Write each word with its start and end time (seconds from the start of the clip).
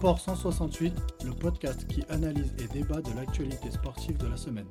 Sport 0.00 0.18
168, 0.18 0.94
le 1.26 1.32
podcast 1.32 1.86
qui 1.86 2.02
analyse 2.08 2.54
et 2.58 2.66
débat 2.68 3.02
de 3.02 3.14
l'actualité 3.14 3.70
sportive 3.70 4.16
de 4.16 4.28
la 4.28 4.38
semaine. 4.38 4.70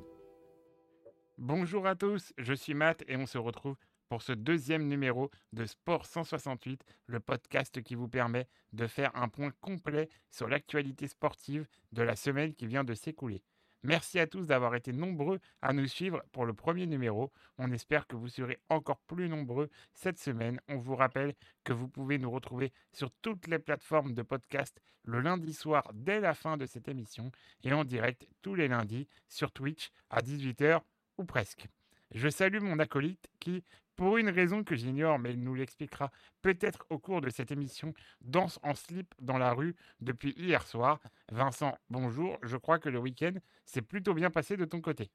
Bonjour 1.38 1.86
à 1.86 1.94
tous, 1.94 2.32
je 2.36 2.52
suis 2.52 2.74
Matt 2.74 3.04
et 3.06 3.14
on 3.14 3.26
se 3.26 3.38
retrouve 3.38 3.76
pour 4.08 4.22
ce 4.22 4.32
deuxième 4.32 4.88
numéro 4.88 5.30
de 5.52 5.66
Sport 5.66 6.04
168, 6.04 6.82
le 7.06 7.20
podcast 7.20 7.80
qui 7.80 7.94
vous 7.94 8.08
permet 8.08 8.48
de 8.72 8.88
faire 8.88 9.14
un 9.14 9.28
point 9.28 9.52
complet 9.60 10.08
sur 10.32 10.48
l'actualité 10.48 11.06
sportive 11.06 11.68
de 11.92 12.02
la 12.02 12.16
semaine 12.16 12.52
qui 12.52 12.66
vient 12.66 12.82
de 12.82 12.94
s'écouler. 12.94 13.44
Merci 13.82 14.18
à 14.18 14.26
tous 14.26 14.46
d'avoir 14.46 14.74
été 14.74 14.92
nombreux 14.92 15.40
à 15.62 15.72
nous 15.72 15.86
suivre 15.86 16.22
pour 16.32 16.44
le 16.44 16.52
premier 16.52 16.86
numéro. 16.86 17.32
On 17.56 17.72
espère 17.72 18.06
que 18.06 18.14
vous 18.14 18.28
serez 18.28 18.58
encore 18.68 19.00
plus 19.06 19.28
nombreux 19.28 19.70
cette 19.94 20.18
semaine. 20.18 20.60
On 20.68 20.76
vous 20.76 20.96
rappelle 20.96 21.34
que 21.64 21.72
vous 21.72 21.88
pouvez 21.88 22.18
nous 22.18 22.30
retrouver 22.30 22.72
sur 22.92 23.10
toutes 23.22 23.46
les 23.46 23.58
plateformes 23.58 24.12
de 24.12 24.22
podcast 24.22 24.80
le 25.04 25.20
lundi 25.20 25.54
soir 25.54 25.90
dès 25.94 26.20
la 26.20 26.34
fin 26.34 26.58
de 26.58 26.66
cette 26.66 26.88
émission 26.88 27.32
et 27.64 27.72
en 27.72 27.84
direct 27.84 28.28
tous 28.42 28.54
les 28.54 28.68
lundis 28.68 29.08
sur 29.28 29.50
Twitch 29.50 29.90
à 30.10 30.20
18h 30.20 30.82
ou 31.16 31.24
presque. 31.24 31.66
Je 32.12 32.28
salue 32.28 32.60
mon 32.60 32.80
acolyte 32.80 33.30
qui, 33.38 33.64
pour 34.00 34.16
une 34.16 34.30
raison 34.30 34.64
que 34.64 34.76
j'ignore, 34.76 35.18
mais 35.18 35.34
il 35.34 35.44
nous 35.44 35.54
l'expliquera 35.54 36.10
peut-être 36.40 36.86
au 36.88 36.98
cours 36.98 37.20
de 37.20 37.28
cette 37.28 37.50
émission, 37.50 37.92
danse 38.22 38.58
en 38.62 38.72
slip 38.72 39.14
dans 39.20 39.36
la 39.36 39.52
rue 39.52 39.76
depuis 40.00 40.32
hier 40.38 40.66
soir. 40.66 41.00
Vincent, 41.30 41.76
bonjour. 41.90 42.38
Je 42.42 42.56
crois 42.56 42.78
que 42.78 42.88
le 42.88 42.98
week-end 42.98 43.34
s'est 43.66 43.82
plutôt 43.82 44.14
bien 44.14 44.30
passé 44.30 44.56
de 44.56 44.64
ton 44.64 44.80
côté. 44.80 45.10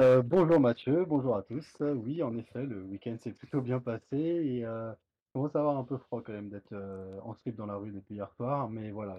Euh, 0.00 0.22
bonjour 0.22 0.58
Mathieu, 0.58 1.04
bonjour 1.04 1.36
à 1.36 1.42
tous. 1.42 1.76
Euh, 1.82 1.92
oui, 1.92 2.22
en 2.22 2.34
effet, 2.38 2.64
le 2.64 2.80
week-end 2.84 3.18
s'est 3.20 3.32
plutôt 3.34 3.60
bien 3.60 3.78
passé 3.78 4.16
et 4.16 4.64
euh, 4.64 4.94
commence 5.34 5.54
à 5.54 5.58
avoir 5.58 5.76
un 5.76 5.84
peu 5.84 5.98
froid 5.98 6.22
quand 6.24 6.32
même 6.32 6.48
d'être 6.48 6.72
euh, 6.72 7.20
en 7.20 7.34
slip 7.34 7.54
dans 7.54 7.66
la 7.66 7.76
rue 7.76 7.90
depuis 7.90 8.14
hier 8.14 8.32
soir. 8.32 8.70
Mais 8.70 8.92
voilà, 8.92 9.18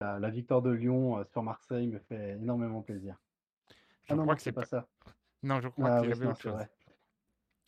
la, 0.00 0.18
la 0.18 0.30
victoire 0.30 0.62
de 0.62 0.70
Lyon 0.70 1.22
sur 1.32 1.42
Marseille 1.42 1.86
me 1.86 1.98
fait 1.98 2.30
énormément 2.30 2.80
plaisir. 2.80 3.14
Je 4.04 4.14
ah 4.14 4.16
non, 4.16 4.22
crois 4.22 4.32
non, 4.32 4.36
que 4.36 4.42
c'est 4.42 4.52
pas 4.52 4.62
pas 4.62 4.66
ça. 4.66 4.88
Non, 5.42 5.60
je 5.60 5.68
crois 5.68 5.90
Ah 5.90 6.00
qu'il 6.00 6.08
y 6.08 6.12
oui, 6.12 6.16
avait 6.16 6.24
non, 6.26 6.30
autre 6.32 6.40
chose. 6.42 6.52
vrai. 6.54 6.70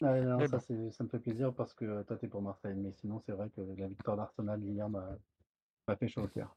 Ah, 0.03 0.20
non, 0.20 0.39
Mais 0.41 0.47
ça, 0.47 0.56
bon, 0.58 0.64
c'est- 0.67 0.91
ça 0.92 1.05
me 1.05 1.08
fait 1.08 1.19
plaisir 1.19 1.53
parce 1.55 1.72
que 1.75 2.03
toi, 2.03 2.17
t'es 2.17 2.28
pour 2.28 2.42
Marseille. 2.42 2.75
Mais 2.77 2.92
sinon, 2.92 3.20
c'est 3.25 3.33
vrai 3.33 3.50
que 3.50 3.61
la 3.61 3.86
victoire 3.89 4.17
d'Arsenal 4.17 4.62
hier 4.62 4.89
m'a 4.89 5.06
fait 5.98 6.08
chaud 6.08 6.22
au 6.22 6.28
cœur. 6.28 6.55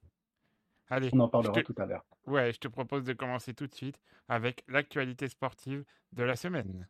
allez, 0.89 1.09
On 1.13 1.19
en 1.19 1.27
parlera 1.29 1.53
te... 1.61 1.71
tout 1.71 1.75
à 1.77 1.85
l'heure. 1.85 2.05
Ouais, 2.25 2.51
je 2.51 2.59
te 2.59 2.67
propose 2.67 3.05
de 3.05 3.13
commencer 3.13 3.53
tout 3.53 3.67
de 3.67 3.73
suite 3.73 3.99
avec 4.27 4.63
l'actualité 4.67 5.27
sportive 5.29 5.85
de 6.13 6.23
la 6.23 6.35
semaine. 6.35 6.88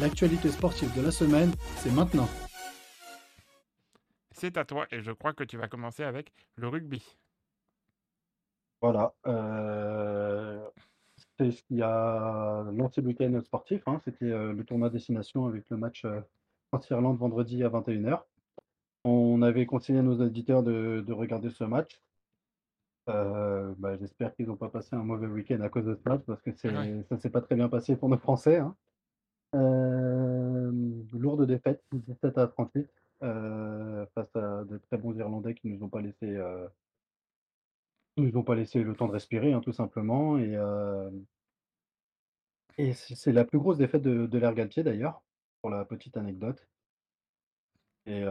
L'actualité 0.00 0.50
sportive 0.50 0.94
de 0.96 1.02
la 1.02 1.10
semaine, 1.10 1.50
c'est 1.78 1.92
maintenant. 1.92 2.28
C'est 4.32 4.56
à 4.56 4.64
toi 4.64 4.86
et 4.90 5.00
je 5.00 5.12
crois 5.12 5.32
que 5.32 5.44
tu 5.44 5.56
vas 5.56 5.68
commencer 5.68 6.02
avec 6.04 6.32
le 6.56 6.68
rugby. 6.68 7.02
Voilà. 8.80 9.14
euh, 9.26 10.68
c'est 11.38 11.50
ce 11.50 11.62
qu'il 11.64 11.78
y 11.78 11.82
a 11.82 12.64
lancé 12.72 13.00
le 13.00 13.08
week-end 13.08 13.40
sportif. 13.42 13.82
hein. 13.86 14.00
C'était 14.04 14.30
euh, 14.30 14.52
le 14.52 14.64
tournoi 14.64 14.90
destination 14.90 15.46
avec 15.46 15.68
le 15.70 15.76
match 15.76 16.04
euh, 16.04 16.20
France-Irlande 16.68 17.18
vendredi 17.18 17.62
à 17.64 17.68
21h. 17.68 18.20
On 19.04 19.42
avait 19.42 19.66
conseillé 19.66 19.98
à 19.98 20.02
nos 20.02 20.20
auditeurs 20.20 20.62
de, 20.62 21.04
de 21.06 21.12
regarder 21.12 21.50
ce 21.50 21.64
match. 21.64 22.00
Euh, 23.10 23.74
bah, 23.78 23.96
j'espère 23.98 24.34
qu'ils 24.34 24.46
n'ont 24.46 24.56
pas 24.56 24.70
passé 24.70 24.96
un 24.96 25.02
mauvais 25.04 25.26
week-end 25.26 25.60
à 25.60 25.68
cause 25.68 25.84
de 25.84 25.94
ce 25.94 26.08
match 26.08 26.22
parce 26.26 26.40
que 26.40 26.50
Ouais. 26.50 27.02
ça 27.08 27.14
ne 27.16 27.20
s'est 27.20 27.30
pas 27.30 27.42
très 27.42 27.54
bien 27.54 27.68
passé 27.68 27.96
pour 27.96 28.08
nos 28.08 28.16
Français. 28.16 28.58
hein. 28.58 28.74
Euh, 29.54 30.72
lourde 31.12 31.46
défaite, 31.46 31.82
17 31.92 32.38
à 32.38 32.46
38, 32.48 32.88
euh, 33.22 34.06
face 34.14 34.34
à 34.36 34.64
de 34.64 34.78
très 34.78 34.96
bons 34.96 35.16
Irlandais 35.16 35.54
qui 35.54 35.68
ne 35.68 35.76
nous 35.76 35.84
ont 35.84 35.88
pas 35.88 36.00
laissé, 36.00 36.36
qui 38.16 38.22
nous 38.22 38.36
ont 38.36 38.44
pas 38.44 38.54
laissé 38.54 38.82
le 38.82 38.94
temps 38.94 39.06
de 39.06 39.12
respirer, 39.12 39.52
hein, 39.52 39.60
tout 39.60 39.72
simplement. 39.72 40.38
Et, 40.38 40.56
et 42.78 42.92
c'est 42.92 43.16
c'est 43.16 43.32
la 43.32 43.44
plus 43.44 43.58
grosse 43.58 43.78
défaite 43.78 44.02
de, 44.02 44.26
de 44.26 44.38
l'ère 44.38 44.54
Galtier 44.54 44.84
d'ailleurs, 44.84 45.24
pour 45.60 45.70
la 45.70 45.84
petite 45.84 46.16
anecdote. 46.16 46.68
Et 48.06 48.22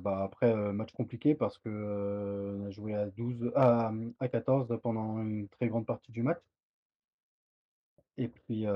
bah, 0.00 0.22
après, 0.24 0.54
match 0.72 0.92
compliqué 0.92 1.34
parce 1.34 1.58
que 1.58 1.68
euh, 1.68 2.56
on 2.58 2.66
a 2.66 2.70
joué 2.70 2.94
à 2.94 3.06
12, 3.06 3.52
à, 3.56 3.92
à 4.20 4.28
14 4.28 4.78
pendant 4.82 5.20
une 5.22 5.48
très 5.48 5.68
grande 5.68 5.86
partie 5.86 6.12
du 6.12 6.22
match. 6.22 6.40
Et 8.18 8.28
puis, 8.28 8.66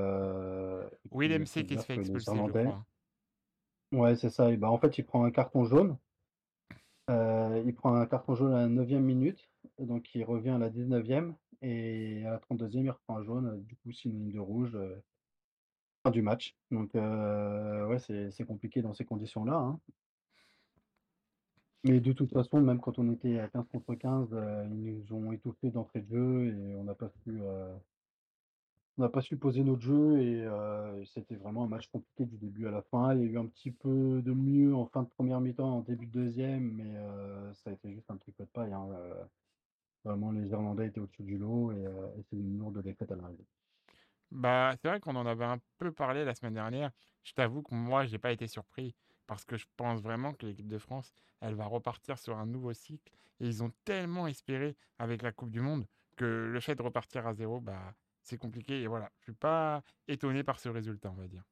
et 1.20 1.20
puis 1.20 1.20
Willem 1.20 1.44
il 1.44 1.48
faut 1.48 1.60
C 1.60 1.64
qui 1.64 1.78
se 1.78 1.84
dire 1.84 1.86
fait 1.86 1.94
que 1.94 2.00
les 2.00 2.10
expulser, 2.10 2.42
je 2.42 2.42
Irlandais, 2.42 2.66
crois. 2.66 2.86
ouais, 3.92 4.16
c'est 4.16 4.30
ça. 4.30 4.50
Et 4.50 4.56
bah, 4.56 4.70
en 4.70 4.78
fait, 4.78 4.98
il 4.98 5.04
prend 5.06 5.24
un 5.24 5.30
carton 5.30 5.64
jaune. 5.64 5.96
Euh, 7.10 7.62
il 7.66 7.74
prend 7.74 7.94
un 7.94 8.06
carton 8.06 8.34
jaune 8.34 8.52
à 8.54 8.62
la 8.62 8.68
9e 8.68 9.00
minute, 9.00 9.50
donc 9.78 10.14
il 10.14 10.24
revient 10.24 10.50
à 10.50 10.58
la 10.58 10.70
19e. 10.70 11.34
Et 11.62 12.24
à 12.26 12.32
la 12.32 12.38
32e, 12.38 12.84
il 12.84 12.90
reprend 12.90 13.16
un 13.18 13.22
jaune, 13.24 13.46
euh, 13.46 13.56
du 13.58 13.76
coup, 13.76 13.92
synonyme 13.92 14.32
de 14.32 14.40
rouge, 14.40 14.74
euh, 14.74 15.00
fin 16.04 16.10
du 16.10 16.22
match. 16.22 16.56
Donc, 16.70 16.94
euh, 16.94 17.86
ouais, 17.86 17.98
c'est 17.98 18.44
compliqué 18.46 18.82
dans 18.82 18.94
ces 18.94 19.04
conditions-là. 19.04 19.54
hein. 19.54 19.80
Mais 21.84 22.00
de 22.00 22.12
toute 22.12 22.32
façon, 22.32 22.60
même 22.60 22.80
quand 22.80 22.98
on 22.98 23.10
était 23.12 23.38
à 23.40 23.48
15 23.48 23.66
contre 23.69 23.94
15, 23.94 24.28
euh, 24.32 24.64
ils 24.70 24.84
nous 24.84 25.12
ont 25.12 25.32
étouffés 25.32 25.70
d'entrée 25.70 26.00
de 26.02 26.08
jeu 26.08 26.46
et 26.56 26.74
on 26.76 26.84
n'a 26.84 26.94
pas 26.94 27.10
euh, 27.28 27.76
on 28.98 29.03
n'a 29.03 29.08
pas 29.08 29.22
su 29.22 29.36
poser 29.38 29.64
notre 29.64 29.80
jeu 29.82 30.20
et 30.20 30.44
euh, 30.44 31.04
c'était 31.06 31.36
vraiment 31.36 31.64
un 31.64 31.69
match 31.69 31.88
compliqué 31.88 32.26
du 32.26 32.36
début 32.36 32.66
à 32.66 32.70
la 32.70 32.82
fin. 32.82 33.14
Il 33.14 33.20
y 33.20 33.25
a 33.25 33.26
eu 33.26 33.38
un 33.38 33.47
petit 33.47 33.70
peu 33.70 34.22
de 34.22 34.32
mieux 34.32 34.75
en 34.75 34.86
fin 34.86 35.03
de 35.03 35.08
première 35.08 35.41
mi-temps, 35.41 35.78
en 35.78 35.80
début 35.80 36.06
de 36.06 36.12
deuxième, 36.12 36.72
mais 36.72 36.97
euh, 36.97 37.52
ça 37.54 37.70
a 37.70 37.72
été 37.72 37.92
juste 37.92 38.10
un 38.10 38.16
petit 38.16 38.32
peu 38.32 38.44
de 38.44 38.50
paille. 38.50 38.72
hein, 38.72 38.88
euh, 38.92 39.25
vraiment, 40.04 40.32
les 40.32 40.48
Irlandais 40.50 40.88
étaient 40.88 41.00
au-dessus 41.00 41.22
du 41.25 41.38
lot 41.38 41.72
et, 41.72 41.82
et 42.19 42.22
c'est 42.31 42.36
une 42.36 42.58
lourde 42.58 42.82
défaite 42.82 43.12
à 43.12 43.16
l'arrivée. 43.16 43.47
Bah, 44.31 44.75
c'est 44.81 44.88
vrai 44.88 45.00
qu'on 45.00 45.16
en 45.16 45.26
avait 45.26 45.44
un 45.44 45.58
peu 45.78 45.92
parlé 45.92 46.25
la 46.25 46.34
semaine 46.34 46.54
dernière. 46.54 46.91
Je 47.22 47.32
t'avoue 47.32 47.62
que 47.62 47.75
moi, 47.75 48.06
j'ai 48.06 48.19
pas 48.19 48.32
été 48.32 48.47
surpris 48.47 48.97
parce 49.26 49.44
que 49.44 49.56
je 49.56 49.66
pense 49.76 50.00
vraiment 50.02 50.32
que 50.32 50.47
l'équipe 50.47 50.69
de 50.69 50.78
France, 50.78 51.12
elle 51.41 51.54
va 51.54 51.66
repartir 51.66 52.19
sur 52.19 52.38
un 52.38 52.47
nouveau 52.47 52.72
cycle 52.72 53.12
et 53.41 53.47
ils 53.47 53.62
ont 53.62 53.72
tellement 53.84 54.26
espéré 54.26 54.76
avec 54.98 55.22
la 55.22 55.32
Coupe 55.32 55.50
du 55.50 55.60
Monde 55.60 55.86
que 56.16 56.25
le 56.25 56.60
fait 56.60 56.75
de 56.75 56.82
repartir 56.82 57.26
à 57.26 57.34
zéro, 57.34 57.60
bah, 57.60 57.94
c'est 58.22 58.38
compliqué 58.38 58.82
et 58.82 58.86
voilà. 58.86 59.10
Je 59.18 59.24
suis 59.24 59.32
pas 59.32 59.82
étonné 60.08 60.42
par 60.42 60.60
ce 60.60 60.68
résultat, 60.68 61.10
on 61.10 61.20
va 61.20 61.28
dire. 61.28 61.44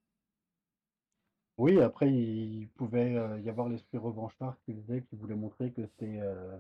Oui, 1.59 1.79
après, 1.81 2.11
il 2.11 2.69
pouvait 2.71 3.17
euh, 3.17 3.39
y 3.41 3.51
avoir 3.51 3.69
l'esprit 3.69 3.99
revanchard 3.99 4.57
qui 4.65 4.73
disait, 4.73 5.03
qui 5.03 5.17
voulait 5.17 5.35
montrer 5.35 5.73
que 5.73 5.83
c'était 5.83 6.21
euh, 6.23 6.57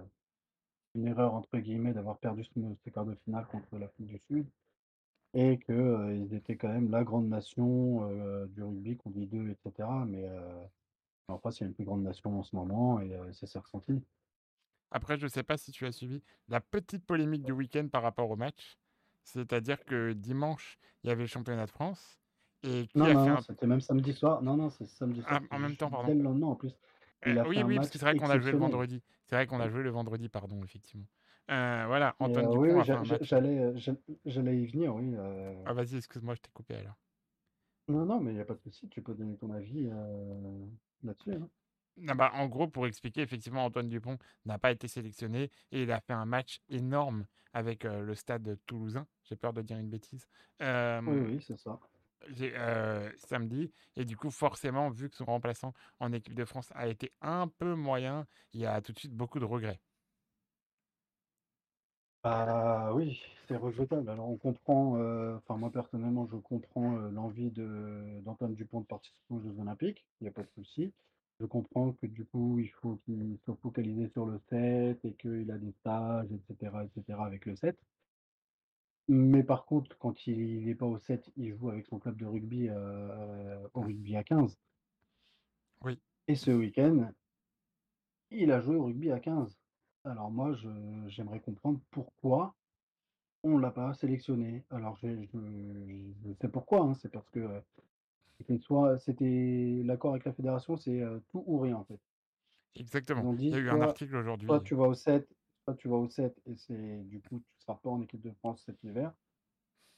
une 0.94 1.06
erreur, 1.06 1.32
entre 1.34 1.56
guillemets, 1.58 1.94
d'avoir 1.94 2.18
perdu 2.18 2.44
ce, 2.44 2.50
ce 2.84 2.90
quart 2.90 3.06
de 3.06 3.14
finale 3.24 3.46
contre 3.46 3.78
l'Afrique 3.78 4.08
du 4.08 4.18
Sud. 4.18 4.46
Et 5.32 5.58
que, 5.58 5.72
euh, 5.72 6.14
ils 6.14 6.34
étaient 6.34 6.56
quand 6.56 6.68
même 6.68 6.90
la 6.90 7.02
grande 7.02 7.28
nation 7.28 8.06
du 8.48 8.62
rugby 8.62 8.96
qu'on 8.98 9.10
dit 9.10 9.26
d'eux, 9.26 9.48
etc. 9.48 9.88
Mais 10.06 10.28
en 11.28 11.38
face, 11.38 11.60
il 11.60 11.62
y 11.62 11.64
a 11.64 11.68
une 11.68 11.74
plus 11.74 11.84
grande 11.84 12.02
nation 12.02 12.38
en 12.38 12.42
ce 12.42 12.54
moment 12.54 13.00
et 13.00 13.16
ça 13.32 13.46
s'est 13.46 13.58
ressenti. 13.58 14.02
Après, 14.90 15.16
je 15.16 15.28
sais 15.28 15.44
pas 15.44 15.56
si 15.56 15.70
tu 15.70 15.86
as 15.86 15.92
suivi 15.92 16.22
la 16.48 16.60
petite 16.60 17.06
polémique 17.06 17.44
du 17.44 17.52
week-end 17.52 17.86
par 17.88 18.02
rapport 18.02 18.28
au 18.28 18.36
match. 18.36 18.76
C'est-à-dire 19.32 19.84
que 19.84 20.12
dimanche, 20.12 20.78
il 21.02 21.08
y 21.08 21.10
avait 21.10 21.22
le 21.22 21.28
championnat 21.28 21.66
de 21.66 21.70
France 21.70 22.20
et 22.62 22.86
qui 22.88 22.98
Non, 22.98 23.06
a 23.08 23.14
non, 23.14 23.24
fait 23.24 23.30
non, 23.30 23.36
un... 23.36 23.40
c'était 23.40 23.66
même 23.66 23.80
samedi 23.80 24.12
soir. 24.12 24.42
Non, 24.42 24.56
non, 24.56 24.70
c'est 24.70 24.86
samedi 24.86 25.22
soir. 25.22 25.40
Ah, 25.50 25.54
en 25.54 25.58
même 25.58 25.76
temps, 25.76 25.90
pardon. 25.90 26.08
dès 26.08 26.14
le 26.14 26.22
lendemain 26.22 26.48
en 26.48 26.56
plus. 26.56 26.72
Euh, 27.26 27.30
Il 27.30 27.38
a 27.38 27.44
fait 27.44 27.50
oui, 27.50 27.62
oui, 27.62 27.76
parce 27.76 27.90
que 27.90 27.98
c'est 27.98 28.04
vrai 28.04 28.14
qu'on 28.16 28.30
a 28.30 28.38
joué 28.40 28.52
le 28.52 28.58
vendredi. 28.58 29.02
C'est 29.26 29.36
vrai 29.36 29.46
qu'on 29.46 29.60
a 29.60 29.68
joué 29.68 29.82
le 29.82 29.90
vendredi, 29.90 30.28
pardon, 30.28 30.62
effectivement. 30.64 31.06
Euh, 31.50 31.84
voilà, 31.86 32.16
Antoine 32.18 32.46
euh, 32.46 32.50
Dupont 32.50 32.82
oui, 32.82 32.84
j'allais, 32.84 33.58
euh, 33.58 33.76
j'a- 33.76 33.92
j'allais 34.24 34.62
y 34.62 34.66
venir, 34.66 34.94
oui. 34.94 35.14
Ah, 35.64 35.72
vas-y, 35.72 35.96
excuse-moi, 35.96 36.34
je 36.34 36.40
t'ai 36.42 36.50
coupé 36.52 36.74
alors. 36.76 36.96
Non, 37.88 38.06
non, 38.06 38.20
mais 38.20 38.30
il 38.32 38.34
n'y 38.36 38.40
a 38.40 38.44
pas 38.46 38.54
de 38.54 38.60
souci. 38.60 38.88
Tu 38.88 39.02
peux 39.02 39.14
donner 39.14 39.36
ton 39.36 39.50
avis 39.50 39.90
là-dessus. 41.02 41.32
hein. 41.34 41.50
Ah 42.08 42.14
bah, 42.14 42.30
en 42.34 42.46
gros, 42.48 42.68
pour 42.68 42.86
expliquer, 42.86 43.20
effectivement, 43.22 43.64
Antoine 43.64 43.88
Dupont 43.88 44.18
n'a 44.46 44.58
pas 44.58 44.70
été 44.72 44.88
sélectionné 44.88 45.50
et 45.70 45.82
il 45.82 45.92
a 45.92 46.00
fait 46.00 46.12
un 46.14 46.24
match 46.24 46.60
énorme 46.68 47.26
avec 47.52 47.84
euh, 47.84 48.00
le 48.02 48.14
stade 48.14 48.58
toulousain. 48.66 49.06
J'ai 49.24 49.36
peur 49.36 49.52
de 49.52 49.62
dire 49.62 49.76
une 49.78 49.90
bêtise. 49.90 50.26
Oui, 51.06 51.18
Euh, 51.18 51.20
oui, 51.20 51.42
c'est 51.46 51.58
ça. 51.58 51.78
euh, 52.40 53.10
samedi. 53.16 53.72
Et 53.96 54.04
du 54.04 54.16
coup, 54.16 54.30
forcément, 54.30 54.90
vu 54.90 55.08
que 55.10 55.16
son 55.16 55.24
remplaçant 55.24 55.74
en 56.00 56.12
équipe 56.12 56.34
de 56.34 56.44
France 56.44 56.70
a 56.74 56.88
été 56.88 57.12
un 57.20 57.48
peu 57.48 57.74
moyen, 57.74 58.26
il 58.52 58.60
y 58.60 58.66
a 58.66 58.80
tout 58.80 58.92
de 58.92 58.98
suite 58.98 59.14
beaucoup 59.14 59.38
de 59.40 59.44
regrets. 59.44 59.80
Bah 62.22 62.92
oui, 62.94 63.20
c'est 63.48 63.56
rejetable. 63.56 64.08
Alors 64.10 64.28
on 64.28 64.36
comprend, 64.36 64.96
euh, 64.98 65.36
enfin 65.36 65.56
moi 65.56 65.70
personnellement 65.70 66.26
je 66.30 66.36
comprends 66.36 66.96
euh, 66.98 67.10
l'envie 67.10 67.50
d'Antoine 67.50 68.54
Dupont 68.54 68.80
de 68.82 68.86
participer 68.86 69.34
aux 69.34 69.40
Jeux 69.40 69.58
Olympiques, 69.58 70.04
il 70.20 70.24
n'y 70.24 70.28
a 70.28 70.32
pas 70.32 70.42
de 70.42 70.50
souci. 70.54 70.92
Je 71.40 71.44
comprends 71.44 71.92
que 71.94 72.06
du 72.06 72.24
coup 72.24 72.60
il 72.60 72.70
faut 72.70 72.98
qu'il 73.04 73.36
soit 73.44 73.56
focalisé 73.56 74.08
sur 74.10 74.26
le 74.26 74.38
7 74.48 75.04
et 75.04 75.14
qu'il 75.14 75.50
a 75.50 75.58
des 75.58 75.72
stages, 75.72 76.28
etc., 76.30 76.84
etc. 76.84 77.26
avec 77.26 77.46
le 77.46 77.56
7. 77.56 77.76
Mais 79.08 79.42
par 79.42 79.66
contre, 79.66 79.98
quand 79.98 80.26
il 80.26 80.64
n'est 80.64 80.74
pas 80.74 80.86
au 80.86 80.96
7, 80.98 81.30
il 81.36 81.54
joue 81.54 81.68
avec 81.68 81.86
son 81.86 81.98
club 81.98 82.16
de 82.16 82.24
rugby 82.24 82.68
euh, 82.70 83.68
au 83.74 83.82
rugby 83.82 84.16
à 84.16 84.24
15. 84.24 84.58
Oui. 85.84 86.00
Et 86.28 86.34
ce 86.34 86.50
week-end, 86.50 87.12
Il 88.30 88.50
a 88.50 88.60
joué 88.60 88.76
au 88.76 88.84
rugby 88.86 89.10
à 89.12 89.20
15. 89.20 89.56
Alors 90.04 90.30
moi, 90.30 90.52
j'aimerais 91.06 91.40
comprendre 91.40 91.80
pourquoi 91.90 92.56
on 93.42 93.58
l'a 93.58 93.70
pas 93.70 93.94
sélectionné. 93.94 94.64
Alors 94.70 94.96
je 94.96 95.08
je 95.24 95.38
je 96.24 96.32
sais 96.40 96.48
pourquoi, 96.48 96.82
hein, 96.82 96.94
c'est 96.94 97.10
parce 97.10 97.28
que, 97.30 97.40
heu, 97.40 97.62
c'était 98.40 98.58
soit 98.58 98.98
c'était 98.98 99.82
l'accord 99.84 100.12
avec 100.12 100.24
la 100.24 100.32
fédération, 100.34 100.76
c'est, 100.76 101.00
tout 101.30 101.44
ou 101.46 101.58
rien, 101.60 101.76
en 101.76 101.84
fait. 101.84 102.00
Exactement. 102.74 103.28
Il 103.48 103.54
y 103.56 103.60
a 103.60 103.62
eu 103.62 103.70
un 103.70 103.80
«Soit 103.80 103.80
article 103.80 104.16
soit 104.46 104.60
aujourd'hui. 104.60 104.60
tu 104.60 104.74
vas 104.74 104.88
au 104.88 104.94
7 104.94 105.28
soit 105.64 105.74
tu 105.76 105.88
vas 105.88 105.96
au 105.96 106.08
7 106.08 106.40
et 106.46 106.56
c'est 106.56 107.02
du 107.04 107.20
coup, 107.20 107.40
tu 107.40 107.60
seras 107.60 107.76
pas 107.76 107.90
en 107.90 108.00
équipe 108.02 108.20
de 108.22 108.32
France 108.32 108.62
cet 108.64 108.82
hiver, 108.82 109.12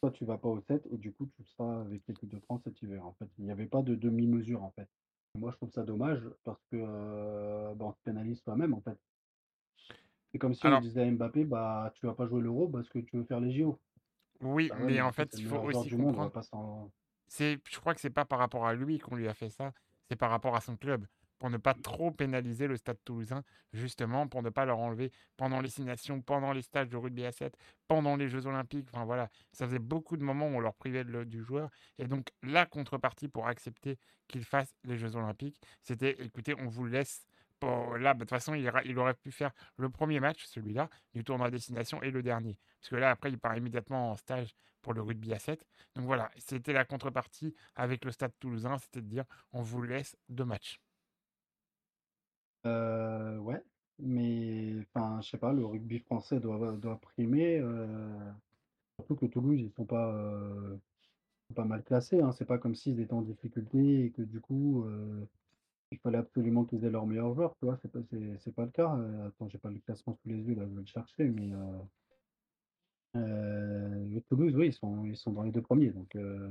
soit 0.00 0.12
tu 0.12 0.24
vas 0.26 0.38
pas 0.38 0.48
au 0.48 0.60
7 0.60 0.86
et 0.92 0.98
du 0.98 1.12
coup, 1.12 1.26
tu 1.28 1.44
seras 1.44 1.82
avec 1.82 2.02
l'équipe 2.08 2.30
de 2.30 2.40
France 2.40 2.62
cet 2.64 2.82
hiver». 2.82 3.06
En 3.06 3.14
fait, 3.14 3.28
il 3.38 3.46
y 3.46 3.52
avait 3.52 3.66
pas 3.68 3.82
de 3.82 3.94
demi-mesure, 3.96 4.62
en 4.64 4.72
fait. 4.72 4.88
Moi, 5.36 5.50
je 5.52 5.56
trouve 5.58 5.70
ça 5.72 5.84
dommage 5.84 6.22
parce 6.44 6.64
que, 6.70 6.76
heu, 6.76 7.74
bah, 7.76 7.86
on 7.86 7.92
se 7.92 8.00
pénalise 8.04 8.40
soi-même, 8.42 8.74
en 8.74 8.82
fait. 8.82 8.98
C'est 10.32 10.38
comme 10.38 10.54
si 10.54 10.66
on 10.66 10.76
disait 10.76 11.02
à 11.02 11.10
Mbappé: 11.10 11.44
«Bah, 11.44 11.92
tu 11.94 12.06
vas 12.06 12.14
pas 12.14 12.26
jouer 12.26 12.40
l'Euro 12.42 12.68
parce 12.68 12.88
que 12.88 12.98
tu 12.98 13.16
veux 13.16 13.24
faire 13.24 13.40
les 13.40 13.52
JO». 13.52 13.80
oui, 14.40 14.70
Bah, 14.70 14.78
ouais, 14.80 14.90
mais 14.90 15.00
en 15.00 15.12
fait, 15.12 15.38
il 15.38 15.42
faut 15.42 15.56
aussi 15.58 15.90
monde, 15.96 16.16
on 16.16 16.22
va 16.22 16.30
comprendre 16.30 16.30
pas 16.30 16.42
s'en 16.42 16.92
Je 17.38 17.78
crois 17.80 17.94
que 17.94 18.00
c'est 18.00 18.10
pas 18.10 18.24
par 18.24 18.38
rapport 18.38 18.66
à 18.66 18.74
lui 18.74 18.98
qu'on 18.98 19.16
lui 19.16 19.28
a 19.28 19.34
fait 19.34 19.50
ça, 19.50 19.72
c'est 20.08 20.16
par 20.16 20.30
rapport 20.30 20.54
à 20.56 20.60
son 20.60 20.76
club, 20.76 21.06
pour 21.38 21.50
ne 21.50 21.56
pas 21.56 21.74
trop 21.74 22.10
pénaliser 22.10 22.66
le 22.66 22.76
Stade 22.76 22.98
Toulousain, 23.04 23.42
justement, 23.72 24.28
pour 24.28 24.42
ne 24.42 24.50
pas 24.50 24.64
leur 24.64 24.78
enlever 24.78 25.10
pendant 25.36 25.60
les 25.60 25.68
6 25.70 25.82
nations, 25.84 26.20
pendant 26.20 26.52
les 26.52 26.62
stages 26.62 26.88
de 26.88 26.96
rugby 26.96 27.24
à 27.24 27.32
7, 27.32 27.56
pendant 27.88 28.16
les 28.16 28.28
jeux 28.28 28.46
olympiques, 28.46 28.88
enfin 28.92 29.04
voilà. 29.04 29.28
Ça 29.52 29.66
faisait 29.66 29.78
beaucoup 29.78 30.16
de 30.16 30.22
moments 30.24 30.46
où 30.48 30.56
on 30.56 30.60
leur 30.60 30.74
privait 30.74 31.04
du 31.04 31.42
joueur 31.42 31.70
et 31.98 32.06
donc 32.06 32.28
la 32.42 32.66
contrepartie 32.66 33.28
pour 33.28 33.46
accepter 33.48 33.98
qu'ils 34.28 34.44
fassent 34.44 34.74
les 34.84 34.96
jeux 34.96 35.16
olympiques, 35.16 35.60
c'était: 35.82 36.16
«Écoutez, 36.22 36.54
on 36.58 36.68
vous 36.68 36.86
laisse 36.86 37.26
pour 37.60 37.96
là, 37.96 38.12
bah, 38.14 38.18
de 38.18 38.20
toute 38.20 38.30
façon, 38.30 38.54
il 38.54 38.70
il 38.84 38.98
aurait 38.98 39.14
pu 39.14 39.30
faire 39.32 39.52
le 39.76 39.88
premier 39.88 40.20
match, 40.20 40.44
celui-là, 40.46 40.88
du 41.14 41.24
tournoi 41.24 41.46
à 41.48 41.50
destination 41.50 42.02
et 42.02 42.10
le 42.10 42.22
dernier». 42.22 42.58
Parce 42.80 42.90
que 42.90 42.96
là, 42.96 43.10
après, 43.10 43.30
il 43.30 43.38
part 43.38 43.56
immédiatement 43.56 44.12
en 44.12 44.16
stage 44.16 44.54
pour 44.82 44.94
le 44.94 45.02
rugby 45.02 45.32
à 45.34 45.38
7 45.38 45.66
donc 45.96 46.04
voilà, 46.06 46.30
c'était 46.38 46.72
la 46.72 46.84
contrepartie 46.84 47.54
avec 47.76 48.04
le 48.04 48.12
Stade 48.12 48.32
Toulousain, 48.40 48.78
c'était 48.78 49.02
de 49.02 49.06
dire 49.08 49.24
on 49.52 49.62
vous 49.62 49.82
laisse 49.82 50.16
deux 50.28 50.44
matchs. 50.44 50.80
heu, 52.66 53.38
ouais, 53.40 53.62
mais 53.98 54.80
enfin, 54.94 55.20
je 55.22 55.30
sais 55.30 55.38
pas, 55.38 55.52
le 55.52 55.64
rugby 55.66 55.98
français 56.00 56.40
doit 56.40 56.76
doit 56.76 57.00
primer, 57.00 57.58
heu, 57.60 57.88
surtout 59.00 59.16
que 59.16 59.26
Toulouse, 59.26 59.60
ils 59.60 59.72
sont 59.72 59.86
pas, 59.86 60.12
heu, 60.14 60.80
pas 61.54 61.66
mal 61.66 61.84
classés, 61.84 62.20
hein. 62.22 62.32
C'est 62.32 62.46
pas 62.46 62.58
comme 62.58 62.76
s'ils 62.76 63.00
étaient 63.00 63.14
en 63.14 63.22
difficulté 63.22 64.06
et 64.06 64.12
que 64.12 64.22
du 64.22 64.40
coup, 64.42 64.86
il 65.92 65.98
fallait 66.00 66.18
absolument 66.18 66.64
qu'ils 66.64 66.84
aient 66.84 66.90
leurs 66.90 67.06
meilleurs 67.06 67.34
joueurs, 67.34 67.54
tu 67.56 67.66
vois? 67.66 67.76
C'est 67.76 67.88
pas 67.92 68.00
c'est 68.38 68.52
pas 68.54 68.64
le 68.64 68.70
cas, 68.72 68.90
attends, 69.26 69.48
j'ai 69.48 69.58
pas 69.58 69.70
le 69.70 69.78
classement 69.78 70.14
sous 70.14 70.28
les 70.28 70.38
yeux 70.42 70.54
là, 70.56 70.64
je 70.68 70.74
vais 70.74 70.80
le 70.80 70.86
chercher, 70.86 71.24
mais 71.28 71.52
heu 73.16 74.22
Toulouse, 74.28 74.54
oui, 74.56 74.68
ils 74.68 74.72
sont 74.72 75.04
ils 75.06 75.16
sont 75.16 75.32
dans 75.32 75.42
les 75.42 75.50
2 75.52 75.62
premiers 75.62 75.90
donc 75.90 76.14
heu, 76.16 76.50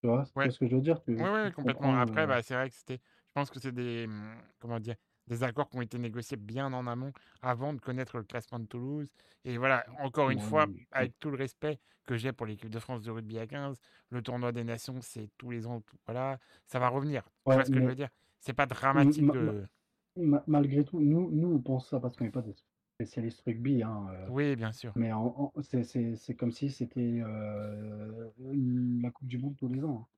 tu 0.00 0.08
vois? 0.08 0.24
Tu 0.26 0.32
Ouais, 0.36 0.48
vois 0.48 0.52
ce 0.52 0.58
que 0.58 0.66
je 0.68 0.74
veux 0.76 0.82
dire? 0.82 1.02
Tu 1.02 1.12
ouais, 1.18 1.30
ouais, 1.32 1.50
tu 1.50 1.56
complètement. 1.56 1.94
comprends 1.96 1.98
Après, 1.98 2.26
bah, 2.26 2.42
c'est 2.42 2.54
vrai 2.54 2.70
que 2.70 2.76
c'était 2.76 3.00
je 3.28 3.32
pense 3.34 3.50
que 3.50 3.60
c'est 3.60 3.72
des, 3.72 4.06
mmh, 4.08 4.42
comment 4.60 4.80
dire? 4.80 4.96
Des 5.28 5.42
accords 5.44 5.70
qui 5.70 5.78
ont 5.78 5.82
été 5.82 5.98
négociés 5.98 6.36
bien 6.38 6.72
en 6.74 6.86
amont, 6.86 7.12
avant 7.42 7.74
de 7.74 7.80
connaître 7.80 8.18
le 8.18 8.24
classement 8.24 8.58
de 8.60 8.66
Toulouse 8.66 9.08
et 9.44 9.58
voilà, 9.58 9.86
encore 10.00 10.30
une 10.30 10.40
fois, 10.40 10.68
avec 10.92 11.18
tout 11.20 11.30
le 11.30 11.36
respect 11.38 11.80
que 12.06 12.16
j'ai 12.16 12.32
pour 12.32 12.46
l'équipe 12.46 12.70
de 12.70 12.78
France 12.80 13.02
de 13.04 13.10
rugby 13.12 13.38
à 13.38 13.46
15, 13.46 13.78
le 14.10 14.22
tournoi 14.22 14.52
des 14.52 14.64
nations, 14.64 15.00
c'est 15.02 15.30
tous 15.38 15.50
les 15.50 15.66
ans, 15.66 15.80
tout 15.82 15.96
voilà, 16.06 16.38
ça 16.66 16.78
va 16.80 16.88
revenir. 16.88 17.28
Tu 17.50 17.56
ouais, 17.56 17.58
vois 17.58 17.64
ce 17.66 17.70
que 17.70 17.80
je 17.80 17.86
veux 17.86 17.94
mais 17.94 17.96
dire? 17.96 18.10
C'est 18.40 18.54
pas 18.54 18.66
m 18.94 19.04
dramatique 19.06 19.28
ma 19.28 19.34
ma 19.46 19.54
de 19.54 19.68
Ma 20.16 20.44
malgré 20.48 20.84
tout, 20.84 21.00
nous 21.00 21.30
nous, 21.32 21.48
on 21.56 21.62
pense 21.62 21.88
ça 21.90 22.00
parce 22.00 22.16
qu'on 22.16 22.24
n'est 22.24 22.32
pas 22.32 22.42
des 22.42 22.54
spécialistes 22.98 23.42
rugby, 23.46 23.82
hein, 23.82 24.08
heu, 24.12 24.28
oui, 24.28 24.54
bien 24.56 24.72
sûr. 24.72 24.94
mais 24.96 25.12
en 25.12 25.52
en 25.56 25.62
c'est 25.62 25.84
c'est 25.84 26.16
c'est 26.16 26.36
comme 26.36 26.52
si 26.52 26.70
c'était, 26.70 27.20
heu, 27.22 28.32
la 29.02 29.10
coupe 29.12 29.28
du 29.28 29.38
monde 29.38 29.56
tous 29.56 29.68
les 29.68 29.84
ans, 29.84 30.02
hein. 30.02 30.08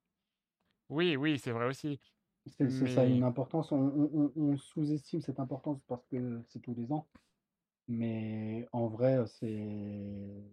Oui, 0.88 1.16
oui, 1.16 1.38
c'est 1.38 1.52
vrai 1.52 1.66
aussi, 1.66 2.00
C'est 2.46 2.70
c'est 2.70 2.86
ça 2.88 3.02
a 3.02 3.06
une 3.06 3.22
mais 3.22 3.24
importance, 3.24 3.70
on 3.72 3.76
on 3.78 4.32
on 4.36 4.52
on 4.52 4.56
sous-estime 4.56 5.20
cette 5.20 5.40
importance 5.40 5.82
parce 5.86 6.06
que 6.06 6.42
c'est 6.48 6.60
tous 6.60 6.74
les 6.74 6.90
ans, 6.92 7.08
mais 7.88 8.68
en 8.72 8.88
vrai, 8.88 9.26
c'est 9.26 10.44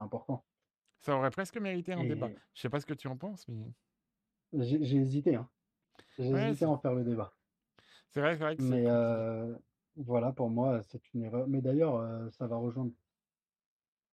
important 0.00 0.46
ça 1.00 1.14
aurait 1.16 1.30
presque 1.30 1.58
mérité 1.58 1.92
un 1.92 2.04
débat. 2.06 2.32
et 2.32 2.42
Je 2.54 2.60
sais 2.62 2.70
pas 2.70 2.80
ce 2.80 2.86
que 2.86 2.94
tu 2.94 3.06
en 3.08 3.16
penses, 3.18 3.46
mais 3.48 3.66
j'ai 4.54 4.82
j'ai 4.82 4.96
hésité, 4.96 5.34
hein, 5.34 5.50
j'ai 6.18 6.32
ouais, 6.32 6.52
hésité 6.52 6.64
à 6.66 6.68
c'est 6.68 6.70
en 6.70 6.78
faire 6.78 6.94
le 6.94 7.04
débat, 7.04 7.36
c'est 8.10 8.20
vrai, 8.20 8.36
c'est 8.36 8.42
vrai 8.44 8.56
que 8.56 8.62
c'est 8.62 8.78
mais 8.78 8.86
compliqué. 8.86 9.12
Voilà, 9.96 10.32
pour 10.32 10.50
moi, 10.50 10.82
c'est 10.82 11.12
une 11.14 11.22
erreur 11.24 11.46
mais 11.48 11.60
d'ailleurs, 11.62 11.96
heu, 11.96 12.30
ça 12.30 12.46
va 12.46 12.56
rejoindre 12.56 12.92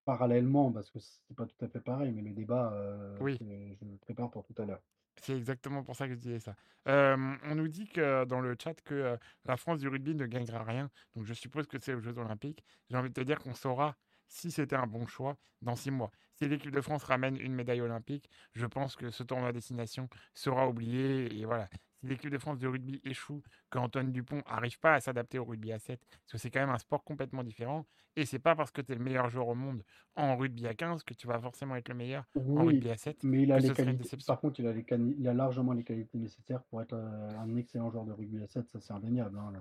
Parallèlement, 0.05 0.71
parce 0.73 0.91
que 0.91 0.99
c'est 0.99 1.35
pas 1.37 1.45
tout 1.45 1.63
à 1.63 1.69
fait 1.69 1.79
pareil, 1.81 2.11
mais 2.11 2.21
le 2.21 2.33
débat, 2.33 2.73
heu, 2.73 3.19
Oui. 3.19 3.39
que 3.39 3.45
je 3.75 3.85
me 3.85 3.97
prépare 3.97 4.29
pour 4.31 4.43
tout 4.43 4.55
à 4.61 4.65
l'heure. 4.65 4.81
C'est 5.21 5.35
exactement 5.37 5.83
pour 5.83 5.95
ça 5.95 6.07
que 6.07 6.13
je 6.13 6.19
disais 6.19 6.39
ça. 6.39 6.55
Hem, 6.85 7.37
on 7.43 7.55
nous 7.55 7.67
dit 7.67 7.87
que 7.89 8.23
dans 8.25 8.39
le 8.39 8.55
chat 8.61 8.75
que, 8.81 8.93
heu, 8.95 9.17
la 9.45 9.57
France 9.57 9.79
du 9.79 9.87
rugby 9.89 10.15
ne 10.15 10.25
gagnera 10.25 10.63
rien, 10.63 10.89
donc 11.15 11.25
je 11.25 11.33
suppose 11.33 11.67
que 11.67 11.77
c'est 11.79 11.93
aux 11.93 11.99
jeux 11.99 12.17
olympiques. 12.17 12.63
J'ai 12.89 12.95
envie 12.97 13.09
de 13.09 13.13
te 13.13 13.21
dire 13.21 13.39
qu'on 13.39 13.53
saura 13.53 13.97
si 14.29 14.49
c'était 14.51 14.75
un 14.77 14.87
bon 14.87 15.07
choix 15.07 15.37
dans 15.61 15.75
6 15.75 15.91
mois. 15.91 16.11
Si 16.35 16.47
l'équipe 16.47 16.71
de 16.71 16.81
France 16.81 17.03
ramène 17.03 17.35
une 17.37 17.53
médaille 17.53 17.81
olympique, 17.81 18.29
je 18.53 18.65
pense 18.65 18.95
que 18.95 19.09
ce 19.11 19.23
tournoi 19.23 19.49
à 19.49 19.51
destination 19.51 20.07
sera 20.33 20.67
oublié 20.69 21.37
et 21.37 21.45
voilà. 21.45 21.69
Si 22.01 22.07
l'équipe 22.07 22.29
de 22.31 22.37
France 22.37 22.59
de 22.59 22.67
rugby 22.67 23.01
échoue, 23.03 23.41
qu'Antoine 23.69 24.11
Dupont 24.13 24.41
arrive 24.45 24.79
pas 24.79 24.93
à 24.93 25.01
s'adapter 25.01 25.37
au 25.37 25.43
rugby 25.43 25.73
à 25.73 25.79
7, 25.79 26.01
parce 26.09 26.31
que 26.31 26.37
c'est 26.37 26.49
quand 26.49 26.61
même 26.61 26.69
un 26.69 26.77
sport 26.77 27.03
complètement 27.03 27.43
différent 27.43 27.87
et 28.15 28.25
c'est 28.25 28.39
pas 28.39 28.55
parce 28.55 28.71
que 28.71 28.81
tu 28.81 28.93
es 28.93 28.95
le 28.95 29.03
meilleur 29.03 29.29
joueur 29.29 29.49
au 29.49 29.55
monde 29.55 29.83
en 30.15 30.37
rugby 30.37 30.65
à 30.67 30.73
15 30.73 31.03
que 31.03 31.13
tu 31.13 31.27
vas 31.27 31.39
forcément 31.41 31.75
être 31.75 31.89
le 31.89 31.95
meilleur 31.95 32.23
en 32.55 32.63
rugby 32.65 32.89
à 32.89 32.95
7, 32.97 33.17
mais 33.23 33.43
il 33.43 33.51
a 33.51 33.59
les 33.59 33.73
qualités 33.73 34.09
par 34.25 34.39
contre, 34.39 34.59
il 34.61 34.67
a 34.67 34.73
les 34.73 34.85
il 35.17 35.27
a 35.27 35.33
largement 35.33 35.73
les 35.73 35.83
qualités 35.83 36.17
nécessaires 36.17 36.63
pour 36.65 36.81
être, 36.81 36.93
heu, 36.93 36.99
un 37.37 37.55
excellent 37.57 37.91
joueur 37.91 38.05
de 38.05 38.13
rugby 38.13 38.41
à 38.43 38.47
7, 38.47 38.69
ça 38.71 38.79
c'est 38.79 38.93
indéniable, 38.93 39.37
hein, 39.37 39.51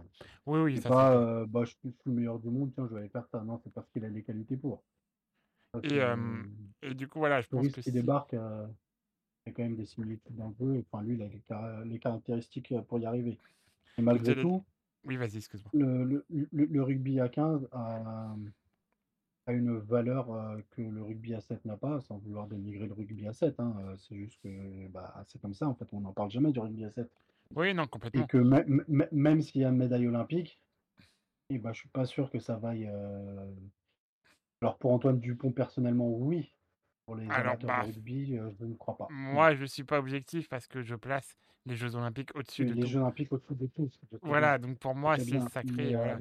Oui, 0.46 0.60
oui, 0.60 0.78
ça 0.78 0.90
pas, 0.90 1.14
heu: 1.16 1.46
«Bah, 1.46 1.64
je 1.64 1.72
suis 1.72 1.94
le 2.06 2.12
meilleur 2.12 2.38
du 2.40 2.48
monde, 2.50 2.72
tiens, 2.74 2.86
je 2.88 2.94
vais 2.94 3.00
aller 3.00 3.08
faire 3.10 3.26
ça». 3.28 3.42
Non, 3.44 3.58
c'est 3.58 3.72
parce 3.72 3.88
qu'il 3.90 4.04
a 4.04 4.08
les 4.10 4.22
qualités 4.24 4.56
pour. 4.56 4.82
Et, 5.82 6.94
du 6.94 7.08
coup, 7.08 7.18
voilà, 7.18 7.40
je 7.40 7.48
pense 7.48 7.68
que 7.68 7.80
touriste 7.80 7.82
qui 7.82 7.92
si 7.92 7.92
débarque, 7.92 8.32
il 8.34 8.87
y 9.48 9.50
a 9.50 9.54
quand 9.54 9.62
même 9.64 9.76
des 9.76 9.86
similitudes 9.86 10.36
dans 10.36 10.48
le 10.50 10.54
jeu, 10.56 10.84
enfin 10.92 11.02
lui, 11.04 11.14
il 11.16 11.22
a 11.22 11.28
les 11.28 11.40
cara 11.40 11.84
les 11.84 11.98
caractéristiques, 11.98 12.72
heu, 12.72 12.82
pour 12.82 12.98
y 13.00 13.06
arriver 13.06 13.38
et 13.98 14.02
malgré 14.02 14.36
j'allais 14.36 14.38
tout, 14.38 14.64
oui, 15.04 15.16
vas-y, 15.16 15.36
excuse-moi. 15.38 15.72
le 15.72 16.04
le 16.04 16.26
le 16.28 16.64
le 16.66 16.82
rugby 16.82 17.20
à 17.20 17.28
15 17.30 17.66
a 17.72 18.36
a 19.46 19.52
une 19.52 19.78
valeur, 19.78 20.32
heu, 20.32 20.62
que 20.70 20.80
le 20.82 21.02
rugby 21.02 21.34
à 21.34 21.40
7 21.40 21.64
n'a 21.64 21.76
pas, 21.76 22.00
sans 22.00 22.18
vouloir 22.18 22.46
dénigrer 22.46 22.86
le 22.86 22.92
rugby 22.92 23.26
à 23.26 23.32
7, 23.32 23.58
hein, 23.58 23.74
heu, 23.80 23.96
c'est 23.96 24.14
juste 24.16 24.40
que, 24.42 24.86
bah, 24.88 25.24
c'est 25.26 25.40
comme 25.40 25.54
ça, 25.54 25.68
en 25.68 25.74
fait, 25.74 25.88
on 25.92 26.00
n'en 26.00 26.12
parle 26.12 26.30
jamais 26.30 26.52
du 26.52 26.60
rugby 26.60 26.84
à 26.84 26.90
7 26.90 27.10
Oui, 27.54 27.74
non, 27.74 27.86
et 28.14 28.26
complètement. 28.26 28.26
que 28.26 28.36
mê 28.38 28.64
mê 28.88 29.06
même 29.12 29.40
s'il 29.42 29.62
y 29.62 29.64
a 29.64 29.70
une 29.70 29.76
médaille 29.78 30.06
olympique 30.08 30.62
et 31.50 31.58
bah, 31.58 31.72
je 31.72 31.80
suis 31.80 31.90
pas 31.90 32.06
sûr 32.06 32.30
que 32.30 32.40
ça 32.40 32.56
vaille, 32.58 32.90
alors 34.62 34.78
pour 34.78 34.92
Antoine 34.92 35.18
Dupont 35.18 35.50
personnellement, 35.52 36.08
oui, 36.10 36.54
pour 37.08 37.16
les 37.16 37.38
Alors, 37.38 37.40
amateurs 37.40 37.72
de 37.72 37.80
bah, 37.80 37.86
rugby, 37.86 38.36
heu, 38.36 38.54
je 38.60 38.64
ne 38.66 38.74
crois 38.74 38.96
pas. 38.98 39.16
Moi, 39.24 39.54
je 39.54 39.66
suis 39.66 39.84
pas 39.84 39.98
objectif 39.98 40.48
parce 40.48 40.66
que 40.66 40.80
je 40.82 40.94
place 40.94 41.36
les 41.66 41.76
Jeux 41.76 41.94
olympiques 41.94 42.34
au-dessus 42.34 42.64
de 42.64 42.74
les 42.74 42.86
tout. 42.86 42.88
jeux 42.88 43.00
olympiques 43.00 43.32
au-dessus 43.32 43.54
de 43.56 43.66
tout, 43.66 43.90
Voilà, 44.22 44.58
donc 44.58 44.78
pour 44.78 44.94
moi, 44.94 45.18
c'est 45.18 45.40
sacré, 45.40 45.94
voilà. 45.94 46.20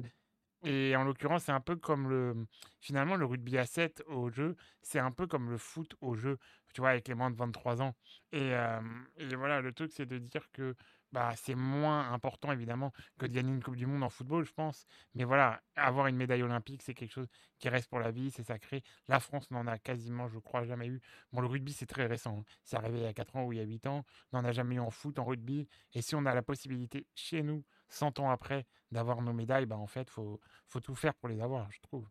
Et 0.64 0.96
en 0.96 1.04
l'occurrence, 1.04 1.44
c'est 1.44 1.52
un 1.52 1.60
peu 1.60 1.76
comme 1.76 2.08
le 2.10 2.46
finalement, 2.80 3.16
le 3.16 3.26
rugby 3.26 3.58
à 3.58 3.66
7 3.66 4.02
au 4.08 4.30
jeu, 4.30 4.56
c'est 4.82 4.98
un 5.00 5.12
peu 5.12 5.26
comme 5.26 5.50
le 5.50 5.58
foot 5.58 5.96
au 6.00 6.14
jeu, 6.16 6.38
tu 6.74 6.80
vois? 6.82 6.90
Avec 6.90 7.08
les 7.08 7.14
moins 7.14 7.30
de 7.30 7.36
23 7.36 7.82
ans 7.82 7.94
et 8.32 8.48
hem 8.50 9.08
et 9.16 9.34
voilà, 9.36 9.60
le 9.62 9.72
truc, 9.72 9.92
c'est 9.94 10.06
de 10.06 10.18
dire 10.18 10.50
que, 10.52 10.76
bah, 11.12 11.32
c'est 11.36 11.54
moins 11.54 12.12
important 12.12 12.52
évidemment 12.52 12.92
que 13.18 13.26
de 13.26 13.32
gagner 13.32 13.50
une 13.52 13.62
coupe 13.62 13.76
du 13.76 13.86
monde 13.86 14.02
en 14.02 14.08
football, 14.10 14.44
je 14.44 14.52
pense. 14.52 14.86
Mais 15.14 15.24
voilà, 15.24 15.62
avoir 15.76 16.06
une 16.06 16.16
médaille 16.16 16.42
olympique, 16.42 16.82
c'est 16.82 16.94
quelque 16.94 17.12
chose 17.12 17.28
qui 17.58 17.68
reste 17.68 17.88
pour 17.88 17.98
la 18.00 18.10
vie, 18.10 18.30
c'est 18.30 18.44
sacré. 18.44 18.82
La 19.08 19.20
France 19.20 19.50
n'en 19.50 19.66
a 19.66 19.78
quasiment, 19.78 20.28
je 20.28 20.38
crois, 20.38 20.64
jamais 20.64 20.86
eu. 20.88 21.00
Bon, 21.32 21.40
le 21.40 21.46
rugby, 21.46 21.72
c'est 21.72 21.86
très 21.86 22.06
récent, 22.06 22.38
hein. 22.40 22.44
C'est 22.64 22.76
arrivé 22.76 22.98
il 22.98 23.04
y 23.04 23.06
a 23.06 23.12
4 23.14 23.36
ans 23.36 23.44
ou 23.44 23.52
il 23.52 23.58
y 23.58 23.60
a 23.60 23.64
8 23.64 23.86
ans. 23.86 24.04
On 24.32 24.38
n'en 24.40 24.48
a 24.48 24.52
jamais 24.52 24.76
eu 24.76 24.80
en 24.80 24.90
foot, 24.90 25.18
en 25.18 25.24
rugby 25.24 25.68
et 25.94 26.02
si 26.02 26.14
on 26.14 26.24
a 26.26 26.34
la 26.34 26.42
possibilité 26.42 27.06
chez 27.14 27.42
nous, 27.42 27.64
100 27.88 28.18
ans 28.20 28.30
après, 28.30 28.66
d'avoir 28.90 29.22
nos 29.22 29.32
médailles, 29.32 29.66
bah, 29.66 29.76
en 29.76 29.86
fait, 29.86 30.10
faut 30.10 30.40
faut 30.66 30.80
tout 30.80 30.94
faire 30.94 31.14
pour 31.14 31.28
les 31.28 31.40
avoir, 31.40 31.70
je 31.72 31.80
trouve. 31.80 32.08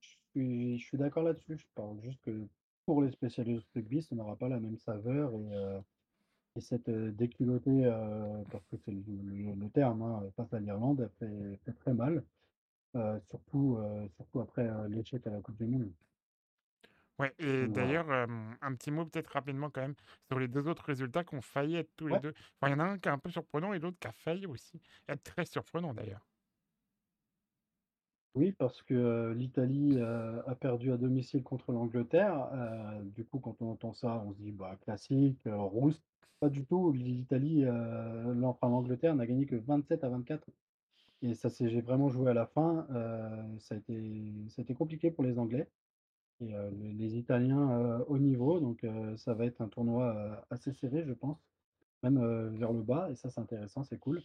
je 0.00 0.08
suis 0.40 0.78
suis 0.80 0.98
d'accord 0.98 1.22
là-dessus. 1.24 1.58
Je 1.58 1.66
parle 1.74 2.00
juste 2.02 2.20
que 2.22 2.48
pour 2.86 3.02
les 3.02 3.10
spécialistes 3.10 3.68
rugby, 3.74 4.02
ça 4.02 4.14
n'aura 4.14 4.36
pas 4.36 4.48
la 4.48 4.60
même 4.60 4.78
saveur 4.78 5.32
et 5.34 5.54
heu 5.54 5.80
Et 6.56 6.60
cette, 6.60 6.88
heu, 6.88 7.12
déculottée, 7.12 7.84
heu, 7.84 8.44
parce 8.50 8.66
que 8.66 8.76
c'est 8.78 8.90
le 8.90 9.02
le 9.06 9.54
le 9.54 9.70
terme, 9.70 10.02
hein, 10.02 10.24
face 10.36 10.52
à 10.54 10.58
l'Irlande, 10.58 11.00
elle 11.02 11.28
fait 11.28 11.56
fait 11.64 11.72
très 11.74 11.94
mal, 11.94 12.24
heu, 12.96 13.20
surtout, 13.28 13.78
surtout 14.16 14.40
après, 14.40 14.68
l'échec 14.88 15.26
à 15.26 15.30
la 15.30 15.40
coupe 15.42 15.56
du 15.58 15.66
monde. 15.66 15.92
Ouais, 17.18 17.34
et 17.38 17.66
d'ailleurs, 17.68 18.10
un 18.10 18.74
petit 18.74 18.90
mot 18.90 19.06
peut-être 19.06 19.28
rapidement 19.28 19.70
quand 19.70 19.80
même 19.80 19.94
sur 20.30 20.38
les 20.38 20.48
2 20.48 20.68
autres 20.68 20.84
résultats 20.84 21.24
qui 21.24 21.34
ont 21.34 21.40
failli 21.40 21.76
être 21.76 21.90
tous 21.96 22.08
les 22.08 22.18
Ouais. 22.18 22.20
2 22.20 22.34
enfin, 22.60 22.68
il 22.68 22.72
y 22.72 22.74
en 22.74 22.78
a 22.80 22.84
un 22.84 22.98
qui 22.98 23.08
est 23.08 23.12
un 23.12 23.18
peu 23.18 23.30
surprenant 23.30 23.72
et 23.72 23.78
l'autre 23.78 23.98
qui 23.98 24.06
a 24.08 24.12
failli 24.12 24.44
aussi 24.46 24.80
être 25.08 25.22
très 25.22 25.46
surprenant 25.46 25.94
d'ailleurs. 25.94 26.26
Oui, 28.34 28.52
parce 28.52 28.82
que, 28.82 29.32
l'Italie, 29.32 29.98
a 29.98 30.54
perdu 30.56 30.92
à 30.92 30.98
domicile 30.98 31.42
contre 31.42 31.72
l'Angleterre. 31.72 32.50
Du 33.04 33.24
coup, 33.24 33.38
quand 33.40 33.62
on 33.62 33.70
entend 33.72 33.94
ça, 33.94 34.22
on 34.26 34.32
se 34.34 34.38
dit: 34.38 34.52
«Bah, 34.52 34.76
classique, 34.82 35.46
heu, 35.46 35.54
rouste». 35.56 36.04
Pas 36.40 36.50
du 36.50 36.64
tout, 36.66 36.92
l'Italie, 36.92 37.64
enfin 38.44 38.68
l'Angleterre 38.68 39.14
n'a 39.14 39.26
gagné 39.26 39.46
que 39.46 39.56
27 39.56 40.04
à 40.04 40.08
24 40.10 40.46
et 41.22 41.34
ça 41.34 41.48
s'est 41.50 41.68
j'ai 41.70 41.80
vraiment 41.80 42.08
joué 42.10 42.30
à 42.30 42.34
la 42.34 42.46
fin. 42.46 42.86
Heu, 42.90 43.58
ça 43.58 43.74
a 43.76 43.78
été 43.78 44.74
compliqué 44.74 45.10
pour 45.10 45.24
les 45.24 45.38
Anglais 45.38 45.70
et 46.40 46.54
heu, 46.54 46.70
les 46.98 47.16
Italiens, 47.16 48.00
haut 48.08 48.18
niveau 48.18 48.60
donc 48.60 48.86
ça 49.16 49.34
va 49.34 49.46
être 49.46 49.62
un 49.62 49.68
tournoi, 49.68 50.44
assez 50.50 50.72
serré, 50.72 51.04
je 51.06 51.12
pense, 51.14 51.38
même, 52.02 52.18
vers 52.58 52.72
le 52.72 52.82
bas 52.82 53.10
et 53.10 53.16
ça, 53.16 53.30
c'est 53.30 53.40
intéressant, 53.40 53.84
c'est 53.84 53.98
cool. 53.98 54.22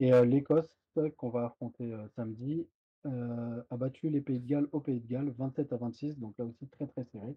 Et 0.00 0.12
l'Écosse 0.24 0.68
qu'on 1.16 1.30
va 1.30 1.46
affronter, 1.46 1.92
samedi, 2.14 2.66
a 3.04 3.76
battu 3.76 4.10
les 4.10 4.20
Pays 4.20 4.38
de 4.40 4.46
Galles 4.46 4.68
au 4.72 4.80
Pays 4.80 5.00
de 5.00 5.06
Galles 5.08 5.30
27 5.36 5.72
à 5.72 5.76
26, 5.76 6.18
donc 6.18 6.34
là 6.38 6.44
aussi 6.44 6.68
très, 6.68 6.86
très 6.86 7.04
serré. 7.04 7.36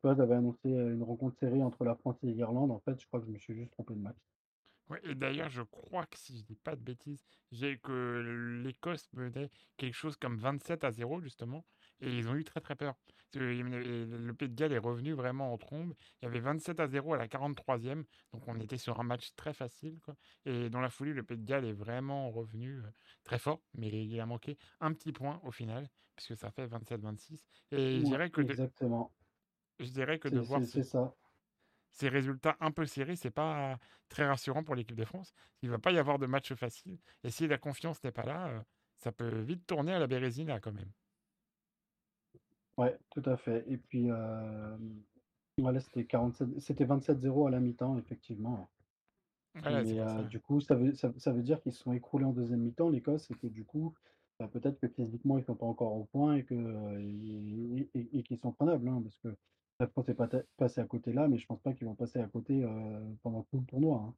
Tu 0.00 0.06
vois, 0.06 0.14
j'avais 0.14 0.34
annoncé, 0.34 0.68
une 0.68 1.02
rencontre 1.02 1.38
serrée 1.38 1.62
entre 1.62 1.84
la 1.84 1.96
France 1.96 2.16
et 2.22 2.26
l'Irlande. 2.32 2.70
En 2.70 2.80
fait, 2.80 3.00
je 3.00 3.06
crois 3.06 3.20
que 3.20 3.26
je 3.26 3.32
me 3.32 3.38
suis 3.38 3.54
juste 3.54 3.72
trompé 3.72 3.94
de 3.94 4.00
match. 4.00 4.16
Ouais 4.88 5.00
et 5.02 5.16
d'ailleurs, 5.16 5.50
je 5.50 5.62
crois 5.62 6.06
que 6.06 6.16
si 6.16 6.38
je 6.38 6.44
dis 6.44 6.54
pas 6.54 6.76
de 6.76 6.80
bêtises, 6.80 7.24
j'ai 7.50 7.76
que 7.78 8.60
l'Écosse 8.64 9.08
menait 9.14 9.50
quelque 9.76 9.94
chose 9.94 10.16
comme 10.16 10.36
27 10.36 10.84
à 10.84 10.92
0 10.92 11.20
justement 11.20 11.66
et 12.00 12.16
ils 12.16 12.28
ont 12.28 12.36
eu 12.36 12.44
très, 12.44 12.60
très 12.60 12.76
peur. 12.76 12.94
Parce 13.16 13.30
que 13.32 13.38
le 13.40 14.32
Pays 14.32 14.48
de 14.48 14.54
Galles 14.54 14.72
est 14.72 14.78
revenu 14.78 15.12
vraiment 15.12 15.52
en 15.52 15.58
trombe. 15.58 15.94
Il 16.22 16.26
y 16.26 16.28
avait 16.28 16.38
27 16.38 16.78
à 16.78 16.86
0 16.86 17.14
à 17.14 17.16
la 17.16 17.26
43e, 17.26 18.04
donc 18.32 18.46
on 18.46 18.60
était 18.60 18.78
sur 18.78 19.00
un 19.00 19.02
match 19.02 19.34
très 19.34 19.52
facile, 19.54 19.98
quoi 20.04 20.14
et 20.44 20.70
dans 20.70 20.80
la 20.80 20.90
foulée, 20.90 21.12
le 21.12 21.24
Pays 21.24 21.38
de 21.38 21.44
Galles 21.44 21.64
est 21.64 21.72
vraiment 21.72 22.30
revenu, 22.30 22.80
très 23.24 23.40
fort, 23.40 23.62
mais 23.74 23.88
il 23.88 24.20
a 24.20 24.26
manqué 24.26 24.56
un 24.80 24.92
petit 24.92 25.10
point 25.12 25.40
au 25.42 25.50
final, 25.50 25.88
puisque 26.14 26.36
ça 26.36 26.52
fait 26.52 26.66
27-26 26.66 27.44
et 27.72 27.98
je 27.98 28.04
dirais 28.04 28.30
que 28.30 28.42
exactement. 28.42 29.15
Je 29.78 29.90
dirais 29.90 30.18
que 30.18 30.28
de 30.28 30.40
voir 30.40 30.64
ces 30.64 30.66
c'est 30.66 30.82
ça. 30.82 31.16
ces 31.90 32.08
résultats 32.08 32.56
un 32.60 32.70
peu 32.72 32.86
serrés, 32.86 33.16
c'est 33.16 33.30
pas 33.30 33.78
très 34.08 34.26
rassurant 34.26 34.62
pour 34.64 34.74
l'équipe 34.74 34.96
de 34.96 35.04
France. 35.04 35.32
Il 35.62 35.70
va 35.70 35.78
pas 35.78 35.92
y 35.92 35.98
avoir 35.98 36.18
de 36.18 36.26
match 36.26 36.52
facile 36.54 36.98
et 37.24 37.30
si 37.30 37.46
la 37.48 37.58
confiance 37.58 38.02
n'est 38.04 38.12
pas 38.12 38.24
là, 38.24 38.48
heu, 38.50 38.62
ça 38.96 39.12
peut 39.12 39.40
vite 39.42 39.66
tourner 39.66 39.92
à 39.94 39.98
la 39.98 40.06
Bérésina 40.06 40.60
quand 40.60 40.72
même. 40.72 40.92
Ouais, 42.78 42.98
tout 43.10 43.22
à 43.24 43.36
fait 43.36 43.64
et 43.70 43.78
puis, 43.78 44.06
hem, 44.08 45.02
ouais, 45.60 45.72
là, 45.72 45.80
c'était 45.80 46.06
47 46.06 46.60
c'était 46.60 46.84
27-0 46.84 47.46
à 47.46 47.50
la 47.50 47.60
mi-temps, 47.60 47.98
effectivement. 47.98 48.70
Voilà, 49.54 49.84
Mais 49.84 49.98
ça. 50.06 50.30
du 50.30 50.40
coup, 50.40 50.60
ça 50.60 50.74
veut 50.76 50.94
ça 50.94 51.12
ça 51.18 51.32
veut 51.32 51.42
dire 51.42 51.60
qu'ils 51.62 51.72
se 51.72 51.80
sont 51.82 51.92
écroulés 51.92 52.24
en 52.26 52.32
deuxième 52.32 52.60
mi-temps, 52.62 52.90
l'Écosse 52.90 53.30
et 53.30 53.34
que 53.36 53.46
du 53.48 53.64
coup, 53.64 53.94
bah, 54.40 54.48
peut-être 54.48 54.78
que 54.80 54.88
physiquement, 54.88 55.38
ils 55.38 55.44
sont 55.44 55.56
pas 55.56 55.66
encore 55.66 55.94
au 55.96 56.04
point 56.06 56.36
et 56.36 56.46
et 57.94 58.22
qu'ils 58.22 58.38
sont 58.38 58.52
prenables, 58.52 58.88
hein, 58.88 59.00
parce 59.02 59.18
que 59.18 59.36
la 59.80 59.86
France 59.88 60.08
est 60.10 60.14
pas 60.14 60.28
passée 60.56 60.80
à 60.80 60.86
côté 60.86 61.12
là, 61.12 61.28
mais 61.28 61.38
je 61.38 61.46
pense 61.46 61.60
pas 61.62 61.72
qu'ils 61.74 61.86
vont 61.86 61.94
passer 61.94 62.20
à 62.20 62.28
côté, 62.28 62.62
heu, 62.62 63.16
pendant 63.22 63.42
tout 63.44 63.60
le 63.60 63.66
tournoi, 63.66 63.98
hein. 64.08 64.14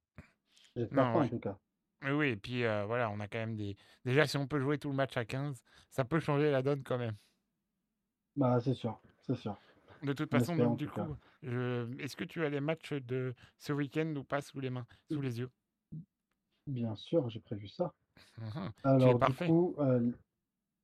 J'espère 0.76 1.10
pas 1.10 1.20
en 1.20 1.28
tout 1.28 1.40
cas. 1.40 1.58
Oui, 2.02 2.10
oui 2.12 2.28
et 2.28 2.36
puis, 2.36 2.62
heu, 2.64 2.84
voilà, 2.84 3.10
on 3.10 3.20
a 3.20 3.28
quand 3.28 3.38
même 3.38 3.56
des 3.56 3.76
déjà 4.04 4.26
si 4.26 4.36
on 4.36 4.46
peut 4.48 4.60
jouer 4.60 4.78
tout 4.78 4.88
le 4.90 4.94
match 4.96 5.16
à 5.16 5.24
15, 5.24 5.62
ça 5.90 6.04
peut 6.04 6.20
changer 6.20 6.50
la 6.50 6.62
donne 6.62 6.82
quand 6.84 6.98
même. 6.98 7.16
Bah, 8.36 8.58
c'est 8.60 8.72
sûr, 8.74 9.00
c'est 9.20 9.34
sûr. 9.36 9.60
De 10.02 10.12
toute 10.12 10.30
On 10.30 10.40
façon, 10.40 10.56
espère 10.56 10.70
donc 10.70 10.76
en 10.76 10.76
du 10.76 10.88
coup, 10.88 11.16
je 11.42 11.88
est-ce 12.00 12.16
que 12.16 12.24
tu 12.24 12.44
as 12.44 12.48
les 12.50 12.60
matchs 12.60 12.92
de 12.94 13.34
ce 13.58 13.72
week-end 13.72 14.12
ou 14.16 14.24
pas 14.24 14.40
sous 14.42 14.58
les 14.60 14.70
mains 14.70 14.86
sous 15.10 15.20
les 15.20 15.38
yeux? 15.40 15.50
Bien 16.66 16.94
sûr, 16.96 17.28
j'ai 17.30 17.40
prévu 17.40 17.66
ça. 17.68 17.94
Alors 18.82 19.20
du 19.20 19.34
parfait. 19.34 19.36
coup, 19.36 19.76
heu, 19.80 20.18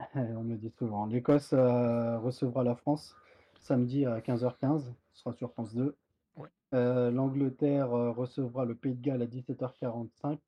on 0.15 0.45
me 0.45 0.57
dit 0.57 0.71
souvent, 0.79 1.07
l'Écosse, 1.07 1.53
recevra 1.55 2.65
la 2.65 2.77
France 2.77 3.17
samedi 3.65 4.07
à 4.07 4.21
15:15, 4.21 4.95
ce 5.13 5.21
sera 5.21 5.35
sur 5.35 5.53
France 5.53 5.75
2. 5.75 5.97
Ouais. 6.37 6.51
Heu, 6.75 7.11
l'Angleterre, 7.11 7.95
heu, 7.97 8.11
recevra 8.11 8.65
le 8.67 8.77
Pays 8.77 8.95
de 8.97 9.03
Galles 9.03 9.23
à 9.23 9.27
17:45 9.27 10.41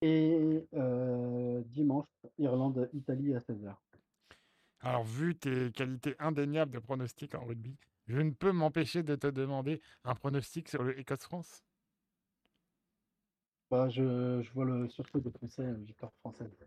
et 0.00 0.66
heu, 0.74 1.62
dimanche, 1.66 2.06
Irlande-Italie 2.38 3.34
à 3.34 3.40
16:00. 3.40 3.82
Alors 4.80 5.04
vu 5.04 5.36
tes 5.38 5.70
qualités 5.70 6.16
indéniables 6.18 6.72
de 6.72 6.78
pronostic 6.78 7.34
en 7.34 7.44
rugby, 7.44 7.76
je 8.06 8.16
ne 8.16 8.30
peux 8.30 8.52
m'empêcher 8.52 9.02
de 9.02 9.14
te 9.14 9.26
demander 9.26 9.82
un 10.02 10.14
pronostic 10.14 10.70
sur 10.70 10.82
le 10.82 10.98
Écosse-France? 10.98 11.62
Bah, 13.70 13.88
je 13.88 14.42
je 14.42 14.52
vois 14.52 14.64
le 14.64 14.88
sursaut 14.88 15.20
des 15.20 15.30
Français, 15.30 15.72
victoire 15.74 16.12
française. 16.20 16.58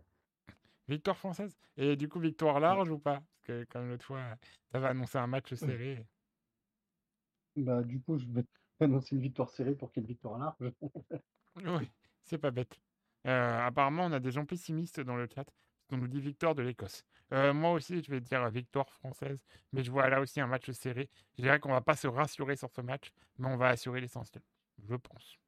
Victoire 0.90 1.16
française? 1.16 1.56
Et 1.76 1.96
du 1.96 2.08
coup, 2.08 2.20
victoire 2.20 2.60
large 2.60 2.90
ou 2.90 2.98
pas? 2.98 3.20
Parce 3.20 3.42
que 3.44 3.64
comme 3.64 3.88
l'autre 3.88 4.04
fois, 4.04 4.36
tu 4.70 4.76
avais 4.76 4.88
annoncé 4.88 5.18
un 5.18 5.26
match 5.28 5.54
serré. 5.54 6.04
Bah, 7.56 7.82
du 7.82 8.00
coup, 8.00 8.18
je 8.18 8.26
vais 8.26 8.44
annoncer 8.80 9.14
une 9.14 9.22
victoire 9.22 9.50
serrée 9.50 9.74
pour 9.74 9.92
qu'il 9.92 10.02
y 10.02 10.04
ait 10.04 10.08
une 10.08 10.12
victoire 10.14 10.38
large. 10.38 10.72
Oui, 11.56 11.90
c'est 12.24 12.38
pas 12.38 12.50
bête. 12.50 12.80
Heu, 13.26 13.30
apparemment, 13.30 14.04
on 14.06 14.12
a 14.12 14.20
des 14.20 14.30
gens 14.30 14.46
pessimistes 14.46 15.00
dans 15.00 15.16
le 15.16 15.28
chat, 15.32 15.44
on 15.90 15.96
nous 15.98 16.08
dit 16.08 16.20
victoire 16.20 16.54
de 16.54 16.62
l'Écosse. 16.62 17.04
Heu, 17.32 17.52
moi 17.52 17.72
aussi, 17.72 18.02
je 18.02 18.10
vais 18.10 18.20
dire 18.20 18.48
victoire 18.50 18.88
française, 18.92 19.44
mais 19.72 19.82
je 19.82 19.90
vois 19.90 20.08
là 20.08 20.20
aussi 20.20 20.40
un 20.40 20.46
match 20.46 20.70
serré. 20.70 21.10
Je 21.36 21.42
dirais 21.42 21.60
qu'on 21.60 21.70
va 21.72 21.80
pas 21.82 21.96
se 21.96 22.06
rassurer 22.06 22.56
sur 22.56 22.70
ce 22.70 22.80
match, 22.80 23.10
mais 23.38 23.48
on 23.48 23.56
va 23.56 23.68
assurer 23.68 24.00
l'essentiel, 24.00 24.42
je 24.88 24.94
pense. 24.96 25.38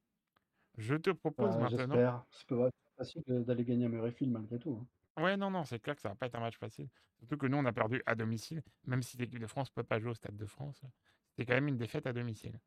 Je 0.78 0.94
te 0.96 1.10
propose 1.10 1.56
Bah, 1.56 1.60
maintenant 1.60 1.96
j'espère. 1.96 2.24
C'est 2.30 2.48
pas 2.48 2.70
facile 2.98 3.22
de 3.26 3.42
d'aller 3.42 3.64
gagner 3.64 3.86
à 3.86 3.88
Murrayfield 3.88 4.32
malgré 4.32 4.58
tout, 4.58 4.78
hein. 4.80 4.86
Ouais, 5.18 5.36
non, 5.36 5.50
non, 5.50 5.64
c'est 5.64 5.80
clair 5.80 5.94
que 5.96 6.02
ça 6.02 6.10
va 6.10 6.14
pas 6.16 6.26
être 6.26 6.34
un 6.36 6.40
match 6.40 6.58
facile. 6.58 6.88
Surtout 7.18 7.36
que 7.38 7.46
nous, 7.46 7.56
on 7.58 7.64
a 7.64 7.72
perdu 7.72 8.02
à 8.06 8.14
domicile, 8.14 8.62
même 8.84 9.02
si 9.02 9.16
l'équipe 9.16 9.38
de 9.40 9.46
France 9.46 9.70
peut 9.70 9.84
pas 9.84 9.98
jouer 10.00 10.10
au 10.10 10.14
Stade 10.14 10.36
de 10.36 10.46
France, 10.46 10.82
c'est 11.36 11.44
quand 11.46 11.54
même 11.54 11.68
une 11.68 11.78
défaite 11.78 12.06
à 12.06 12.12
domicile. 12.12 12.60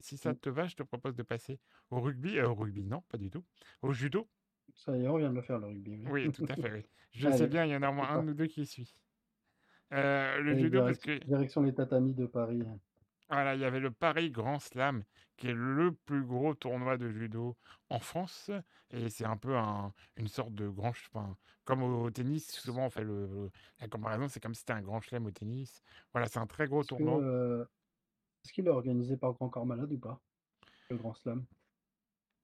Si 0.00 0.16
ça 0.16 0.32
Mmh. 0.32 0.34
te 0.34 0.48
va, 0.50 0.66
je 0.66 0.76
te 0.76 0.82
propose 0.82 1.14
de 1.16 1.22
passer 1.22 1.60
au 1.90 2.00
rugby, 2.00 2.38
heu, 2.38 2.46
au 2.48 2.54
rugby 2.54 2.84
non, 2.84 3.02
pas 3.02 3.18
du 3.18 3.30
tout, 3.30 3.44
au 3.82 3.92
judo. 3.92 4.30
Ça 4.74 4.96
y 4.96 5.02
est, 5.04 5.08
on 5.08 5.16
vient 5.18 5.30
de 5.30 5.34
le 5.36 5.42
faire 5.42 5.58
le 5.58 5.66
rugby, 5.68 5.96
oui. 5.96 6.10
Oui, 6.10 6.30
tout 6.30 6.44
à 6.48 6.56
fait, 6.56 6.70
oui. 6.72 6.86
Je 7.12 7.30
sais 7.30 7.46
bien, 7.46 7.64
il 7.64 7.70
y 7.72 7.76
en 7.76 7.82
a 7.82 7.88
au 7.90 7.92
moins 7.94 8.10
un 8.10 8.18
de 8.18 8.24
parti. 8.24 8.26
nous 8.26 8.34
2 8.34 8.46
qui 8.46 8.66
suit. 8.66 8.94
Heu, 9.92 10.42
le 10.42 10.54
judo 10.56 10.82
parce 10.84 10.98
que 10.98 11.20
direction 11.26 11.62
les 11.62 11.74
tatamis 11.74 12.14
de 12.14 12.26
Paris. 12.26 12.62
Voilà, 13.28 13.54
il 13.54 13.60
y 13.60 13.64
avait 13.64 13.80
le 13.80 13.90
Paris 13.90 14.30
Grand 14.30 14.58
Slam 14.60 15.04
qui 15.36 15.48
est 15.48 15.54
le 15.54 15.94
plus 15.94 16.24
gros 16.24 16.54
tournoi 16.54 16.96
de 16.98 17.10
judo 17.10 17.56
en 17.88 17.98
France 17.98 18.50
et 18.90 19.08
c'est 19.10 19.24
un 19.24 19.36
peu 19.36 19.56
un 19.56 19.92
une 20.16 20.28
sorte 20.28 20.54
de 20.54 20.68
grand 20.68 20.90
enfin, 20.90 21.36
comme 21.64 21.82
au 21.82 22.04
au 22.04 22.10
tennis, 22.10 22.50
souvent 22.52 22.86
on 22.86 22.90
fait 22.90 23.02
le 23.04 23.26
le 23.26 23.50
la 23.80 23.88
comparaison, 23.88 24.28
c'est 24.28 24.40
comme 24.40 24.54
si 24.54 24.60
c'était 24.60 24.72
un 24.74 24.82
grand 24.82 25.00
chelem 25.00 25.26
au 25.26 25.30
tennis. 25.32 25.82
Voilà, 26.12 26.28
c'est 26.28 26.38
un 26.38 26.46
très 26.46 26.66
gros 26.68 26.84
tournoi. 26.84 27.22
heu, 27.22 27.66
est-ce 28.44 28.52
qu'il 28.54 28.66
est 28.66 28.70
organisé 28.70 29.16
par 29.18 29.34
Grand 29.34 29.50
Corps 29.50 29.66
Malade 29.66 29.92
ou 29.92 29.98
pas? 30.00 30.22
Le 30.90 30.98
Grand 30.98 31.14
Slam? 31.14 31.46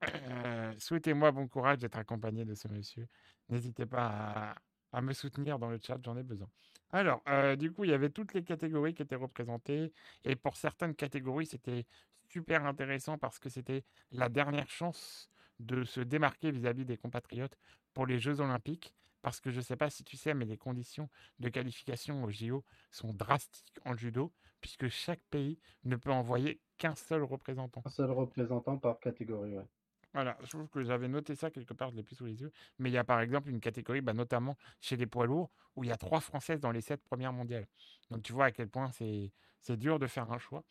Heu, 0.03 0.75
souhaitez-moi 0.79 1.31
bon 1.31 1.47
courage 1.47 1.77
d'être 1.79 1.97
accompagné 1.97 2.45
de 2.45 2.53
ce 2.55 2.67
monsieur. 2.67 3.07
N'hésitez 3.49 3.85
pas 3.85 4.07
à 4.53 4.55
à 4.93 5.01
me 5.01 5.13
soutenir 5.13 5.57
dans 5.57 5.69
le 5.69 5.79
chat, 5.81 5.97
j'en 6.03 6.17
ai 6.17 6.23
besoin. 6.23 6.49
Alors, 6.91 7.21
heu, 7.27 7.55
du 7.57 7.71
coup, 7.71 7.83
il 7.85 7.91
y 7.91 7.93
avait 7.93 8.09
toutes 8.09 8.33
les 8.33 8.43
catégories 8.43 8.93
qui 8.93 9.01
étaient 9.01 9.15
représentées 9.15 9.93
et 10.25 10.35
pour 10.35 10.55
certaines 10.57 10.95
catégories, 10.95 11.45
c'était 11.45 11.85
super 12.29 12.65
intéressant 12.65 13.17
parce 13.17 13.39
que 13.39 13.49
c'était 13.49 13.85
la 14.11 14.29
dernière 14.29 14.69
chance 14.69 15.29
de 15.59 15.83
se 15.83 16.01
démarquer 16.01 16.51
vis-à-vis 16.51 16.85
des 16.85 16.97
compatriotes 16.97 17.57
pour 17.93 18.05
les 18.05 18.19
jeux 18.19 18.39
olympiques. 18.41 18.93
Parce 19.21 19.39
que 19.39 19.51
je 19.51 19.57
ne 19.57 19.61
sais 19.61 19.75
pas 19.77 19.89
si 19.91 20.03
tu 20.03 20.17
sais, 20.17 20.33
mais 20.33 20.45
les 20.45 20.57
conditions 20.57 21.07
de 21.39 21.47
qualification 21.49 22.23
aux 22.23 22.31
JO 22.31 22.65
sont 22.89 23.13
drastiques 23.13 23.77
en 23.85 23.95
judo, 23.95 24.33
puisque 24.61 24.89
chaque 24.89 25.21
pays 25.29 25.59
ne 25.83 25.95
peut 25.95 26.11
envoyer 26.11 26.59
qu'un 26.79 26.95
seul 26.95 27.21
représentant. 27.23 27.85
Un 27.85 27.91
seul 27.91 28.09
représentant 28.09 28.79
par 28.79 28.99
catégorie, 28.99 29.55
ouais. 29.55 29.67
Voilà, 30.13 30.37
je 30.41 30.49
trouve 30.49 30.67
que 30.67 30.83
j'avais 30.83 31.07
noté 31.07 31.35
ça 31.35 31.49
quelque 31.51 31.73
part, 31.73 31.89
je 31.91 31.95
l'ai 31.95 32.03
plus 32.03 32.15
sous 32.15 32.25
les 32.25 32.41
yeux. 32.41 32.51
Mais 32.79 32.89
il 32.89 32.93
y 32.93 32.97
a 32.97 33.03
par 33.03 33.21
exemple 33.21 33.49
une 33.49 33.61
catégorie, 33.61 34.01
bah, 34.01 34.13
notamment 34.13 34.57
chez 34.81 34.97
les 34.97 35.05
poids 35.05 35.25
lourds, 35.25 35.49
où 35.75 35.83
il 35.83 35.89
y 35.89 35.93
a 35.93 35.97
trois 35.97 36.19
Françaises 36.19 36.59
dans 36.59 36.71
les 36.71 36.81
sept 36.81 37.01
premières 37.01 37.31
mondiales. 37.31 37.67
Donc 38.09 38.21
tu 38.23 38.33
vois 38.33 38.45
à 38.45 38.51
quel 38.51 38.67
point 38.67 38.91
c'est 38.91 39.77
dur 39.77 39.99
de 39.99 40.07
faire 40.07 40.29
un 40.31 40.37
choix. 40.37 40.63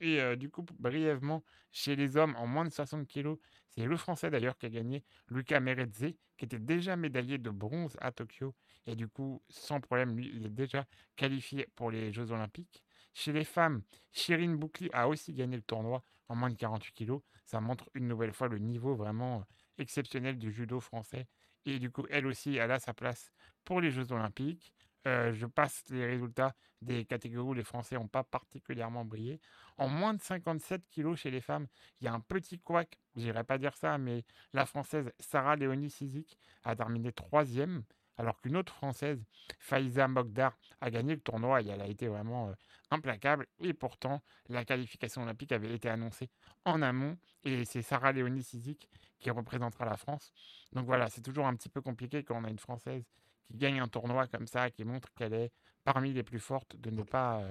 Et 0.00 0.20
euh, 0.20 0.36
du 0.36 0.50
coup, 0.50 0.64
brièvement, 0.78 1.42
chez 1.72 1.96
les 1.96 2.16
hommes 2.16 2.34
en 2.36 2.46
moins 2.46 2.64
de 2.64 2.70
60 2.70 3.06
kilos, 3.06 3.38
c'est 3.68 3.84
le 3.84 3.96
Français 3.96 4.30
d'ailleurs 4.30 4.56
qui 4.58 4.66
a 4.66 4.70
gagné, 4.70 5.04
Lucas 5.28 5.60
Meredze, 5.60 6.14
qui 6.36 6.44
était 6.44 6.58
déjà 6.58 6.96
médaillé 6.96 7.38
de 7.38 7.50
bronze 7.50 7.96
à 8.00 8.12
Tokyo. 8.12 8.54
Et 8.86 8.94
du 8.94 9.08
coup, 9.08 9.42
sans 9.48 9.80
problème, 9.80 10.16
lui, 10.16 10.30
il 10.34 10.46
est 10.46 10.50
déjà 10.50 10.86
qualifié 11.16 11.66
pour 11.74 11.90
les 11.90 12.12
Jeux 12.12 12.30
Olympiques. 12.30 12.82
Chez 13.14 13.32
les 13.32 13.44
femmes, 13.44 13.82
Shirin 14.12 14.54
Boukli 14.56 14.90
a 14.92 15.08
aussi 15.08 15.32
gagné 15.32 15.56
le 15.56 15.62
tournoi 15.62 16.04
en 16.28 16.36
moins 16.36 16.50
de 16.50 16.56
48 16.56 16.92
kilos. 16.92 17.22
Ça 17.44 17.60
montre 17.60 17.88
une 17.94 18.08
nouvelle 18.08 18.32
fois 18.32 18.48
le 18.48 18.58
niveau 18.58 18.94
vraiment 18.94 19.38
euh, 19.38 19.42
exceptionnel 19.78 20.38
du 20.38 20.52
judo 20.52 20.80
français. 20.80 21.26
Et 21.64 21.78
du 21.78 21.90
coup, 21.90 22.06
elle 22.10 22.26
aussi, 22.26 22.56
elle 22.56 22.70
a 22.70 22.78
sa 22.78 22.94
place 22.94 23.32
pour 23.64 23.80
les 23.80 23.90
Jeux 23.90 24.12
Olympiques. 24.12 24.72
Euh, 25.06 25.32
je 25.32 25.46
passe 25.46 25.84
les 25.90 26.04
résultats 26.04 26.54
des 26.82 27.04
catégories 27.04 27.48
où 27.48 27.54
les 27.54 27.62
Français 27.62 27.94
n'ont 27.94 28.08
pas 28.08 28.24
particulièrement 28.24 29.04
brillé. 29.04 29.40
En 29.76 29.88
moins 29.88 30.14
de 30.14 30.20
57 30.20 30.88
kilos 30.88 31.20
chez 31.20 31.30
les 31.30 31.40
femmes, 31.40 31.68
il 32.00 32.04
y 32.06 32.08
a 32.08 32.12
un 32.12 32.20
petit 32.20 32.58
couac, 32.58 32.98
j'irais 33.14 33.44
pas 33.44 33.58
dire 33.58 33.76
ça, 33.76 33.98
mais 33.98 34.24
la 34.52 34.66
Française 34.66 35.12
Sarah 35.20 35.54
Léonie 35.54 35.90
Sizik 35.90 36.36
a 36.64 36.74
terminé 36.74 37.12
troisième, 37.12 37.84
alors 38.18 38.40
qu'une 38.40 38.56
autre 38.56 38.74
Française, 38.74 39.22
Faiza 39.58 40.08
Mogdar, 40.08 40.56
a 40.80 40.90
gagné 40.90 41.14
le 41.14 41.20
tournoi 41.20 41.62
et 41.62 41.68
elle 41.68 41.80
a 41.80 41.86
été 41.86 42.08
vraiment 42.08 42.48
euh, 42.48 42.52
implacable. 42.90 43.46
Et 43.60 43.74
pourtant, 43.74 44.22
la 44.48 44.64
qualification 44.64 45.22
olympique 45.22 45.52
avait 45.52 45.74
été 45.74 45.88
annoncée 45.88 46.30
en 46.64 46.82
amont 46.82 47.16
et 47.44 47.64
c'est 47.64 47.82
Sarah 47.82 48.12
Léonie 48.12 48.42
Sizik 48.42 48.88
qui 49.18 49.30
représentera 49.30 49.84
la 49.84 49.96
France. 49.96 50.32
Donc 50.72 50.86
voilà, 50.86 51.08
c'est 51.08 51.22
toujours 51.22 51.46
un 51.46 51.54
petit 51.54 51.68
peu 51.68 51.80
compliqué 51.80 52.22
quand 52.22 52.36
on 52.40 52.44
a 52.44 52.50
une 52.50 52.58
Française 52.58 53.04
qui 53.46 53.56
gagne 53.56 53.80
un 53.80 53.88
tournoi 53.88 54.26
comme 54.26 54.46
ça, 54.46 54.70
qui 54.70 54.84
montre 54.84 55.12
qu'elle 55.14 55.34
est 55.34 55.52
parmi 55.84 56.12
les 56.12 56.22
plus 56.22 56.40
fortes, 56.40 56.76
de 56.76 56.90
ne 56.90 57.02
pas 57.02 57.40
euh, 57.40 57.50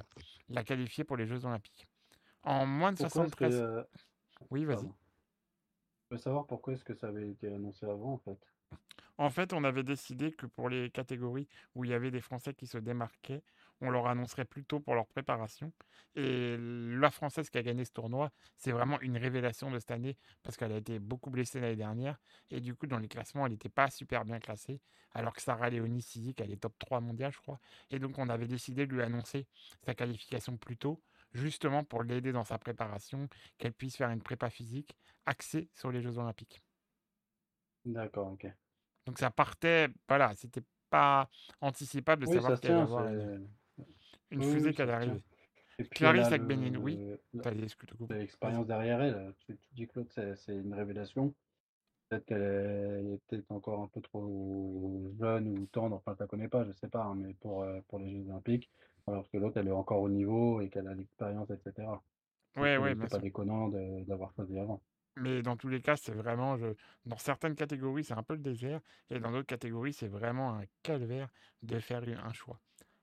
la 0.49 0.63
qualifier 0.63 1.03
pour 1.03 1.17
les 1.17 1.25
Jeux 1.25 1.45
olympiques. 1.45 1.87
En 2.43 2.65
moins 2.65 2.91
de 2.91 2.97
Pourquoi 2.97 3.25
est-ce 3.25 3.35
que, 3.35 3.49
73... 3.49 3.61
euh, 3.61 3.83
Oui, 4.51 4.65
vas-y. 4.65 4.91
Je 6.09 6.15
veux 6.15 6.17
savoir 6.17 6.45
pourquoi 6.45 6.73
est-ce 6.73 6.83
que 6.83 6.93
ça 6.93 7.07
avait 7.07 7.29
été 7.29 7.47
annoncé 7.47 7.85
avant, 7.85 8.13
en 8.13 8.17
fait. 8.17 8.39
En 9.17 9.29
fait, 9.29 9.53
on 9.53 9.63
avait 9.63 9.83
décidé 9.83 10.31
que 10.33 10.45
pour 10.45 10.67
les 10.69 10.89
catégories 10.91 11.47
où 11.73 11.85
il 11.85 11.91
y 11.91 11.93
avait 11.93 12.11
des 12.11 12.19
Français 12.19 12.53
qui 12.53 12.67
se 12.67 12.77
démarquaient, 12.77 13.43
on 13.81 13.89
leur 13.89 14.07
annoncerait 14.07 14.45
plus 14.45 14.65
tôt 14.65 14.79
pour 14.81 14.93
leur 14.95 15.07
préparation. 15.07 15.71
Et 16.15 16.57
la 16.59 17.11
Française 17.11 17.49
qui 17.49 17.57
a 17.57 17.63
gagné 17.63 17.85
ce 17.85 17.91
tournoi, 17.91 18.31
c'est 18.57 18.71
vraiment 18.71 18.99
une 19.01 19.17
révélation 19.17 19.71
de 19.71 19.79
cette 19.79 19.91
année 19.91 20.17
parce 20.43 20.57
qu'elle 20.57 20.71
a 20.73 20.77
été 20.77 20.99
beaucoup 20.99 21.29
blessée 21.29 21.61
l'année 21.61 21.75
dernière. 21.77 22.19
Et 22.49 22.59
du 22.59 22.75
coup, 22.75 22.87
dans 22.87 22.99
les 22.99 23.07
classements, 23.07 23.45
elle 23.45 23.53
n'était 23.53 23.69
pas 23.69 23.89
super 23.89 24.25
bien 24.25 24.39
classée. 24.39 24.81
Alors 25.13 25.33
que 25.33 25.41
Sarah 25.41 25.69
Léonie 25.69 26.01
Sizik, 26.01 26.41
elle 26.41 26.51
est 26.51 26.57
top 26.61 26.77
3 26.77 26.99
mondial, 26.99 27.31
je 27.31 27.39
crois. 27.39 27.59
Et 27.89 27.99
donc, 27.99 28.17
on 28.19 28.27
avait 28.27 28.47
décidé 28.47 28.85
de 28.85 28.93
lui 28.93 29.01
annoncer 29.01 29.47
sa 29.85 29.95
qualification 29.95 30.57
plus 30.57 30.77
tôt, 30.77 31.01
justement 31.33 31.85
pour 31.85 32.03
l'aider 32.03 32.33
dans 32.33 32.43
sa 32.43 32.57
préparation, 32.57 33.29
qu'elle 33.57 33.73
puisse 33.73 33.95
faire 33.95 34.09
une 34.09 34.21
prépa 34.21 34.49
physique 34.49 34.97
axée 35.25 35.69
sur 35.73 35.91
les 35.91 36.01
Jeux 36.01 36.17
olympiques. 36.17 36.61
D'accord, 37.85 38.33
ok. 38.33 38.45
Donc 39.05 39.19
ça 39.19 39.29
partait, 39.31 39.89
voilà, 40.07 40.33
c'était 40.35 40.63
pas 40.89 41.29
anticipable 41.61 42.21
de 42.23 42.27
Oui, 42.27 42.35
savoir 42.35 42.59
qu'il 42.59 42.69
allait 42.69 42.81
avoir 42.81 43.07
une, 43.09 43.47
Oui, 44.31 44.43
fusée 44.43 44.69
oui, 44.69 44.73
qui 44.73 44.81
allait 44.81 44.93
arriver. 44.93 45.21
Et 45.77 45.83
puis 45.83 46.05
elle 46.05 46.19
Clarisse 46.19 46.27
a 46.27 46.31
Agbenino, 46.31 46.81
oui, 46.81 46.97
l'expérience 48.09 48.67
derrière 48.67 49.01
elle. 49.01 49.15
euh, 49.15 49.31
Tu, 49.47 49.57
tu 49.57 49.69
dis 49.73 49.87
l'autre, 49.95 50.11
c'est 50.35 50.55
une 50.55 50.73
révélation. 50.73 51.33
Peut-être 52.09 52.25
qu'elle 52.25 52.41
est, 52.41 53.13
est 53.15 53.17
peut-être 53.27 53.51
encore 53.51 53.81
un 53.83 53.87
peu 53.87 54.01
trop 54.01 55.11
jeune 55.19 55.47
ou 55.59 55.65
tendre, 55.67 55.95
enfin, 55.97 56.13
je 56.17 56.23
la 56.23 56.27
connais 56.27 56.49
pas, 56.49 56.65
je 56.65 56.73
sais 56.73 56.89
pas, 56.89 57.03
hein, 57.03 57.15
mais 57.15 57.33
pour, 57.35 57.63
euh, 57.63 57.81
pour 57.87 57.99
les 57.99 58.11
Jeux 58.11 58.29
Olympiques, 58.29 58.71
alors 59.07 59.29
que 59.29 59.37
l'autre, 59.37 59.57
elle 59.57 59.67
est 59.67 59.71
encore 59.71 60.01
au 60.01 60.09
niveau 60.09 60.61
et 60.61 60.69
qu'elle 60.69 60.87
a 60.87 60.95
l'expérience, 60.95 61.49
etc. 61.51 62.03
Ouais, 62.55 62.95
bien 62.95 62.95
c'est 63.01 63.09
pas 63.09 63.19
sûr. 63.19 63.19
déconnant 63.19 63.69
d'avoir 63.69 64.33
choisi 64.35 64.59
avant. 64.59 64.81
Mais 65.17 65.41
dans 65.41 65.55
tous 65.57 65.67
les 65.69 65.81
cas, 65.81 65.95
c'est 65.95 66.13
vraiment, 66.13 66.57
je... 66.57 66.67
dans 67.05 67.17
certaines 67.17 67.55
catégories, 67.55 68.03
c'est 68.03 68.13
un 68.13 68.23
peu 68.23 68.33
le 68.33 68.41
désert, 68.41 68.81
et 69.09 69.19
dans 69.19 69.31
d'autres 69.31 69.47
catégories, 69.47 69.93
c'est 69.93 70.07
vraiment 70.07 70.55
un 70.59 70.63
calvaire 70.83 71.29
de 71.63 71.79
faire 71.79 72.03
un 72.23 72.33
choix. 72.33 72.59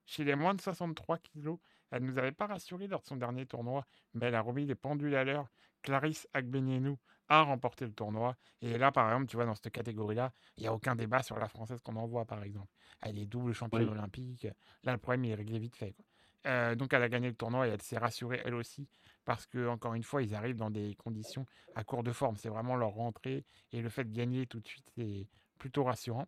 Chez 0.07 0.25
les 0.25 0.35
moins 0.35 0.55
de 0.55 0.61
63 0.61 1.19
kilos, 1.19 1.59
elle 1.91 2.03
ne 2.03 2.11
nous 2.11 2.19
avait 2.19 2.33
pas 2.33 2.47
rassuré 2.47 2.87
lors 2.87 3.01
de 3.03 3.07
son 3.07 3.17
dernier 3.17 3.47
tournoi, 3.47 3.87
mais 4.15 4.27
elle 4.27 4.35
a 4.35 4.41
remis 4.41 4.67
les 4.67 4.75
pendules 4.75 5.15
à 5.15 5.25
l'heure. 5.25 5.49
Clarisse 5.83 6.29
Agbenienou 6.33 6.99
a 7.29 7.43
remporté 7.43 7.85
le 7.87 7.93
tournoi. 7.93 8.37
Et 8.61 8.79
là, 8.79 8.93
par 8.93 9.09
exemple, 9.11 9.27
tu 9.27 9.37
vois, 9.37 9.47
dans 9.47 9.55
cette 9.55 9.71
catégorie-là, 9.73 10.33
il 10.57 10.63
n'y 10.63 10.67
a 10.69 10.75
aucun 10.75 10.95
débat 10.97 11.23
sur 11.23 11.39
la 11.39 11.49
française 11.49 11.81
qu'on 11.81 11.97
envoie, 11.97 12.25
par 12.25 12.43
exemple. 12.43 12.73
Elle 13.01 13.19
est 13.19 13.27
double 13.27 13.53
championne 13.53 13.89
Oui, 13.89 13.89
olympique. 13.89 14.47
Là, 14.85 14.93
le 14.93 14.99
problème, 14.99 15.25
il 15.25 15.31
est 15.33 15.35
réglé 15.35 15.59
vite 15.59 15.77
fait. 15.77 15.93
quoi. 15.93 16.05
Euh, 16.47 16.75
donc, 16.75 16.93
elle 16.93 17.03
a 17.03 17.09
gagné 17.09 17.29
le 17.29 17.35
tournoi 17.35 17.69
et 17.69 17.71
elle 17.71 17.83
s'est 17.83 17.99
rassurée, 17.99 18.41
elle 18.45 18.55
aussi, 18.55 18.89
parce 19.25 19.47
que, 19.47 19.69
encore 19.69 19.95
une 19.95 20.03
fois, 20.03 20.23
ils 20.23 20.35
arrivent 20.35 20.57
dans 20.57 20.71
des 20.71 20.95
conditions 20.97 21.47
à 21.75 21.85
court 21.85 22.03
de 22.03 22.13
forme. 22.13 22.37
C'est 22.37 22.49
vraiment 22.49 22.77
leur 22.77 22.91
rentrée. 22.91 23.45
Et 23.73 23.81
le 23.81 23.89
fait 23.89 24.05
de 24.05 24.13
gagner 24.13 24.47
tout 24.47 24.61
de 24.61 24.67
suite, 24.67 24.91
c'est 24.97 25.29
plutôt 25.59 25.85
rassurant. 25.85 26.27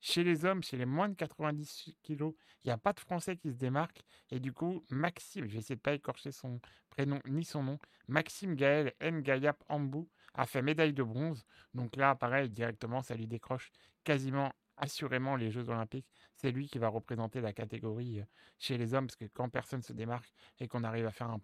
Chez 0.00 0.22
les 0.22 0.44
hommes, 0.44 0.62
chez 0.62 0.76
les 0.76 0.86
moins 0.86 1.08
de 1.08 1.14
90 1.14 1.96
kilos, 2.02 2.34
il 2.62 2.68
n'y 2.68 2.72
a 2.72 2.78
pas 2.78 2.92
de 2.92 3.00
Français 3.00 3.36
qui 3.36 3.50
se 3.50 3.56
démarquent. 3.56 4.02
Et 4.30 4.38
du 4.38 4.52
coup, 4.52 4.84
Maxime, 4.90 5.46
je 5.46 5.54
vais 5.54 5.58
essayer 5.58 5.76
de 5.76 5.80
pas 5.80 5.94
écorcher 5.94 6.30
son 6.30 6.60
prénom 6.90 7.20
ni 7.28 7.44
son 7.44 7.62
nom, 7.62 7.78
Maxime 8.08 8.54
Gaël 8.54 8.92
Ngayap 9.00 9.62
Ambou 9.68 10.08
a 10.34 10.46
fait 10.46 10.62
médaille 10.62 10.92
de 10.92 11.02
bronze. 11.02 11.44
Donc 11.74 11.96
là, 11.96 12.14
pareil, 12.14 12.50
directement, 12.50 13.02
ça 13.02 13.14
lui 13.14 13.26
décroche 13.26 13.70
quasiment 14.04 14.52
assurément 14.78 15.36
les 15.36 15.50
Jeux 15.50 15.68
Olympiques. 15.68 16.06
C'est 16.34 16.50
lui 16.50 16.68
qui 16.68 16.78
va 16.78 16.88
représenter 16.88 17.40
la 17.40 17.52
catégorie 17.52 18.20
euh, 18.20 18.24
chez 18.58 18.78
les 18.78 18.94
hommes, 18.94 19.06
parce 19.06 19.16
que 19.16 19.26
quand 19.26 19.48
personne 19.48 19.82
se 19.82 19.92
démarque 19.92 20.32
et 20.60 20.68
qu'on 20.68 20.84
arrive 20.84 21.06
à 21.06 21.10
faire 21.10 21.30
un, 21.30 21.38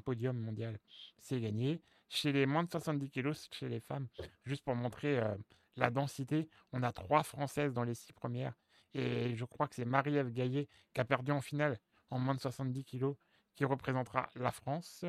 podium 0.00 0.38
mondial, 0.38 0.78
c'est 1.18 1.40
gagné. 1.40 1.82
Chez 2.08 2.32
les 2.32 2.46
moins 2.46 2.64
de 2.64 2.70
70 2.70 3.10
kilos, 3.10 3.48
chez 3.52 3.68
les 3.68 3.80
femmes, 3.80 4.08
juste 4.44 4.64
pour 4.64 4.74
montrer 4.74 5.18
euh, 5.18 5.34
la 5.76 5.90
densité, 5.90 6.48
on 6.72 6.82
a 6.82 6.92
trois 6.92 7.22
Françaises 7.22 7.72
dans 7.72 7.84
les 7.84 7.94
six 7.94 8.12
premières. 8.12 8.54
Et 8.92 9.34
je 9.34 9.44
crois 9.44 9.66
que 9.66 9.74
c'est 9.74 9.84
Marie-Ève 9.84 10.30
Gaillet 10.30 10.68
qui 10.92 11.00
a 11.00 11.04
perdu 11.04 11.32
en 11.32 11.40
finale 11.40 11.78
en 12.10 12.18
moins 12.18 12.34
de 12.34 12.40
70 12.40 12.84
kilos, 12.84 13.16
qui 13.56 13.64
représentera 13.64 14.28
la 14.36 14.52
France. 14.52 15.04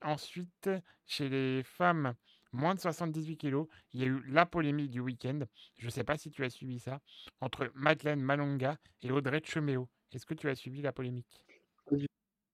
Ensuite, 0.00 0.70
chez 1.06 1.28
les 1.28 1.62
femmes 1.62 2.14
moins 2.52 2.74
de 2.74 2.80
78 2.80 3.36
kilos, 3.36 3.66
il 3.92 4.00
y 4.00 4.04
a 4.04 4.06
eu 4.06 4.22
la 4.28 4.46
polémique 4.46 4.90
du 4.90 5.00
week-end. 5.00 5.40
Je 5.78 5.86
ne 5.86 5.90
sais 5.90 6.04
pas 6.04 6.16
si 6.16 6.30
tu 6.30 6.44
as 6.44 6.50
suivi 6.50 6.78
ça, 6.78 7.00
entre 7.40 7.70
Madeleine 7.74 8.20
Malonga 8.20 8.78
et 9.02 9.10
Audrey 9.10 9.40
Cheméo. 9.44 9.88
Est-ce 10.12 10.26
que 10.26 10.34
tu 10.34 10.48
as 10.48 10.54
suivi 10.54 10.82
la 10.82 10.92
polémique? 10.92 11.44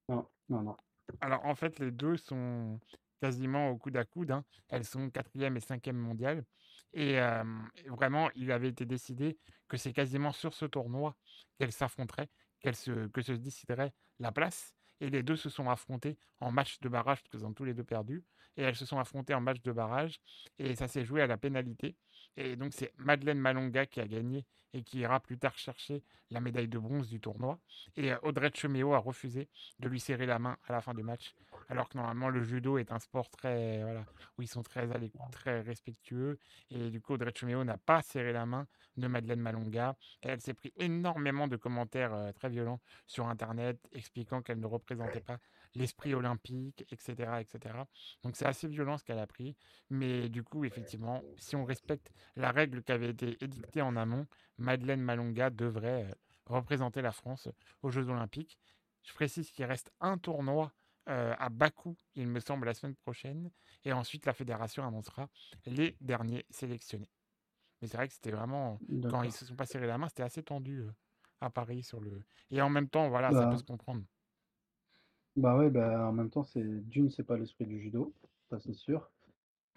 Non, 0.08 0.26
non, 0.48 0.62
non. 0.62 0.76
Alors 1.20 1.44
en 1.44 1.54
fait, 1.54 1.78
les 1.78 1.90
deux 1.90 2.16
sont 2.16 2.80
quasiment 3.20 3.70
au 3.70 3.76
coude 3.76 3.96
à 3.96 4.04
coude. 4.04 4.30
hein. 4.30 4.44
Elles 4.68 4.84
sont 4.84 5.11
quatrième 5.11 5.56
et 5.56 5.61
cinquième 5.61 5.96
mondiale. 5.96 6.44
Et 6.92 7.20
euh, 7.20 7.44
vraiment, 7.88 8.30
il 8.34 8.50
avait 8.52 8.68
été 8.68 8.87
décidé 8.87 9.38
que 9.68 9.76
c'est 9.76 9.92
quasiment 9.92 10.32
sur 10.32 10.54
ce 10.54 10.64
tournoi 10.64 11.16
qu'elles 11.58 11.72
s'affronteraient, 11.72 12.30
qu'elles 12.61 12.76
se, 12.76 13.08
que 13.08 13.20
se 13.20 13.32
déciderait 13.32 13.92
la 14.18 14.32
place. 14.32 14.74
Et 15.00 15.11
les 15.11 15.22
deux 15.22 15.37
se 15.37 15.48
sont 15.50 15.68
affrontées 15.68 16.18
en 16.40 16.50
match 16.50 16.80
de 16.80 16.88
barrage, 16.88 17.22
ont 17.42 17.52
tous 17.52 17.64
les 17.64 17.74
deux 17.74 17.84
perdu. 17.84 18.24
Et 18.59 18.62
elles 18.62 18.77
se 18.77 18.85
sont 18.85 18.99
affrontées 18.99 19.33
en 19.33 19.40
match 19.40 19.62
de 19.62 19.73
barrage. 19.73 20.21
Et 20.59 20.75
ça 20.75 20.87
s'est 20.87 21.05
joué 21.05 21.23
à 21.23 21.27
la 21.27 21.38
pénalité. 21.38 21.97
Et 22.37 22.57
donc 22.57 22.75
c'est 22.75 22.92
Madeleine 22.99 23.38
Malonga 23.38 23.87
qui 23.87 24.01
a 24.01 24.07
gagné 24.07 24.44
et 24.75 24.83
qui 24.83 24.99
ira 24.99 25.21
plus 25.21 25.38
tard 25.38 25.57
chercher 25.57 26.03
la 26.31 26.40
médaille 26.40 26.68
de 26.68 26.79
bronze 26.79 27.09
du 27.09 27.21
tournoi. 27.21 27.59
Et 27.97 28.12
euh, 28.12 28.18
Audrey 28.23 28.51
Cheméo 28.55 28.92
a 28.94 28.99
refusé 28.99 29.49
de 29.79 29.88
lui 29.88 29.99
serrer 29.99 30.27
la 30.27 30.38
main 30.38 30.57
à 30.68 30.73
la 30.73 30.81
fin 30.81 30.94
du 30.94 31.03
match. 31.03 31.35
Alors 31.68 31.88
que 31.88 31.97
normalement, 31.97 32.29
le 32.29 32.42
judo 32.42 32.79
est 32.79 32.92
un 32.92 32.99
sport 32.99 33.31
très, 33.31 33.83
voilà, 33.83 34.05
où 34.37 34.42
ils 34.42 34.49
sont 34.49 34.62
très 34.62 34.87
très 35.33 35.61
respectueux. 35.61 36.38
Et 36.71 36.90
du 36.90 37.01
coup, 37.01 37.14
Audrey 37.14 37.33
Cheméo 37.35 37.64
n'a 37.64 37.79
pas 37.79 38.03
serré 38.03 38.33
la 38.33 38.47
main 38.47 38.66
de 38.97 39.07
Madeleine 39.07 39.40
Malonga. 39.40 39.97
Et 40.23 40.29
elle 40.29 40.40
s'est 40.40 40.55
pris 40.55 40.73
énormément 40.77 41.49
de 41.49 41.57
commentaires 41.57 42.14
euh, 42.14 42.33
très 42.33 42.49
violents 42.49 42.81
sur 43.07 43.27
Internet, 43.29 43.79
expliquant 43.92 44.42
qu'elle 44.42 44.61
ne 44.61 44.66
représentait 44.66 45.21
pas 45.21 45.38
l'esprit 45.74 46.14
olympique, 46.14 46.85
etc., 46.90 47.40
etc. 47.40 47.74
Donc 48.22 48.37
c'est 48.37 48.46
assez 48.46 48.68
violent 48.68 48.98
ce 48.98 49.04
qu'elle 49.04 49.18
a 49.18 49.26
pris. 49.26 49.57
Mais 49.90 50.28
du 50.28 50.42
coup, 50.42 50.64
effectivement, 50.64 51.22
si 51.37 51.57
on 51.57 51.64
respecte 51.64 52.11
la 52.37 52.50
règle 52.52 52.83
qui 52.83 52.92
avait 52.92 53.11
été 53.11 53.42
édictée 53.42 53.83
en 53.83 53.96
amont, 53.96 54.26
Madeleine 54.59 55.00
Malonga 55.02 55.50
devrait 55.50 56.04
euh, 56.04 56.14
représenter 56.46 57.02
la 57.02 57.12
France 57.12 57.48
aux 57.83 57.90
Jeux 57.90 58.09
olympiques. 58.09 58.59
Je 59.02 59.12
précise 59.14 59.50
qu'il 59.50 59.64
reste 59.64 59.92
un 60.00 60.18
tournoi 60.18 60.72
euh, 61.09 61.35
à 61.38 61.48
Bakou, 61.48 61.96
il 62.16 62.26
me 62.28 62.40
semble, 62.40 62.66
la 62.66 62.74
semaine 62.74 62.94
prochaine. 62.96 63.50
Et 63.85 63.92
ensuite, 63.92 64.26
la 64.26 64.35
fédération 64.35 64.87
annoncera 64.87 65.28
les 65.64 65.96
derniers 66.00 66.44
sélectionnés. 66.50 67.11
Mais 67.81 67.88
c'est 67.88 67.96
vrai 67.96 68.09
que 68.09 68.14
c'était 68.14 68.33
vraiment, 68.33 68.83
quand 69.09 69.22
ils 69.22 69.33
se 69.33 69.46
sont 69.46 69.57
pas 69.57 69.64
serré 69.64 69.87
la 69.87 69.96
main, 69.98 70.09
c'était 70.09 70.24
assez 70.24 70.42
tendu 70.42 70.81
euh, 70.81 70.92
à 71.40 71.48
Paris 71.48 71.83
sur 71.83 72.00
le. 72.00 72.24
Et 72.50 72.61
en 72.61 72.68
même 72.68 72.88
temps, 72.90 73.09
voilà, 73.09 73.33
ça 73.33 73.46
peut 73.46 73.46
Bah, 73.52 73.57
se 73.57 73.62
comprendre. 73.62 74.02
Bah 75.38 75.57
ouais, 75.57 75.70
bah 75.70 76.09
en 76.09 76.12
même 76.12 76.31
temps, 76.31 76.44
c'est 76.44 76.62
d'une, 76.64 77.11
c'est 77.11 77.24
pas 77.24 77.37
l'esprit 77.38 77.66
du 77.66 77.81
judo, 77.81 78.14
ça 78.51 78.59
c'est 78.61 78.74
sûr. 78.74 79.11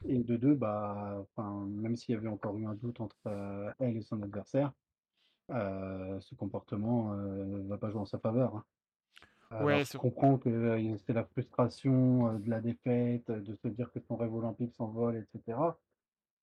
Et 0.06 0.20
de 0.20 0.38
deux, 0.38 0.56
bah, 0.56 1.18
enfin, 1.22 1.66
même 1.68 1.96
s'il 1.98 2.16
y 2.16 2.18
avait 2.18 2.30
encore 2.30 2.58
eu 2.58 2.66
un 2.68 2.76
doute 2.76 3.02
entre 3.02 3.18
euh, 3.28 3.72
elle 3.80 3.98
et 3.98 4.02
son 4.04 4.22
adversaire, 4.24 4.74
euh, 5.52 6.20
ce 6.22 6.36
comportement 6.36 7.14
euh, 7.14 7.64
va 7.68 7.78
pas 7.78 7.90
jouer 7.92 8.02
en 8.02 8.06
sa 8.06 8.20
faveur. 8.20 8.56
hein. 8.58 8.66
Alors, 9.52 9.68
Ouais, 9.68 9.86
je 9.86 9.96
comprends 9.98 10.38
que 10.38 10.50
euh, 10.50 10.98
c'est 11.06 11.14
la 11.14 11.26
frustration 11.26 12.30
euh, 12.36 12.40
de 12.40 12.50
la 12.50 12.62
défaite, 12.62 13.30
euh, 13.30 13.40
de 13.42 13.56
se 13.56 13.68
dire 13.70 13.92
que 13.92 14.00
son 14.02 14.18
rêve 14.18 14.34
olympique 14.36 14.74
s'envole, 14.76 15.18
etc. 15.18 15.80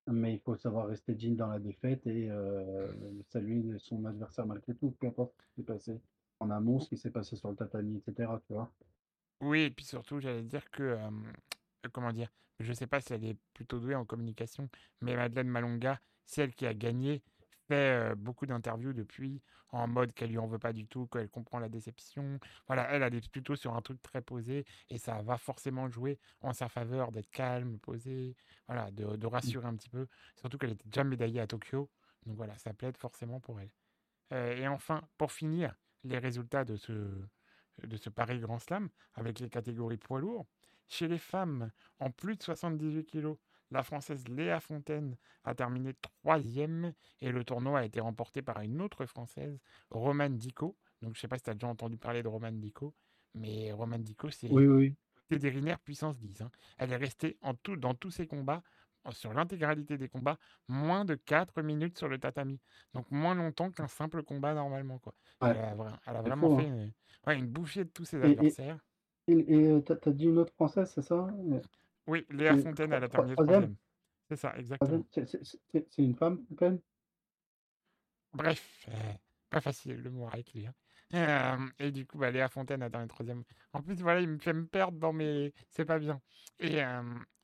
Mais 0.07 0.33
il 0.35 0.39
faut 0.41 0.55
savoir 0.57 0.87
rester 0.87 1.15
digne 1.15 1.35
dans 1.37 1.47
la 1.47 1.59
défaite 1.59 2.05
et 2.07 2.29
euh, 2.31 2.87
saluer 3.31 3.77
son 3.79 4.05
adversaire 4.05 4.45
malgré 4.47 4.75
tout, 4.75 4.91
peu 4.99 5.07
importe 5.07 5.33
ce 5.39 5.45
qui 5.47 5.53
s'est 5.57 5.63
passé 5.73 6.01
en 6.39 6.49
amont, 6.51 6.79
ce 6.81 6.89
qui 6.89 6.97
s'est 6.97 7.11
passé 7.11 7.35
sur 7.37 7.49
le 7.51 7.55
tatami, 7.57 7.97
etc. 7.97 8.41
Tu 8.47 8.53
vois? 8.53 8.71
Oui, 9.41 9.61
et 9.61 9.69
puis 9.71 9.85
surtout, 9.85 10.19
j'allais 10.19 10.43
dire 10.43 10.69
que, 10.71 10.83
euh, 10.83 11.09
euh, 11.85 11.89
comment 11.93 12.11
dire, 12.11 12.29
je 12.59 12.73
sais 12.73 12.87
pas 12.87 12.99
si 12.99 13.13
elle 13.13 13.23
est 13.23 13.37
plutôt 13.53 13.79
douée 13.79 13.95
en 13.95 14.05
communication, 14.05 14.69
mais 15.01 15.15
Madeleine 15.15 15.47
Malonga, 15.47 15.99
celle 16.25 16.53
qui 16.53 16.65
a 16.65 16.73
gagné, 16.73 17.23
fait 17.67 18.15
beaucoup 18.15 18.45
d'interviews 18.45 18.93
depuis 18.93 19.41
en 19.71 19.87
mode 19.87 20.13
qu'elle 20.13 20.31
lui 20.31 20.39
en 20.39 20.47
veut 20.47 20.59
pas 20.59 20.73
du 20.73 20.87
tout, 20.87 21.07
qu'elle 21.07 21.29
comprend 21.29 21.59
la 21.59 21.69
déception. 21.69 22.39
Voilà, 22.67 22.89
elle, 22.91 23.03
elle 23.03 23.15
est 23.15 23.29
plutôt 23.29 23.55
sur 23.55 23.75
un 23.75 23.81
truc 23.81 24.01
très 24.01 24.21
posé 24.21 24.65
et 24.89 24.97
ça 24.97 25.21
va 25.21 25.37
forcément 25.37 25.87
jouer 25.89 26.19
en 26.41 26.53
sa 26.53 26.67
faveur 26.67 27.11
d'être 27.11 27.29
calme, 27.29 27.77
posé, 27.79 28.35
voilà, 28.67 28.89
de, 28.91 29.15
de, 29.15 29.27
rassurer 29.27 29.67
un 29.67 29.75
petit 29.75 29.89
peu. 29.89 30.07
Surtout 30.35 30.57
qu'elle 30.57 30.71
était 30.71 30.89
déjà 30.89 31.03
médaillée 31.03 31.39
à 31.39 31.47
Tokyo. 31.47 31.89
Donc 32.25 32.35
voilà, 32.35 32.57
ça 32.57 32.73
plaide 32.73 32.97
forcément 32.97 33.39
pour 33.39 33.59
elle. 33.61 33.71
et 34.57 34.67
enfin, 34.67 35.03
pour 35.17 35.31
finir, 35.31 35.75
les 36.03 36.17
résultats 36.17 36.65
de 36.65 36.75
ce, 36.75 36.93
de 37.85 37.97
ce 37.97 38.09
Paris 38.09 38.39
Grand 38.39 38.59
Slam 38.59 38.89
avec 39.13 39.39
les 39.39 39.49
catégories 39.49 39.97
poids 39.97 40.19
lourds. 40.19 40.45
Chez 40.87 41.07
les 41.07 41.19
femmes, 41.19 41.71
en 41.99 42.09
plus 42.09 42.35
de 42.35 42.43
78 42.43 43.05
kg, 43.05 43.35
la 43.71 43.83
Française 43.83 44.27
Léa 44.27 44.59
Fontaine 44.59 45.15
a 45.43 45.53
terminé 45.53 45.93
troisième 46.01 46.93
et 47.21 47.31
le 47.31 47.43
tournoi 47.43 47.79
a 47.79 47.85
été 47.85 47.99
remporté 47.99 48.41
par 48.41 48.61
une 48.61 48.81
autre 48.81 49.05
Française, 49.05 49.59
Romane 49.91 50.37
Dico. 50.37 50.75
Donc 51.01 51.13
je 51.13 51.19
ne 51.19 51.21
sais 51.21 51.27
pas 51.27 51.37
si 51.37 51.43
tu 51.43 51.49
as 51.51 51.53
déjà 51.53 51.67
entendu 51.67 51.97
parler 51.97 52.23
de 52.23 52.27
Romane 52.27 52.59
Dico, 52.59 52.95
mais 53.35 53.71
Romane 53.71 54.01
Dico, 54.01 54.29
c'est 54.31 54.49
oui, 54.49 54.65
oui. 54.65 54.95
puissance 55.79 56.17
10. 56.17 56.41
Hein. 56.41 56.51
Elle 56.77 56.91
est 56.91 56.97
restée 56.97 57.37
en 57.41 57.53
tout, 57.53 57.75
dans 57.75 57.93
tous 57.93 58.11
ses 58.11 58.25
combats, 58.25 58.63
sur 59.11 59.33
l'intégralité 59.33 59.97
des 59.97 60.09
combats, 60.09 60.37
moins 60.67 61.05
de 61.05 61.15
4 61.15 61.61
minutes 61.61 61.97
sur 61.97 62.07
le 62.07 62.19
tatami. 62.19 62.59
Donc 62.93 63.09
moins 63.11 63.35
longtemps 63.35 63.71
qu'un 63.71 63.87
simple 63.87 64.23
combat 64.23 64.53
normalement. 64.53 64.99
Quoi. 64.99 65.13
Elle, 65.41 65.57
a, 65.57 66.21
vraiment 66.21 66.59
hein. 66.59 66.89
fait 67.23 67.37
une, 67.37 67.47
bouchée 67.47 67.85
de 67.85 67.89
tous 67.89 68.05
ses 68.05 68.21
adversaires. 68.21 68.77
Et, 69.27 69.83
tu 69.85 69.91
as 69.91 70.11
dit 70.11 70.25
une 70.25 70.39
autre 70.39 70.53
française, 70.53 70.91
c'est 70.93 71.01
ça? 71.01 71.27
Oui, 72.07 72.25
Léa 72.29 72.57
Fontaine, 72.57 72.91
elle 72.91 73.03
a 73.03 73.09
terminé 73.09 73.35
troisième. 73.35 73.75
C'est 74.27 74.35
ça, 74.35 74.55
exactement. 74.57 75.05
C'est 75.11 75.97
une 75.97 76.15
femme, 76.15 76.43
même? 76.61 76.79
Bref, 78.33 78.87
euh, 78.89 79.13
pas 79.49 79.61
facile 79.61 79.95
le 79.95 80.09
mot 80.11 80.27
avec 80.27 80.53
lui. 80.53 80.67
Et 81.11 81.91
du 81.91 82.05
coup, 82.05 82.17
bah, 82.19 82.29
Léa 82.29 82.49
Fontaine 82.49 82.83
a 82.83 82.89
terminé 82.89 83.07
troisième. 83.07 83.43
En 83.73 83.81
plus, 83.81 83.95
voilà, 84.01 84.21
il 84.21 84.29
me 84.29 84.37
fait 84.37 84.53
me 84.53 84.65
perdre 84.67 84.97
dans 84.99 85.13
mes. 85.13 85.53
C'est 85.69 85.85
pas 85.85 85.97
bien. 85.97 86.21
Et, 86.59 86.81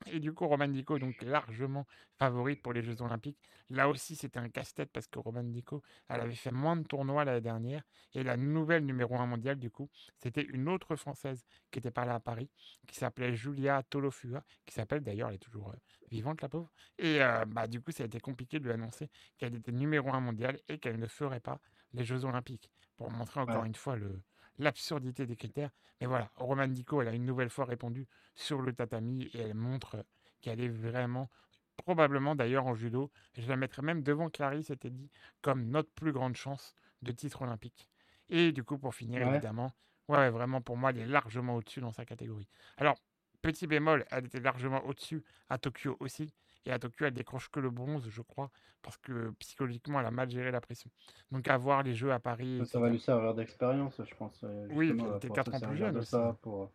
et 0.06 0.20
du 0.20 0.32
coup, 0.32 0.46
Roman 0.46 0.68
Dico, 0.68 0.98
donc 0.98 1.20
largement 1.22 1.86
favorite 2.18 2.62
pour 2.62 2.72
les 2.72 2.82
Jeux 2.82 3.00
Olympiques. 3.02 3.38
Là 3.70 3.88
aussi, 3.88 4.14
c'était 4.14 4.38
un 4.38 4.48
casse-tête 4.48 4.90
parce 4.92 5.06
que 5.08 5.18
Roman 5.18 5.42
Dico, 5.42 5.82
elle 6.08 6.20
avait 6.20 6.34
fait 6.34 6.52
moins 6.52 6.76
de 6.76 6.84
tournois 6.86 7.24
l'année 7.24 7.40
dernière. 7.40 7.82
Et 8.14 8.22
la 8.22 8.36
nouvelle 8.36 8.84
numéro 8.84 9.16
1 9.16 9.26
mondiale, 9.26 9.58
du 9.58 9.70
coup, 9.70 9.88
c'était 10.16 10.42
une 10.44 10.68
autre 10.68 10.94
Française 10.96 11.44
qui 11.70 11.78
était 11.80 11.90
pas 11.90 12.04
là 12.04 12.14
à 12.16 12.20
Paris, 12.20 12.50
qui 12.86 12.96
s'appelait 12.96 13.34
Julia 13.34 13.82
Tolofua, 13.90 14.44
qui 14.64 14.74
s'appelle 14.74 15.02
d'ailleurs, 15.02 15.30
elle 15.30 15.36
est 15.36 15.38
toujours 15.38 15.74
vivante, 16.10 16.40
la 16.42 16.48
pauvre. 16.48 16.70
Et 16.98 17.18
bah, 17.48 17.66
du 17.66 17.80
coup, 17.80 17.90
ça 17.90 18.04
a 18.04 18.06
été 18.06 18.20
compliqué 18.20 18.58
de 18.60 18.64
lui 18.64 18.72
annoncer 18.72 19.10
qu'elle 19.38 19.54
était 19.54 19.72
numéro 19.72 20.10
1 20.10 20.20
mondiale 20.20 20.60
et 20.68 20.78
qu'elle 20.78 20.98
ne 20.98 21.06
ferait 21.06 21.40
pas 21.40 21.58
les 21.92 22.04
Jeux 22.04 22.24
Olympiques 22.24 22.70
pour 22.96 23.10
montrer 23.10 23.40
encore 23.40 23.64
une 23.64 23.74
fois 23.74 23.96
le, 23.96 24.22
l'absurdité 24.58 25.26
des 25.26 25.36
critères. 25.36 25.70
Mais 26.00 26.06
voilà, 26.06 26.30
Roman 26.36 26.66
Dico, 26.68 27.00
elle 27.02 27.08
a 27.08 27.12
une 27.12 27.24
nouvelle 27.24 27.50
fois 27.50 27.64
répondu 27.64 28.06
sur 28.34 28.60
le 28.60 28.72
tatami 28.72 29.24
et 29.32 29.40
elle 29.40 29.54
montre 29.54 30.04
qu'elle 30.40 30.60
est 30.60 30.68
vraiment, 30.68 31.30
probablement 31.76 32.34
d'ailleurs 32.34 32.66
en 32.66 32.74
judo, 32.74 33.10
je 33.36 33.48
la 33.48 33.56
mettrais 33.56 33.82
même 33.82 34.02
devant 34.02 34.28
Clarisse, 34.30 34.66
c'était 34.66 34.90
dit, 34.90 35.10
comme 35.42 35.68
notre 35.68 35.90
plus 35.90 36.12
grande 36.12 36.36
chance 36.36 36.74
de 37.02 37.12
titre 37.12 37.42
olympique. 37.42 37.88
Et 38.28 38.52
du 38.52 38.64
coup, 38.64 38.78
pour 38.78 38.94
finir, 38.94 39.22
évidemment, 39.26 39.72
ouais, 40.08 40.30
vraiment 40.30 40.60
pour 40.60 40.76
moi, 40.76 40.90
elle 40.90 40.98
est 40.98 41.06
largement 41.06 41.56
au-dessus 41.56 41.80
dans 41.80 41.92
sa 41.92 42.04
catégorie. 42.04 42.48
Alors, 42.76 42.96
petit 43.42 43.66
bémol, 43.66 44.04
elle 44.10 44.26
était 44.26 44.40
largement 44.40 44.84
au-dessus 44.86 45.22
à 45.48 45.58
Tokyo 45.58 45.96
aussi. 46.00 46.32
Et 46.66 46.72
à 46.72 46.78
Tokyo, 46.80 47.06
elle 47.06 47.14
décroche 47.14 47.48
que 47.48 47.60
le 47.60 47.70
bronze, 47.70 48.08
je 48.10 48.22
crois, 48.22 48.50
parce 48.82 48.96
que 48.98 49.30
psychologiquement, 49.38 50.00
elle 50.00 50.06
a 50.06 50.10
mal 50.10 50.28
géré 50.28 50.50
la 50.50 50.60
pression. 50.60 50.90
Donc, 51.30 51.46
à 51.46 51.56
voir 51.56 51.84
les 51.84 51.94
Jeux 51.94 52.12
à 52.12 52.18
Paris. 52.18 52.60
Ça 52.66 52.80
va 52.80 52.90
lui 52.90 52.98
servir 52.98 53.34
d'expérience, 53.34 54.00
je 54.04 54.14
pense. 54.16 54.42
Euh, 54.42 54.66
oui, 54.72 54.92
était 55.16 55.30
4 55.30 55.54
ans 55.54 55.60
plus 55.60 55.76
jeune 55.76 55.96
aussi. 55.96 56.10
Ça 56.10 56.36
pour... 56.42 56.72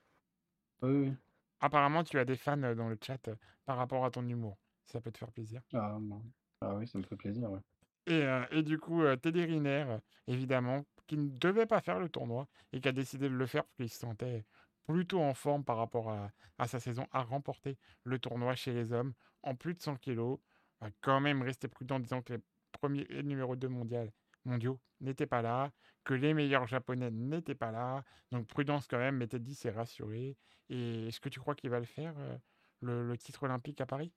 oui, 0.82 1.13
Apparemment, 1.60 2.04
tu 2.06 2.17
as 2.17 2.25
des 2.25 2.38
fans 2.38 2.63
euh, 2.63 2.73
dans 2.73 2.88
le 2.88 2.97
chat 3.01 3.27
euh, 3.27 3.36
par 3.65 3.77
rapport 3.77 4.06
à 4.06 4.12
ton 4.12 4.27
humour. 4.27 4.58
Ça 4.86 5.01
peut 5.01 5.12
te 5.12 5.17
faire 5.17 5.32
plaisir. 5.32 5.62
Ah, 5.73 5.99
ah 6.62 6.75
oui, 6.75 6.88
ça 6.88 6.97
me 6.97 7.04
fait 7.04 7.17
plaisir, 7.17 7.51
ouais. 7.51 7.60
Et, 8.08 8.25
et, 8.49 8.63
du 8.63 8.80
coup, 8.80 9.04
Teddy 9.21 9.45
Riner, 9.45 9.86
évidemment, 10.25 10.84
qui 11.06 11.17
ne 11.17 11.30
devait 11.30 11.67
pas 11.67 11.82
faire 11.82 11.99
le 11.99 12.10
tournoi 12.10 12.47
et 12.73 12.82
qui 12.82 12.88
a 12.88 12.91
décidé 12.91 13.30
de 13.30 13.36
le 13.36 13.45
faire 13.45 13.63
parce 13.63 13.75
qu'il 13.75 13.89
se 13.89 13.99
sentait 13.99 14.43
plutôt 14.88 15.22
en 15.22 15.34
forme 15.34 15.63
par 15.63 15.78
rapport 15.78 16.12
à, 16.12 16.67
sa 16.67 16.80
saison, 16.80 17.08
a 17.12 17.24
remporté 17.24 17.78
le 18.04 18.20
tournoi 18.20 18.56
chez 18.56 18.74
les 18.74 18.94
hommes 18.94 19.13
en 19.44 19.56
plus 19.56 19.74
de 19.74 19.82
100 19.82 19.96
kilos. 19.96 20.39
Va 20.80 20.89
quand 21.02 21.20
même 21.20 21.41
rester 21.41 21.67
prudent 21.67 21.96
en 21.96 22.00
disant 22.00 22.22
que 22.22 22.34
les 22.34 22.39
premiers 22.72 23.06
et 23.10 23.24
numéro 23.24 23.56
2 23.56 23.67
mondial, 23.67 24.12
mondiaux 24.46 24.80
n'étaient 25.00 25.26
pas 25.26 25.41
là, 25.41 25.72
que 26.04 26.13
les 26.13 26.34
meilleurs 26.34 26.67
japonais 26.67 27.12
n'étaient 27.12 27.56
pas 27.56 27.72
là. 27.72 28.04
Donc 28.32 28.48
prudence 28.48 28.88
quand 28.88 28.98
même, 28.98 29.17
mais 29.17 29.28
Teddy 29.28 29.56
s'est 29.56 29.72
rassuré. 29.72 30.38
Et 30.70 31.08
est-ce 31.08 31.20
que 31.20 31.30
tu 31.30 31.39
crois 31.39 31.56
qu'il 31.56 31.70
va 31.70 31.80
le 31.80 31.86
faire, 31.86 32.13
euh, 32.17 32.38
le, 33.04 33.17
titre 33.17 33.44
olympique 33.44 33.82
à 33.82 33.86
Paris? 33.86 34.13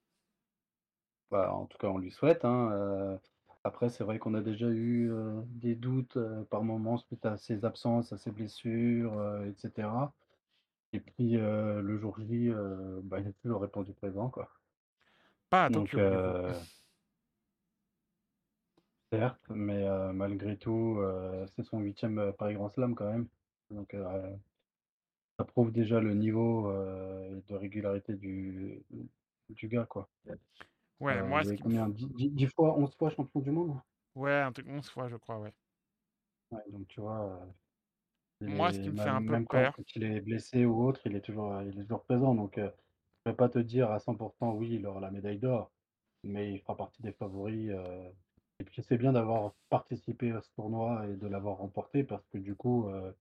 Bah, 1.30 1.52
En 1.52 1.66
tout 1.66 1.78
cas, 1.78 1.88
on 1.88 1.98
lui 1.98 2.10
souhaite. 2.10 2.44
Hein, 2.44 2.70
euh, 2.72 3.18
après, 3.64 3.88
c'est 3.88 4.04
vrai 4.04 4.18
qu'on 4.18 4.34
a 4.34 4.40
déjà 4.40 4.68
eu 4.68 5.10
euh, 5.10 5.40
des 5.46 5.74
doutes 5.74 6.18
par 6.50 6.62
moments 6.62 6.98
suite 6.98 7.26
à 7.26 7.36
ses 7.36 7.64
absences, 7.64 8.12
à 8.12 8.18
ses 8.18 8.30
blessures, 8.30 9.42
etc. 9.46 9.88
Et 10.94 11.00
puis 11.00 11.32
le 11.32 11.98
jour 11.98 12.16
J, 12.20 12.52
bah, 13.02 13.18
il 13.18 13.26
a 13.26 13.32
toujours 13.42 13.60
répondu 13.60 13.92
présent. 13.92 14.30
Quoi. 14.30 14.48
Pas 15.50 15.64
à 15.64 15.70
Tokyo, 15.70 15.98
certes, 19.12 19.44
mais 19.50 19.84
malgré 20.12 20.56
tout, 20.56 21.00
c'est 21.56 21.64
son 21.64 21.80
huitième 21.80 22.32
Paris 22.38 22.54
Grand 22.54 22.68
Slam 22.68 22.94
quand 22.94 23.10
même. 23.10 23.26
Donc 23.70 23.96
ça 25.36 25.44
prouve 25.44 25.72
déjà 25.72 25.98
le 25.98 26.14
niveau 26.14 26.72
de 26.72 27.54
régularité 27.54 28.14
du, 28.14 28.80
du 29.48 29.66
gars, 29.66 29.86
quoi. 29.86 30.08
Ouais, 31.00 31.20
moi, 31.24 31.42
il 31.42 31.60
combien? 31.60 31.88
10, 31.88 32.46
fois, 32.46 32.78
11 32.78 32.94
fois 32.94 33.10
champion 33.10 33.40
du 33.40 33.50
monde? 33.50 33.76
Ouais, 34.14 34.40
un 34.40 34.52
truc 34.52 34.68
11 34.68 34.88
fois, 34.88 35.08
je 35.08 35.16
crois, 35.16 35.40
ouais. 35.40 35.52
Ouais, 36.52 36.62
donc 36.68 36.86
tu 36.86 37.00
vois, 37.00 37.40
Moi, 38.46 38.72
ce 38.72 38.80
qui 38.80 38.90
me 38.90 38.96
fait 38.96 39.08
un 39.08 39.22
peu 39.22 39.32
même 39.32 39.46
quand 39.46 39.72
il 39.96 40.04
est 40.04 40.20
blessé 40.20 40.64
ou 40.64 40.84
autre, 40.84 41.00
il 41.06 41.16
est 41.16 41.20
toujours, 41.20 41.60
il 41.62 41.78
est 41.78 41.82
toujours 41.82 42.02
présent. 42.04 42.34
Donc 42.34 42.58
je 43.24 43.30
vais 43.30 43.36
pas 43.36 43.48
te 43.48 43.58
dire 43.58 43.90
à 43.90 43.98
100% 43.98 44.54
oui, 44.54 44.74
il 44.74 44.86
aura 44.86 45.00
la 45.00 45.10
médaille 45.10 45.38
d'or, 45.38 45.72
mais 46.24 46.52
il 46.52 46.60
fera 46.60 46.76
partie 46.76 47.02
des 47.02 47.12
favoris. 47.12 47.70
Euh, 47.70 48.10
et 48.60 48.64
puis 48.64 48.82
c'est 48.82 48.98
bien 48.98 49.12
d'avoir 49.12 49.54
participé 49.70 50.32
à 50.32 50.42
ce 50.42 50.50
tournoi 50.52 51.06
et 51.08 51.16
de 51.16 51.26
l'avoir 51.26 51.58
remporté 51.58 52.04
parce 52.04 52.26
que 52.28 52.38
du 52.38 52.54
coup, 52.54 52.88
euh, 52.88 53.12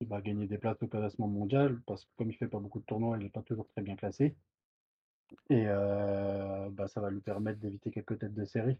il 0.00 0.08
va 0.08 0.20
gagner 0.22 0.46
des 0.46 0.58
places 0.58 0.82
au 0.82 0.88
classement 0.88 1.28
mondial 1.28 1.80
parce 1.86 2.04
que 2.06 2.10
comme 2.16 2.30
il 2.30 2.36
fait 2.36 2.48
pas 2.48 2.58
beaucoup 2.60 2.80
de 2.80 2.86
tournois, 2.86 3.18
il 3.18 3.24
n'est 3.24 3.30
pas 3.30 3.42
toujours 3.42 3.68
très 3.68 3.82
bien 3.82 3.96
classé. 3.96 4.34
Et 5.50 5.64
euh, 5.66 6.68
bah, 6.70 6.88
ça 6.88 7.00
va 7.00 7.10
lui 7.10 7.20
permettre 7.20 7.60
d'éviter 7.60 7.90
quelques 7.90 8.18
têtes 8.18 8.34
de 8.34 8.44
série. 8.44 8.78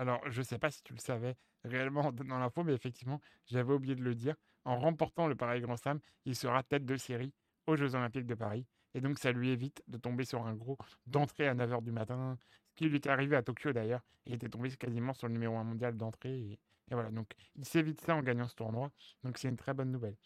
Alors, 0.00 0.22
je 0.30 0.38
ne 0.38 0.44
sais 0.44 0.58
pas 0.58 0.70
si 0.70 0.82
tu 0.82 0.94
le 0.94 0.98
savais 0.98 1.36
réellement 1.62 2.10
dans 2.12 2.38
l'info, 2.38 2.64
mais 2.64 2.72
effectivement, 2.72 3.20
j'avais 3.44 3.74
oublié 3.74 3.94
de 3.94 4.02
le 4.02 4.14
dire. 4.14 4.34
En 4.64 4.78
remportant 4.78 5.26
le 5.26 5.34
Paris 5.34 5.60
Grand 5.60 5.76
Slam, 5.76 6.00
il 6.24 6.34
sera 6.34 6.62
tête 6.62 6.86
de 6.86 6.96
série 6.96 7.34
aux 7.66 7.76
Jeux 7.76 7.94
Olympiques 7.94 8.24
de 8.24 8.34
Paris. 8.34 8.66
Et 8.94 9.02
donc, 9.02 9.18
ça 9.18 9.30
lui 9.30 9.50
évite 9.50 9.82
de 9.88 9.98
tomber 9.98 10.24
sur 10.24 10.46
un 10.46 10.54
gros 10.54 10.78
d'entrée 11.06 11.48
à 11.48 11.54
9h 11.54 11.82
du 11.82 11.92
matin, 11.92 12.38
ce 12.70 12.76
qui 12.76 12.88
lui 12.88 12.96
était 12.96 13.10
arrivé 13.10 13.36
à 13.36 13.42
Tokyo 13.42 13.74
d'ailleurs. 13.74 14.00
Il 14.24 14.32
était 14.32 14.48
tombé 14.48 14.70
quasiment 14.70 15.12
sur 15.12 15.26
le 15.26 15.34
numéro 15.34 15.58
1 15.58 15.64
mondial 15.64 15.94
d'entrée. 15.98 16.34
Et, 16.34 16.58
voilà, 16.90 17.10
donc 17.10 17.30
il 17.54 17.66
s'évite 17.66 18.00
ça 18.00 18.16
en 18.16 18.22
gagnant 18.22 18.48
ce 18.48 18.54
tournoi. 18.54 18.90
Donc, 19.22 19.36
c'est 19.36 19.48
une 19.48 19.58
très 19.58 19.74
bonne 19.74 19.90
nouvelle. 19.90 20.16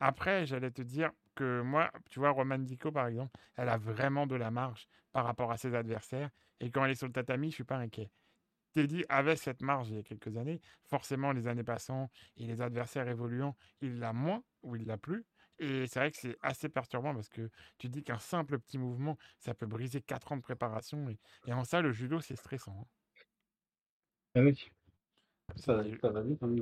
Après, 0.00 0.44
j'allais 0.44 0.70
te 0.70 0.82
dire 0.82 1.10
que 1.34 1.62
moi, 1.62 1.90
tu 2.10 2.18
vois, 2.18 2.28
Roman 2.28 2.58
Dico, 2.58 2.92
par 2.92 3.06
exemple, 3.06 3.32
elle 3.56 3.70
a 3.70 3.78
vraiment 3.78 4.26
de 4.26 4.34
la 4.34 4.50
marge 4.50 4.86
par 5.12 5.24
rapport 5.24 5.50
à 5.50 5.56
ses 5.56 5.74
adversaires. 5.74 6.28
Et 6.60 6.70
quand 6.70 6.84
elle 6.84 6.90
est 6.90 6.94
sur 6.94 7.06
le 7.06 7.14
tatami, 7.14 7.48
je 7.48 7.54
suis 7.54 7.64
pas 7.64 7.78
inquiet. 7.78 8.10
Teddy 8.74 9.04
avait 9.08 9.36
cette 9.36 9.62
marge 9.62 9.88
il 9.90 9.96
y 9.96 9.98
a 9.98 10.02
quelques 10.02 10.36
années. 10.36 10.60
Forcément, 10.84 11.32
les 11.32 11.46
années 11.46 11.64
passant 11.64 12.10
et 12.36 12.46
les 12.46 12.60
adversaires 12.60 13.08
évoluant, 13.08 13.56
il 13.80 13.98
l'a 13.98 14.12
moins 14.12 14.42
ou 14.62 14.76
il 14.76 14.86
l'a 14.86 14.98
plus. 14.98 15.24
Et 15.60 15.86
c'est 15.86 16.00
vrai 16.00 16.10
que 16.10 16.16
c'est 16.16 16.36
assez 16.42 16.68
perturbant 16.68 17.14
parce 17.14 17.28
que 17.28 17.48
tu 17.78 17.88
dis 17.88 18.02
qu'un 18.02 18.18
simple 18.18 18.58
petit 18.58 18.76
mouvement, 18.76 19.16
ça 19.38 19.54
peut 19.54 19.66
briser 19.66 20.00
4 20.00 20.32
ans 20.32 20.36
de 20.36 20.42
préparation. 20.42 21.08
Et, 21.46 21.52
en 21.52 21.64
ça, 21.64 21.80
le 21.80 21.92
judo, 21.92 22.20
c'est 22.20 22.36
stressant. 22.36 22.76
Hein. 22.80 23.22
Ah 24.34 24.40
oui. 24.40 24.70
Ça, 25.56 25.76
va 25.76 26.22
vite. 26.22 26.42
Hein, 26.42 26.56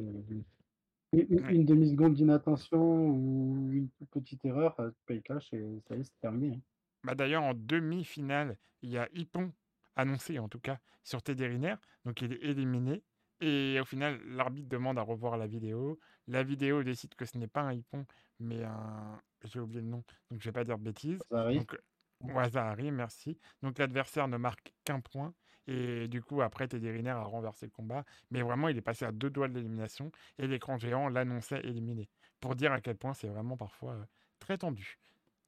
une, 1.13 1.65
demi-seconde 1.65 2.15
d'inattention 2.15 3.09
ou 3.09 3.71
une 3.73 3.89
petite 4.11 4.45
erreur, 4.45 4.75
ça 4.77 4.91
paye 5.07 5.23
cash 5.23 5.53
et 5.53 5.65
ça 5.89 5.97
y 5.97 6.01
est, 6.01 6.05
c'est 6.05 6.21
terminé. 6.21 6.57
Hein. 6.57 6.61
Bah 7.05 7.15
D'ailleurs, 7.15 7.43
en 7.43 7.55
demi-finale, 7.55 8.57
il 8.83 8.91
y 8.91 8.99
a 8.99 9.09
Ippon, 9.15 9.53
annoncé 9.97 10.39
en 10.39 10.49
tout 10.49 10.61
cas, 10.61 10.79
sur 11.05 11.23
Teddy 11.23 11.47
Riner. 11.47 11.77
Donc 12.05 12.21
il 12.23 12.33
est 12.33 12.43
éliminé. 12.43 13.03
Et 13.41 13.79
au 13.81 13.85
final, 13.85 14.21
l'arbitre 14.25 14.69
demande 14.69 14.99
à 14.99 15.03
revoir 15.03 15.37
la 15.37 15.47
vidéo. 15.49 15.99
La 16.29 16.45
vidéo 16.45 16.83
décide 16.85 17.15
que 17.17 17.25
ce 17.25 17.37
n'est 17.39 17.49
pas 17.49 17.63
un 17.63 17.73
hippon, 17.73 18.07
mais 18.39 18.63
un. 18.63 19.21
J'ai 19.45 19.59
oublié 19.59 19.81
le 19.81 19.89
nom, 19.89 20.05
donc 20.31 20.41
je 20.41 20.45
vais 20.49 20.53
pas 20.53 20.63
dire 20.65 20.79
de 20.79 20.85
bêtises. 20.85 21.19
Donc, 21.31 21.77
Wazahari, 22.21 22.93
merci. 22.93 23.39
Donc 23.63 23.79
l'adversaire 23.79 24.29
ne 24.29 24.37
marque 24.37 24.73
qu'un 24.85 25.01
point. 25.01 25.35
Et 25.67 26.09
du 26.09 26.23
coup, 26.23 26.43
après, 26.43 26.69
Teddy 26.69 26.91
Riner 26.91 27.11
a 27.11 27.23
renversé 27.25 27.67
le 27.67 27.71
combat. 27.73 28.05
Mais 28.31 28.43
vraiment, 28.43 28.69
il 28.69 28.77
est 28.77 28.83
passé 28.83 29.05
à 29.05 29.13
deux 29.13 29.31
doigts 29.31 29.49
de 29.49 29.55
l'élimination. 29.55 30.11
Et 30.39 30.47
l'écran 30.47 30.77
géant 30.79 31.09
l'annonçait 31.09 31.61
éliminé. 31.61 32.09
Pour 32.41 32.57
dire 32.57 32.73
à 32.73 32.81
quel 32.81 32.97
point 32.97 33.15
c'est 33.15 33.29
vraiment 33.29 33.57
parfois 33.57 33.95
euh, 33.95 34.05
très 34.39 34.59
tendu. 34.59 34.99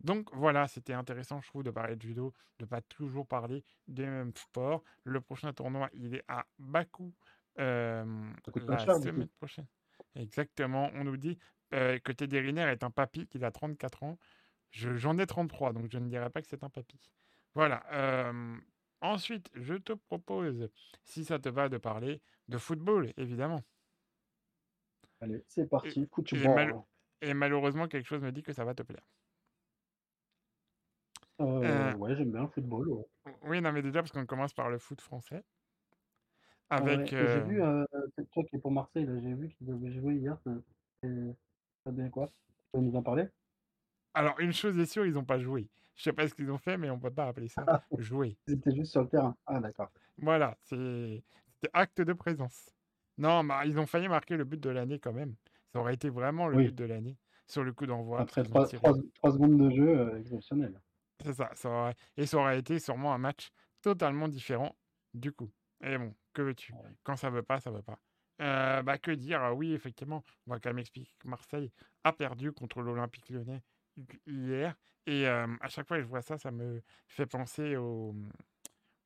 Donc 0.00 0.28
voilà, 0.34 0.68
c'était 0.68 0.92
intéressant, 0.92 1.40
je 1.40 1.48
trouve, 1.48 1.62
de 1.62 1.70
parler 1.70 1.96
de 1.96 2.02
judo, 2.02 2.34
de 2.58 2.64
pas 2.66 2.80
toujours 2.82 3.26
parler 3.26 3.64
des 3.88 4.06
mêmes 4.06 4.32
sports. 4.36 4.82
Le 5.04 5.20
prochain 5.20 5.52
tournoi, 5.52 5.88
il 5.94 6.14
est 6.16 6.24
à 6.28 6.46
Bakou 6.58 7.14
euh, 7.58 8.04
la 8.56 8.76
cher, 8.78 8.94
semaine 8.96 9.28
prochaine. 9.38 9.66
Exactement, 10.14 10.90
on 10.94 11.04
nous 11.04 11.16
dit 11.16 11.38
euh, 11.72 11.98
que 11.98 12.12
Teddy 12.12 12.38
Riner 12.38 12.62
est 12.70 12.84
un 12.84 12.90
papy, 12.90 13.26
qu'il 13.26 13.44
a 13.44 13.50
34 13.50 14.02
ans. 14.02 14.18
Je- 14.70 14.94
J'en 14.96 15.18
ai 15.18 15.26
33, 15.26 15.72
donc 15.72 15.90
je 15.92 15.98
ne 15.98 16.08
dirais 16.08 16.30
pas 16.30 16.42
que 16.42 16.48
c'est 16.48 16.64
un 16.64 16.70
papy. 16.70 17.00
Voilà. 17.54 17.84
euh, 17.92 18.58
ensuite, 19.00 19.50
je 19.54 19.74
te 19.74 19.92
propose, 19.92 20.70
si 21.04 21.24
ça 21.24 21.38
te 21.38 21.48
va, 21.48 21.68
de 21.68 21.78
parler 21.78 22.22
de 22.48 22.58
football, 22.58 23.12
évidemment. 23.16 23.62
Allez, 25.20 25.44
c'est 25.48 25.66
parti, 25.68 26.08
et 26.32 26.46
mal- 26.48 26.74
et 27.20 27.34
malheureusement, 27.34 27.88
quelque 27.88 28.06
chose 28.06 28.22
me 28.22 28.30
dit 28.32 28.42
que 28.44 28.52
ça 28.52 28.64
va 28.64 28.74
te 28.74 28.82
plaire. 28.84 29.04
Euh, 31.40 31.44
Euh, 31.64 31.94
ouais, 31.94 32.16
j'aime 32.16 32.32
bien 32.32 32.42
le 32.42 32.48
football. 32.48 32.88
ouais. 32.88 33.04
oui, 33.42 33.60
non, 33.60 33.72
mais 33.72 33.82
déjà, 33.82 34.00
parce 34.02 34.12
qu'on 34.12 34.26
commence 34.26 34.54
par 34.54 34.70
le 34.70 34.78
foot 34.78 35.00
français. 35.00 35.44
Ouais, 36.78 37.08
Avec. 37.08 37.12
et 37.18 37.26
j'ai 37.28 37.40
euh, 37.40 37.40
vu, 37.40 37.62
euh, 37.62 37.84
c'est 38.16 38.28
toi 38.30 38.42
qui 38.44 38.56
es 38.56 38.58
pour 38.58 38.72
Marseille, 38.72 39.06
là, 39.06 39.18
j'ai 39.20 39.34
vu 39.34 39.48
qu'ils 39.50 39.70
avaient 39.70 39.92
joué 39.92 40.16
hier. 40.16 40.36
Ça, 40.44 40.50
c'est- 41.02 41.36
ça 41.86 41.92
quoi? 42.10 42.28
Tu 42.28 42.54
peux 42.72 42.80
nous 42.80 42.96
en 42.96 43.02
parler? 43.02 43.28
Alors, 44.12 44.38
une 44.40 44.52
chose 44.52 44.76
est 44.78 44.86
sûre, 44.86 45.06
ils 45.06 45.12
n'ont 45.12 45.24
pas 45.24 45.38
joué. 45.38 45.70
Je 45.94 46.02
sais 46.02 46.12
pas 46.12 46.26
ce 46.28 46.34
qu'ils 46.34 46.50
ont 46.50 46.58
fait, 46.58 46.76
mais 46.76 46.90
on 46.90 46.98
peut 46.98 47.12
pas 47.14 47.28
appeler 47.28 47.48
ça 47.48 47.66
jouer. 47.96 48.38
Ils 48.46 48.54
étaient 48.54 48.74
juste 48.74 48.92
sur 48.92 49.02
le 49.02 49.08
terrain. 49.08 49.36
Ah, 49.46 49.60
d'accord. 49.60 49.90
Voilà, 50.18 50.56
c'est 50.62 51.24
c'était 51.54 51.70
acte 51.72 52.00
de 52.00 52.12
présence. 52.12 52.74
Non, 53.18 53.44
bah, 53.44 53.64
ils 53.66 53.78
ont 53.78 53.86
failli 53.86 54.08
marquer 54.08 54.36
le 54.36 54.44
but 54.44 54.60
de 54.60 54.70
l'année 54.70 54.98
quand 55.00 55.12
même. 55.12 55.36
Ça 55.72 55.80
aurait 55.80 55.94
été 55.94 56.08
vraiment 56.10 56.48
le 56.48 56.58
Oui, 56.58 56.64
but 56.64 56.74
de 56.74 56.84
l'année 56.84 57.18
sur 57.48 57.62
le 57.64 57.72
coup 57.72 57.86
d'envoi, 57.86 58.24
après 58.24 58.42
qu'ils 58.42 58.52
ont 58.54 58.60
3, 58.60 58.60
tiré. 58.60 58.96
3, 59.14 59.32
secondes 59.32 59.56
de 59.58 59.70
jeu, 59.70 59.88
euh, 59.98 60.18
exceptionnel. 60.20 60.80
C'est 61.22 61.32
ça, 61.34 61.50
ça 61.54 61.68
aurait... 61.70 61.94
Et 62.16 62.26
ça 62.26 62.38
aurait 62.38 62.58
été 62.58 62.78
sûrement 62.78 63.14
un 63.14 63.18
match 63.18 63.50
totalement 63.82 64.28
différent 64.28 64.76
du 65.14 65.32
coup. 65.32 65.50
Et 65.82 65.96
bon, 65.98 66.14
que 66.32 66.42
veux-tu? 66.42 66.74
Quand 67.02 67.16
ça 67.16 67.30
veut 67.30 67.42
pas, 67.42 67.60
ça 67.60 67.70
veut 67.70 67.82
pas. 67.82 67.98
Euh, 68.40 68.82
bah, 68.82 68.98
que 68.98 69.10
dire? 69.12 69.40
Ah 69.42 69.54
Oui, 69.54 69.72
effectivement, 69.72 70.24
on 70.46 70.50
va 70.52 70.58
quand 70.60 70.70
même 70.70 70.78
expliquer 70.80 71.12
que 71.18 71.28
Marseille 71.28 71.70
a 72.02 72.12
perdu 72.12 72.52
contre 72.52 72.80
l'Olympique 72.82 73.28
lyonnais 73.30 73.62
hi- 73.96 74.06
hier. 74.26 74.74
Et 75.06 75.28
euh, 75.28 75.46
à 75.60 75.68
chaque 75.68 75.86
fois 75.86 75.98
que 75.98 76.02
je 76.02 76.08
vois 76.08 76.22
ça, 76.22 76.36
ça 76.38 76.50
me 76.50 76.82
fait 77.06 77.26
penser 77.26 77.76
au, 77.76 78.14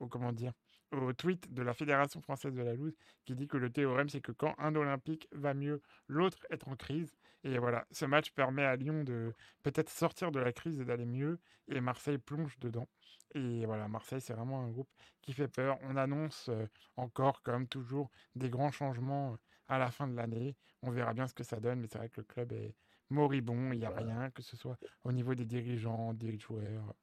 au 0.00 0.08
comment 0.08 0.32
dire, 0.32 0.52
au 0.92 1.12
tweet 1.12 1.52
de 1.52 1.62
la 1.62 1.74
Fédération 1.74 2.20
française 2.20 2.54
de 2.54 2.62
la 2.62 2.74
loose 2.74 2.96
qui 3.24 3.34
dit 3.34 3.46
que 3.46 3.56
le 3.56 3.70
théorème, 3.70 4.08
c'est 4.08 4.20
que 4.20 4.32
quand 4.32 4.54
un 4.58 4.74
Olympique 4.74 5.28
va 5.32 5.54
mieux, 5.54 5.82
l'autre 6.06 6.46
est 6.50 6.66
en 6.66 6.76
crise. 6.76 7.14
Et 7.44 7.58
voilà, 7.58 7.86
ce 7.90 8.04
match 8.04 8.32
permet 8.32 8.64
à 8.64 8.76
Lyon 8.76 9.04
de 9.04 9.32
peut-être 9.62 9.90
sortir 9.90 10.32
de 10.32 10.40
la 10.40 10.52
crise 10.52 10.80
et 10.80 10.84
d'aller 10.84 11.06
mieux. 11.06 11.38
Et 11.68 11.80
Marseille 11.80 12.18
plonge 12.18 12.58
dedans. 12.58 12.88
Et 13.34 13.66
voilà, 13.66 13.88
Marseille, 13.88 14.20
c'est 14.20 14.32
vraiment 14.32 14.62
un 14.62 14.70
groupe 14.70 14.88
qui 15.22 15.32
fait 15.32 15.48
peur. 15.48 15.78
On 15.82 15.96
annonce 15.96 16.48
euh, 16.48 16.66
encore, 16.96 17.42
comme 17.42 17.68
toujours, 17.68 18.10
des 18.34 18.48
grands 18.48 18.72
changements 18.72 19.32
euh, 19.32 19.36
à 19.68 19.78
la 19.78 19.90
fin 19.90 20.08
de 20.08 20.16
l'année. 20.16 20.56
On 20.82 20.90
verra 20.90 21.12
bien 21.12 21.26
ce 21.26 21.34
que 21.34 21.44
ça 21.44 21.60
donne, 21.60 21.80
mais 21.80 21.88
c'est 21.90 21.98
vrai 21.98 22.08
que 22.08 22.20
le 22.20 22.24
club 22.24 22.52
est 22.52 22.74
moribond. 23.10 23.72
Il 23.72 23.80
n'y 23.80 23.84
a 23.84 23.90
rien, 23.90 24.30
que 24.30 24.42
ce 24.42 24.56
soit 24.56 24.78
au 25.04 25.12
niveau 25.12 25.34
des 25.34 25.44
dirigeants, 25.44 26.14
des 26.14 26.38
joueurs. 26.38 26.94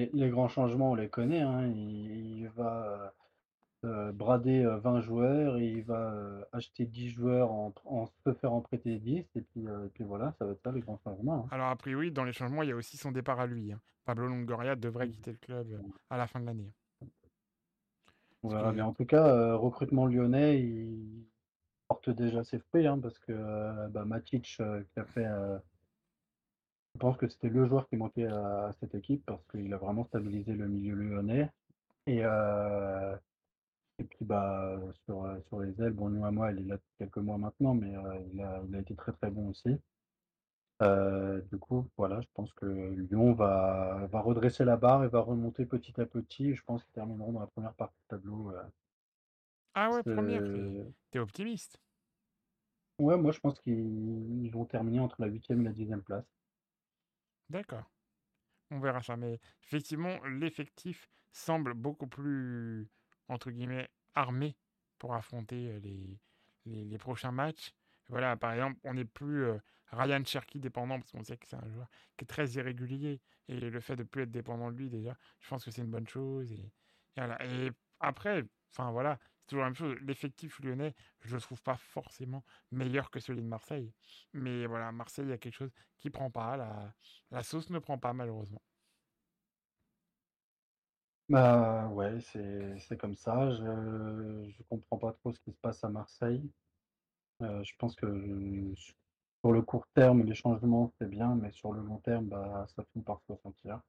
Les, 0.00 0.10
les 0.14 0.30
grands 0.30 0.48
changements, 0.48 0.92
on 0.92 0.94
les 0.94 1.08
connaît. 1.08 1.40
Hein. 1.42 1.66
Il, 1.66 2.38
il 2.40 2.48
va 2.48 3.12
euh, 3.84 3.88
euh, 3.88 4.12
brader 4.12 4.64
euh, 4.64 4.78
20 4.78 5.00
joueurs, 5.00 5.56
et 5.58 5.68
il 5.68 5.82
va 5.84 6.12
euh, 6.12 6.42
acheter 6.52 6.86
10 6.86 7.10
joueurs, 7.10 7.50
en, 7.50 7.72
en 7.84 8.06
se 8.06 8.32
faire 8.34 8.52
en 8.52 8.60
prêter 8.62 8.98
10, 8.98 9.18
et 9.34 9.40
puis, 9.42 9.66
euh, 9.66 9.86
et 9.86 9.88
puis 9.88 10.04
voilà, 10.04 10.32
ça 10.38 10.46
va 10.46 10.52
être 10.52 10.62
ça 10.62 10.72
les 10.72 10.80
grands 10.80 10.98
changements. 11.04 11.44
hein. 11.44 11.48
Alors, 11.50 11.68
a 11.68 11.76
priori, 11.76 12.10
dans 12.10 12.24
les 12.24 12.32
changements, 12.32 12.62
il 12.62 12.70
y 12.70 12.72
a 12.72 12.76
aussi 12.76 12.96
son 12.96 13.12
départ 13.12 13.40
à 13.40 13.46
lui. 13.46 13.72
hein. 13.72 13.80
Pablo 14.06 14.26
Longoria 14.26 14.74
devrait 14.76 15.08
quitter 15.10 15.32
le 15.32 15.36
club 15.36 15.70
euh, 15.72 15.82
à 16.08 16.16
la 16.16 16.26
fin 16.26 16.40
de 16.40 16.46
l'année. 16.46 16.72
Que 18.42 18.72
bien. 18.72 18.86
En 18.86 18.92
tout 18.94 19.04
cas, 19.04 19.26
euh, 19.26 19.56
recrutement 19.56 20.06
lyonnais, 20.06 20.60
il 20.60 21.26
porte 21.88 22.08
déjà 22.08 22.42
ses 22.42 22.58
fruits, 22.58 22.86
hein, 22.86 22.98
parce 22.98 23.18
que 23.18 23.32
euh, 23.32 23.88
bah, 23.88 24.04
Matic, 24.06 24.56
euh, 24.60 24.82
qui 24.92 24.98
a 25.00 25.04
fait, 25.04 25.26
euh, 25.26 25.58
je 26.94 26.98
pense 26.98 27.16
que 27.16 27.28
c'était 27.28 27.48
le 27.48 27.66
joueur 27.66 27.88
qui 27.88 27.96
manquait 27.96 28.26
à, 28.26 28.68
à 28.68 28.72
cette 28.80 28.94
équipe, 28.94 29.24
parce 29.26 29.44
qu'il 29.50 29.72
a 29.72 29.78
vraiment 29.78 30.04
stabilisé 30.06 30.52
le 30.52 30.68
milieu 30.68 30.94
lyonnais. 30.94 31.50
Et, 32.06 32.20
euh, 32.24 33.16
et 33.98 34.04
puis 34.04 34.24
bah 34.24 34.80
sur, 35.04 35.24
euh, 35.24 35.38
sur 35.48 35.60
les 35.60 35.80
ailes, 35.82 35.92
bon, 35.92 36.08
nous 36.08 36.24
à 36.24 36.30
moi, 36.30 36.52
il 36.52 36.58
est 36.60 36.68
là 36.68 36.76
depuis 36.76 36.94
quelques 36.98 37.18
mois 37.18 37.38
maintenant, 37.38 37.74
mais 37.74 37.94
euh, 37.94 38.20
il 38.32 38.40
a, 38.40 38.62
il 38.68 38.74
a 38.74 38.80
été 38.80 38.94
très 38.94 39.12
très 39.12 39.30
bon 39.30 39.50
aussi. 39.50 39.76
Euh, 40.82 41.42
du 41.52 41.58
coup, 41.58 41.86
voilà, 41.98 42.20
je 42.22 42.26
pense 42.32 42.52
que 42.54 42.64
Lyon 42.66 43.34
va, 43.34 44.06
va 44.10 44.20
redresser 44.20 44.64
la 44.64 44.78
barre 44.78 45.04
et 45.04 45.08
va 45.08 45.20
remonter 45.20 45.66
petit 45.66 46.00
à 46.00 46.06
petit. 46.06 46.54
Je 46.54 46.62
pense 46.64 46.82
qu'ils 46.82 46.94
termineront 46.94 47.32
dans 47.32 47.40
la 47.40 47.46
première 47.48 47.74
partie 47.74 47.98
du 47.98 48.06
tableau. 48.08 48.52
Ah 49.74 49.90
ouais, 49.90 50.02
première, 50.02 50.42
t'es 51.10 51.18
optimiste. 51.18 51.80
Ouais, 52.98 53.16
moi 53.16 53.32
je 53.32 53.40
pense 53.40 53.60
qu'ils 53.60 54.42
ils 54.44 54.50
vont 54.50 54.64
terminer 54.64 55.00
entre 55.00 55.20
la 55.20 55.28
huitième 55.28 55.60
et 55.60 55.64
la 55.64 55.72
dixième 55.72 56.02
place. 56.02 56.24
D'accord. 57.50 57.84
On 58.70 58.78
verra 58.78 59.02
ça. 59.02 59.16
Mais 59.16 59.40
effectivement, 59.64 60.22
l'effectif 60.24 61.08
semble 61.32 61.74
beaucoup 61.74 62.06
plus, 62.06 62.88
entre 63.28 63.50
guillemets, 63.50 63.88
armé 64.14 64.56
pour 64.98 65.14
affronter 65.14 65.80
les, 65.80 66.20
les, 66.66 66.98
prochains 66.98 67.32
matchs. 67.32 67.72
Voilà, 68.08 68.36
par 68.36 68.52
exemple, 68.52 68.78
on 68.84 68.94
n'est 68.94 69.04
plus 69.04 69.46
Ryan 69.90 70.24
Cherky 70.24 70.60
dépendant, 70.60 70.98
parce 70.98 71.10
qu'on 71.10 71.24
sait 71.24 71.36
que 71.36 71.46
c'est 71.48 71.56
un 71.56 71.68
joueur 71.68 71.88
qui 72.16 72.24
est 72.24 72.26
très 72.26 72.48
irrégulier. 72.50 73.20
Et 73.48 73.58
le 73.58 73.80
fait 73.80 73.96
de 73.96 74.02
ne 74.02 74.08
plus 74.08 74.22
être 74.22 74.30
dépendant 74.30 74.70
de 74.70 74.76
lui, 74.76 74.88
déjà, 74.88 75.16
je 75.40 75.48
pense 75.48 75.64
que 75.64 75.70
c'est 75.72 75.82
une 75.82 75.90
bonne 75.90 76.08
chose. 76.08 76.52
Et, 76.52 76.72
et 77.16 77.70
après, 77.98 78.44
enfin 78.70 78.92
voilà, 78.92 79.18
toujours 79.50 79.62
la 79.64 79.68
même 79.68 79.76
chose. 79.76 79.96
L'effectif 80.02 80.60
lyonnais, 80.60 80.94
je 81.20 81.30
ne 81.30 81.34
le 81.34 81.40
trouve 81.40 81.62
pas 81.62 81.76
forcément 81.76 82.44
meilleur 82.70 83.10
que 83.10 83.20
celui 83.20 83.42
de 83.42 83.46
Marseille. 83.46 83.92
Mais 84.32 84.66
voilà, 84.66 84.92
Marseille, 84.92 85.26
il 85.26 85.30
y 85.30 85.34
a 85.34 85.38
quelque 85.38 85.54
chose 85.54 85.72
qui 85.98 86.08
prend 86.10 86.30
pas. 86.30 86.56
La, 87.30 87.42
sauce 87.42 87.68
ne 87.70 87.78
prend 87.78 87.98
pas, 87.98 88.12
malheureusement. 88.12 88.62
Bah 91.28 91.86
ouais, 91.88 92.18
c'est 92.20 92.96
comme 92.98 93.14
ça. 93.14 93.50
Je 93.50 94.50
je 94.50 94.62
comprends 94.68 94.98
pas 94.98 95.12
trop 95.12 95.32
ce 95.32 95.40
qui 95.40 95.52
se 95.52 95.58
passe 95.58 95.84
à 95.84 95.88
Marseille. 95.88 96.50
Euh, 97.42 97.62
je 97.62 97.74
pense 97.78 97.94
que 97.94 98.06
sur 99.40 99.52
le 99.52 99.62
court 99.62 99.86
terme, 99.94 100.24
les 100.24 100.34
changements, 100.34 100.92
c'est 100.98 101.08
bien, 101.08 101.34
mais 101.34 101.50
sur 101.52 101.72
le 101.72 101.82
long 101.82 101.98
terme, 101.98 102.26
bah, 102.26 102.66
ça 102.68 102.84
finit 102.92 103.04
par 103.04 103.20
se 103.22 103.32
ressentir. 103.32 103.80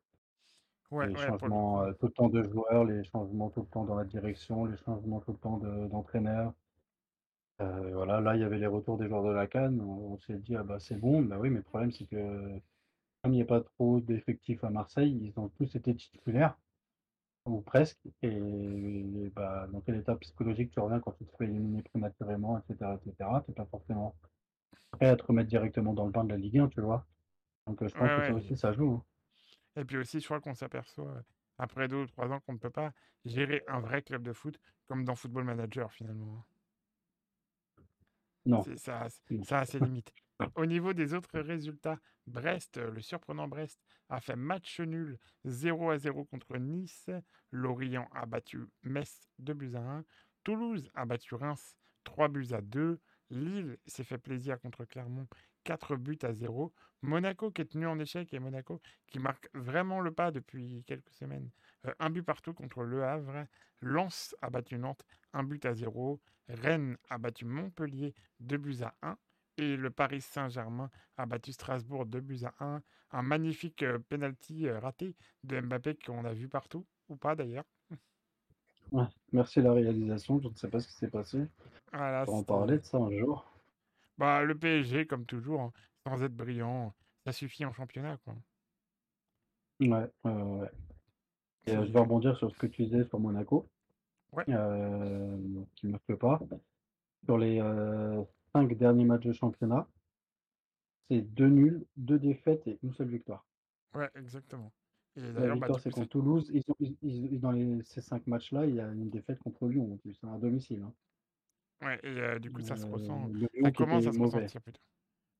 Ouais, 0.91 1.10
Les 1.10 1.15
ouais, 1.15 1.32
pour 1.34 1.47
le 1.47 1.56
changements 1.56 1.82
euh, 1.84 1.93
tout 1.93 2.08
le 2.08 2.13
temps 2.13 2.30
de 2.30 2.43
joueurs, 2.43 2.86
les 2.86 3.04
changements 3.04 3.49
tout 3.49 3.62
le 3.62 3.67
temps 3.67 3.86
dans 3.86 3.95
la 3.95 4.06
direction, 4.06 4.65
les 4.65 4.77
changements 4.77 5.19
tout 5.21 5.34
le 5.34 5.38
temps 5.39 5.58
de- 5.58 5.88
d'entraîneur. 5.88 6.54
Euh, 7.62 7.91
voilà, 7.93 8.21
là, 8.21 8.36
il 8.36 8.41
y 8.41 8.43
avait 8.43 8.58
les 8.58 8.65
retours 8.67 8.97
des 8.97 9.08
joueurs 9.08 9.23
de 9.23 9.32
la 9.32 9.47
CAN. 9.47 9.77
On, 9.80 10.13
on 10.13 10.17
s'est 10.17 10.38
dit, 10.39 10.56
ah 10.56 10.63
bah 10.63 10.80
c'est 10.80 10.95
bon. 10.97 11.21
Bah 11.21 11.38
oui, 11.39 11.49
mais 11.49 11.58
le 11.58 11.63
problème, 11.63 11.91
c'est 11.91 12.06
que 12.08 12.60
comme 13.23 13.34
il 13.34 13.38
n'y 13.38 13.41
a 13.43 13.45
pas 13.45 13.62
trop 13.62 14.01
d'effectifs 14.01 14.63
à 14.63 14.71
Marseille, 14.71 15.17
ils 15.23 15.39
ont 15.39 15.49
tous 15.49 15.75
été 15.75 15.95
titulaires, 15.95 16.60
ou 17.45 17.62
presque. 17.62 17.99
Et, 18.23 19.30
bah, 19.36 19.67
dans 19.71 19.82
quel 19.82 19.97
état 19.97 20.15
psychologique 20.17 20.71
tu 20.71 20.80
reviens 20.82 20.99
quand 21.01 21.13
tu 21.13 21.25
te 21.25 21.36
fais 21.38 21.45
éliminer 21.45 21.84
prématurément, 21.84 22.60
etc., 22.60 22.95
etc. 22.95 23.43
Tu 23.47 23.54
pas 23.54 23.65
forcément 23.67 24.15
prêt 24.91 25.08
à 25.10 25.17
te 25.17 25.23
remettre 25.25 25.49
directement 25.49 25.93
dans 25.93 26.06
le 26.06 26.12
bain 26.12 26.23
de 26.25 26.30
la 26.32 26.38
Ligue 26.38 26.60
1, 26.60 26.69
tu 26.69 26.82
vois. 26.82 27.08
Donc 27.67 27.82
euh, 27.84 27.89
je 27.89 27.95
pense 27.95 28.13
Ouais, 28.13 28.15
que 28.15 28.21
ça 28.21 28.34
aussi, 28.34 28.58
ça 28.58 28.73
joue. 28.73 28.91
hein. 28.91 29.06
Et 29.75 29.86
puis 29.86 29.97
aussi, 29.97 30.19
je 30.19 30.25
crois 30.25 30.41
qu'on 30.41 30.53
s'aperçoit, 30.53 31.10
euh, 31.12 31.21
après 31.57 31.88
deux 31.88 31.97
ou 32.03 32.07
trois 32.07 32.31
ans, 32.31 32.39
qu'on 32.41 32.53
ne 32.53 32.57
peut 32.57 32.69
pas 32.69 32.91
gérer 33.25 33.63
un 33.67 33.79
vrai 33.79 34.01
club 34.01 34.23
de 34.23 34.34
foot 34.34 34.60
comme 34.88 35.05
dans 35.05 35.15
Football 35.15 35.43
Manager, 35.45 35.91
finalement. 35.91 36.38
hein. 36.38 36.45
Non, 38.45 38.63
C'est- 38.63 38.77
Ça, 38.77 39.07
ça 39.43 39.60
a 39.60 39.65
ses 39.65 39.79
limites. 39.79 40.12
Au 40.55 40.65
niveau 40.65 40.93
des 40.93 41.13
autres 41.13 41.39
résultats, 41.39 41.99
Brest, 42.25 42.77
euh, 42.77 42.89
le 42.89 43.01
surprenant 43.01 43.47
Brest, 43.47 43.79
a 44.10 44.19
fait 44.19 44.36
match 44.36 44.79
nul 44.79 45.19
0 45.45 45.91
à 45.91 45.97
0 45.99 46.25
contre 46.25 46.57
Nice. 46.57 47.10
Lorient 47.51 48.10
a 48.13 48.25
battu 48.25 48.65
Metz 48.84 49.29
2 49.39 49.53
buts 49.53 49.75
à 49.75 49.79
1. 49.81 50.05
Toulouse 50.43 50.89
a 50.95 51.05
battu 51.05 51.36
Reims 51.36 51.75
3 52.03 52.27
buts 52.27 52.47
à 52.53 52.62
2. 52.62 52.99
Lille 53.29 53.77
s'est 53.86 54.03
fait 54.03 54.17
plaisir 54.17 54.60
contre 54.60 54.84
Clermont 54.86 55.27
4 55.63 55.95
buts 55.95 56.19
à 56.24 56.34
0. 56.34 56.74
Monaco 57.02 57.52
qui 57.52 57.62
est 57.62 57.65
tenu 57.65 57.88
en 57.88 58.00
échec 58.00 58.34
et 58.34 58.39
Monaco 58.39 58.80
qui 59.08 59.19
marque 59.19 59.50
vraiment 59.54 60.00
le 60.00 60.12
pas 60.12 60.32
depuis 60.32 60.84
quelques 60.86 61.12
semaines. 61.12 61.50
Euh, 61.86 61.93
un 62.00 62.10
but 62.10 62.24
partout 62.24 62.54
contre 62.54 62.84
Le 62.84 63.04
Havre. 63.04 63.45
Lens 63.82 64.36
a 64.41 64.50
battu 64.50 64.78
Nantes 64.78 65.06
1 65.34 65.43
but 65.43 65.65
à 65.65 65.74
0. 65.74 66.21
Rennes 66.47 66.97
a 67.10 67.17
battu 67.17 67.45
Montpellier 67.45 68.13
2 68.39 68.58
buts 68.58 68.84
à 68.84 68.93
1. 69.02 69.17
Et 69.58 69.76
le 69.76 69.89
Paris 69.89 70.21
Saint-Germain 70.21 70.89
a 71.17 71.26
battu 71.26 71.52
Strasbourg 71.52 72.06
2 72.06 72.19
buts 72.21 72.45
à 72.45 72.54
1. 72.63 72.82
Un 73.13 73.21
magnifique 73.21 73.84
euh, 73.84 74.00
penalty 74.00 74.67
euh, 74.67 74.80
raté 74.80 75.15
de 75.43 75.60
Mbappé 75.60 75.95
qu'on 75.95 76.24
a 76.24 76.34
vu 76.34 76.47
partout, 76.47 76.86
ou 77.10 77.17
pas 77.17 77.36
d'ailleurs. 77.36 77.65
Ouais, 78.91 79.06
merci 79.32 79.62
la 79.62 79.74
réalisation, 79.74 80.39
je 80.41 80.47
ne 80.47 80.54
sais 80.54 80.67
pas 80.67 80.80
ce 80.80 80.88
qui 80.88 80.93
s'est 80.93 81.10
passé. 81.10 81.45
Voilà, 81.93 82.24
On 82.28 82.32
va 82.32 82.38
en 82.38 82.43
parler 82.43 82.78
de 82.78 82.84
ça 82.84 82.97
un 82.97 83.12
jour. 83.12 83.51
Bah, 84.21 84.43
le 84.43 84.57
PSG, 84.57 85.05
comme 85.07 85.25
toujours, 85.25 85.62
hein, 85.62 85.73
sans 86.07 86.23
être 86.23 86.34
brillant, 86.36 86.95
ça 87.25 87.34
suffit 87.34 87.65
en 87.65 87.73
championnat, 87.73 88.17
quoi. 88.23 88.36
Ouais, 89.79 90.10
ouais. 90.23 90.69
Et 91.67 91.75
heu, 91.75 91.86
je 91.86 91.91
vais 91.93 91.99
rebondir 91.99 92.38
sur 92.38 92.51
ce 92.51 92.57
que 92.57 92.67
tu 92.67 92.84
disais 92.86 93.05
sur 93.05 93.19
Monaco, 93.19 93.69
Ouais, 94.31 94.47
hem, 94.47 95.65
qui 95.75 95.88
me 95.88 95.99
plaît 95.99 96.17
pas. 96.17 96.39
Sur 97.25 97.38
les, 97.39 97.60
heu, 97.62 98.25
5 98.53 98.77
derniers 98.77 99.05
matchs 99.05 99.25
de 99.27 99.34
championnat, 99.34 99.88
c'est 101.12 101.21
2 101.21 101.47
nuls, 101.49 101.86
2 101.95 102.17
défaites 102.17 102.65
et 102.65 102.79
une 102.81 102.91
seule 102.91 103.10
victoire. 103.10 103.45
ouais, 103.93 104.10
exactement. 104.15 104.73
Et 105.15 105.21
La 105.34 105.49
bah, 105.55 105.69
victoire, 105.71 105.79
c'est 105.81 105.89
contre 105.91 106.07
Toulouse. 106.12 106.49
Ils 106.53 106.63
ont 106.69 106.75
ils 106.79 106.95
ils 107.01 107.39
dans 107.41 107.51
les 107.51 107.84
ces 107.84 107.99
5 108.01 108.27
matchs-là, 108.27 108.65
il 108.65 108.75
y 108.75 108.79
a 108.79 108.88
une 108.93 109.10
défaite 109.10 109.39
contre 109.39 109.67
Lyon 109.67 109.91
en 109.93 109.97
plus, 109.97 110.17
hein, 110.23 110.31
à 110.34 110.38
domicile, 110.38 110.84
hein. 110.84 110.93
Ouais, 111.82 112.00
et 112.04 112.08
euh, 112.20 112.39
du 112.39 112.52
coup, 112.52 112.62
ça 112.62 112.76
se 112.76 112.86
ressent. 112.86 113.28
le 113.34 113.48
Ça 113.63 113.72
commence 113.72 114.06
à 114.08 114.12
se 114.12 114.20
mauvais. 114.20 114.41
ressentir 114.41 114.62
plutôt. 114.62 114.82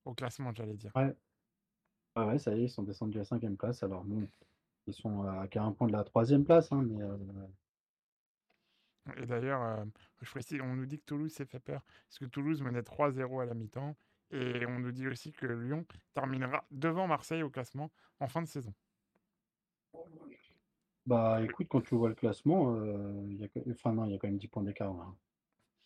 Au 0.06 0.14
classement, 0.14 0.54
j'allais 0.54 0.76
dire. 0.76 0.92
Ouais, 0.96 1.16
ouais, 2.16 2.24
ouais, 2.26 2.40
ça 2.40 2.56
y 2.56 2.62
est, 2.62 2.64
ils 2.66 2.70
sont 2.70 2.84
descendus 2.84 3.20
à 3.20 3.24
5e 3.26 3.58
place. 3.58 3.84
Alors 3.84 4.04
bon, 4.04 4.28
ils 4.88 4.94
sont 4.94 5.24
à 5.24 5.48
qu'à 5.48 5.64
1 5.64 5.72
point 5.74 5.88
de 5.88 5.94
la 5.94 6.04
3e 6.04 6.46
place, 6.46 6.72
hein, 6.72 6.84
mais 6.88 7.02
heu, 7.04 7.18
Et 9.18 9.26
d'ailleurs, 9.26 9.62
euh, 9.64 9.86
je 10.22 10.30
précise, 10.32 10.60
on 10.62 10.76
nous 10.76 10.86
dit 10.86 11.00
que 11.00 11.06
Toulouse 11.06 11.32
s'est 11.32 11.46
fait 11.46 11.60
peur. 11.60 11.84
Parce 12.08 12.20
que 12.20 12.26
Toulouse 12.26 12.62
menait 12.62 12.84
3-0 12.84 13.40
à 13.40 13.46
la 13.46 13.54
mi-temps. 13.54 13.96
Et 14.32 14.66
on 14.66 14.80
nous 14.80 14.92
dit 14.92 15.08
aussi 15.08 15.34
que 15.34 15.46
Lyon 15.46 15.86
terminera 16.14 16.66
devant 16.72 17.08
Marseille 17.08 17.44
au 17.44 17.50
classement 17.50 17.92
en 18.20 18.28
fin 18.28 18.42
de 18.42 18.48
saison. 18.48 18.74
bah, 21.06 21.42
écoute, 21.44 21.68
quand 21.70 21.82
tu 21.82 21.96
vois 21.96 22.10
le 22.10 22.16
classement, 22.16 22.76
il 23.26 23.38
y 23.40 23.44
a 23.44 23.48
que 23.48 23.60
enfin 23.72 23.94
non, 23.94 24.06
il 24.06 24.12
y 24.12 24.16
a 24.16 24.18
quand 24.18 24.28
même 24.28 24.38
10 24.38 24.48
points 24.48 24.64
d'écart, 24.64 24.92
hein. 24.92 25.16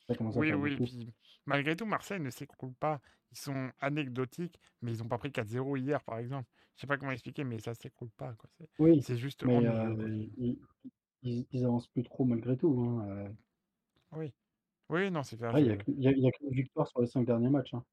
Ça 0.10 0.16
commence 0.16 0.38
à 0.38 0.42
Oui, 0.42 0.46
faire 0.46 0.58
oui, 0.58 0.78
beaucoup. 0.78 0.84
puis 0.84 1.14
malgré 1.46 1.76
tout, 1.76 1.86
Marseille 1.86 2.20
ne 2.20 2.30
s'écroule 2.30 2.74
pas. 2.76 3.02
Ils 3.32 3.38
sont 3.38 3.72
anecdotiques, 3.80 4.60
mais 4.82 4.94
ils 4.94 5.00
n'ont 5.02 5.08
pas 5.10 5.18
pris 5.18 5.32
4-0 5.32 5.78
hier, 5.78 6.04
par 6.04 6.18
exemple. 6.20 6.50
Je 6.76 6.82
sais 6.82 6.88
pas 6.88 6.98
comment 6.98 7.12
expliquer, 7.12 7.44
mais 7.44 7.60
ça 7.60 7.74
s'écroule 7.74 8.12
pas. 8.12 8.34
quoi. 8.36 8.50
C'est 8.58 8.70
Oui, 8.80 9.04
c'est 9.04 9.18
juste 9.18 9.44
mais 9.44 9.66
heu, 9.66 10.30
ils 10.38 10.60
ils 11.24 11.48
ils 11.52 11.66
avancent 11.66 11.88
plus 11.90 12.04
trop 12.04 12.26
malgré 12.26 12.58
tout, 12.58 12.80
hein, 12.82 13.08
heu. 13.30 13.36
Oui, 14.12 14.34
oui, 14.90 15.12
non, 15.12 15.24
c'est 15.24 15.38
clair. 15.38 15.56
Ouais, 15.56 15.64
il 15.64 15.68
y 15.68 15.72
a 15.72 16.12
a 16.12 16.28
a 16.28 16.32
qu'une 16.32 16.52
victoire 16.52 16.88
sur 16.88 17.02
les 17.02 17.08
5 17.08 17.26
derniers 17.26 17.50
matchs, 17.50 17.74
hein. 17.74 17.84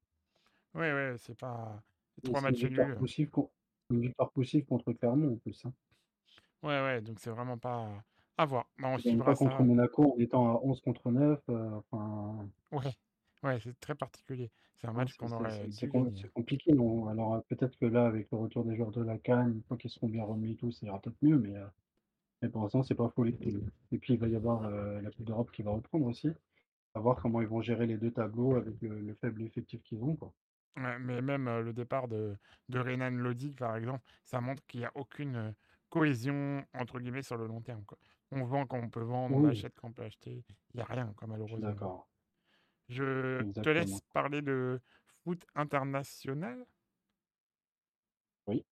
Oui, 0.73 0.81
ouais, 0.81 1.15
c'est 1.17 1.35
pas. 1.35 1.83
Trois 2.23 2.41
matchs 2.41 2.63
victoire 2.63 2.69
nuls. 2.69 3.03
une 3.91 4.01
victoire 4.01 4.31
poussive 4.33 4.65
contre 4.65 4.93
Clermont 4.93 5.33
en 5.33 5.37
plus, 5.37 5.65
hein. 5.65 5.73
Ouais, 6.63 6.81
ouais, 6.81 7.01
donc 7.01 7.19
c'est 7.19 7.29
vraiment 7.29 7.57
pas. 7.57 8.03
À 8.37 8.45
voir. 8.45 8.69
Bah, 8.77 8.89
on 8.89 8.97
Ils 8.97 9.03
gagnent 9.03 9.21
pas 9.21 9.35
contre. 9.35 9.61
Monaco 9.61 10.15
en 10.15 10.17
étant 10.17 10.47
à 10.55 10.59
11 10.63 10.81
contre 10.81 11.11
9, 11.11 11.39
heu, 11.47 11.73
enfin, 11.75 12.49
Ouais, 12.71 12.91
ouais, 13.43 13.59
c'est 13.61 13.79
très 13.79 13.95
particulier. 13.95 14.51
C'est 14.75 14.87
un 14.87 14.93
hein, 14.95 15.05
match 15.05 15.13
qu'on 15.13 15.31
aurait 15.31 15.69
c'est 15.71 15.89
c'est 16.15 16.31
compliqué, 16.33 16.71
non? 16.73 17.07
Alors, 17.07 17.35
heu, 17.35 17.41
peut-être 17.49 17.77
que 17.77 17.85
là, 17.85 18.05
avec 18.05 18.29
le 18.31 18.37
retour 18.37 18.65
des 18.65 18.75
joueurs 18.75 18.91
de 18.91 19.01
la 19.03 19.17
CAN, 19.17 19.47
une 19.49 19.63
fois 19.63 19.77
qu'ils 19.77 19.89
seront 19.91 20.07
bien 20.09 20.23
remis 20.23 20.51
et 20.51 20.55
tout, 20.55 20.71
ça 20.71 20.85
ira 20.85 20.99
peut-être 21.01 21.17
mieux, 21.21 21.37
mais 21.39 21.55
heu, 21.57 21.67
mais 22.41 22.49
pour 22.49 22.63
l'instant, 22.63 22.83
c'est 22.83 22.95
pas 22.95 23.09
folie. 23.09 23.37
Et 23.91 23.99
puis, 23.99 24.13
il 24.15 24.19
va 24.19 24.27
y 24.29 24.35
avoir, 24.37 24.69
la 24.71 25.11
coupe 25.11 25.25
d'Europe 25.25 25.51
qui 25.51 25.63
va 25.63 25.71
reprendre 25.71 26.05
aussi. 26.07 26.29
À 26.95 26.99
voir 27.01 27.21
comment 27.21 27.41
ils 27.41 27.47
vont 27.47 27.61
gérer 27.61 27.87
les 27.87 27.97
2 27.97 28.11
tableaux 28.11 28.55
avec 28.55 28.81
le 28.81 29.01
le 29.01 29.15
faible 29.15 29.43
effectif 29.43 29.83
qu'ils 29.83 30.03
ont, 30.03 30.15
quoi. 30.17 30.33
Ouais, 30.75 30.97
mais 30.99 31.21
même 31.21 31.47
euh, 31.47 31.61
le 31.61 31.71
départ 31.73 32.07
de, 32.07 32.35
de 32.69 32.79
Renan 32.79 33.11
Lodi, 33.11 33.53
par 33.53 33.75
exemple, 33.75 34.03
ça 34.23 34.41
montre 34.41 34.63
qu'il 34.65 34.79
n'y 34.79 34.85
a 34.87 34.91
aucune 34.95 35.35
euh, 35.35 35.51
cohésion, 35.89 36.65
entre 36.73 36.99
guillemets, 36.99 37.21
sur 37.23 37.37
le 37.37 37.45
long 37.47 37.61
terme. 37.61 37.85
Quoi. 37.85 37.99
On 38.35 38.45
vend 38.45 38.65
quand 38.65 38.79
on 38.79 38.89
peut 38.89 39.03
vendre, 39.03 39.35
on 39.37 39.45
achète 39.47 39.73
quand 39.79 39.89
on 39.89 39.93
peut 39.93 40.03
acheter. 40.03 40.43
Il 40.73 40.77
n'y 40.77 40.81
a 40.81 40.85
rien, 40.85 41.13
quoi, 41.15 41.27
malheureusement. 41.27 41.59
d'accord, 41.59 42.07
Je 42.89 43.51
te 43.61 43.69
laisse 43.69 44.01
parler 44.13 44.41
de 44.41 44.79
foot 45.23 45.45
international? 45.55 46.65
Oui. 48.47 48.65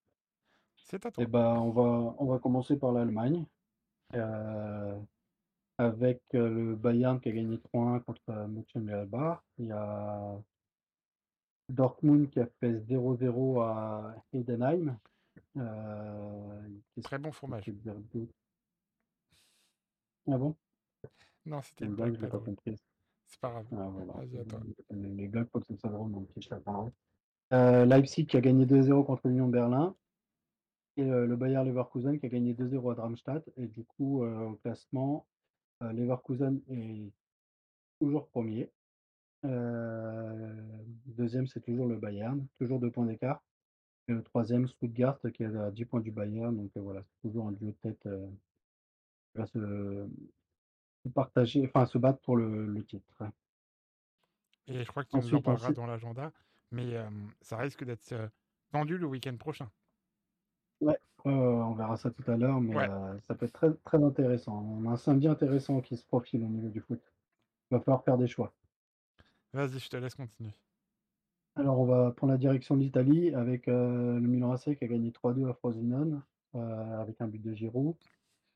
C'est 0.77 1.05
à 1.05 1.11
toi. 1.11 1.25
ben, 1.25 1.55
on 1.57 1.71
va 1.71 2.15
on 2.17 2.25
va 2.25 2.39
commencer 2.39 2.75
par 2.77 2.91
l'Allemagne, 2.91 3.45
heu, 4.15 4.95
avec, 5.77 6.21
heu, 6.33 6.49
le 6.49 6.75
Bayern 6.75 7.19
qui 7.19 7.29
a 7.29 7.31
gagné 7.33 7.59
3-1 7.59 7.99
contre, 8.01 8.21
heu, 8.29 8.47
Mönchengladbach. 8.47 9.41
Il 9.59 9.67
y 9.67 9.71
a 9.71 10.37
Dortmund 11.69 12.29
qui 12.29 12.39
a 12.39 12.47
fait 12.59 12.79
0-0 12.89 13.61
à 13.61 14.15
Heidenheim. 14.33 14.97
Qu'est-ce 15.55 17.03
Très 17.03 17.17
bon 17.17 17.31
fromage. 17.31 17.65
dire? 17.69 17.95
Ah 20.27 20.37
bon? 20.37 20.55
Non, 21.45 21.61
c'était 21.61 21.85
une 21.85 21.93
une 21.93 21.95
blague, 21.95 22.13
blague 22.13 22.15
je 22.15 22.21
l'ai 22.21 22.27
pas 22.27 22.29
pas 22.29 22.39
drôle. 22.39 22.49
comprise. 22.49 22.79
C'est 23.27 23.39
pas 23.39 23.51
grave. 23.51 23.67
Ah 23.71 23.89
voilà, 23.89 24.13
Vas-y, 24.13 24.39
à 24.39 24.45
toi. 24.45 24.63
les 24.91 25.27
blagues, 25.29 25.47
faut 25.51 25.59
que 25.61 25.67
ce 25.67 25.75
soit 25.77 25.89
drôle, 25.91 26.11
donc 26.11 26.29
je 26.37 26.49
la 26.49 26.59
prendrai. 26.61 26.91
Heu, 27.53 27.85
Leipzig 27.85 28.27
qui 28.27 28.37
a 28.37 28.41
gagné 28.41 28.65
2-0 28.65 29.03
contre 29.03 29.27
l'Union 29.29 29.47
Berlin 29.49 29.95
et 30.97 31.03
heu, 31.03 31.25
le 31.25 31.35
Bayer 31.37 31.63
Leverkusen 31.63 32.19
qui 32.19 32.25
a 32.25 32.29
gagné 32.29 32.53
2-0 32.53 32.91
à 32.91 32.95
Darmstadt 32.95 33.49
et 33.57 33.67
du 33.67 33.83
coup, 33.85 34.23
heu, 34.23 34.45
au 34.47 34.55
classement, 34.55 35.27
Leverkusen 35.81 36.61
est 36.69 37.11
toujours 37.99 38.29
1er. 38.29 38.71
Heu, 39.45 40.55
2 41.07 41.47
c'est 41.47 41.61
toujours 41.61 41.87
le 41.87 41.97
Bayern, 41.97 42.47
toujours 42.59 42.79
2 42.79 42.91
points 42.91 43.05
d'écart 43.07 43.43
et 44.09 44.13
le 44.13 44.23
3e 44.23 44.67
Stuttgart 44.67 45.19
qui 45.33 45.43
est 45.43 45.55
à 45.55 45.71
10 45.71 45.85
points 45.85 46.01
du 46.01 46.11
Bayern 46.11 46.55
donc 46.57 46.71
voilà, 46.77 47.03
c'est 47.07 47.21
toujours 47.29 47.47
un 47.47 47.53
duo 47.53 47.67
de 47.71 47.75
tête, 47.81 48.07
va 49.35 49.45
se 49.45 50.07
se 51.03 51.09
partager 51.09 51.65
enfin 51.65 51.85
se 51.85 51.97
battre 51.97 52.19
pour 52.21 52.35
le 52.35 52.65
le 52.65 52.83
titre. 52.83 53.23
Et 54.67 54.83
je 54.83 54.87
crois 54.87 55.03
que 55.03 55.09
tu 55.09 55.17
nous 55.17 55.35
en 55.35 55.41
parleras 55.41 55.71
dans 55.71 55.85
l'agenda, 55.85 56.31
mais 56.71 56.95
euh, 56.95 57.09
ça 57.41 57.57
risque 57.57 57.83
d'être 57.83 58.11
euh, 58.11 58.27
vendu 58.71 58.97
le 58.97 59.07
week-end 59.07 59.35
prochain. 59.37 59.69
ouais, 60.81 60.97
on 61.25 61.73
verra 61.73 61.97
ça 61.97 62.11
tout 62.11 62.29
à 62.31 62.37
l'heure 62.37 62.61
mais 62.61 62.75
Ouais, 62.75 62.87
ça 63.27 63.35
peut 63.35 63.45
être 63.45 63.53
très 63.53 63.73
très 63.83 64.03
intéressant. 64.03 64.61
On 64.61 64.89
a 64.89 64.93
un 64.93 64.97
samedi 64.97 65.27
intéressant 65.27 65.81
qui 65.81 65.97
se 65.97 66.05
profile 66.05 66.43
au 66.43 66.47
niveau 66.47 66.69
du 66.69 66.81
foot. 66.81 67.01
Il 67.69 67.75
va 67.75 67.79
falloir 67.79 68.03
faire 68.03 68.17
des 68.17 68.27
choix. 68.27 68.53
vas-y, 69.53 69.79
je 69.79 69.89
te 69.89 69.97
laisse 69.97 70.15
continuer. 70.15 70.53
Alors 71.55 71.79
on 71.79 71.85
va 71.85 72.11
prendre 72.11 72.31
la 72.31 72.37
direction 72.37 72.77
de 72.77 72.81
l'Italie 72.81 73.33
avec, 73.33 73.67
le 73.67 74.19
Milan 74.19 74.51
AC 74.51 74.77
qui 74.77 74.83
a 74.83 74.87
gagné 74.87 75.11
3-2 75.11 75.49
à 75.49 75.53
Frosinone, 75.53 76.21
avec 76.53 77.19
un 77.19 77.27
but 77.27 77.41
de 77.41 77.53
Giroud. 77.53 77.95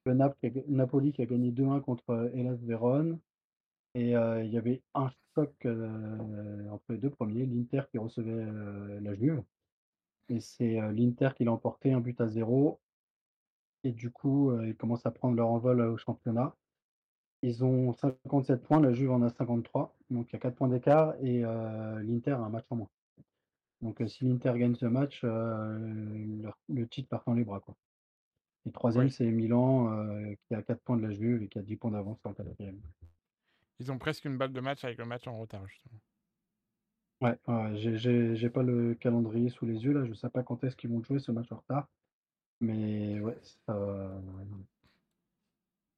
Napoli 0.07 1.11
qui 1.13 1.21
a 1.21 1.25
gagné 1.25 1.51
2-1 1.51 1.79
contre, 1.81 2.11
heu, 2.13 2.31
Hellas 2.35 2.57
Vérone 2.63 3.19
et 3.95 4.15
heu, 4.15 4.43
il 4.45 4.51
y 4.51 4.57
avait 4.59 4.83
un 4.95 5.09
choc, 5.35 5.53
heu, 5.65 6.67
entre 6.71 6.85
les 6.93 6.99
2 6.99 7.11
premiers, 7.11 7.45
l'Inter 7.47 7.83
qui 7.91 7.99
recevait, 7.99 8.45
la 9.01 9.15
Juve 9.15 9.43
et 10.29 10.39
c'est, 10.41 10.79
l'Inter 10.93 11.29
qui 11.37 11.45
l'a 11.45 11.53
emporté 11.53 11.93
1 11.93 12.01
but 12.01 12.21
à 12.21 12.27
0 12.27 12.79
et 13.83 13.91
du 13.91 14.09
coup, 14.11 14.51
ils 14.63 14.75
commencent 14.75 15.05
à 15.05 15.11
prendre 15.11 15.35
leur 15.35 15.49
envol, 15.49 15.81
au 15.81 15.97
championnat. 15.97 16.55
Ils 17.43 17.63
ont 17.65 17.93
57 17.93 18.63
points, 18.63 18.81
la 18.81 18.93
Juve 18.93 19.11
en 19.11 19.21
a 19.23 19.29
53, 19.29 19.95
donc 20.11 20.29
il 20.31 20.33
y 20.33 20.37
a 20.37 20.39
4 20.39 20.55
points 20.55 20.69
d'écart 20.69 21.15
et 21.21 21.41
l'Inter 21.41 22.31
a 22.33 22.39
un 22.39 22.49
match 22.49 22.65
en 22.71 22.77
moins. 22.77 22.89
Donc 23.81 24.03
si 24.07 24.25
l'Inter 24.25 24.53
gagne 24.57 24.75
ce 24.75 24.85
match, 24.87 25.23
le 25.23 26.85
titre 26.89 27.09
part 27.09 27.23
dans 27.27 27.33
les 27.35 27.45
bras. 27.45 27.63
Et 28.65 28.71
troisième, 28.71 29.09
c'est 29.09 29.31
Milan, 29.31 29.91
heu, 29.93 30.35
qui 30.47 30.55
a 30.55 30.61
4 30.61 30.81
points 30.83 30.97
de 30.97 31.03
la 31.07 31.13
Juve 31.13 31.41
et 31.43 31.47
qui 31.47 31.57
a 31.57 31.61
10 31.61 31.77
points 31.77 31.91
d'avance 31.91 32.19
le 32.25 32.33
quatrième. 32.33 32.81
ils 33.79 33.89
ont 33.89 33.97
presque 33.97 34.25
une 34.25 34.37
balle 34.37 34.51
de 34.51 34.59
match 34.59 34.83
avec 34.83 34.97
le 34.97 35.05
match 35.05 35.27
en 35.27 35.37
retard, 35.39 35.65
justement. 35.65 36.01
Ouais, 37.21 37.37
j'ai 37.75 37.97
j'ai 37.97 38.35
j'ai 38.35 38.49
pas 38.49 38.61
le 38.63 38.93
calendrier 38.95 39.49
sous 39.49 39.65
les 39.65 39.83
yeux 39.85 39.93
là, 39.93 40.05
je 40.05 40.13
sais 40.13 40.29
pas 40.29 40.43
quand 40.43 40.63
est-ce 40.63 40.75
qu'ils 40.75 40.89
vont 40.89 41.01
jouer 41.03 41.19
ce 41.19 41.31
match 41.31 41.51
en 41.51 41.57
retard, 41.57 41.87
mais 42.61 43.19
ouais, 43.21 43.37
ça 43.67 43.73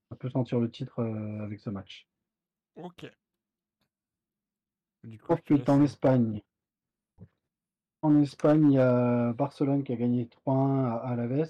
ça 0.10 0.18
peut 0.18 0.30
sentir 0.30 0.60
le 0.60 0.70
titre, 0.70 1.02
heu, 1.02 1.40
avec 1.42 1.62
ce 1.62 1.70
match. 1.70 2.10
Ok, 2.76 3.04
du 5.04 5.18
coup, 5.20 5.36
je 5.36 5.42
Ensuite, 5.46 5.70
en 5.70 5.80
laisse. 5.80 5.82
euh, 5.82 5.86
Espagne 5.86 6.42
en 8.02 8.18
Espagne, 8.20 8.72
il 8.72 8.74
y 8.74 8.80
a 8.80 9.34
Barcelone 9.34 9.84
qui 9.84 9.94
a 9.94 9.98
gagné 9.98 10.28
3-1 10.28 10.86
à 10.86 10.96
Alavés. 11.12 11.44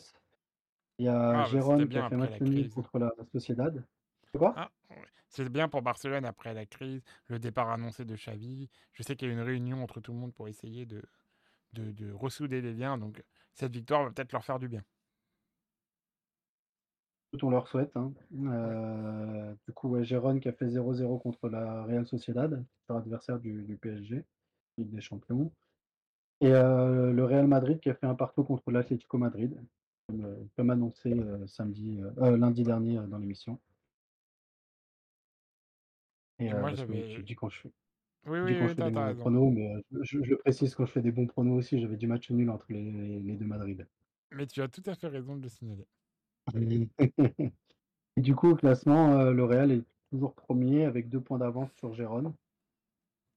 Il 1.00 1.06
y 1.06 1.10
a 1.10 1.14
Ah, 1.16 1.34
bah, 1.34 1.43
Gérone 1.45 1.88
qui 1.89 1.98
a 1.98 2.10
fait 2.10 2.18
match 2.18 2.39
la 2.39 2.70
contre 2.70 3.00
la 3.00 3.12
Sociedad. 3.32 3.84
Quoi? 4.34 4.54
Ah. 4.58 4.70
C'est 5.30 5.50
bien 5.50 5.68
pour 5.70 5.82
Barcelone 5.82 6.26
après 6.26 6.54
la 6.54 6.66
crise, 6.66 7.04
le 7.28 7.38
départ 7.39 7.70
annoncé 7.70 8.06
de 8.06 8.16
Xavi. 8.16 8.70
Je 8.93 9.04
sais 9.04 9.16
qu'il 9.16 9.28
y 9.28 9.32
a 9.32 9.34
eu 9.34 9.38
une 9.38 9.43
réunion 9.43 9.84
entre 9.84 10.00
tout 10.00 10.14
le 10.14 10.20
monde 10.20 10.34
pour 10.34 10.48
essayer 10.48 10.86
de, 10.86 11.04
de, 11.74 11.91
de 11.91 12.12
ressouder 12.12 12.62
les 12.62 12.74
liens, 12.74 12.98
donc 12.98 13.24
cette 13.54 13.74
victoire 13.74 14.04
va 14.06 14.12
peut-être 14.12 14.32
leur 14.34 14.45
faire 14.45 14.60
du 14.60 14.70
bien. 14.70 14.84
Écoute, 17.34 17.43
on 17.43 17.50
leur 17.50 17.68
souhaite, 17.68 17.95
hein. 17.95 18.14
Heu, 18.34 19.58
du 19.68 19.74
coup, 19.74 19.89
ouais, 19.89 20.04
Gérone 20.06 20.39
qui 20.39 20.48
a 20.48 20.54
fait 20.54 20.68
0-0 20.68 21.20
contre 21.20 21.50
la 21.50 21.84
Real 21.84 22.06
Sociedad, 22.08 22.66
adversaire 22.89 23.39
du 23.39 23.64
du 23.64 23.78
PSG, 23.78 24.26
Ligue 24.78 24.89
des 24.91 25.02
champions 25.02 25.54
et 26.41 26.52
heu, 26.52 27.14
le 27.14 27.26
Real 27.26 27.48
Madrid 27.48 27.80
qui 27.80 27.89
a 27.89 27.95
fait 27.95 28.08
un 28.08 28.16
partout 28.16 28.43
contre 28.43 28.72
l'Atlético 28.72 29.18
Madrid, 29.18 29.60
comme, 30.08 30.26
heu, 30.26 30.49
comme 30.55 30.70
annoncé, 30.70 31.14
samedi, 31.47 31.99
heu 31.99 32.14
heu, 32.18 32.38
lundi 32.38 32.64
dernier, 32.64 32.95
dans 33.10 33.18
l'émission. 33.18 33.60
Et 36.39 36.51
moi, 36.53 36.72
tu 36.74 36.76
j'avais 36.76 37.24
dis 37.24 37.36
quand 37.36 37.49
je 37.49 37.62
fais 37.62 37.72
oui, 38.26 38.39
oui, 38.41 38.55
je 38.55 38.66
raison. 39.03 39.34
pronos, 39.34 39.51
mais 39.51 39.84
je 40.03 40.22
je 40.24 40.30
le 40.32 40.38
précise 40.38 40.76
quand 40.76 40.86
je 40.86 40.91
fais 40.91 41.01
des 41.01 41.12
bons 41.12 41.28
pronos 41.28 41.58
aussi, 41.58 41.80
j'avais 41.80 41.97
dit 41.97 42.08
match 42.08 42.30
nul 42.32 42.49
entre 42.49 42.68
les 42.70 43.20
les 43.20 43.36
2 43.36 43.45
Madrid. 43.45 43.88
Mais 44.32 44.47
tu 44.47 44.62
as 44.62 44.68
tout 44.70 44.84
à 44.86 44.95
fait 44.95 45.08
raison 45.08 45.36
de 45.38 45.41
le 45.43 45.49
signaler. 45.49 45.88
Et 48.18 48.22
du 48.22 48.36
coup, 48.36 48.49
au 48.51 48.55
classement, 48.55 49.32
le 49.32 49.45
Real 49.45 49.72
est 49.72 49.84
toujours 50.12 50.36
1er 50.36 50.86
avec 50.86 51.10
2 51.10 51.22
points 51.22 51.39
d'avance 51.39 51.74
sur 51.76 51.93
Gérone 51.93 52.34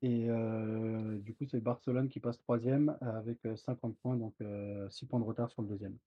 et 0.03 0.29
du 1.21 1.35
coup, 1.35 1.45
c'est 1.47 1.61
Barcelone 1.61 2.09
qui 2.09 2.21
passe 2.21 2.39
3e 2.39 2.97
avec, 3.01 3.45
heu, 3.47 3.57
50 3.57 3.99
points, 3.99 4.17
donc 4.17 4.35
heu, 4.41 4.89
6 4.91 5.07
points 5.07 5.21
de 5.21 5.25
retard 5.25 5.51
sur 5.51 5.63
le 5.63 5.69
2e. 5.69 5.99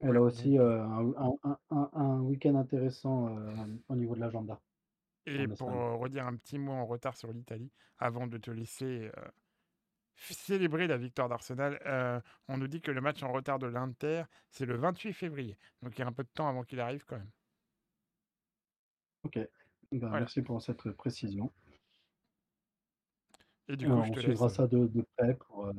Elle 0.00 0.16
a 0.16 0.22
aussi, 0.22 0.58
heu, 0.58 0.80
un 0.80 1.12
un 1.16 1.38
un 1.44 1.58
un 1.70 1.90
un 1.92 2.20
week-end 2.22 2.56
intéressant, 2.56 3.28
au 3.88 3.94
niveau 3.96 4.14
de 4.16 4.20
l'agenda 4.20 4.60
et 5.26 5.46
en 5.46 5.48
pour, 5.48 5.70
Espagne. 5.70 5.80
heu, 5.80 5.94
redire 5.96 6.26
un 6.26 6.36
petit 6.36 6.58
mot 6.58 6.72
en 6.72 6.86
retard 6.86 7.16
sur 7.16 7.32
l'Italie, 7.32 7.72
avant 7.98 8.26
de 8.26 8.38
te 8.38 8.50
laisser, 8.50 9.06
heu, 9.08 9.12
f 10.16 10.32
célébrer 10.34 10.86
la 10.88 10.98
victoire 10.98 11.28
d'Arsenal, 11.30 11.80
heu, 11.86 12.22
on 12.48 12.58
nous 12.58 12.68
dit 12.68 12.80
que 12.82 12.90
le 12.92 13.00
match 13.02 13.22
en 13.24 13.32
retard 13.32 13.58
de 13.60 13.66
l'Inter, 13.68 14.24
c'est 14.50 14.66
le 14.66 14.76
28 14.78 15.14
février. 15.14 15.58
Donc 15.82 15.96
il 15.98 16.00
y 16.00 16.04
a 16.04 16.08
un 16.08 16.12
peu 16.12 16.24
de 16.24 16.30
temps 16.30 16.48
avant 16.48 16.64
qu'il 16.64 16.80
arrive 16.80 17.04
quand 17.06 17.18
même. 17.18 17.32
OK. 19.24 19.38
Ben, 19.92 20.12
Voilà 20.12 20.16
merci 20.16 20.42
pour 20.42 20.60
cette 20.62 20.90
précision. 20.92 21.52
Et 23.68 23.76
du 23.76 23.86
coup, 23.86 23.92
je 24.04 24.10
on 24.10 24.12
te 24.12 24.20
suivra 24.20 24.48
ça 24.48 24.66
de 24.66 24.86
de 24.86 25.04
près 25.16 25.34
pour, 25.34 25.70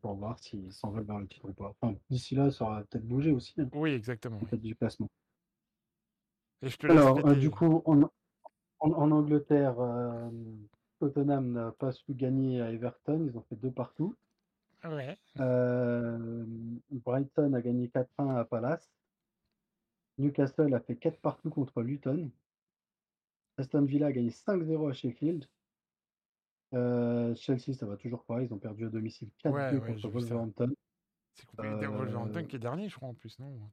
pour 0.00 0.14
voir 0.14 0.38
s'ils 0.38 0.72
s'envolent 0.72 1.04
vers 1.04 1.18
le 1.18 1.28
titre 1.28 1.48
ou 1.48 1.52
pas. 1.52 1.74
Enfin, 1.80 1.94
d'ici 2.08 2.34
là, 2.34 2.50
ça 2.50 2.64
aura 2.64 2.82
peut-être 2.84 3.06
bougé 3.06 3.30
aussi, 3.32 3.54
hein, 3.60 3.68
oui, 3.74 3.90
exactement, 3.90 4.38
oui 4.42 4.48
tête 4.48 4.60
du 4.60 4.74
classement. 4.74 5.08
et 6.62 6.68
je 6.68 6.76
te 6.76 6.86
laisse 6.86 6.96
Alors, 6.96 7.26
heu, 7.26 7.36
du 7.36 7.50
coup, 7.50 7.82
en 7.84 8.02
en 8.02 8.92
en 8.92 9.10
Angleterre, 9.10 9.78
hem, 9.80 10.66
Tottenham 10.98 11.52
n'a 11.52 11.72
pas 11.72 11.92
su 11.92 12.14
gagner 12.14 12.60
à 12.60 12.72
Everton, 12.72 13.26
ils 13.26 13.36
ont 13.36 13.42
fait 13.42 13.56
2 13.56 13.70
partout. 13.70 14.14
ouais, 14.84 15.18
Brighton 16.90 17.52
a 17.52 17.60
gagné 17.60 17.88
4-1 17.88 18.36
à 18.36 18.44
Palace. 18.44 18.90
Newcastle 20.18 20.74
a 20.74 20.80
fait 20.80 20.96
4 20.96 21.18
partout 21.20 21.50
contre 21.50 21.82
Luton. 21.82 22.30
Aston 23.58 23.82
Villa 23.82 24.06
a 24.06 24.12
gagné 24.12 24.30
5-0 24.30 24.88
à 24.88 24.92
Sheffield. 24.92 25.46
Heu, 26.72 27.34
Chelsea, 27.36 27.74
ça 27.74 27.86
va 27.86 27.96
toujours 27.96 28.24
pas, 28.24 28.42
ils 28.42 28.52
ont 28.52 28.58
perdu 28.58 28.84
à 28.86 28.90
domicile 28.90 29.30
ouais, 29.44 29.74
4-2 29.74 29.78
ouais, 29.78 29.96
contre. 29.98 30.08
Wolverhampton. 30.08 30.72
C'est 31.34 31.46
compliqué. 31.46 31.86
Wolverhampton 31.86 32.44
Heu, 32.44 32.48
qui 32.48 32.56
est 32.56 32.58
dernier, 32.58 32.88
je 32.88 32.96
crois, 32.96 33.08
en 33.08 33.14
plus, 33.14 33.38
non? 33.38 33.70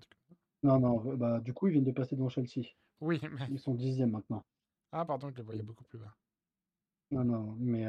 Non, 0.61 0.79
non, 0.79 1.15
bah, 1.17 1.39
du 1.39 1.51
coup, 1.53 1.67
ils 1.67 1.71
viennent 1.71 1.83
de 1.83 1.91
passer 1.91 2.15
devant 2.15 2.29
Chelsea. 2.29 2.75
Oui, 3.01 3.19
mais 3.31 3.49
Ils 3.49 3.59
sont 3.59 3.75
10e 3.75 4.11
maintenant. 4.11 4.45
ah 4.91 5.05
pardon, 5.05 5.29
je 5.29 5.35
les 5.37 5.43
voyais 5.43 5.63
beaucoup 5.63 5.85
plus 5.85 5.97
bas. 5.97 6.17
Non, 7.11 7.25
non, 7.25 7.55
mais 7.59 7.85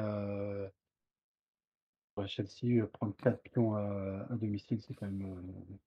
ouais, 2.18 2.28
Chelsea, 2.28 2.66
heu, 2.82 2.86
prendre 2.90 3.16
4 3.16 3.42
pions 3.42 3.74
à 3.74 4.26
à 4.30 4.36
domicile, 4.36 4.82
c'est 4.82 4.92
quand 4.94 5.06
même, 5.06 5.22
heu, 5.22 5.78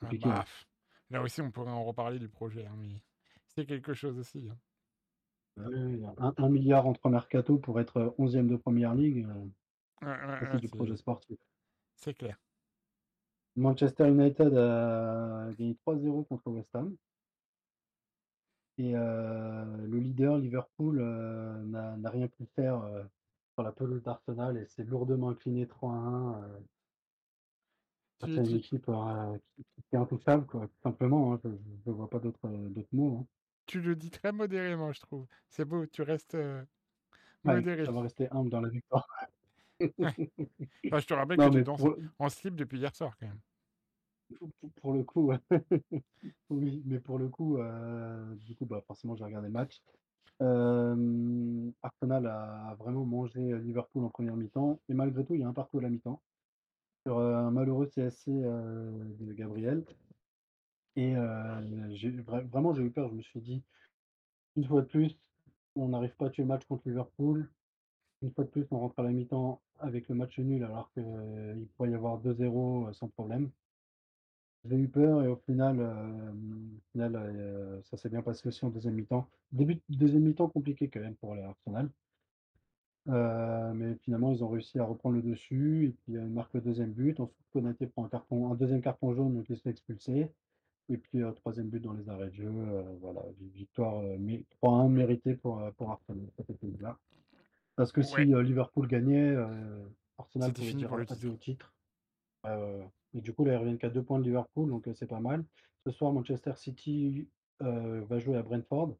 Ah 0.00 0.12
compliqué, 0.12 0.14
bah, 0.14 0.40
hein. 0.40 0.46
là 1.10 1.22
aussi, 1.22 1.40
on 1.42 1.50
pourrait 1.52 1.70
en 1.72 1.84
reparler 1.84 2.18
du 2.18 2.28
projet, 2.28 2.66
hein, 2.66 2.76
mais 2.78 3.02
c'est 3.46 3.66
quelque 3.66 3.94
chose 3.94 4.18
aussi, 4.18 4.48
hein. 4.50 4.58
Bah, 5.58 5.64
oui, 5.72 6.04
un 6.18 6.34
1 6.36 6.48
000 6.50 6.86
entre 6.86 7.08
mercato 7.10 7.58
pour 7.58 7.80
être, 7.80 8.14
11e 8.18 8.48
de 8.48 8.56
première 8.56 8.94
ligue, 8.94 9.26
Ouais, 10.02 10.08
ouais, 10.08 10.48
c'est 10.50 10.58
ouais, 10.58 10.60
du 10.60 10.68
projet 10.70 10.96
c'est 10.96 10.96
sportif. 10.96 11.38
c'est 11.96 12.14
clair. 12.14 12.38
Manchester 13.56 14.06
United 14.08 14.54
a 14.56 15.50
gagné 15.56 15.74
3-0 15.76 16.24
contre 16.24 16.50
West 16.50 16.74
Ham 16.74 16.96
et 18.78 18.94
heu, 18.94 19.86
le 19.86 19.98
leader 19.98 20.38
Liverpool, 20.38 21.00
heu, 21.00 21.64
n'a 21.66 22.10
rien 22.10 22.28
pu 22.28 22.46
faire, 22.54 22.82
sur 23.54 23.62
la 23.64 23.72
pelouse 23.72 24.02
d'Arsenal 24.02 24.56
et 24.56 24.66
s'est 24.66 24.84
lourdement 24.84 25.30
incliné 25.30 25.66
3-1, 25.66 26.42
heu, 26.44 26.64
face 28.20 28.36
Tu 28.36 28.40
à 28.40 28.42
une 28.42 28.54
équipe, 28.54 28.86
qui 28.86 29.96
est 29.96 29.98
intouchable, 29.98 30.46
quoi, 30.46 30.68
tout 30.68 30.80
simplement, 30.82 31.34
hein. 31.34 31.40
Je 31.44 31.50
je 31.86 31.90
vois 31.90 32.10
pas 32.10 32.18
d'autres 32.20 32.48
mots, 32.92 33.18
hein. 33.22 33.26
Tu 33.68 33.80
le 33.80 33.94
dis 33.94 34.10
très 34.10 34.32
modérément, 34.32 34.90
je 34.92 35.00
trouve. 35.00 35.26
C'est 35.48 35.64
beau, 35.64 35.86
tu 35.86 36.02
restes, 36.02 36.36
Ouais, 37.44 37.54
modéré. 37.54 37.84
ça 37.84 37.92
va 37.92 38.00
rester 38.00 38.28
humble 38.32 38.50
dans 38.50 38.60
la 38.60 38.68
victoire. 38.68 39.06
Ouais. 39.80 39.86
Enfin, 40.86 40.98
je 40.98 41.06
te 41.06 41.14
rappelle 41.14 41.36
que 41.36 41.50
tu 41.50 41.62
danses 41.62 41.80
pour 41.80 41.96
en 42.18 42.28
slip 42.28 42.56
depuis 42.56 42.78
hier 42.78 42.94
soir, 42.94 43.16
quand 43.18 43.26
même. 43.26 43.40
pour 44.38 44.70
pour 44.80 44.92
le 44.92 45.04
coup. 45.04 45.32
Oui, 46.50 46.82
mais 46.84 46.98
pour 46.98 47.18
le 47.18 47.28
coup, 47.28 47.58
heu, 47.58 48.36
du 48.44 48.56
coup, 48.56 48.66
bah, 48.66 48.82
forcément, 48.86 49.14
j'ai 49.14 49.24
regardé 49.24 49.46
le 49.46 49.52
match. 49.52 49.80
Hem, 50.40 51.72
Arsenal 51.82 52.26
a 52.26 52.74
vraiment 52.78 53.04
mangé, 53.04 53.56
Liverpool 53.58 54.04
en 54.04 54.08
première 54.08 54.36
mi-temps 54.36 54.80
et 54.88 54.94
malgré 54.94 55.24
tout, 55.24 55.34
il 55.34 55.40
y 55.40 55.44
a 55.44 55.48
un 55.48 55.52
partout 55.52 55.78
à 55.78 55.82
la 55.82 55.90
mi-temps 55.90 56.20
sur, 57.06 57.18
un 57.18 57.50
malheureux 57.50 57.86
CSC, 57.86 58.30
de 58.30 59.32
Gabriel 59.32 59.84
et 61.00 61.14
vraiment, 61.14 62.74
j'ai 62.74 62.82
eu 62.82 62.90
peur. 62.90 63.08
Je 63.10 63.14
me 63.14 63.22
suis 63.22 63.40
dit: 63.40 63.62
«Une 64.56 64.64
fois 64.64 64.82
de 64.82 64.86
plus, 64.86 65.16
on 65.76 65.88
n'arrive 65.88 66.14
pas 66.16 66.26
à 66.26 66.30
tuer 66.30 66.42
le 66.44 66.48
match 66.48 66.64
contre 66.66 66.88
Liverpool. 66.88 67.48
Une 68.22 68.32
fois 68.32 68.44
de 68.44 68.50
plus, 68.50 68.66
on 68.72 68.78
rentre 68.80 68.98
à 69.00 69.02
la 69.04 69.10
mi-temps 69.10 69.60
avec 69.80 70.08
le 70.08 70.14
match 70.16 70.38
nul 70.38 70.64
alors 70.64 70.90
qu'il 70.92 71.66
pourrait 71.76 71.90
y 71.90 71.94
avoir 71.94 72.18
2-0, 72.18 72.88
heu, 72.88 72.92
sans 72.92 73.08
problème». 73.08 73.50
J'ai 74.64 74.76
eu 74.76 74.88
peur 74.88 75.22
et 75.22 75.28
au 75.28 75.36
final, 75.36 75.78
ça 77.84 77.96
s'est 77.96 78.08
bien 78.08 78.22
passé 78.22 78.46
aussi 78.48 78.64
en 78.64 78.70
deuxième 78.70 78.94
mi-temps. 78.94 79.28
Début 79.52 79.76
de 79.76 79.96
deuxième 79.96 80.24
mi-temps 80.24 80.48
compliqué 80.48 80.88
quand 80.88 81.00
même 81.00 81.14
pour 81.16 81.34
l'Arsenal, 81.36 81.88
heu, 83.08 83.72
mais 83.74 83.94
finalement 84.04 84.32
ils 84.32 84.44
ont 84.44 84.48
réussi 84.48 84.78
à 84.78 84.84
reprendre 84.84 85.16
le 85.16 85.22
dessus 85.22 85.86
et 85.86 85.90
puis, 85.90 86.14
ils 86.14 86.20
marquent 86.20 86.54
le 86.54 86.60
deuxième 86.60 86.92
but. 86.92 87.20
Ensuite 87.20 87.46
Konaté 87.52 87.86
prend 87.86 88.04
un 88.04 88.08
carton 88.08 88.52
un 88.52 88.56
deuxième 88.56 88.82
carton 88.82 89.14
jaune, 89.14 89.34
donc 89.34 89.46
il 89.48 89.56
se 89.56 89.62
fait 89.62 89.70
expulser 89.70 90.30
et 90.88 90.98
puis, 90.98 91.20
heu, 91.22 91.32
3 91.34 91.52
but 91.54 91.80
dans 91.80 91.92
les 91.92 92.08
arrêts 92.08 92.28
de 92.28 92.34
jeu, 92.34 92.46
heu, 92.48 92.84
voilà, 93.00 93.22
vi 93.38 93.48
victoire, 93.50 94.00
heu, 94.02 94.18
mé 94.18 94.44
3-1 94.50 94.88
méritée 94.88 95.34
pour, 95.36 95.62
pour 95.76 95.90
Arsenal, 95.90 96.26
ça 96.36 96.44
fait 96.44 96.54
plaisir. 96.54 96.96
Parce 97.76 97.92
que 97.92 98.02
si, 98.02 98.24
Liverpool 98.26 98.88
gagnait, 98.88 99.36
Arsenal 100.18 100.50
c'était 100.50 100.62
fini 100.62 100.84
pour 100.84 100.96
le 100.96 101.06
titre. 101.06 101.28
au 101.28 101.36
titre. 101.36 101.74
Et 103.14 103.20
du 103.20 103.32
coup, 103.34 103.44
là, 103.44 103.54
ils 103.54 103.56
reviennent 103.56 103.78
qu'à 103.78 103.90
2 103.90 104.02
points 104.02 104.18
de 104.18 104.24
Liverpool, 104.24 104.70
donc 104.70 104.88
c'est 104.94 105.06
pas 105.06 105.20
mal. 105.20 105.44
Ce 105.86 105.90
soir, 105.92 106.12
Manchester 106.12 106.52
City, 106.56 107.28
va 107.60 108.18
jouer 108.18 108.36
à 108.36 108.42
Brentford 108.42 108.96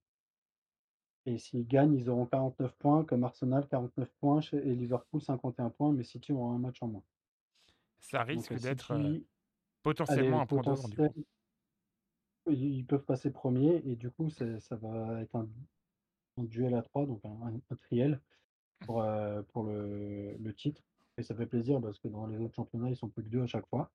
et 1.26 1.38
s'ils 1.38 1.64
gagnent, 1.64 1.94
ils 1.94 2.10
auront 2.10 2.26
49 2.26 2.74
points 2.76 3.04
comme 3.04 3.22
Arsenal, 3.22 3.68
49 3.68 4.12
points 4.18 4.40
chez 4.40 4.56
et 4.56 4.74
Liverpool 4.74 5.22
51 5.22 5.70
points, 5.70 5.92
mais 5.92 6.02
City 6.02 6.32
aura 6.32 6.52
un 6.52 6.58
match 6.58 6.82
en 6.82 6.88
moins. 6.88 7.04
Ça 8.00 8.24
Donc 8.32 8.50
risque 8.50 8.56
d'être, 8.58 9.20
allez, 10.06 10.34
potentiellement 10.34 10.40
un 10.40 10.46
point 10.46 10.64
du 10.88 11.00
potentiel 11.02 11.12
coup. 11.12 11.24
Ils 12.50 12.86
peuvent 12.86 13.04
passer 13.04 13.32
1 13.32 13.56
et 13.84 13.96
du 13.96 14.10
coup, 14.10 14.30
ça 14.30 14.76
va 14.76 15.20
être 15.22 15.36
un 15.36 15.48
un 16.38 16.44
duel 16.44 16.74
à 16.74 16.82
3, 16.82 17.06
donc 17.06 17.24
un 17.24 17.30
un 17.42 17.60
un 17.70 17.76
triel 17.76 18.22
pour, 18.86 19.04
pour 19.52 19.64
le 19.64 20.36
le 20.38 20.54
titre 20.54 20.82
et 21.18 21.22
ça 21.24 21.34
fait 21.36 21.46
plaisir 21.46 21.80
parce 21.82 22.00
que 22.00 22.08
dans 22.08 22.26
les 22.28 22.38
autres 22.40 22.56
championnats, 22.56 22.90
ils 22.90 22.96
sont 22.96 23.10
plus 23.10 23.24
que 23.24 23.30
2 23.30 23.42
à 23.42 23.46
chaque 23.48 23.68
fois. 23.68 23.92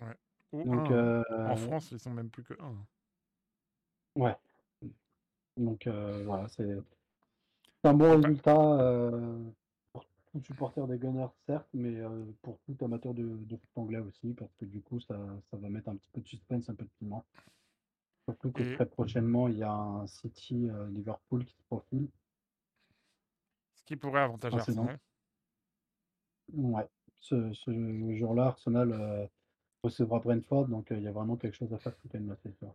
Ouais. 0.00 0.16
Ou 0.52 0.64
Donc 0.64 0.90
1, 0.90 0.96
hein. 0.96 1.10
heu, 1.10 1.22
En 1.44 1.56
France, 1.56 1.90
ils 1.90 2.00
sont 2.00 2.10
même 2.12 2.30
plus 2.30 2.42
que 2.44 2.54
1. 2.60 2.66
hein. 2.68 2.88
ouais, 4.16 4.36
donc 5.56 5.86
heu, 5.86 6.24
voilà, 6.24 6.48
c'est 6.48 6.64
un 7.84 7.94
bon 7.94 8.16
résultat, 8.16 8.52
pour 9.92 10.04
tout 10.32 10.40
supporter 10.40 10.86
des 10.86 10.98
Gunners, 10.98 11.26
certes, 11.46 11.68
mais 11.72 11.96
pour 12.42 12.60
tout 12.60 12.76
amateur 12.84 13.14
de 13.14 13.24
de 13.36 13.56
foot 13.56 13.70
anglais 13.76 13.98
aussi, 14.00 14.34
parce 14.34 14.54
que 14.56 14.64
du 14.64 14.80
coup, 14.82 15.00
ça 15.00 15.18
ça 15.50 15.56
va 15.56 15.68
mettre 15.68 15.88
un 15.88 15.96
petit 15.96 16.10
peu 16.12 16.20
de 16.20 16.28
suspense, 16.28 16.68
un 16.68 16.74
peu 16.74 16.84
de 16.84 16.90
piment. 16.98 17.26
Surtout 18.28 18.52
que 18.52 18.62
et 18.62 18.62
très 18.62 18.86
prochainement, 18.88 19.48
il 19.48 19.56
y 19.58 19.64
a 19.64 19.72
un 19.72 20.06
City, 20.06 20.68
heu, 20.68 20.86
Liverpool 20.90 21.44
qui 21.44 21.56
se 21.56 21.62
profile. 21.64 22.08
ce 23.74 23.82
qui 23.84 23.96
pourrait 23.96 24.22
avantager 24.22 24.58
c'est 24.60 24.74
Arsenal. 24.76 24.98
ouais, 26.52 26.88
ce 27.20 27.52
ce 27.52 27.70
jour-là, 28.16 28.46
Arsenal, 28.46 28.90
heu, 28.92 29.28
recevra 29.82 30.20
Brentford, 30.20 30.68
donc 30.68 30.92
heu, 30.92 30.96
il 30.98 31.04
y 31.04 31.08
a 31.08 31.12
vraiment 31.12 31.36
quelque 31.36 31.56
chose 31.56 31.74
à 31.74 31.78
faire 31.78 31.94
ce 31.96 32.02
week-end-là, 32.04 32.36
c'est 32.42 32.52
sûr. 32.58 32.74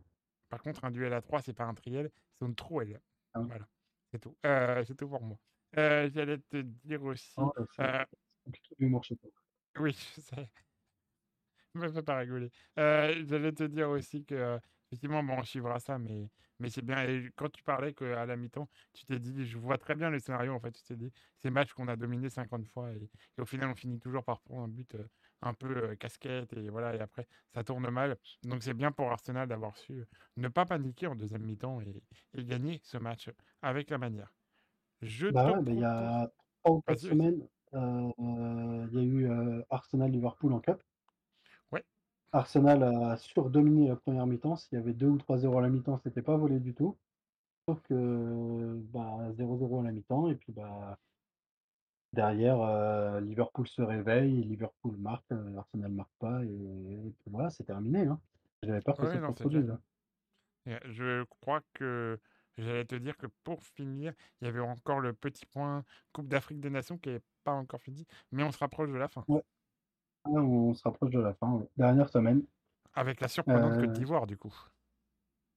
Par 0.50 0.62
contre, 0.62 0.84
un 0.86 0.92
duel 0.92 1.14
à 1.14 1.22
3, 1.22 1.42
c'est 1.42 1.54
pas 1.54 1.66
un 1.66 1.74
triel, 1.74 2.12
c'est 2.40 2.46
une 2.46 2.56
trouelle. 2.56 3.02
Hein? 3.34 3.50
Voilà, 3.50 3.70
c'est 4.12 4.20
tout. 4.20 4.38
C'est 4.44 4.96
tout 4.98 5.08
pour 5.10 5.22
moi. 5.24 5.38
J'allais 5.74 6.40
te 6.40 6.58
dire 6.62 7.04
aussi, 7.04 7.52
heu, 7.58 7.68
c'est 7.70 7.84
heu 7.84 8.06
c'est 8.30 8.44
compliqué 8.44 8.76
l'humour 8.80 9.04
chez 9.04 9.16
toi. 9.18 9.32
oui, 9.80 9.92
je 10.16 10.22
sais. 10.22 10.50
Me 11.74 11.90
fais 11.92 12.04
pas 12.04 12.18
rigoler. 12.18 12.50
J'allais 12.78 13.54
te 13.54 13.64
dire 13.64 13.90
aussi 13.90 14.26
que, 14.26 14.60
effectivement, 14.92 15.24
bon, 15.24 15.38
on 15.40 15.44
suivra 15.44 15.80
ça, 15.80 15.98
mais 16.00 16.30
mais 16.60 16.70
c'est 16.70 16.84
bien 16.84 17.02
et 17.08 17.30
quand 17.36 17.50
tu 17.50 17.64
parlais 17.64 17.94
qu'à 17.94 18.26
la 18.26 18.36
mi-temps, 18.38 18.70
tu 18.94 19.06
t'es 19.06 19.20
dit: 19.20 19.46
«Je 19.46 19.58
vois 19.58 19.78
très 19.78 19.96
bien 19.96 20.10
le 20.10 20.20
scénario», 20.20 20.54
en 20.54 20.60
fait, 20.60 20.72
tu 20.74 20.84
t'es 20.84 20.96
dit: 20.96 21.12
«Ces 21.38 21.50
matchs 21.50 21.74
qu'on 21.74 21.88
a 21.88 21.96
dominés 21.96 22.30
50 22.30 22.68
fois 22.68 22.92
et 22.94 23.10
et 23.38 23.42
au 23.42 23.46
final, 23.46 23.70
on 23.70 23.76
finit 23.76 24.00
toujours 24.00 24.24
par 24.24 24.42
prendre 24.42 24.64
un 24.64 24.68
but, 24.68 24.94
heu, 24.96 25.10
un 25.42 25.54
peu 25.54 25.96
casquette 25.96 26.54
et 26.54 26.70
voilà, 26.70 26.96
et 26.96 27.00
après 27.00 27.28
ça 27.54 27.64
tourne 27.64 27.90
mal. 27.90 28.18
Donc 28.44 28.64
c'est 28.64 28.74
bien 28.74 28.92
pour 28.92 29.12
Arsenal 29.12 29.48
d'avoir 29.48 29.78
su 29.78 30.06
ne 30.38 30.48
pas 30.50 30.66
paniquer 30.66 31.08
en 31.08 31.16
deuxième 31.16 31.44
mi-temps 31.44 31.82
et, 31.82 32.04
et 32.34 32.46
gagner 32.46 32.80
ce 32.84 32.98
match 32.98 33.30
avec 33.62 33.90
la 33.90 33.98
manière. 33.98 34.34
Je 35.02 35.28
te 35.30 35.30
Bah 35.30 35.50
ouais, 35.52 35.62
il 35.68 35.80
y 35.80 35.84
a 35.84 36.30
3 36.64 36.76
ou 36.76 36.82
4 36.82 37.00
Vas-y, 37.00 37.08
vas-y. 37.08 37.22
semaines, 37.22 37.48
heu, 37.74 38.12
il 38.20 38.94
y 38.94 39.00
a 39.00 39.04
eu, 39.04 39.30
Arsenal-Liverpool 39.70 40.54
en 40.54 40.60
cup. 40.60 40.84
Arsenal 42.34 42.82
a 42.84 43.18
surdominé 43.18 43.90
la 43.90 43.96
première 43.98 44.26
mi-temps. 44.26 44.56
S'il 44.56 44.78
y 44.78 44.82
avait 44.82 44.94
2 44.94 45.08
ou 45.08 45.18
3-0 45.18 45.58
à 45.58 45.62
la 45.62 45.70
mi-temps, 45.70 45.98
c'était 45.98 46.22
pas 46.22 46.38
volé 46.38 46.60
du 46.62 46.74
tout. 46.74 46.98
Sauf 47.68 47.82
que, 47.84 48.76
bah, 48.92 49.32
0-0 49.34 49.82
à 49.82 49.84
la 49.84 49.92
mi-temps 49.94 50.30
et 50.30 50.36
puis, 50.36 50.54
bah 50.54 51.00
derrière, 52.14 52.60
heu, 52.62 53.20
Liverpool 53.22 53.68
se 53.68 53.82
réveille, 53.82 54.44
Liverpool 54.44 54.98
marque, 54.98 55.32
heu, 55.32 55.56
Arsenal 55.58 55.92
marque 55.94 56.12
pas 56.20 56.44
et 56.44 56.50
et 57.08 57.12
puis 57.20 57.32
voilà, 57.32 57.50
c'est 57.50 57.64
terminé, 57.64 58.06
hein. 58.06 58.20
J'avais 58.64 58.82
peur 58.82 58.98
que 58.98 59.08
ça 59.08 59.20
se 59.20 59.32
je 60.86 61.24
crois 61.26 61.62
que 61.74 62.20
j'allais 62.58 62.86
te 62.86 62.96
dire 62.96 63.18
que 63.18 63.28
pour 63.44 63.64
finir, 63.64 64.14
il 64.42 64.46
y 64.46 64.48
avait 64.48 64.60
encore 64.60 65.00
le 65.00 65.14
petit 65.14 65.46
point 65.46 65.84
Coupe 66.14 66.28
d'Afrique 66.30 66.60
des 66.62 66.70
Nations 66.70 66.98
qui 67.00 67.10
est 67.10 67.24
pas 67.44 67.54
encore 67.54 67.82
fini, 67.82 68.06
mais 68.32 68.44
on 68.44 68.52
se 68.52 68.60
rapproche 68.60 68.90
de 68.90 68.96
la 68.98 69.08
fin. 69.08 69.28
Ouais. 69.28 69.42
Ah, 70.24 70.30
on 70.32 70.74
se 70.76 70.84
rapproche 70.84 71.10
de 71.12 71.20
la 71.20 71.34
fin. 71.34 71.66
Dernière 71.78 72.10
semaine. 72.10 72.46
Avec 72.94 73.22
la 73.22 73.28
surprenante 73.30 73.78
Côte 73.78 73.92
Heu 73.92 73.94
d'Ivoire, 73.94 74.28
du 74.28 74.38
coup. 74.38 74.54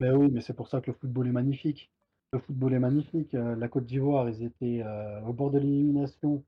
Beh 0.00 0.10
oui, 0.10 0.28
mais 0.32 0.40
c'est 0.40 0.54
pour 0.54 0.68
ça 0.68 0.80
que 0.80 0.90
le 0.90 0.96
football 0.96 1.28
est 1.28 1.32
magnifique. 1.32 1.92
Le 2.32 2.38
football 2.40 2.74
est 2.74 2.78
magnifique, 2.80 3.32
heu, 3.34 3.54
la 3.54 3.68
Côte 3.68 3.86
d'Ivoire, 3.86 4.28
ils 4.28 4.42
étaient, 4.42 4.82
heu, 4.84 5.22
au 5.26 5.32
bord 5.32 5.50
de 5.52 5.58
l'élimination. 5.58 6.44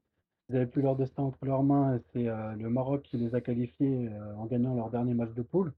Ils 0.49 0.57
avaient 0.57 0.67
plus 0.67 0.83
leur 0.83 0.97
destin 0.97 1.23
entre 1.25 1.45
leurs 1.45 1.63
mains 1.65 1.97
et 1.97 2.01
c'est, 2.13 2.29
heu, 2.29 2.55
le 2.57 2.71
Maroc 2.71 3.03
qui 3.03 3.17
les 3.19 3.35
a 3.37 3.41
qualifiés, 3.41 4.11
en 4.37 4.47
gagnant 4.47 4.75
leur 4.75 4.91
dernier 4.91 5.15
match 5.15 5.33
de 5.35 5.43
poule. 5.43 5.75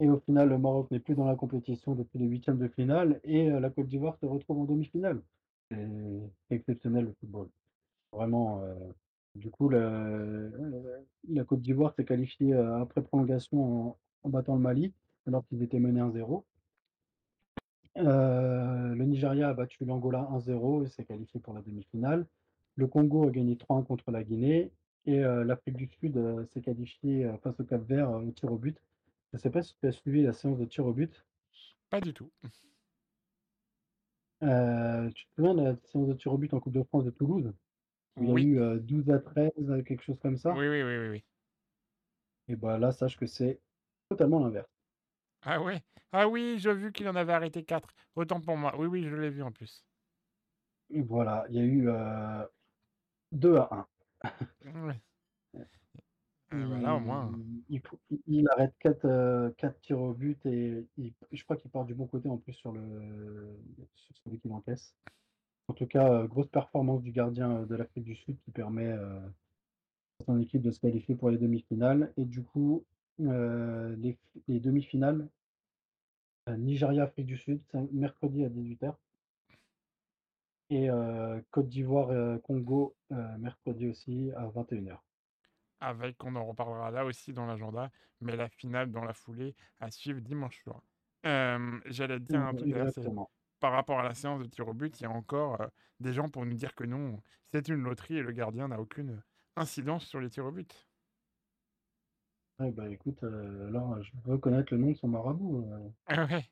Et 0.00 0.08
au 0.08 0.18
final, 0.20 0.48
le 0.48 0.58
Maroc 0.58 0.90
n'est 0.90 1.00
plus 1.00 1.14
dans 1.14 1.24
la 1.26 1.36
compétition 1.36 1.94
depuis 1.94 2.18
les 2.18 2.26
huitièmes 2.26 2.58
de 2.58 2.68
finale 2.68 3.20
et 3.24 3.48
la 3.48 3.70
Côte 3.70 3.86
d'Ivoire 3.88 4.16
se 4.18 4.26
retrouve 4.26 4.58
en 4.60 4.64
demi-finale. 4.64 5.22
C'est 5.70 5.88
exceptionnel 6.50 7.04
le 7.06 7.14
football. 7.20 7.48
Vraiment, 8.12 8.62
du 9.34 9.50
coup 9.50 9.68
le, 9.68 9.78
heu, 9.78 11.06
la 11.28 11.44
Côte 11.44 11.60
d'Ivoire 11.62 11.94
s'est 11.94 12.04
qualifiée, 12.04 12.52
heu, 12.54 12.74
après 12.74 13.02
prolongation 13.02 13.88
en 13.90 13.98
en 14.24 14.28
battant 14.30 14.54
le 14.54 14.60
Mali, 14.62 14.92
alors 15.26 15.44
qu'ils 15.48 15.62
étaient 15.64 15.80
menés 15.80 15.98
1-0. 16.00 16.46
Heu, 17.96 18.94
le 18.94 19.04
Nigeria 19.04 19.48
a 19.50 19.54
battu 19.54 19.84
l'Angola 19.84 20.26
1-0 20.30 20.82
et 20.84 20.88
s'est 20.88 21.04
qualifié 21.04 21.40
pour 21.40 21.54
la 21.54 21.62
demi-finale. 21.62 22.26
Le 22.76 22.86
Congo 22.86 23.28
a 23.28 23.30
gagné 23.30 23.56
3-1 23.56 23.82
contre 23.82 24.10
la 24.10 24.24
Guinée 24.24 24.72
et 25.06 25.18
heu, 25.20 25.42
l'Afrique 25.42 25.76
du 25.76 25.88
Sud, 25.88 26.16
heu, 26.16 26.46
s'est 26.52 26.60
qualifiée, 26.62 27.24
heu, 27.26 27.36
face 27.42 27.58
au 27.60 27.64
Cap-Vert, 27.64 28.10
heu, 28.10 28.26
au 28.28 28.30
tir 28.32 28.52
au 28.52 28.56
but. 28.58 28.78
Je 29.32 29.38
sais 29.38 29.50
pas 29.50 29.62
si 29.62 29.76
tu 29.78 29.86
as 29.86 29.92
suivi 29.92 30.22
la 30.22 30.32
séance 30.32 30.58
de 30.58 30.64
tir 30.66 30.86
au 30.86 30.92
but? 30.92 31.24
Pas 31.90 32.00
du 32.00 32.12
tout. 32.14 32.30
Heu, 34.42 35.10
tu 35.14 35.26
te 35.26 35.34
souviens 35.34 35.54
de 35.54 35.62
la 35.62 35.76
séance 35.90 36.08
de 36.08 36.14
tir 36.14 36.32
au 36.32 36.38
but 36.38 36.52
en 36.54 36.60
coupe 36.60 36.72
de 36.74 36.82
France 36.82 37.04
de 37.04 37.10
Toulouse? 37.10 37.52
Il 38.20 38.26
y 38.28 38.30
a 38.30 38.34
Oui. 38.34 38.48
eu, 38.54 38.58
heu, 38.60 38.78
12-13, 38.80 39.50
quelque 39.86 40.02
chose 40.02 40.18
comme 40.20 40.36
ça? 40.36 40.58
Oui, 40.58 40.66
oui, 40.68 40.82
oui, 40.82 40.96
oui, 40.98 41.08
oui. 41.08 41.24
Et 42.48 42.56
bah, 42.56 42.78
là, 42.78 42.90
sache 42.92 43.16
que 43.16 43.26
c'est 43.26 43.60
totalement 44.08 44.40
l'inverse. 44.40 44.68
Ah 45.44 45.60
ouais? 45.60 45.82
Ah 46.12 46.28
oui, 46.28 46.56
j'ai 46.60 46.72
vu 46.72 46.92
qu'il 46.92 47.08
en 47.08 47.16
avait 47.16 47.32
arrêté 47.32 47.64
4. 47.64 47.94
Autant 48.14 48.40
pour 48.40 48.56
moi. 48.56 48.76
Oui, 48.78 48.86
oui, 48.86 49.02
je 49.08 49.16
l'ai 49.16 49.30
vu 49.30 49.42
en 49.42 49.50
plus. 49.50 49.82
Voilà, 50.90 51.44
il 51.48 51.56
y 51.56 51.58
a 51.58 51.62
eu, 51.64 51.88
heu, 51.88 52.48
2-1. 53.32 53.88
Ouais. 54.64 55.02
Ouais. 55.54 55.66
Et 56.56 56.64
voilà, 56.64 56.94
au 56.96 57.00
moins. 57.00 57.38
Il 57.38 57.64
il 57.68 57.80
faut 57.86 58.00
il 58.10 58.22
il 58.26 58.48
arrête 58.50 58.74
4, 58.78 59.04
heu, 59.06 59.54
4 59.58 59.80
tirs 59.80 60.00
au 60.00 60.14
but 60.14 60.44
et 60.46 60.88
il 60.96 61.14
je 61.32 61.44
crois 61.44 61.56
qu'il 61.56 61.70
part 61.70 61.84
du 61.84 61.94
bon 61.94 62.06
côté 62.06 62.28
en 62.28 62.38
plus 62.38 62.52
sur 62.54 62.72
le 62.72 63.56
sur 63.94 64.16
celui 64.24 64.40
qu'il 64.40 64.52
encaisse. 64.52 64.94
En 65.68 65.74
tout 65.74 65.86
cas, 65.86 66.22
heu, 66.24 66.26
grosse 66.26 66.48
performance 66.48 67.02
du 67.02 67.12
gardien, 67.12 67.62
heu, 67.62 67.66
de 67.66 67.76
l'Afrique 67.76 68.04
du 68.04 68.16
Sud 68.16 68.38
qui 68.40 68.50
permet, 68.50 68.92
à 68.92 69.22
son 70.26 70.40
équipe 70.40 70.62
de 70.62 70.70
se 70.72 70.80
qualifier 70.80 71.14
pour 71.16 71.30
les 71.30 71.38
demi-finales 71.38 72.12
et 72.18 72.24
du 72.26 72.44
coup, 72.44 72.86
les 73.18 74.60
demi-finales 74.60 75.28
Nigeria-Afrique 76.48 77.26
du 77.26 77.36
Sud, 77.36 77.62
mercredi 77.92 78.44
à 78.44 78.48
18:00. 78.48 78.98
Et 80.70 80.88
Côte 81.50 81.68
d'Ivoire, 81.68 82.10
heu, 82.10 82.38
Congo, 82.38 82.96
heu, 83.12 83.38
mercredi 83.38 83.88
aussi 83.88 84.30
à 84.36 84.46
21:00. 84.48 85.02
Avec, 85.80 86.22
on 86.24 86.36
en 86.36 86.44
reparlera 86.46 86.90
là 86.90 87.04
aussi 87.04 87.32
dans 87.32 87.46
l'agenda, 87.46 87.90
mais 88.20 88.36
la 88.36 88.48
finale 88.48 88.90
dans 88.92 89.04
la 89.04 89.14
foulée 89.14 89.54
à 89.80 89.90
suivre 89.90 90.20
dimanche 90.20 90.62
soir. 90.62 90.82
J'allais 91.24 92.20
dire 92.20 92.40
un 92.40 92.54
truc 92.54 92.70
exactement. 92.72 93.28
Par 93.62 93.72
rapport 93.72 94.00
à 94.00 94.02
la 94.02 94.14
séance 94.14 94.40
de 94.42 94.46
tir 94.46 94.68
au 94.68 94.74
but, 94.74 95.00
il 95.00 95.04
y 95.04 95.06
a 95.06 95.10
encore, 95.10 95.62
heu, 95.62 95.68
des 96.00 96.12
gens 96.12 96.28
pour 96.28 96.44
nous 96.44 96.54
dire 96.54 96.74
que 96.74 96.84
non, 96.84 97.22
c'est 97.52 97.68
une 97.68 97.82
loterie 97.84 98.18
et 98.18 98.22
le 98.22 98.32
gardien 98.32 98.68
n'a 98.68 98.80
aucune 98.80 99.22
incidence 99.56 100.04
sur 100.06 100.20
les 100.20 100.30
tirs 100.30 100.46
au 100.46 100.52
but. 100.52 100.88
Ouais, 102.58 102.70
bah, 102.70 102.88
écoute, 102.88 103.22
heu, 103.24 103.68
là, 103.70 104.00
je 104.00 104.10
veux 104.24 104.38
connaître 104.38 104.72
le 104.72 104.78
nom 104.80 104.90
de 104.92 104.96
son 104.96 105.08
marabout, 105.08 105.66
heu. 105.70 105.92
Ah 106.06 106.26
ouais, 106.26 106.44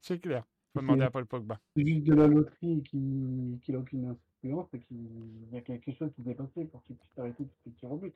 c'est 0.00 0.20
clair. 0.20 0.44
Faut 0.74 0.80
demander 0.82 1.04
c'est 1.04 1.04
à 1.04 1.10
Paul 1.10 1.26
Pogba. 1.26 1.60
juste 1.76 2.04
de 2.04 2.14
la 2.14 2.26
loterie 2.28 2.78
et 2.78 2.82
qui 2.82 3.60
qu'il 3.62 3.76
a 3.76 3.78
aucune 3.78 4.06
influence, 4.42 4.68
c'est 4.72 4.80
qu'il 4.80 5.48
y 5.52 5.56
a 5.56 5.60
quelque 5.62 5.92
chose 5.92 6.12
qui 6.14 6.24
s'est 6.24 6.34
passé 6.34 6.64
pour 6.66 6.84
qu'il 6.84 6.96
puisse 6.96 7.18
arrêter 7.18 7.44
tous 7.46 7.56
ces 7.64 7.72
tirs 7.72 7.92
au 7.92 7.98
but. 7.98 8.14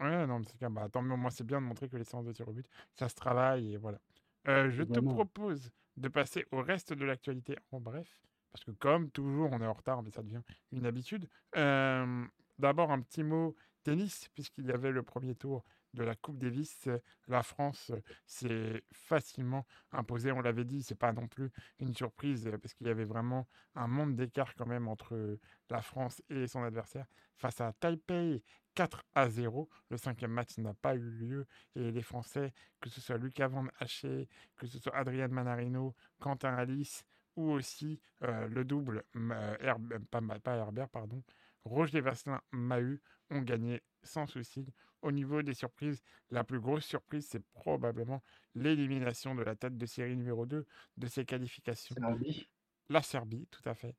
Ouais, 0.00 0.26
non, 0.26 0.38
mais 0.40 0.44
c'est. 0.46 0.68
Bah, 0.68 0.88
tant 0.88 1.02
mieux, 1.02 1.12
au 1.12 1.16
moins, 1.16 1.30
c'est 1.30 1.44
bien 1.44 1.60
de 1.60 1.66
montrer 1.66 1.88
que 1.88 1.96
les 1.96 2.04
séances 2.04 2.26
de 2.26 2.32
tir 2.32 2.48
au 2.48 2.52
but, 2.52 2.66
ça 2.94 3.08
se 3.08 3.14
travaille 3.14 3.74
et 3.74 3.76
voilà. 3.76 4.00
Je 4.46 4.82
te 4.82 5.00
propose 5.00 5.70
de 5.96 6.08
passer 6.08 6.44
au 6.50 6.62
reste 6.62 6.92
de 6.92 7.04
l'actualité 7.04 7.56
en 7.70 7.80
bref, 7.80 8.18
parce 8.52 8.64
que 8.64 8.70
comme 8.72 9.10
toujours, 9.10 9.50
on 9.52 9.60
est 9.60 9.66
en 9.66 9.72
retard, 9.72 10.02
mais 10.02 10.10
ça 10.10 10.22
devient 10.22 10.42
une 10.72 10.86
habitude. 10.86 11.28
Hem, 11.54 12.28
d'abord 12.58 12.90
un 12.92 13.00
petit 13.00 13.22
mot 13.22 13.56
tennis, 13.82 14.28
puisqu'il 14.34 14.66
y 14.66 14.72
avait 14.72 14.92
le 14.92 15.02
1er 15.02 15.34
tour 15.34 15.64
de 15.92 16.02
la 16.02 16.14
Coupe 16.14 16.38
Davis. 16.38 16.88
La 17.28 17.42
France 17.42 17.92
s'est 18.26 18.82
facilement 18.92 19.66
imposée. 19.92 20.32
On 20.32 20.40
l'avait 20.40 20.64
dit, 20.64 20.82
c'est 20.82 20.94
pas 20.94 21.12
non 21.12 21.28
plus 21.28 21.50
une 21.78 21.94
surprise, 21.94 22.50
parce 22.60 22.74
qu'il 22.74 22.86
y 22.86 22.90
avait 22.90 23.04
vraiment 23.04 23.46
un 23.74 23.86
monde 23.86 24.16
d'écart 24.16 24.54
quand 24.54 24.66
même 24.66 24.88
entre 24.88 25.38
la 25.70 25.82
France 25.82 26.22
et 26.30 26.46
son 26.46 26.62
adversaire 26.62 27.06
face 27.36 27.60
à 27.60 27.72
Taipei 27.72 28.42
4-0. 28.76 29.68
Le 29.90 29.96
5e 29.96 30.26
match 30.28 30.58
n'a 30.58 30.74
pas 30.74 30.94
eu 30.94 31.10
lieu 31.10 31.46
et 31.74 31.90
les 31.90 32.02
Français, 32.02 32.52
que 32.80 32.88
ce 32.90 33.00
soit 33.00 33.18
Lucas 33.18 33.48
Van 33.48 33.66
Haché, 33.78 34.28
que 34.56 34.66
ce 34.66 34.78
soit 34.78 34.94
Adrian 34.96 35.28
Manarino, 35.28 35.94
Quentin 36.20 36.54
Alice 36.54 37.04
ou 37.36 37.50
aussi, 37.50 38.00
heu, 38.22 38.48
le 38.48 38.64
double, 38.64 39.04
m 39.14 39.32
Herb 39.60 39.98
pas 40.10 40.56
Herbert, 40.56 40.88
pardon, 40.88 41.22
Roger 41.64 42.00
Vasselin, 42.00 42.40
Mahut, 42.52 43.02
ont 43.30 43.40
gagné 43.40 43.82
sans 44.02 44.26
souci. 44.26 44.66
Au 45.02 45.10
niveau 45.12 45.42
des 45.42 45.54
surprises, 45.54 46.02
la 46.30 46.44
plus 46.44 46.60
grosse 46.60 46.84
surprise, 46.84 47.26
c'est 47.28 47.44
probablement 47.52 48.22
l'élimination 48.54 49.34
de 49.34 49.42
la 49.42 49.56
tête 49.56 49.76
de 49.76 49.86
série 49.86 50.16
numéro 50.16 50.46
2 50.46 50.66
de 50.96 51.06
ces 51.06 51.24
qualifications. 51.24 51.94
Serbie. 51.98 52.48
La 52.88 53.02
Serbie, 53.02 53.46
tout 53.50 53.66
à 53.68 53.74
fait. 53.74 53.96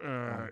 Ouais. 0.00 0.50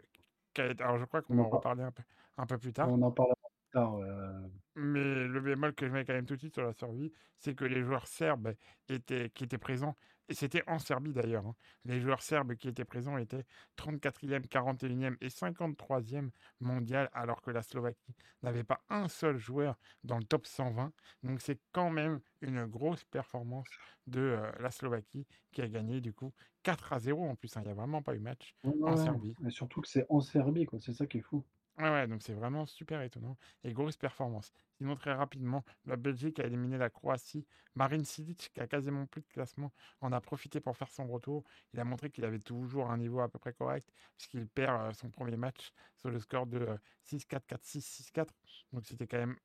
Alors 0.80 0.98
je 0.98 1.04
crois 1.04 1.22
qu'on 1.22 1.34
On 1.34 1.36
va 1.38 1.42
en 1.42 1.46
en 1.46 1.50
par 1.50 1.60
reparler 1.60 1.82
un 1.82 1.92
peu 1.92 2.02
un 2.36 2.46
peu 2.46 2.58
plus 2.58 2.72
tard. 2.72 2.88
on 2.88 3.02
en 3.02 3.10
plus 3.10 3.33
tard, 3.74 3.98
heu. 4.00 4.50
Mais 4.76 5.28
le 5.28 5.40
bémol 5.40 5.72
que 5.74 5.86
je 5.86 5.92
mets 5.92 6.04
quand 6.04 6.14
même 6.14 6.26
tout 6.26 6.34
de 6.34 6.40
suite 6.40 6.54
sur 6.54 6.64
la 6.64 6.72
Serbie, 6.72 7.12
c'est 7.38 7.54
que 7.54 7.64
les 7.64 7.82
joueurs 7.84 8.08
serbes 8.08 8.54
étaient 8.88 9.30
qui 9.30 9.44
étaient 9.44 9.58
présents 9.58 9.96
et 10.28 10.34
c'était 10.34 10.64
en 10.68 10.78
Serbie 10.80 11.12
d'ailleurs, 11.12 11.46
hein. 11.46 11.54
Les 11.84 12.00
joueurs 12.00 12.22
serbes 12.22 12.54
qui 12.56 12.66
étaient 12.68 12.84
présents 12.86 13.16
étaient 13.18 13.44
34e, 13.76 14.46
41e 14.48 15.16
et 15.20 15.28
53e 15.30 16.30
mondial, 16.60 17.08
alors 17.12 17.40
que 17.42 17.50
la 17.52 17.62
Slovaquie 17.62 18.16
n'avait 18.42 18.64
pas 18.64 18.80
un 18.88 19.06
seul 19.08 19.36
joueur 19.36 19.78
dans 20.02 20.18
le 20.18 20.24
top 20.24 20.44
120. 20.46 20.92
Donc 21.22 21.40
c'est 21.40 21.60
quand 21.72 21.90
même 21.90 22.20
une 22.40 22.64
grosse 22.66 23.04
performance 23.04 23.74
de, 24.06 24.20
heu, 24.20 24.52
la 24.60 24.70
Slovaquie 24.72 25.26
qui 25.52 25.62
a 25.62 25.68
gagné 25.68 26.00
du 26.00 26.12
coup 26.14 26.32
4-0 26.64 27.22
en 27.28 27.36
plus, 27.36 27.56
hein. 27.56 27.62
Il 27.64 27.68
y 27.68 27.70
a 27.70 27.74
vraiment 27.74 28.02
pas 28.02 28.14
eu 28.16 28.20
match 28.20 28.54
en 28.82 28.96
Serbie. 28.96 29.36
et 29.46 29.50
surtout 29.50 29.80
que 29.80 29.88
c'est 29.88 30.06
en 30.10 30.20
Serbie, 30.20 30.66
quoi, 30.66 30.80
c'est 30.80 30.92
ça 30.92 31.06
qui 31.06 31.18
est 31.18 31.22
fou. 31.22 31.44
Ouais, 31.78 31.90
ouais, 31.90 32.06
donc 32.06 32.22
c'est 32.22 32.34
vraiment 32.34 32.66
super 32.66 33.02
étonnant 33.02 33.36
et 33.64 33.72
grosse 33.72 33.96
performance. 33.96 34.52
Sinon, 34.78 34.94
très 34.94 35.12
rapidement, 35.12 35.64
la 35.86 35.96
Belgique 35.96 36.38
a 36.38 36.44
éliminé 36.46 36.78
la 36.78 36.88
Croatie. 36.88 37.46
Marin 37.74 38.04
Cilic, 38.04 38.52
qui 38.54 38.60
a 38.60 38.68
quasiment 38.68 39.06
plus 39.06 39.22
de 39.22 39.26
classement, 39.26 39.72
en 40.00 40.12
a 40.12 40.20
profité 40.20 40.60
pour 40.60 40.76
faire 40.76 40.88
son 40.92 41.08
retour. 41.08 41.42
Il 41.72 41.80
a 41.80 41.84
montré 41.84 42.10
qu'il 42.10 42.24
avait 42.24 42.38
toujours 42.38 42.92
un 42.92 42.98
niveau 42.98 43.18
à 43.20 43.28
peu 43.28 43.40
près 43.40 43.52
correct, 43.52 43.90
puisqu'il 44.16 44.46
perd, 44.48 44.94
son 44.94 45.10
1er 45.10 45.36
match 45.36 45.72
sur 45.96 46.10
le 46.10 46.20
score 46.20 46.46
de, 46.46 46.58
heu, 46.60 46.78
6-4, 47.02 47.44
4-6, 47.46 47.84
6-4. 47.84 48.32
Donc 48.72 48.86
c'était 48.86 49.08
quand 49.08 49.18
même, 49.18 49.36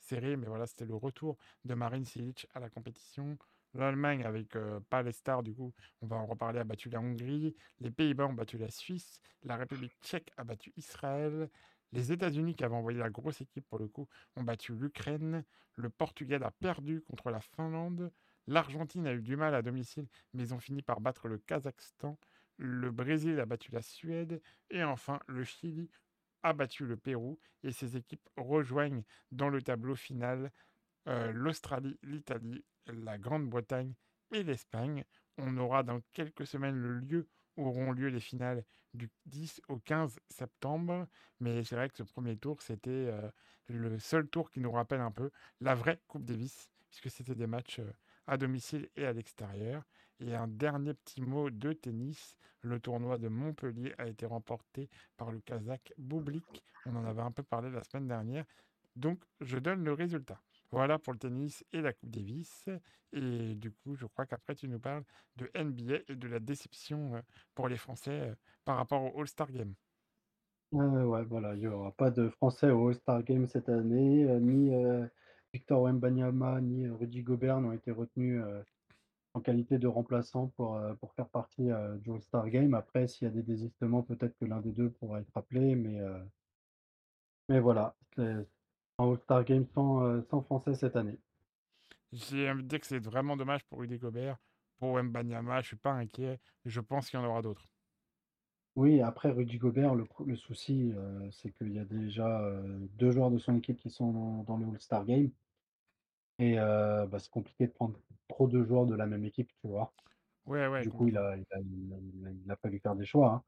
serré, 0.00 0.36
mais 0.36 0.48
voilà, 0.48 0.66
c'était 0.66 0.84
le 0.86 0.96
retour 0.96 1.36
de 1.64 1.74
Marin 1.74 2.02
Cilic 2.04 2.48
à 2.54 2.58
la 2.60 2.70
compétition. 2.70 3.38
L'Allemagne 3.74 4.24
avec, 4.24 4.54
heu, 4.56 4.80
pas 4.90 5.02
les 5.02 5.12
stars 5.12 5.42
du 5.42 5.54
coup, 5.54 5.72
on 6.02 6.06
va 6.06 6.16
en 6.16 6.26
reparler, 6.26 6.60
a 6.60 6.64
battu 6.64 6.90
la 6.90 7.00
Hongrie. 7.00 7.54
Les 7.80 7.90
Pays-Bas 7.90 8.26
ont 8.26 8.32
battu 8.34 8.58
la 8.58 8.70
Suisse. 8.70 9.20
La 9.44 9.56
République 9.56 9.94
tchèque 10.02 10.30
a 10.36 10.44
battu 10.44 10.72
Israël. 10.76 11.48
Les 11.92 12.12
États-Unis, 12.12 12.54
qui 12.54 12.64
avaient 12.64 12.76
envoyé 12.76 12.98
la 12.98 13.10
grosse 13.10 13.40
équipe 13.40 13.66
pour 13.68 13.78
le 13.78 13.88
coup, 13.88 14.08
ont 14.36 14.42
battu 14.42 14.74
l'Ukraine. 14.74 15.44
Le 15.76 15.88
Portugal 15.88 16.42
a 16.42 16.50
perdu 16.50 17.02
contre 17.02 17.30
la 17.30 17.40
Finlande. 17.40 18.12
L'Argentine 18.46 19.06
a 19.06 19.14
eu 19.14 19.22
du 19.22 19.36
mal 19.36 19.54
à 19.54 19.62
domicile, 19.62 20.08
mais 20.34 20.42
ils 20.42 20.54
ont 20.54 20.58
fini 20.58 20.82
par 20.82 21.00
battre 21.00 21.28
le 21.28 21.38
Kazakhstan. 21.38 22.18
Le 22.58 22.90
Brésil 22.90 23.40
a 23.40 23.46
battu 23.46 23.70
la 23.72 23.82
Suède. 23.82 24.42
Et 24.70 24.84
enfin, 24.84 25.20
le 25.28 25.44
Chili 25.44 25.90
a 26.42 26.52
battu 26.52 26.86
le 26.86 26.96
Pérou. 26.96 27.38
Et 27.62 27.72
ces 27.72 27.96
équipes 27.96 28.28
rejoignent 28.36 29.04
dans 29.30 29.48
le 29.48 29.62
tableau 29.62 29.94
final 29.94 30.52
euh, 31.08 31.32
l'Australie, 31.32 31.98
l'Italie, 32.02 32.64
la 32.86 33.18
Grande-Bretagne 33.18 33.94
et 34.32 34.42
l'Espagne. 34.42 35.04
On 35.38 35.56
aura 35.56 35.82
dans 35.82 36.00
quelques 36.12 36.46
semaines 36.46 36.76
le 36.76 36.98
lieu 36.98 37.28
où 37.56 37.66
auront 37.66 37.92
lieu 37.92 38.08
les 38.08 38.20
finales 38.20 38.64
du 38.94 39.10
10 39.26 39.62
au 39.68 39.78
15 39.78 40.18
septembre. 40.28 41.06
Mais 41.40 41.64
c'est 41.64 41.76
vrai 41.76 41.88
que 41.88 41.96
ce 41.96 42.02
premier 42.02 42.36
tour, 42.36 42.60
c'était 42.62 42.90
euh, 42.90 43.30
le 43.68 43.98
seul 43.98 44.28
tour 44.28 44.50
qui 44.50 44.60
nous 44.60 44.72
rappelle 44.72 45.00
un 45.00 45.10
peu 45.10 45.30
la 45.60 45.74
vraie 45.74 46.00
Coupe 46.08 46.24
Davis, 46.24 46.70
puisque 46.88 47.10
c'était 47.10 47.34
des 47.34 47.46
matchs 47.46 47.78
euh, 47.78 47.92
à 48.26 48.36
domicile 48.36 48.88
et 48.96 49.06
à 49.06 49.12
l'extérieur. 49.12 49.82
Et 50.20 50.34
un 50.34 50.48
dernier 50.48 50.94
petit 50.94 51.20
mot 51.20 51.50
de 51.50 51.72
tennis. 51.72 52.36
Le 52.64 52.78
tournoi 52.78 53.18
de 53.18 53.26
Montpellier 53.26 53.92
a 53.98 54.06
été 54.06 54.24
remporté 54.24 54.88
par 55.16 55.32
le 55.32 55.40
Kazakh 55.40 55.92
Bublik. 55.98 56.62
On 56.86 56.94
en 56.94 57.04
avait 57.04 57.22
un 57.22 57.32
peu 57.32 57.42
parlé 57.42 57.70
la 57.70 57.82
semaine 57.82 58.06
dernière. 58.06 58.44
Donc, 58.94 59.20
je 59.40 59.58
donne 59.58 59.82
le 59.82 59.92
résultat. 59.94 60.40
Voilà 60.72 60.98
pour 60.98 61.12
le 61.12 61.18
tennis 61.18 61.62
et 61.72 61.82
la 61.82 61.92
Coupe 61.92 62.10
Davis. 62.10 62.64
Et 63.12 63.54
du 63.54 63.70
coup, 63.70 63.94
je 63.94 64.06
crois 64.06 64.24
qu'après, 64.24 64.54
tu 64.54 64.68
nous 64.68 64.80
parles 64.80 65.04
de 65.36 65.50
NBA 65.54 65.96
et 66.08 66.16
de 66.16 66.28
la 66.28 66.40
déception 66.40 67.14
euh, 67.14 67.20
pour 67.54 67.68
les 67.68 67.76
Français 67.76 68.30
euh, 68.30 68.34
par 68.64 68.78
rapport 68.78 69.02
au 69.02 69.20
All-Star 69.20 69.52
Game. 69.52 69.74
Euh, 70.72 71.04
ouais, 71.04 71.24
voilà, 71.24 71.54
il 71.54 71.60
n'y 71.60 71.66
aura 71.66 71.92
pas 71.92 72.10
de 72.10 72.30
Français 72.30 72.70
au 72.70 72.88
All-Star 72.88 73.22
Game 73.22 73.46
cette 73.46 73.68
année. 73.68 74.24
ni 74.40 74.70
Victor 75.52 75.82
Wembanyama, 75.82 76.62
ni 76.62 76.88
Rudy 76.88 77.22
Gobert 77.22 77.60
n'ont 77.60 77.72
été 77.72 77.90
retenus 77.90 78.42
en 79.34 79.40
qualité 79.40 79.78
de 79.78 79.86
remplaçant 79.86 80.48
pour, 80.56 80.80
pour 80.98 81.12
faire 81.12 81.28
partie 81.28 81.68
du 81.98 82.10
All-Star 82.10 82.48
Game. 82.48 82.72
Après, 82.72 83.06
s'il 83.06 83.28
y 83.28 83.30
a 83.30 83.34
des 83.34 83.42
désistements, 83.42 84.02
peut-être 84.02 84.34
que 84.38 84.46
l'un 84.46 84.62
des 84.62 84.72
deux 84.72 84.88
pourra 84.88 85.20
être 85.20 85.36
appelé, 85.36 85.74
mais, 85.74 86.00
mais 87.50 87.60
voilà, 87.60 87.94
All-Star 89.10 89.44
Game 89.44 89.66
sans, 89.74 90.22
sans 90.30 90.42
Français 90.42 90.74
cette 90.74 90.96
année. 90.96 91.18
J'ai 92.12 92.48
envie 92.48 92.62
de 92.62 92.68
dire 92.68 92.78
que 92.80 92.86
c'est 92.86 93.00
vraiment 93.00 93.36
dommage 93.36 93.64
pour 93.64 93.80
Rudy 93.80 93.98
Gobert. 93.98 94.38
Pour 94.78 95.02
Mbanyama, 95.02 95.54
je 95.54 95.58
ne 95.58 95.62
suis 95.66 95.76
pas 95.76 95.90
inquiet. 95.92 96.38
Je 96.64 96.80
pense 96.80 97.10
qu'il 97.10 97.18
y 97.18 97.22
en 97.22 97.26
aura 97.26 97.42
d'autres. 97.42 97.66
Oui, 98.76 99.00
après 99.00 99.30
Rudy 99.30 99.56
Gobert, 99.56 99.94
le, 99.94 100.04
le 100.26 100.36
souci, 100.36 100.92
c'est 101.30 101.52
qu'il 101.52 101.72
y 101.72 101.78
a 101.78 101.84
déjà 101.86 102.52
deux 102.98 103.10
joueurs 103.10 103.30
de 103.30 103.38
son 103.38 103.56
équipe 103.56 103.78
qui 103.78 103.88
sont 103.90 104.12
dans, 104.12 104.42
dans 104.44 104.56
le 104.58 104.66
All-Star 104.66 105.04
Game. 105.06 105.30
Et 106.38 106.56
bah, 106.56 107.18
c'est 107.18 107.30
compliqué 107.30 107.66
de 107.66 107.72
prendre 107.72 107.98
trop 108.28 108.48
de 108.48 108.62
joueurs 108.64 108.86
de 108.86 108.94
la 108.94 109.06
même 109.06 109.24
équipe, 109.24 109.50
tu 109.60 109.68
vois. 109.68 109.92
Ouais, 110.46 110.66
ouais, 110.66 110.82
Du 110.82 110.90
coup, 110.90 111.08
il 111.08 111.16
a, 111.18 111.36
il 111.36 111.46
a, 111.52 111.60
il 111.60 111.94
a, 111.94 111.98
il 111.98 112.26
a- 112.28 112.32
il 112.46 112.50
a 112.52 112.56
fallu 112.56 112.80
faire 112.80 112.96
des 112.96 113.06
choix. 113.06 113.32
hein. 113.32 113.44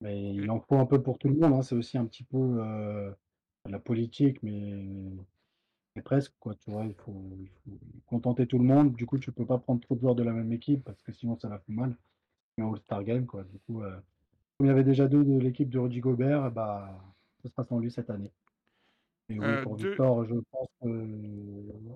Mais 0.00 0.34
il 0.34 0.50
en 0.50 0.60
faut 0.60 0.76
un 0.78 0.86
peu 0.86 1.02
pour 1.02 1.18
tout 1.18 1.28
le 1.28 1.36
monde. 1.36 1.54
hein. 1.54 1.62
C'est 1.62 1.76
aussi 1.76 1.98
un 1.98 2.06
petit 2.06 2.24
peu 2.24 2.38
euh, 2.38 3.12
la 3.68 3.78
politique, 3.78 4.42
mais, 4.42 4.84
mais 5.94 6.02
presque, 6.02 6.32
quoi. 6.40 6.54
Tu 6.54 6.70
vois, 6.70 6.84
il 6.84 6.94
faut, 6.94 7.36
il 7.38 7.48
faut 7.64 7.78
contenter 8.06 8.46
tout 8.46 8.58
le 8.58 8.64
monde. 8.64 8.94
Du 8.94 9.06
coup, 9.06 9.18
tu 9.18 9.32
peux 9.32 9.46
pas 9.46 9.58
prendre 9.58 9.80
trop 9.80 9.94
de 9.94 10.00
joueurs 10.00 10.14
de 10.14 10.22
la 10.22 10.32
même 10.32 10.52
équipe 10.52 10.84
parce 10.84 11.02
que 11.02 11.12
sinon, 11.12 11.36
ça 11.36 11.48
va 11.48 11.58
faire 11.58 11.74
mal. 11.74 11.96
C'est 12.56 12.62
un 12.64 12.68
All-Star 12.68 13.04
Game, 13.04 13.26
quoi. 13.26 13.44
Du 13.44 13.58
coup, 13.60 13.82
euh, 13.82 13.96
comme 14.58 14.66
il 14.66 14.68
y 14.68 14.72
avait 14.72 14.84
déjà 14.84 15.08
deux 15.08 15.24
de 15.24 15.38
l'équipe 15.38 15.70
de 15.70 15.78
Rudy 15.78 16.00
Gobert, 16.00 16.50
bah, 16.50 17.00
ce 17.42 17.48
sera 17.48 17.64
sans 17.64 17.78
lui 17.78 17.90
cette 17.90 18.10
année. 18.10 18.32
Et 19.28 19.38
oui, 19.38 19.46
euh, 19.46 19.62
pour 19.62 19.76
deux, 19.76 19.90
Victor, 19.90 20.24
je 20.24 20.34
pense 20.50 20.68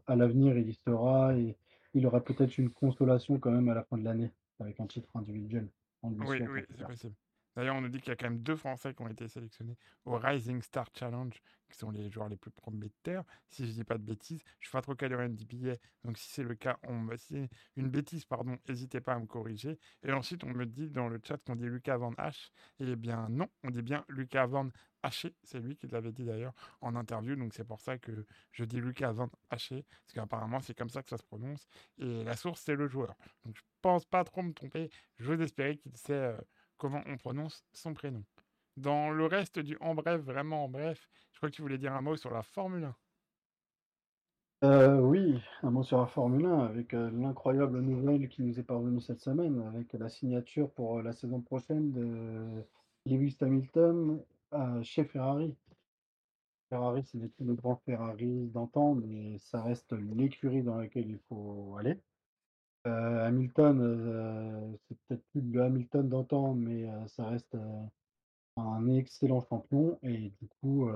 qu'à 0.07 0.17
l'avenir, 0.17 0.57
il 0.57 0.69
y 0.69 0.75
sera 0.75 1.37
et 1.37 1.57
il 1.95 2.07
aura 2.07 2.23
peut-être 2.23 2.59
une 2.59 2.71
consolation 2.71 3.39
quand 3.39 3.51
même 3.51 3.69
à 3.69 3.75
la 3.75 3.85
fin 3.85 3.99
de 3.99 4.05
l'année 4.05 4.31
avec 4.61 4.81
un 4.81 4.87
titre 4.87 5.09
individuel. 5.15 5.69
Oui, 6.03 6.41
oui, 6.49 6.63
c'est 6.71 6.87
possible. 6.87 7.15
D'ailleurs, 7.57 7.75
on 7.77 7.81
nous 7.81 7.89
dit 7.89 7.99
qu'il 8.01 8.11
y 8.11 8.13
a 8.13 8.17
quand 8.17 8.29
même 8.29 8.41
deux 8.43 8.57
Français 8.57 8.95
qui 8.95 9.03
ont 9.03 9.09
été 9.09 9.27
sélectionnés 9.29 9.77
au 10.05 10.17
Rising 10.19 10.61
Star 10.63 10.87
Challenge, 10.95 11.33
qui 11.71 11.79
sont 11.79 11.91
les 11.91 12.11
joueurs 12.11 12.29
les 12.29 12.37
plus 12.37 12.51
prometteurs. 12.51 13.25
Si 13.49 13.67
je 13.67 13.73
dis 13.73 13.85
pas 13.85 13.99
de 13.99 14.03
bêtises, 14.05 14.43
je 14.61 14.69
suis 14.69 14.73
pas 14.73 14.83
trop 14.83 14.95
calé 14.95 15.15
en 15.17 15.23
NBA, 15.29 15.77
donc 16.05 16.19
si 16.19 16.31
c'est 16.31 16.43
le 16.45 16.55
cas, 16.55 16.79
on 16.83 16.99
me... 17.01 17.17
si 17.17 17.49
une 17.77 17.89
bêtise, 17.89 18.25
pardon, 18.27 18.57
n'hésitez 18.69 19.01
pas 19.01 19.15
à 19.15 19.19
me 19.19 19.27
corriger. 19.27 19.79
Et 20.05 20.13
ensuite, 20.13 20.45
on 20.45 20.51
me 20.51 20.67
dit 20.67 20.91
dans 20.91 21.09
le 21.09 21.19
chat 21.25 21.39
qu'on 21.39 21.57
dit 21.57 21.65
Lucas 21.67 21.97
Van 21.97 22.13
H. 22.13 22.51
Eh 22.81 22.95
bien, 22.97 23.29
non, 23.31 23.49
on 23.65 23.71
dit 23.71 23.83
bien 23.83 24.05
Lucas 24.09 24.47
Van 24.47 24.69
Haché. 25.03 25.35
C'est 25.43 25.61
lui 25.61 25.77
qui 25.77 25.87
l'avait 25.89 26.13
dit 26.13 26.25
d'ailleurs 26.25 26.55
en 26.81 26.95
interview, 26.95 27.37
donc 27.37 27.55
c'est 27.55 27.65
pour 27.65 27.81
ça 27.81 27.99
que 27.99 28.27
je 28.53 28.65
dis 28.65 28.81
Lucas 28.81 29.13
Van 29.13 29.31
Haché, 29.51 29.85
parce 29.89 30.13
qu'apparemment, 30.15 30.61
c'est 30.61 30.75
comme 30.75 30.91
ça 30.91 31.03
que 31.03 31.09
ça 31.09 31.17
se 31.17 31.25
prononce. 31.25 31.67
Et 31.99 32.23
la 32.25 32.37
source, 32.37 32.61
c'est 32.63 32.75
le 32.75 32.87
joueur. 32.89 33.15
Donc, 33.45 33.57
je 33.57 33.63
pense 33.81 34.05
pas 34.05 34.25
trop 34.25 34.43
me 34.43 34.53
tromper. 34.53 34.91
J'ose 35.19 35.41
espérer 35.41 35.77
qu'il 35.79 35.97
sait. 35.97 36.13
euh, 36.13 36.37
comment 36.77 37.03
on 37.07 37.17
prononce 37.17 37.65
son 37.73 37.95
prénom. 37.95 38.25
Dans 38.77 39.11
le 39.11 39.27
reste 39.27 39.59
du 39.59 39.77
en 39.81 39.95
bref, 39.95 40.21
vraiment 40.21 40.65
en 40.65 40.69
bref, 40.69 41.09
je 41.33 41.39
crois 41.39 41.51
que 41.51 41.55
tu 41.55 41.63
voulais 41.63 41.79
dire 41.79 41.95
un 41.95 42.03
mot 42.03 42.17
sur 42.17 42.31
la 42.31 42.43
Formule 42.43 42.85
1. 42.85 42.95
Euh, 44.65 45.01
oui, 45.01 45.39
un 45.63 45.71
mot 45.71 45.83
sur 45.83 45.99
la 45.99 46.07
Formule 46.07 46.47
1 46.47 46.61
avec 46.61 46.95
euh, 46.95 47.11
l'incroyable 47.11 47.81
nouvelle 47.81 48.29
qui 48.29 48.43
nous 48.43 48.59
est 48.59 48.63
parvenue 48.63 49.01
cette 49.01 49.21
semaine 49.21 49.63
avec 49.69 49.93
la 49.93 50.09
signature 50.09 50.71
pour 50.71 50.99
euh, 50.99 51.03
la 51.03 51.13
saison 51.13 51.41
prochaine 51.41 51.93
de 51.93 52.65
Lewis 53.05 53.37
Hamilton 53.41 54.23
chez 54.83 55.05
Ferrari. 55.05 55.55
Ferrari, 56.71 57.03
c'est 57.05 57.19
le 57.19 57.55
grand 57.55 57.77
Ferrari 57.85 58.47
d'antan, 58.49 58.95
mais 58.95 59.39
ça 59.39 59.63
reste 59.63 59.93
l'écurie 59.93 60.63
dans 60.63 60.77
laquelle 60.77 61.09
il 61.09 61.19
faut 61.29 61.77
aller. 61.79 62.01
Euh, 62.87 63.27
Hamilton, 63.27 63.81
euh, 63.81 64.77
c'est 64.87 64.97
peut-être 65.01 65.25
plus 65.33 65.41
le 65.41 65.63
Hamilton 65.63 66.09
d'antan, 66.09 66.55
mais 66.55 66.89
euh, 66.89 67.07
ça 67.09 67.27
reste 67.27 67.57
un 68.57 68.89
excellent 68.89 69.41
champion 69.49 69.99
et 70.03 70.31
du 70.41 70.49
coup, 70.61 70.89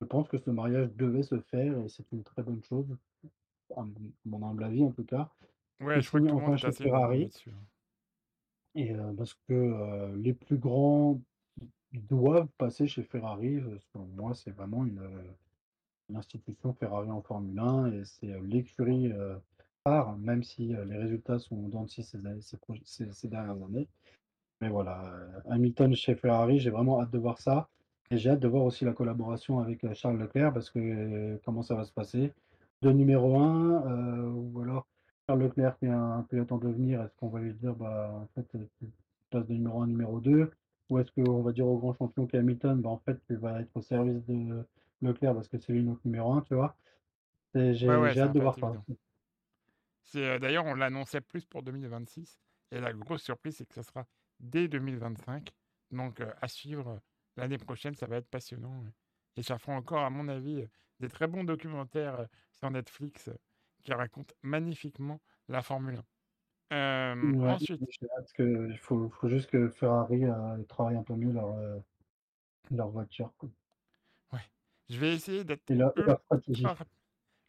je 0.00 0.06
pense 0.06 0.28
que 0.28 0.38
ce 0.38 0.50
mariage 0.50 0.92
devait 0.94 1.22
se 1.22 1.40
faire 1.40 1.78
et 1.78 1.88
c'est 1.88 2.04
une 2.12 2.22
très 2.22 2.42
bonne 2.42 2.62
chose, 2.62 2.86
à 3.76 3.84
mon 4.24 4.46
humble 4.46 4.64
avis 4.64 4.84
en 4.84 4.92
tout 4.92 5.04
cas. 5.04 5.30
Ouais, 5.80 6.00
je 6.00 6.08
crois 6.08 6.20
que 6.20 6.26
tout 6.26 6.34
enfin 6.34 6.56
chez 6.56 6.70
Ferrari 6.70 7.30
hein. 7.48 7.52
et 8.74 8.94
parce 9.16 9.34
que, 9.48 10.14
les 10.14 10.34
plus 10.34 10.58
grands 10.58 11.20
doivent 11.92 12.48
passer 12.56 12.86
chez 12.86 13.02
Ferrari, 13.02 13.60
selon 13.92 14.04
moi, 14.14 14.34
c'est 14.34 14.52
vraiment 14.52 14.84
une, 14.84 15.00
institution 16.14 16.72
Ferrari 16.74 17.10
en 17.10 17.22
Formule 17.22 17.58
1 17.58 17.92
et 17.92 18.04
c'est, 18.04 18.40
l'écurie, 18.42 19.12
phare, 19.84 20.16
même 20.18 20.42
si, 20.42 20.68
les 20.68 20.96
résultats 20.98 21.38
sont 21.38 21.56
en 21.56 21.68
dents 21.68 21.84
de 21.84 21.90
scie 21.90 22.02
ces 22.04 22.26
années 22.26 22.40
ces 22.42 22.58
proj 22.58 22.80
ces 22.84 23.12
ces 23.12 23.28
dernières 23.28 23.62
années. 23.64 23.88
Mais 24.60 24.68
voilà, 24.70 25.42
Hamilton 25.50 25.94
chez 25.94 26.16
Ferrari, 26.16 26.58
j'ai 26.60 26.70
vraiment 26.70 27.00
hâte 27.02 27.10
de 27.12 27.18
voir 27.18 27.38
ça 27.40 27.70
et 28.10 28.18
j'ai 28.18 28.30
hâte 28.30 28.40
de 28.40 28.48
voir 28.48 28.64
aussi 28.64 28.84
la 28.86 28.92
collaboration 28.94 29.60
avec, 29.60 29.92
Charles 29.94 30.18
Leclerc 30.18 30.52
parce 30.54 30.70
que, 30.70 31.40
comment 31.44 31.62
ça 31.62 31.74
va 31.76 31.84
se 31.84 31.92
passer? 31.92 32.32
De 32.82 32.90
numéro 32.92 33.38
1, 33.38 33.84
heu, 33.86 34.30
ou 34.32 34.60
alors 34.62 34.86
Charles 35.28 35.42
Leclerc 35.44 35.78
qui 35.78 35.86
est 35.86 35.90
un 35.90 36.22
pilote 36.24 36.52
en 36.52 36.58
devenir, 36.58 37.02
est-ce 37.02 37.14
qu'on 37.16 37.28
va 37.30 37.40
lui 37.40 37.54
dire: 37.54 37.74
«Bah, 37.76 38.12
en 38.14 38.28
fait, 38.34 38.46
tu 38.80 38.88
passes 39.30 39.46
de 39.48 39.54
numéro 39.54 39.80
1 39.82 39.84
à 39.84 39.88
numéro 39.88 40.20
2?» 40.20 40.50
ou 40.90 40.98
est-ce 41.00 41.12
qu'on 41.12 41.42
va 41.42 41.52
dire 41.52 41.66
au 41.68 41.78
grand 41.78 41.94
champion 41.94 42.26
qui 42.26 42.36
est 42.36 42.40
Hamilton: 42.40 42.80
«Bah, 42.82 42.90
en 42.90 42.98
fait, 42.98 43.18
tu 43.28 43.36
vas 43.36 43.60
être 43.62 43.70
au 43.76 43.82
service 43.82 44.24
de 44.26 44.64
Leclerc 45.02 45.34
parce 45.34 45.48
que 45.48 45.58
c'est 45.58 45.72
lui 45.72 45.84
notre 45.84 46.02
numéro 46.06 46.32
1», 46.34 46.42
tu 46.42 46.54
vois? 46.54 46.76
Et 47.54 47.74
j'ai 47.74 47.98
ouais, 47.98 48.14
j'ai 48.14 48.20
ça 48.20 48.22
hâte 48.22 48.32
va 48.32 48.34
de 48.34 48.38
pas 48.38 48.44
voir 48.44 48.56
être 48.56 48.58
ça. 48.58 48.76
évident. 48.76 48.84
C'est 50.02 50.24
euh, 50.26 50.38
d'ailleurs, 50.38 50.64
on 50.66 50.74
l'annonçait 50.74 51.20
plus 51.20 51.44
pour 51.44 51.62
2026. 51.62 52.38
Et 52.72 52.80
la 52.80 52.92
grosse 52.92 53.22
surprise, 53.22 53.56
c'est 53.56 53.66
que 53.66 53.74
ça 53.74 53.82
sera 53.82 54.06
dès 54.40 54.68
2025. 54.68 55.50
Donc, 55.90 56.20
euh, 56.20 56.32
à 56.40 56.48
suivre 56.48 56.88
euh, 56.88 56.98
l'année 57.36 57.58
prochaine, 57.58 57.94
ça 57.94 58.06
va 58.06 58.16
être 58.16 58.28
passionnant. 58.28 58.84
Et 59.36 59.42
ça 59.42 59.58
fera 59.58 59.72
encore, 59.76 60.00
à 60.04 60.10
mon 60.10 60.28
avis, 60.28 60.62
euh, 60.62 60.66
des 61.00 61.08
très 61.08 61.26
bons 61.26 61.44
documentaires 61.44 62.20
euh, 62.20 62.26
sur 62.52 62.70
Netflix 62.70 63.28
euh, 63.28 63.34
qui 63.82 63.92
racontent 63.92 64.34
magnifiquement 64.42 65.20
la 65.48 65.62
Formule 65.62 65.96
1. 65.96 66.04
Euh, 66.72 67.32
Ouais, 67.32 67.50
ensuite, 67.50 67.82
hâte 68.16 68.32
que 68.32 68.68
il 68.70 68.78
faut 68.78 69.08
faut 69.08 69.28
juste 69.28 69.50
que 69.50 69.68
Ferrari, 69.68 70.24
heu, 70.24 70.64
travaille 70.68 70.96
un 70.96 71.02
peu 71.02 71.14
mieux 71.14 71.32
leur, 71.32 71.56
leur 72.70 72.88
voiture, 72.88 73.32
quoi 73.36 73.48
ouais, 74.32 74.38
je 74.88 74.98
vais 74.98 75.14
essayer 75.14 75.44
d'être 75.44 75.68
et 75.70 75.74
leur 75.74 75.92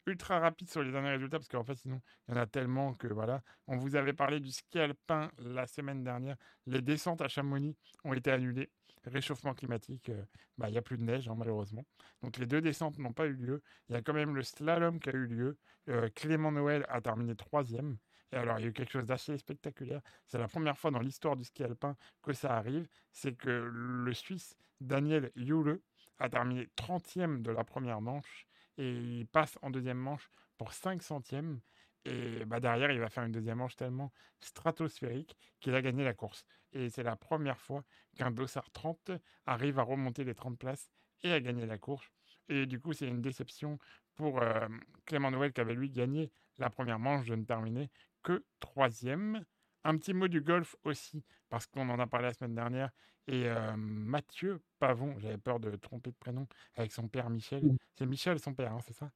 ultra 0.06 0.38
rapide. 0.38 0.70
sur 0.70 0.82
les 0.82 0.92
derniers 0.92 1.10
résultats 1.10 1.38
parce 1.38 1.48
qu'en 1.48 1.64
fait 1.64 1.76
sinon 1.76 2.00
il 2.28 2.34
y 2.34 2.38
en 2.38 2.40
a 2.40 2.46
tellement 2.46 2.94
que 2.94 3.08
voilà. 3.08 3.42
On 3.66 3.76
vous 3.76 3.96
avait 3.96 4.12
parlé 4.12 4.40
du 4.40 4.50
ski 4.50 4.78
alpin 4.78 5.30
la 5.38 5.66
semaine 5.66 6.04
dernière. 6.04 6.36
Les 6.66 6.82
descentes 6.82 7.20
à 7.20 7.28
Chamonix 7.28 7.76
ont 8.04 8.12
été 8.14 8.30
annulées. 8.30 8.70
Réchauffement 9.04 9.52
climatique, 9.52 10.10
euh, 10.10 10.24
bah, 10.58 10.68
il 10.68 10.72
n'y 10.72 10.78
a 10.78 10.82
plus 10.82 10.96
de 10.96 11.02
neige 11.02 11.28
hein, 11.28 11.34
malheureusement. 11.36 11.84
Donc 12.22 12.38
les 12.38 12.46
deux 12.46 12.60
descentes 12.60 12.98
n'ont 12.98 13.12
pas 13.12 13.26
eu 13.26 13.32
lieu. 13.32 13.62
Il 13.88 13.94
y 13.94 13.96
a 13.96 14.02
quand 14.02 14.12
même 14.12 14.34
le 14.36 14.42
slalom 14.42 15.00
qui 15.00 15.10
a 15.10 15.12
eu 15.12 15.26
lieu. 15.26 15.58
Euh, 15.88 16.08
Clément 16.14 16.52
Noël 16.52 16.86
a 16.88 17.00
terminé 17.00 17.34
troisième. 17.34 17.96
Et 18.32 18.36
alors, 18.36 18.58
il 18.58 18.62
y 18.62 18.64
a 18.64 18.68
eu 18.68 18.72
quelque 18.72 18.92
chose 18.92 19.06
d'assez 19.06 19.36
spectaculaire. 19.36 20.00
C'est 20.26 20.38
la 20.38 20.48
première 20.48 20.78
fois 20.78 20.90
dans 20.90 21.00
l'histoire 21.00 21.36
du 21.36 21.44
ski 21.44 21.64
alpin 21.64 21.96
que 22.22 22.32
ça 22.32 22.56
arrive. 22.56 22.88
C'est 23.10 23.36
que 23.36 23.50
le 23.50 24.14
Suisse 24.14 24.56
Daniel 24.80 25.30
Jule 25.36 25.80
a 26.18 26.28
terminé 26.28 26.68
30e 26.76 27.42
de 27.42 27.50
la 27.50 27.64
première 27.64 28.00
manche 28.00 28.46
et 28.78 28.90
il 28.90 29.26
passe 29.26 29.58
en 29.62 29.70
deuxième 29.70 29.98
manche 29.98 30.28
pour 30.58 30.72
5 30.72 31.02
centièmes. 31.02 31.60
Et 32.04 32.44
bah, 32.44 32.58
derrière, 32.58 32.90
il 32.90 32.98
va 32.98 33.08
faire 33.08 33.24
une 33.24 33.32
deuxième 33.32 33.58
manche 33.58 33.76
tellement 33.76 34.12
stratosphérique 34.40 35.36
qu'il 35.60 35.74
a 35.74 35.82
gagné 35.82 36.04
la 36.04 36.14
course. 36.14 36.44
Et 36.72 36.88
c'est 36.90 37.02
la 37.04 37.16
première 37.16 37.60
fois 37.60 37.84
qu'un 38.16 38.30
Dossard 38.30 38.70
30 38.72 39.12
arrive 39.46 39.78
à 39.78 39.82
remonter 39.82 40.24
les 40.24 40.34
30 40.34 40.58
places 40.58 40.90
et 41.22 41.32
à 41.32 41.40
gagner 41.40 41.66
la 41.66 41.78
course. 41.78 42.10
Et 42.48 42.66
du 42.66 42.80
coup, 42.80 42.92
c'est 42.92 43.06
une 43.06 43.22
déception 43.22 43.78
pour 44.16 44.42
euh, 44.42 44.68
Clément 45.06 45.30
Noël 45.30 45.52
qui 45.52 45.60
avait 45.60 45.74
lui 45.74 45.90
gagné 45.90 46.32
la 46.58 46.70
première 46.70 46.98
manche 46.98 47.26
de 47.26 47.36
ne 47.36 47.44
terminer 47.44 47.90
que 48.22 48.44
troisième. 48.60 49.44
Un 49.84 49.96
petit 49.96 50.14
mot 50.14 50.28
du 50.28 50.40
golf 50.40 50.76
aussi, 50.84 51.24
parce 51.48 51.66
qu'on 51.66 51.88
en 51.88 51.98
a 51.98 52.06
parlé 52.06 52.28
la 52.28 52.34
semaine 52.34 52.54
dernière. 52.54 52.90
Et 53.26 53.46
euh, 53.46 53.76
Mathieu 53.76 54.60
Pavon, 54.78 55.18
j'avais 55.18 55.38
peur 55.38 55.60
de 55.60 55.76
tromper 55.76 56.10
de 56.10 56.16
prénom, 56.16 56.46
avec 56.74 56.92
son 56.92 57.08
père 57.08 57.30
Michel. 57.30 57.62
C'est 57.94 58.06
Michel 58.06 58.38
son 58.38 58.54
père, 58.54 58.72
hein, 58.72 58.80
c'est 58.80 58.94
ça? 58.94 59.10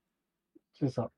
C'est 0.73 0.89
ça. 0.89 1.11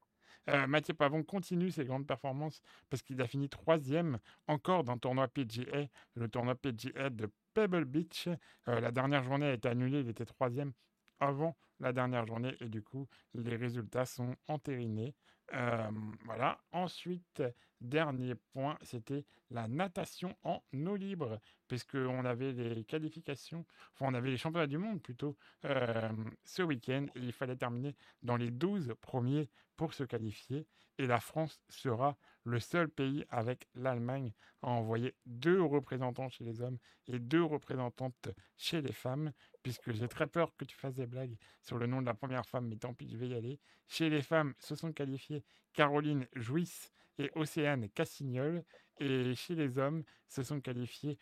Euh, 0.49 0.67
Mathieu 0.67 0.95
Pavon 0.95 1.23
continue 1.23 1.71
ses 1.71 1.85
grandes 1.85 2.07
performances 2.07 2.63
parce 2.89 3.03
qu'il 3.03 3.21
a 3.21 3.27
fini 3.27 3.49
troisième 3.49 4.19
encore 4.47 4.83
d'un 4.85 4.97
tournoi 4.97 5.29
PGA, 5.29 5.89
le 6.15 6.29
tournoi 6.29 6.55
PGA 6.55 7.11
de 7.11 7.31
Pebble 7.53 7.85
Beach. 7.85 8.29
Euh, 8.69 8.81
la 8.81 8.91
dernière 8.91 9.23
journée 9.25 9.47
a 9.47 9.53
été 9.53 9.69
annulée, 9.69 10.01
il 10.01 10.09
était 10.09 10.25
troisième 10.25 10.73
avant 11.21 11.57
la 11.81 11.93
dernière 11.93 12.27
journée 12.27 12.57
et 12.61 12.69
du 12.69 12.83
coup 12.83 13.07
les 13.35 13.57
résultats 13.57 14.07
sont 14.07 14.37
entérinés. 14.47 15.15
Euh, 15.53 15.91
voilà. 16.25 16.61
Ensuite, 16.73 17.43
dernier 17.81 18.35
point, 18.35 18.79
c'était 18.83 19.25
la 19.51 19.69
natation 19.69 20.37
en 20.43 20.63
eau 20.87 20.97
libre, 20.97 21.41
puisqu'on 21.69 22.25
avait 22.25 22.53
les 22.53 22.85
qualifications, 22.85 23.65
enfin 23.95 24.07
on 24.11 24.15
avait 24.15 24.31
les 24.31 24.37
championnats 24.37 24.67
du 24.67 24.79
monde 24.79 25.03
plutôt 25.03 25.37
euh, 25.65 26.11
ce 26.45 26.63
week-end 26.63 27.07
il 27.15 27.33
fallait 27.33 27.57
terminer 27.57 27.95
dans 28.23 28.37
les 28.37 28.51
12 28.51 28.95
premiers 29.01 29.51
pour 29.77 29.95
se 29.95 30.05
qualifier. 30.05 30.67
Et 31.01 31.07
la 31.07 31.21
France 31.21 31.61
sera 31.69 32.19
le 32.43 32.59
seul 32.59 32.89
pays 32.89 33.25
avec 33.29 33.69
l'Allemagne 33.75 34.33
à 34.63 34.69
envoyer 34.69 35.15
deux 35.27 35.63
représentants 35.63 36.29
chez 36.29 36.43
les 36.43 36.61
hommes 36.61 36.79
et 37.07 37.21
deux 37.21 37.45
représentantes 37.45 38.29
chez 38.57 38.83
les 38.83 38.93
femmes, 38.93 39.33
puisque 39.63 39.93
j'ai 39.93 40.09
très 40.09 40.27
peur 40.27 40.57
que 40.57 40.65
tu 40.65 40.77
fasses 40.77 40.97
des 40.97 41.07
blagues 41.07 41.37
sur 41.63 41.79
le 41.79 41.87
nom 41.87 42.01
de 42.01 42.07
la 42.07 42.15
première 42.15 42.45
femme, 42.45 42.67
mais 42.67 42.77
tant 42.77 42.95
pis, 42.95 43.09
je 43.09 43.17
vais 43.17 43.29
y 43.29 43.35
aller. 43.35 43.61
Chez 43.87 44.11
les 44.11 44.23
femmes, 44.23 44.55
se 44.59 44.75
sont 44.75 44.93
qualifiées 44.93 45.45
Caroline 45.73 46.27
Jouisse 46.35 46.93
et 47.19 47.31
Océane 47.35 47.89
Cassignol. 47.91 48.65
Et 49.01 49.35
chez 49.37 49.55
les 49.55 49.79
hommes, 49.79 50.03
se 50.27 50.43
sont 50.43 50.61
qualifiés 50.61 51.19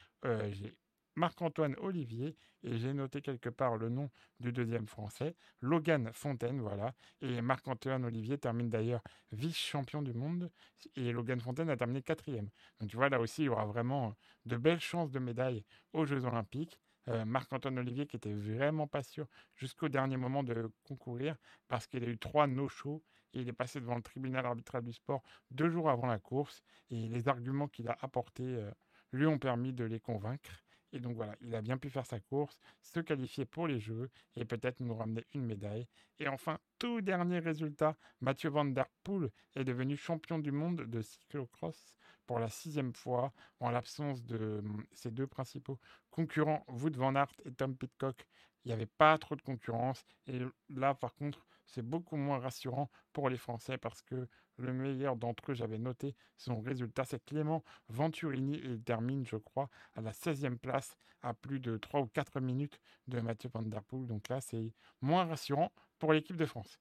Marc-Antoine 1.15 1.77
Olivier, 1.79 2.37
et 2.63 2.79
j'ai 2.79 2.93
noté 2.93 3.21
quelque 3.23 3.49
part 3.49 3.77
le 3.77 3.89
nom 3.89 4.11
du 4.41 4.53
deuxième 4.53 4.87
français, 4.87 5.35
Logan 5.61 6.11
Fontaine, 6.13 6.61
voilà. 6.61 6.95
Et 7.21 7.41
Marc-Antoine 7.41 8.05
Olivier 8.05 8.39
termine 8.39 8.69
d'ailleurs 8.69 9.03
vice-champion 9.33 10.03
du 10.03 10.13
monde, 10.13 10.51
et 10.95 11.13
Logan 11.13 11.41
Fontaine 11.41 11.71
a 11.71 11.77
terminé 11.77 12.03
quatrième. 12.03 12.49
Donc 12.81 12.91
tu 12.91 12.97
vois, 12.97 13.09
là 13.09 13.21
aussi, 13.21 13.43
il 13.43 13.45
y 13.47 13.49
aura 13.49 13.67
vraiment 13.67 14.15
de 14.45 14.57
belles 14.57 14.81
chances 14.81 15.11
de 15.11 15.19
médailles 15.19 15.65
aux 15.93 16.05
Jeux 16.07 16.25
Olympiques. 16.25 16.79
Marc-Antoine 17.25 17.79
Olivier 17.79 18.07
qui 18.07 18.17
était 18.17 18.35
vraiment 18.35 18.89
pas 18.89 19.03
sûr 19.03 19.29
jusqu'au 19.55 19.89
dernier 19.89 20.17
moment 20.17 20.43
de 20.43 20.73
concourir 20.83 21.37
parce 21.69 21.87
qu'il 21.87 22.03
a 22.03 22.09
eu 22.09 22.19
trois 22.19 22.47
no-shows 22.49 23.01
il 23.41 23.49
est 23.49 23.53
passé 23.53 23.81
devant 23.81 23.97
le 23.97 24.03
tribunal 24.03 24.47
arbitral 24.47 24.83
du 24.83 24.93
sport 24.93 25.23
deux 25.51 25.69
jours 25.69 25.91
avant 25.91 26.07
la 26.07 26.19
course 26.19 26.63
et 26.91 27.09
les 27.09 27.29
arguments 27.29 27.69
qu'il 27.69 27.89
a 27.89 27.97
apportés 28.01 28.45
euh, 28.45 28.71
lui 29.13 29.27
ont 29.27 29.39
permis 29.39 29.73
de 29.73 29.85
les 29.85 30.01
convaincre. 30.01 30.51
Et 30.93 31.01
donc 31.01 31.17
voilà, 31.17 31.35
il 31.41 31.55
a 31.55 31.61
bien 31.61 31.77
pu 31.77 31.91
faire 31.91 32.07
sa 32.07 32.21
course, 32.21 32.59
se 32.81 33.01
qualifier 33.01 33.45
pour 33.45 33.67
les 33.67 33.81
Jeux 33.81 34.09
et 34.37 34.45
peut-être 34.45 34.81
nous 34.81 34.95
ramener 34.95 35.27
une 35.35 35.45
médaille. 35.45 35.87
Et 36.19 36.29
enfin, 36.29 36.59
tout 36.79 37.01
dernier 37.01 37.39
résultat, 37.39 37.97
Mathieu 38.21 38.51
Van 38.51 38.65
Der 38.65 38.87
Poel 39.03 39.31
est 39.57 39.65
devenu 39.65 39.97
champion 39.97 40.39
du 40.39 40.53
monde 40.53 40.83
de 40.83 41.03
cyclocross 41.03 41.97
pour 42.27 42.39
la 42.39 42.49
sixième 42.49 42.95
fois 42.95 43.33
en 43.61 43.71
l'absence 43.71 44.25
de 44.25 44.61
hum, 44.65 44.85
ses 44.93 45.11
deux 45.11 45.27
principaux 45.27 45.79
concurrents, 46.11 46.65
Wood 46.69 46.97
Van 46.97 47.15
Aert 47.15 47.35
et 47.45 47.53
Tom 47.53 47.77
Pitcock. 47.77 48.27
Il 48.65 48.69
n'y 48.69 48.73
avait 48.73 48.87
pas 48.87 49.17
trop 49.19 49.37
de 49.37 49.43
concurrence. 49.43 50.05
Et 50.27 50.41
là, 50.71 50.95
par 50.95 51.15
contre, 51.15 51.47
c'est 51.67 51.83
beaucoup 51.83 52.17
moins 52.17 52.39
rassurant 52.39 52.91
pour 53.13 53.29
les 53.29 53.37
Français 53.37 53.79
parce 53.79 54.03
que 54.03 54.29
le 54.57 54.73
meilleur 54.73 55.17
d'entre 55.17 55.51
eux, 55.51 55.55
j'avais 55.55 55.79
noté 55.79 56.15
son 56.37 56.61
résultat, 56.61 57.05
c'est 57.05 57.25
Clément 57.25 57.63
Venturini. 57.89 58.61
Il 58.65 58.83
termine, 58.83 59.27
je 59.27 59.37
crois, 59.37 59.69
à 59.95 60.01
la 60.01 60.13
16e 60.13 60.57
place, 60.57 60.97
à 61.23 61.35
plus 61.35 61.61
de 61.61 61.77
3 61.77 62.01
ou 62.01 62.07
4 62.07 62.41
minutes 62.41 62.81
de 63.09 63.21
Mathieu 63.21 63.51
Van 63.53 63.63
Der 63.63 63.83
Poel. 63.83 64.07
Donc 64.07 64.29
là, 64.29 64.41
c'est 64.41 64.73
moins 65.03 65.25
rassurant 65.25 65.73
pour 65.99 66.13
l'équipe 66.13 66.37
de 66.37 66.47
France. 66.47 66.79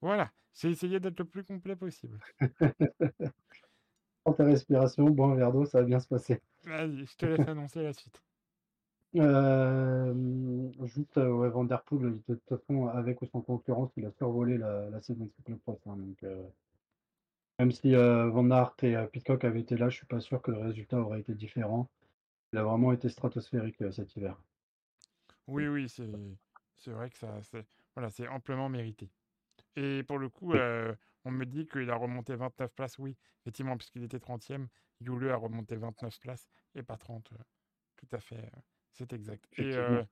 Voilà, 0.00 0.30
j'ai 0.54 0.70
essayé 0.70 1.00
d'être 1.00 1.18
le 1.18 1.24
plus 1.24 1.44
complet 1.44 1.76
possible. 1.76 2.18
Prends 4.24 4.32
ta 4.32 4.44
respiration, 4.44 5.10
bois 5.10 5.28
un 5.28 5.34
verre 5.34 5.52
d'eau, 5.52 5.66
ça 5.66 5.80
va 5.80 5.84
bien 5.84 6.00
se 6.00 6.08
passer. 6.08 6.40
Vas-y, 6.64 7.04
je 7.04 7.16
te 7.16 7.26
laisse 7.26 7.46
annoncer 7.46 7.82
la 7.82 7.92
suite. 7.92 8.22
Euh, 9.16 10.72
juste, 10.84 11.18
euh, 11.18 11.30
ouais, 11.30 11.48
Van 11.48 11.64
Der 11.64 11.82
Poel, 11.82 12.20
de 12.26 12.34
toute 12.34 12.48
façon, 12.48 12.88
avec 12.88 13.22
ou 13.22 13.26
sans 13.26 13.42
concurrence, 13.42 13.90
il 13.96 14.06
a 14.06 14.12
survolé 14.12 14.58
la, 14.58 15.00
saison 15.02 15.24
de 15.26 15.30
cyclocross. 15.36 15.78
Hein, 15.86 15.96
donc, 15.96 16.22
euh, 16.24 16.42
même 17.58 17.70
si 17.70 17.94
euh, 17.94 18.28
Van 18.30 18.50
Aert 18.50 18.74
et 18.82 18.96
euh, 18.96 19.06
Pitcock 19.06 19.44
avaient 19.44 19.60
été 19.60 19.76
là, 19.76 19.88
je 19.88 19.96
suis 19.96 20.06
pas 20.06 20.20
sûr 20.20 20.42
que 20.42 20.50
le 20.50 20.58
résultat 20.58 20.98
aurait 20.98 21.20
été 21.20 21.34
différent. 21.34 21.88
Il 22.52 22.58
a 22.58 22.64
vraiment 22.64 22.92
été 22.92 23.08
stratosphérique 23.08 23.76
cet 23.92 24.16
hiver. 24.16 24.36
Oui, 25.46 25.68
oui, 25.68 25.88
c'est 25.88 26.90
vrai 26.90 27.10
que 27.10 27.18
ça, 27.18 27.40
c'est 27.42 27.66
voilà, 27.94 28.10
amplement 28.30 28.68
mérité. 28.68 29.10
Et 29.76 30.02
pour 30.04 30.18
le 30.18 30.28
coup, 30.28 30.54
on 31.24 31.30
me 31.30 31.44
dit 31.46 31.66
qu'il 31.66 31.90
a 31.90 31.96
remonté 31.96 32.36
29 32.36 32.72
places. 32.74 32.98
Oui, 32.98 33.16
effectivement, 33.42 33.76
puisqu'il 33.76 34.04
était 34.04 34.18
30e, 34.18 34.68
Yule 35.00 35.30
a 35.30 35.36
remonté 35.36 35.76
29 35.76 36.18
places 36.20 36.48
et 36.74 36.82
pas 36.82 36.96
30. 36.96 37.32
euh, 37.32 37.36
Tout 37.96 38.08
à 38.12 38.20
fait, 38.20 38.50
c'est 38.94 39.12
exact. 39.12 39.44
Et 39.52 39.74
euh, 39.74 40.04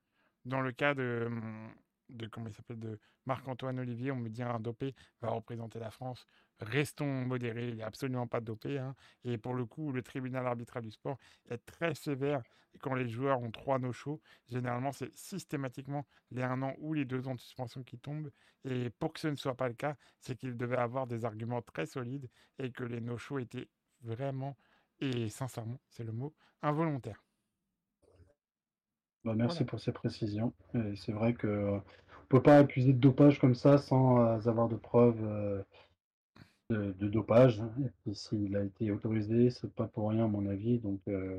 dans 0.45 0.61
le 0.61 0.71
cas 0.71 0.93
de, 0.93 1.23
hum, 1.27 1.73
de 2.09 2.27
comment 2.27 2.47
il 2.47 2.53
s'appelle, 2.53 2.79
de 2.79 2.99
Marc-Antoine 3.25 3.79
Olivier, 3.79 4.11
on 4.11 4.17
me 4.17 4.29
dit 4.29 4.43
un 4.43 4.59
dopé 4.59 4.93
va 5.21 5.29
représenter 5.31 5.79
la 5.79 5.91
France. 5.91 6.25
Restons 6.59 7.25
modérés, 7.25 7.69
il 7.69 7.75
n'y 7.75 7.83
a 7.83 7.87
absolument 7.87 8.27
pas 8.27 8.39
de 8.41 8.45
dopé. 8.45 8.77
hein. 8.79 8.95
Et 9.23 9.37
pour 9.37 9.53
le 9.55 9.65
coup, 9.65 9.91
le 9.91 10.01
tribunal 10.03 10.45
arbitral 10.47 10.83
du 10.83 10.91
sport 10.91 11.17
est 11.49 11.59
très 11.65 11.95
sévère 11.95 12.43
quand 12.81 12.93
les 12.95 13.07
joueurs 13.07 13.39
ont 13.41 13.51
trois 13.51 13.79
no-shows. 13.79 14.21
Généralement, 14.49 14.91
c'est 14.91 15.15
systématiquement 15.15 16.05
les 16.31 16.43
un 16.43 16.61
an 16.61 16.75
ou 16.79 16.93
les 16.93 17.05
deux 17.05 17.27
ans 17.27 17.35
de 17.35 17.39
suspension 17.39 17.83
qui 17.83 17.97
tombent. 17.99 18.31
Et 18.65 18.89
pour 18.89 19.13
que 19.13 19.19
ce 19.19 19.27
ne 19.27 19.35
soit 19.35 19.55
pas 19.55 19.67
le 19.67 19.75
cas, 19.75 19.95
c'est 20.19 20.35
qu'il 20.35 20.57
devait 20.57 20.77
avoir 20.77 21.07
des 21.07 21.25
arguments 21.25 21.61
très 21.61 21.85
solides 21.85 22.29
et 22.59 22.71
que 22.71 22.83
les 22.83 23.01
no-shows 23.01 23.39
étaient 23.39 23.69
vraiment, 24.01 24.57
et 24.99 25.29
sincèrement, 25.29 25.79
c'est 25.89 26.03
le 26.03 26.11
mot, 26.11 26.35
involontaires. 26.61 27.23
Bah, 29.23 29.33
merci 29.35 29.57
Voilà. 29.57 29.69
pour 29.69 29.79
ces 29.79 29.91
précisions. 29.91 30.53
C'est 30.95 31.11
vrai 31.11 31.33
que 31.33 31.47
euh, 31.47 31.77
on 31.77 32.27
peut 32.29 32.41
pas 32.41 32.57
accuser 32.57 32.93
de 32.93 32.99
dopage 32.99 33.39
comme 33.39 33.55
ça 33.55 33.77
sans 33.77 34.19
euh, 34.19 34.49
avoir 34.49 34.67
de 34.67 34.75
preuves 34.75 35.23
euh, 35.23 35.61
de, 36.69 36.91
de 36.93 37.07
dopage. 37.07 37.61
Et 38.05 38.13
s'il 38.13 38.55
a 38.55 38.63
été 38.63 38.91
autorisé, 38.91 39.49
c'est 39.49 39.71
pas 39.73 39.87
pour 39.87 40.09
rien 40.09 40.25
à 40.25 40.27
mon 40.27 40.45
avis. 40.47 40.79
Donc 40.79 40.99
euh, 41.07 41.37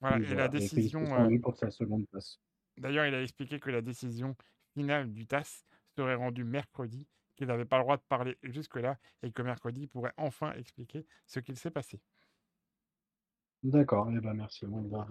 Voilà. 0.00 0.18
Et 0.18 0.34
la 0.34 0.48
décision, 0.48 1.04
pour 1.42 1.56
sa 1.56 1.70
seconde 1.70 2.06
place. 2.08 2.38
d'ailleurs, 2.76 3.06
il 3.06 3.14
a 3.14 3.22
expliqué 3.22 3.60
que 3.60 3.70
la 3.70 3.82
décision 3.82 4.36
finale 4.74 5.12
du 5.12 5.26
TAS 5.26 5.64
serait 5.96 6.14
rendue 6.14 6.44
mercredi, 6.44 7.06
qu'il 7.36 7.46
n'avait 7.48 7.64
pas 7.64 7.78
le 7.78 7.84
droit 7.84 7.96
de 7.96 8.02
parler 8.02 8.36
jusque-là 8.42 8.98
et 9.22 9.32
que 9.32 9.42
mercredi, 9.42 9.82
il 9.82 9.88
pourrait 9.88 10.12
enfin 10.16 10.52
expliquer 10.54 11.06
ce 11.26 11.40
qu'il 11.40 11.56
s'est 11.56 11.70
passé. 11.70 12.00
D'accord, 13.62 14.10
et 14.12 14.20
ben 14.20 14.34
merci. 14.34 14.66
On, 14.66 14.82
va- 14.82 15.08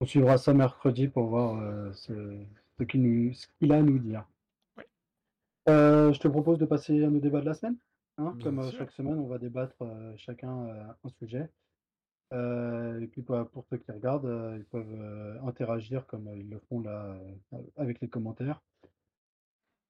on 0.00 0.06
suivra 0.06 0.38
ça 0.38 0.54
mercredi 0.54 1.08
pour 1.08 1.26
voir 1.26 1.60
euh, 1.60 1.92
ce, 1.92 2.12
ce 2.78 2.84
qu'il 2.84 3.72
a 3.72 3.76
à 3.76 3.82
nous 3.82 3.98
dire. 3.98 4.26
Euh, 5.68 6.12
je 6.12 6.18
te 6.20 6.28
propose 6.28 6.58
de 6.58 6.64
passer 6.64 7.04
à 7.04 7.10
nos 7.10 7.20
débats 7.20 7.40
de 7.40 7.46
la 7.46 7.54
semaine. 7.54 7.76
hein. 8.18 8.36
Comme 8.42 8.58
euh, 8.60 8.68
sûr. 8.70 8.78
chaque 8.78 8.92
semaine, 8.92 9.18
on 9.18 9.26
va 9.28 9.38
débattre 9.38 9.76
euh, 9.82 10.14
chacun 10.16 10.66
euh, 10.68 10.84
un 11.04 11.08
sujet. 11.10 11.48
Euh, 12.32 13.00
et 13.00 13.08
puis 13.08 13.22
bah, 13.22 13.48
pour 13.52 13.64
ceux 13.68 13.76
qui 13.76 13.90
regardent, 13.90 14.26
euh, 14.26 14.56
ils 14.56 14.64
peuvent 14.64 14.86
euh, 14.94 15.40
interagir 15.42 16.06
comme 16.06 16.28
euh, 16.28 16.36
ils 16.36 16.48
le 16.48 16.60
font 16.68 16.80
là 16.80 17.16
euh, 17.52 17.58
avec 17.76 18.00
les 18.00 18.08
commentaires 18.08 18.62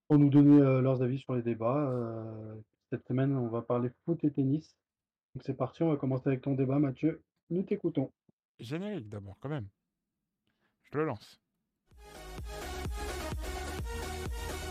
pour 0.08 0.18
nous 0.18 0.30
donner 0.30 0.60
euh, 0.60 0.80
leurs 0.80 1.02
avis 1.02 1.18
sur 1.18 1.34
les 1.34 1.42
débats. 1.42 1.90
Euh, 1.92 2.54
cette 2.90 3.06
semaine, 3.06 3.36
on 3.36 3.48
va 3.48 3.62
parler 3.62 3.90
foot 4.04 4.24
et 4.24 4.32
tennis. 4.32 4.74
Donc 5.34 5.44
c'est 5.44 5.54
parti, 5.54 5.82
on 5.82 5.90
va 5.90 5.96
commencer 5.96 6.28
avec 6.28 6.40
ton 6.40 6.54
débat, 6.54 6.78
Mathieu. 6.78 7.22
Nous 7.50 7.62
t'écoutons. 7.62 8.10
Générique 8.58 9.08
d'abord, 9.08 9.36
quand 9.40 9.48
même. 9.48 9.68
Je 10.92 10.98
le 10.98 11.04
lance. 11.04 11.40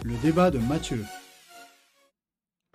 Le 0.03 0.21
débat 0.21 0.51
de 0.51 0.59
Mathieu. 0.59 1.03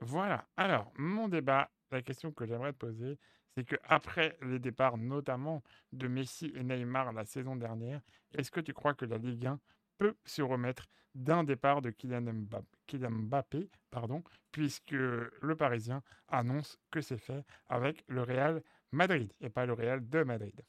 Voilà. 0.01 0.47
Alors, 0.57 0.92
mon 0.97 1.28
débat 1.28 1.70
la 1.90 2.03
question 2.03 2.32
que 2.32 2.45
j'aimerais 2.45 2.72
te 2.72 2.78
poser, 2.78 3.18
c'est 3.55 3.64
que 3.64 3.76
après 3.84 4.36
les 4.42 4.59
départs 4.59 4.99
notamment 4.99 5.62
de 5.92 6.09
Messi 6.09 6.53
et 6.55 6.62
Neymar 6.62 7.12
la 7.12 7.24
saison 7.24 7.57
dernière, 7.57 8.01
est-ce 8.36 8.51
que 8.51 8.61
tu 8.61 8.72
crois 8.72 8.95
que 8.95 9.05
la 9.05 9.16
Ligue 9.16 9.47
1 9.47 9.61
peut 9.99 10.16
se 10.24 10.42
remettre 10.42 10.88
d'un 11.14 11.45
départ 11.45 11.80
de 11.80 11.90
Kylian 11.90 12.22
Mbappé, 12.22 12.66
Kylian 12.88 13.11
Mbappé, 13.11 13.70
pardon, 13.90 14.24
puisque 14.51 14.90
le 14.90 15.55
Parisien 15.57 16.03
annonce 16.28 16.80
que 16.90 17.01
c'est 17.01 17.18
fait 17.18 17.45
avec 17.68 18.05
le 18.09 18.22
Real 18.22 18.62
Madrid 18.90 19.32
et 19.40 19.51
pas 19.51 19.66
le 19.66 19.72
Real 19.72 20.09
de 20.09 20.22
Madrid? 20.24 20.61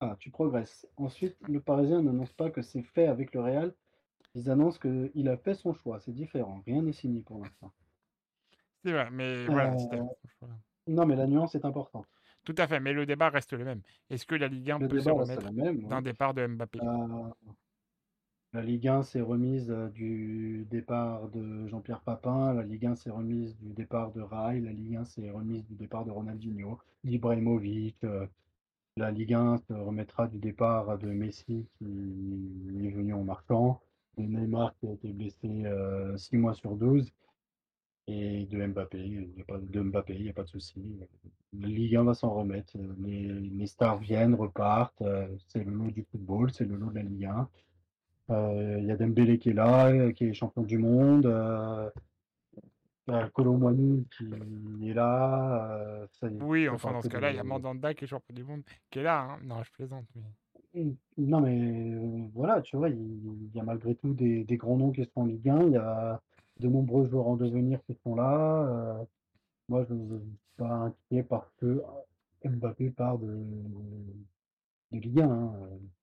Ah, 0.00 0.16
tu 0.18 0.30
progresses. 0.30 0.86
Ensuite, 0.96 1.36
le 1.48 1.60
Parisien 1.60 2.02
n'annonce 2.02 2.32
pas 2.32 2.50
que 2.50 2.62
c'est 2.62 2.82
fait 2.82 3.06
avec 3.06 3.32
le 3.34 3.40
Real. 3.40 3.74
Ils 4.34 4.50
annoncent 4.50 4.78
qu'il 4.80 5.28
a 5.28 5.36
fait 5.36 5.54
son 5.54 5.72
choix. 5.72 6.00
C'est 6.00 6.12
différent. 6.12 6.62
Rien 6.66 6.82
n'est 6.82 6.92
signé 6.92 7.22
pour 7.22 7.42
l'instant. 7.42 7.72
C'est 8.84 8.92
vrai, 8.92 9.08
mais 9.10 9.46
voilà. 9.46 9.74
Euh, 9.92 10.02
non, 10.86 11.06
mais 11.06 11.16
la 11.16 11.26
nuance 11.26 11.54
est 11.54 11.64
importante. 11.64 12.06
Tout 12.44 12.54
à 12.58 12.66
fait, 12.66 12.80
mais 12.80 12.92
le 12.92 13.06
débat 13.06 13.30
reste 13.30 13.54
le 13.54 13.64
même. 13.64 13.80
Est-ce 14.10 14.26
que 14.26 14.34
la 14.34 14.48
Ligue 14.48 14.70
1 14.70 14.78
Le 14.80 14.88
peut 14.88 15.00
se 15.00 15.08
remettre 15.08 15.50
même. 15.52 15.82
d'un 15.88 16.02
départ 16.02 16.34
de 16.34 16.46
Mbappé? 16.46 16.78
Euh, 16.82 17.30
la 18.52 18.60
Ligue 18.62 18.88
1 18.88 19.02
s'est 19.02 19.22
remise 19.22 19.70
euh, 19.70 19.88
du 19.88 20.66
départ 20.70 21.28
de 21.30 21.66
Jean-Pierre 21.68 22.02
Papin. 22.02 22.52
La 22.52 22.62
Ligue 22.62 22.86
1 22.86 22.96
s'est 22.96 23.10
remise 23.10 23.56
du 23.58 23.72
départ 23.72 24.12
de 24.12 24.20
Rai. 24.20 24.60
La 24.60 24.72
Ligue 24.72 24.96
1 24.96 25.04
s'est 25.06 25.30
remise 25.30 25.64
du 25.64 25.74
départ 25.74 26.04
de 26.04 26.10
Ronaldinho, 26.10 26.78
d'Ibrahimovic. 27.02 27.96
euh, 28.04 28.26
la 28.96 29.10
Ligue 29.10 29.34
1 29.34 29.58
se 29.58 29.72
remettra 29.72 30.28
du 30.28 30.38
départ 30.38 30.98
de 30.98 31.08
Messi 31.08 31.66
qui 31.78 31.84
est 31.84 32.90
venu 32.90 33.12
en 33.14 33.24
marchant, 33.24 33.80
de 34.16 34.22
Neymar 34.22 34.74
qui 34.78 34.86
a 34.86 34.92
été 34.92 35.08
blessé 35.12 35.64
6 36.16 36.36
mois 36.36 36.54
sur 36.54 36.76
12 36.76 37.12
et 38.06 38.46
de 38.46 38.66
Mbappé. 38.66 38.98
Il 38.98 39.38
y 39.38 39.40
a 39.40 39.44
pas, 39.44 39.58
de 39.58 39.80
Mbappé, 39.80 40.14
il 40.14 40.22
n'y 40.24 40.28
a 40.30 40.32
pas 40.32 40.44
de 40.44 40.48
souci. 40.48 40.80
La 41.58 41.68
Ligue 41.68 41.96
1 41.96 42.04
va 42.04 42.14
s'en 42.14 42.30
remettre. 42.32 42.72
Les, 43.00 43.66
stars 43.66 43.98
viennent, 43.98 44.34
repartent. 44.34 45.02
euh, 45.02 45.26
C'est 45.48 45.64
le 45.64 45.72
lot 45.72 45.90
du 45.90 46.04
football, 46.10 46.52
c'est 46.52 46.64
le 46.64 46.76
lot 46.76 46.90
de 46.90 46.96
la 46.96 47.02
Ligue 47.02 47.24
1. 47.26 47.48
Euh, 48.30 48.76
Il 48.80 48.86
y 48.86 48.90
a 48.90 48.96
Dembélé 48.96 49.38
qui 49.38 49.50
est 49.50 49.54
là, 49.54 49.88
euh, 49.88 50.12
qui 50.12 50.24
est 50.26 50.34
champion 50.34 50.62
du 50.62 50.78
monde. 50.78 51.26
Euh, 51.26 51.90
Colomboigny 53.34 54.06
qui 54.16 54.24
est 54.88 54.94
là. 54.94 55.70
euh, 55.78 56.06
ça 56.12 56.28
y 56.28 56.36
est, 56.36 56.42
Oui, 56.42 56.64
ça 56.66 56.72
enfin 56.72 56.88
parle 56.88 56.94
dans 56.94 57.00
que 57.00 57.08
ce 57.08 57.12
cas-là, 57.12 57.30
il 57.30 57.36
y 57.36 57.38
a 57.38 57.42
de- 57.42 57.48
Mandanda 57.48 57.94
qui 57.94 58.04
est 58.04 58.08
champion 58.08 58.34
du 58.34 58.44
monde, 58.44 58.62
qui 58.90 58.98
est 58.98 59.02
là. 59.02 59.20
hein. 59.22 59.38
Non, 59.44 59.62
je 59.62 59.70
plaisante. 59.72 60.06
Mais... 60.14 60.82
Mmh, 60.82 60.94
Non, 61.18 61.40
mais 61.40 61.94
euh, 61.94 62.28
voilà, 62.34 62.60
tu 62.62 62.76
vois, 62.76 62.88
il 62.88 62.96
il 62.98 63.56
y 63.56 63.60
a 63.60 63.62
malgré 63.64 63.94
tout 63.94 64.12
des, 64.14 64.44
des 64.44 64.56
grands 64.56 64.76
noms 64.76 64.90
qui 64.90 65.04
sont 65.04 65.20
en 65.22 65.26
Ligue 65.26 65.48
1. 65.48 65.62
Il 65.66 65.72
y 65.72 65.76
a 65.76 66.20
de 66.60 66.68
nombreux 66.68 67.06
joueurs 67.08 67.28
en 67.28 67.36
devenir 67.36 67.80
qui 67.84 67.94
sont 68.02 68.14
là. 68.16 68.62
euh, 68.66 69.04
moi, 69.68 69.84
je 69.88 69.94
ne 69.94 70.18
suis 70.18 70.38
pas 70.56 70.70
inquiet 70.72 71.22
parce 71.22 71.50
que 71.58 71.82
Mbappé 72.44 72.90
part 72.90 73.18
de, 73.18 73.26
de 74.92 74.98
Ligue 74.98 75.20
1. 75.20 75.30
hein, 75.30 75.52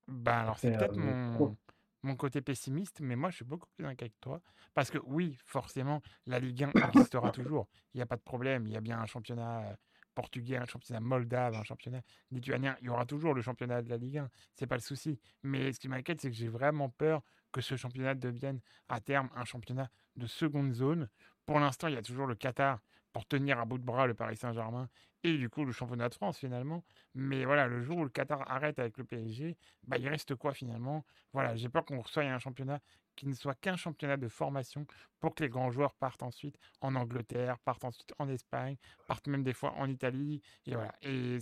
Ben 0.08 0.32
alors 0.34 0.58
c'est 0.58 0.72
peut-être 0.78 0.98
euh, 0.98 1.38
mon, 1.40 1.56
mon 2.04 2.16
côté 2.16 2.42
pessimiste, 2.42 3.00
mais 3.02 3.16
moi 3.16 3.30
je 3.30 3.38
suis 3.38 3.46
beaucoup 3.46 3.70
plus 3.76 3.86
inquiet 3.86 4.10
que 4.10 4.20
toi. 4.22 4.42
Parce 4.74 4.90
que 4.90 4.98
oui, 5.06 5.38
forcément, 5.46 6.02
la 6.26 6.40
Ligue 6.40 6.64
1 6.64 6.72
existera 6.90 7.32
toujours. 7.32 7.68
Il 7.94 7.98
n'y 7.98 8.02
a 8.02 8.06
pas 8.06 8.16
de 8.16 8.22
problème. 8.22 8.68
Il 8.68 8.74
y 8.74 8.78
a 8.78 8.82
bien 8.82 9.00
un 9.00 9.06
championnat 9.06 9.62
euh, 9.62 9.76
portugais, 10.16 10.58
un 10.58 10.66
championnat 10.66 11.00
moldave, 11.00 11.56
un 11.56 11.64
championnat 11.64 12.02
lituanien. 12.32 12.76
Il 12.82 12.88
y 12.88 12.90
aura 12.90 13.06
toujours 13.06 13.34
le 13.34 13.42
championnat 13.42 13.82
de 13.82 13.90
la 13.90 13.98
Ligue 13.98 14.20
1. 14.20 14.30
C'est 14.56 14.68
pas 14.68 14.76
le 14.76 14.82
souci. 14.82 15.20
Mais 15.44 15.74
ce 15.74 15.80
qui 15.80 15.88
m'inquiète, 15.88 16.22
c'est 16.22 16.30
que 16.30 16.36
j'ai 16.36 16.50
vraiment 16.50 16.90
peur 16.90 17.22
que 17.52 17.62
ce 17.62 17.76
championnat 17.76 18.16
devienne 18.16 18.62
à 18.88 19.00
terme 19.02 19.30
un 19.36 19.46
championnat 19.46 19.90
de 20.16 20.26
seconde 20.28 20.74
zone. 20.74 21.10
Pour 21.46 21.60
l'instant, 21.60 21.88
il 21.88 21.96
y 21.96 21.98
a 21.98 22.02
toujours 22.02 22.28
le 22.28 22.36
Qatar 22.36 22.80
pour 23.12 23.26
tenir 23.26 23.60
à 23.60 23.66
bout 23.66 23.78
de 23.78 23.84
bras 23.84 24.08
le 24.08 24.14
Paris 24.14 24.38
Saint-Germain 24.38 24.88
et 25.24 25.38
du 25.38 25.50
coup 25.50 25.66
le 25.66 25.72
championnat 25.72 26.10
de 26.10 26.16
France 26.16 26.38
finalement. 26.40 26.84
Mais 27.16 27.46
voilà, 27.46 27.68
le 27.68 27.82
jour 27.82 27.98
où 28.00 28.04
le 28.04 28.10
Qatar 28.10 28.50
arrête 28.52 28.80
avec 28.80 28.98
le 28.98 29.04
PSG, 29.04 29.58
bah, 29.88 29.98
il 29.98 30.08
reste 30.08 30.36
quoi 30.36 30.54
finalement? 30.54 31.06
Voilà, 31.34 31.56
j'ai 31.56 31.70
peur 31.70 31.86
qu'on 31.86 32.02
reçoive 32.02 32.28
un 32.28 32.40
championnat 32.40 32.80
qui 33.16 33.28
ne 33.28 33.34
soit 33.34 33.56
qu'un 33.56 33.76
championnat 33.76 34.18
de 34.18 34.28
formation 34.30 34.86
pour 35.20 35.36
que 35.36 35.44
les 35.44 35.50
grands 35.50 35.70
joueurs 35.72 35.94
partent 35.96 36.24
ensuite 36.24 36.58
en 36.80 36.96
Angleterre, 36.96 37.60
partent 37.60 37.84
ensuite 37.84 38.14
en 38.20 38.30
Espagne, 38.30 38.78
partent 39.08 39.28
même 39.28 39.44
des 39.44 39.54
fois 39.54 39.74
en 39.74 39.88
Italie. 39.90 40.42
Et 40.66 40.76
voilà, 40.76 40.94
et 41.02 41.38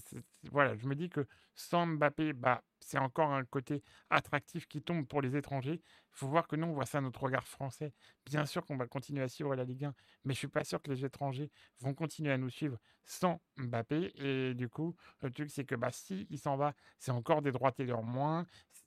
voilà 0.51 0.75
je 0.75 0.88
me 0.88 0.95
dis 0.95 1.09
que 1.09 1.27
sans 1.55 1.86
Mbappé, 1.86 2.34
bah, 2.34 2.63
c'est 2.80 2.97
encore 2.97 3.32
un 3.32 3.43
côté 3.45 3.84
attractif 4.09 4.67
qui 4.67 4.82
tombe 4.82 5.05
pour 5.07 5.21
les 5.21 5.36
étrangers. 5.36 5.82
Il 5.84 6.17
faut 6.17 6.27
voir 6.27 6.47
que 6.47 6.55
nous, 6.55 6.67
on 6.67 6.73
voit 6.73 6.86
ça 6.86 6.97
à 6.99 7.01
notre 7.01 7.21
regard 7.23 7.47
français. 7.47 7.93
Bien 8.25 8.45
sûr 8.45 8.65
qu'on 8.65 8.77
va 8.77 8.88
continuer 8.88 9.21
à 9.23 9.27
suivre 9.27 9.55
la 9.55 9.63
Ligue 9.63 9.86
1, 9.86 9.93
mais 10.25 10.34
je 10.34 10.39
suis 10.39 10.47
pas 10.47 10.63
sûr 10.63 10.82
que 10.82 10.89
les 10.91 11.05
étrangers 11.05 11.51
vont 11.80 11.93
continuer 11.93 12.32
à 12.32 12.38
nous 12.38 12.49
suivre 12.49 12.77
sans 13.03 13.41
Mbappé. 13.57 13.68
Et 14.15 14.53
du 14.53 14.70
coup, 14.70 14.95
le 15.22 15.32
truc, 15.32 15.49
c'est 15.49 15.65
que 15.65 15.76
bah, 15.76 15.91
si 15.91 16.28
il 16.30 16.38
s'en 16.38 16.57
va, 16.57 16.74
c'est 16.97 17.11
encore 17.11 17.41
des 17.41 17.51
droits 17.51 17.72
télé 17.72 17.93
en 17.93 18.03
moins. 18.03 18.45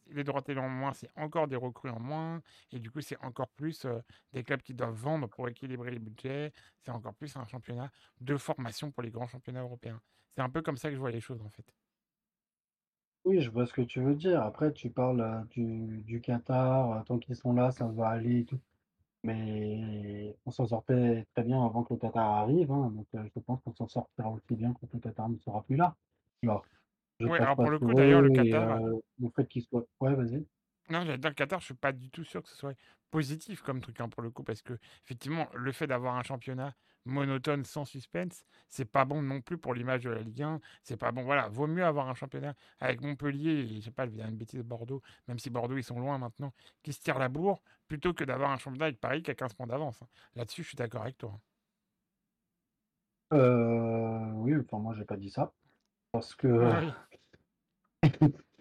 Les 0.09 0.25
droits 0.25 0.43
télé 0.43 0.61
en 0.61 0.69
moins, 0.69 0.93
c'est 0.93 1.11
encore 1.17 1.49
des 1.49 1.57
recrues 1.57 1.91
en 1.91 2.01
moins. 2.01 2.43
Et 2.73 2.79
du 2.79 2.91
coup, 2.91 3.01
c'est 3.01 3.19
encore 3.25 3.49
plus 3.49 3.87
des 4.33 4.43
clubs 4.43 4.63
qui 4.63 4.75
doivent 4.75 4.95
vendre 4.95 5.29
pour 5.29 5.49
équilibrer 5.49 5.91
les 5.91 5.99
budgets. 5.99 6.53
C'est 6.81 6.91
encore 6.91 7.15
plus 7.15 7.37
un 7.37 7.47
championnat 7.47 7.91
de 8.21 8.37
formation 8.37 8.91
pour 8.91 9.03
les 9.03 9.11
grands 9.11 9.29
championnats 9.29 9.63
européens. 9.63 10.01
C'est 10.35 10.43
un 10.43 10.51
peu 10.51 10.63
comme 10.63 10.77
ça 10.77 10.89
que 10.89 10.95
je 10.95 11.01
vois 11.01 11.11
les 11.11 11.21
choses, 11.21 11.43
en 11.43 11.51
fait. 11.51 11.65
Oui, 13.25 13.41
je 13.41 13.51
vois 13.51 13.67
ce 13.67 13.73
que 13.73 13.83
tu 13.83 14.01
veux 14.01 14.17
dire. 14.17 14.43
Après, 14.43 14.73
tu 14.73 14.91
parles 14.91 15.47
du, 15.51 16.21
Qatar. 16.23 17.05
Tant 17.05 17.19
qu'ils 17.19 17.37
sont 17.37 17.53
là, 17.53 17.71
ça 17.71 17.87
va 17.87 18.09
aller 18.09 18.41
et 18.41 18.45
tout. 18.45 18.61
Mais 19.25 20.37
on 20.47 20.51
s'en 20.51 20.67
sortait 20.67 21.25
très 21.35 21.45
bien 21.45 21.65
avant 21.65 21.85
que 21.85 21.95
le 21.95 22.01
Qatar 22.01 22.29
arrive. 22.39 22.71
hein, 22.73 22.91
donc, 22.95 23.07
euh, 23.15 23.25
je 23.35 23.41
pense 23.41 23.61
qu'on 23.63 23.75
s'en 23.75 23.89
sortira 23.89 24.31
aussi 24.31 24.55
bien 24.57 24.75
quand 24.81 24.89
le 24.93 24.99
Qatar 25.01 25.29
ne 25.29 25.39
sera 25.39 25.63
plus 25.63 25.77
là. 25.77 25.95
Alors, 26.43 26.65
je 27.21 27.27
pense 27.27 27.37
alors 27.37 27.57
pas 27.57 27.63
pour 27.63 27.71
le 27.71 27.79
coup, 27.79 27.95
d'ailleurs, 27.95 28.23
le 28.23 28.31
Qatar, 28.31 28.83
euh, 28.83 28.99
le 29.21 29.29
fait. 29.31 29.49
Ouais, 30.01 30.15
vas-y. 30.15 30.45
Non, 30.91 31.05
dire 31.05 31.17
le 31.23 31.31
Qatar, 31.35 31.61
je 31.61 31.67
suis 31.67 31.75
pas 31.75 31.93
du 31.93 32.11
tout 32.11 32.25
sûr 32.25 32.43
que 32.43 32.49
ce 32.49 32.57
soit 32.57 32.75
positif 33.11 33.63
comme 33.63 33.81
truc 33.81 34.01
hein, 34.01 34.09
pour 34.09 34.23
le 34.23 34.31
coup, 34.31 34.43
parce 34.43 34.63
que 34.63 34.79
effectivement, 35.05 35.49
le 35.55 35.73
fait 35.73 35.87
d'avoir 35.87 36.17
un 36.17 36.23
championnat 36.23 36.75
monotone 37.05 37.65
sans 37.65 37.85
suspense, 37.85 38.45
c'est 38.69 38.85
pas 38.85 39.05
bon 39.05 39.23
non 39.23 39.41
plus 39.41 39.59
pour 39.59 39.75
l'image 39.75 40.05
de 40.05 40.11
la 40.11 40.21
Ligue 40.21 40.43
1. 40.43 40.61
C'est 40.83 40.97
pas 40.97 41.11
bon. 41.13 41.23
Voilà, 41.25 41.49
vaut 41.49 41.67
mieux 41.67 41.85
avoir 41.85 42.09
un 42.09 42.15
championnat 42.15 42.55
avec 42.81 43.01
Montpellier 43.01 43.51
et 43.51 43.67
je 43.69 43.81
sais 43.81 43.91
pas, 43.91 44.05
je 44.07 44.11
vais 44.11 44.17
dire 44.19 44.27
une 44.29 44.37
bêtise 44.37 44.63
Bordeaux, 44.63 45.03
même 45.29 45.39
si 45.39 45.51
Bordeaux 45.51 45.77
ils 45.77 45.83
sont 45.85 45.99
loin 45.99 46.19
maintenant, 46.19 46.53
qui 46.83 46.93
se 46.93 47.01
tirent 47.01 47.19
la 47.19 47.29
bourre, 47.29 47.63
plutôt 47.89 48.13
que 48.15 48.25
d'avoir 48.25 48.51
un 48.51 48.59
championnat 48.59 48.87
avec 48.87 49.01
Paris 49.01 49.23
qui 49.23 49.31
a 49.31 49.35
15 49.35 49.55
points 49.55 49.67
d'avance. 49.67 50.01
hein. 50.03 50.07
Là-dessus, 50.37 50.63
je 50.63 50.69
suis 50.69 50.77
d'accord 50.77 51.03
avec 51.03 51.19
toi. 51.19 51.33
hein. 51.35 51.41
Euh, 53.37 54.31
oui, 54.35 54.55
enfin, 54.59 54.79
moi, 54.79 54.95
j'ai 54.97 55.05
pas 55.05 55.17
dit 55.17 55.31
ça. 55.31 55.53
Parce 56.13 56.35
que, 56.35 56.47
Oui. 56.81 56.93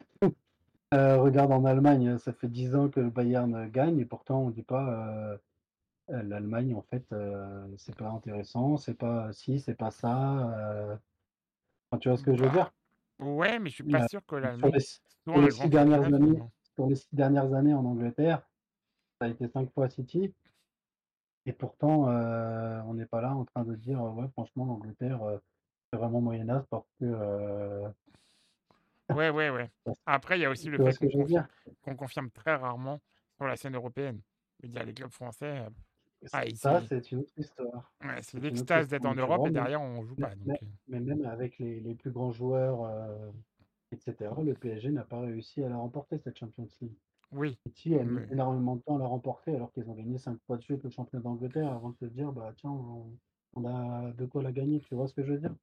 euh, 0.93 1.17
regarde, 1.21 1.51
en 1.51 1.65
Allemagne, 1.65 2.17
ça 2.17 2.33
fait 2.33 2.47
10 2.49 2.75
ans 2.75 2.89
que 2.89 2.99
le 2.99 3.09
Bayern 3.09 3.69
gagne 3.69 3.99
et 3.99 4.05
pourtant, 4.05 4.41
on 4.43 4.49
dit 4.49 4.63
pas. 4.63 5.33
euh, 5.33 5.37
euh, 6.11 6.23
L'Allemagne, 6.23 6.75
en 6.75 6.81
fait, 6.83 7.05
euh, 7.13 7.67
c'est 7.77 7.95
pas 7.95 8.09
intéressant, 8.09 8.77
c'est 8.77 8.95
pas 8.95 9.33
si, 9.33 9.59
c'est 9.59 9.75
pas 9.75 9.91
ça. 9.91 10.49
euh, 10.59 10.97
tu 11.99 12.09
vois 12.09 12.17
ce 12.17 12.23
que 12.23 12.35
je 12.35 12.43
veux 12.43 12.49
dire? 12.49 12.71
Bah, 13.19 13.25
ouais, 13.25 13.59
mais 13.59 13.69
je 13.69 13.75
suis 13.75 13.83
Euh, 13.85 13.99
pas 13.99 14.01
sûr 14.01 14.25
que 14.25 14.35
sur 14.41 14.41
l'Allemagne 14.41 14.71
les, 14.71 14.79
sur 14.81 15.41
les 15.41 15.51
six 15.51 15.69
dernières 15.69 16.01
années, 16.13 16.17
finalement. 16.17 16.51
sur 16.75 16.87
les 16.87 16.95
six 16.95 17.07
dernières 17.13 17.53
années 17.53 17.73
en 17.73 17.85
Angleterre, 17.85 18.41
ça 19.21 19.27
a 19.27 19.29
été 19.29 19.47
cinq 19.49 19.73
fois 19.73 19.89
City. 19.89 20.33
Et 21.45 21.53
pourtant, 21.53 22.07
euh, 22.09 22.81
on 22.85 22.93
n'est 22.95 23.05
pas 23.05 23.21
là 23.21 23.35
en 23.35 23.45
train 23.45 23.63
de 23.63 23.75
dire, 23.75 24.01
euh, 24.03 24.11
ouais, 24.11 24.27
franchement, 24.33 24.65
l'Angleterre, 24.65 25.23
euh, 25.23 25.37
c'est 25.91 25.99
vraiment 25.99 26.21
moyenâge 26.21 26.63
parce 26.69 26.87
que. 26.99 27.05
Ouais, 29.15 29.29
ouais, 29.29 29.49
ouais. 29.49 29.69
parce- 29.83 29.99
Après, 30.05 30.37
il 30.37 30.41
y 30.41 30.45
a 30.45 30.49
aussi 30.49 30.69
le 30.69 30.77
fait 30.77 30.97
qu'on 30.97 31.09
confirme, 31.09 31.47
confirme 31.97 32.29
très 32.31 32.55
rarement 32.55 33.01
sur 33.35 33.45
la 33.45 33.55
scène 33.55 33.75
européenne. 33.75 34.21
Je 34.59 34.67
veux 34.67 34.73
dire, 34.73 34.83
les 34.83 34.93
clubs 34.93 35.11
français, 35.11 35.65
euh, 35.65 35.69
ah, 36.33 36.43
Ça, 36.55 36.81
c'est 36.81 37.11
une 37.11 37.19
autre 37.19 37.33
histoire. 37.37 37.91
ouais, 38.03 38.21
c'est 38.21 38.39
l'extase 38.39 38.87
d'être 38.87 39.05
en 39.05 39.15
Europe 39.15 39.47
et 39.47 39.51
derrière, 39.51 39.81
on 39.81 40.03
joue 40.03 40.15
mais, 40.15 40.27
pas. 40.27 40.33
Mais- 40.45 40.53
euh, 40.53 40.67
mais 40.87 40.99
même 40.99 41.25
avec 41.25 41.57
les, 41.59 41.79
les 41.79 41.95
plus 41.95 42.11
grands 42.11 42.31
joueurs, 42.31 42.83
euh, 42.83 43.31
etc., 43.91 44.33
le 44.43 44.53
PSG 44.53 44.91
n'a 44.91 45.03
pas 45.03 45.19
réussi 45.21 45.63
à 45.63 45.69
la 45.69 45.77
remporter, 45.77 46.19
cette 46.19 46.37
Champions 46.37 46.67
League. 46.81 46.93
oui, 47.31 47.57
City 47.65 47.95
a 47.95 48.03
mis 48.03 48.19
mais 48.19 48.27
énormément 48.31 48.75
de 48.75 48.81
temps 48.81 48.95
à 48.97 48.99
la 48.99 49.07
remporter 49.07 49.55
alors 49.55 49.71
qu'ils 49.71 49.89
ont 49.89 49.93
gagné 49.93 50.17
cinq 50.17 50.37
fois 50.45 50.57
de 50.57 50.63
suite 50.63 50.83
le 50.83 50.89
championnat 50.89 51.23
d'Angleterre 51.23 51.71
avant 51.71 51.89
de 51.89 51.97
se 51.97 52.05
dire, 52.05 52.31
bah 52.31 52.53
tiens, 52.55 52.71
on, 52.71 53.17
on 53.55 53.65
a 53.65 54.11
de 54.11 54.25
quoi 54.25 54.43
la 54.43 54.51
gagner, 54.51 54.79
tu 54.81 54.95
vois 54.95 55.07
ce 55.07 55.13
que 55.13 55.23
je 55.23 55.33
veux 55.33 55.39
dire? 55.39 55.55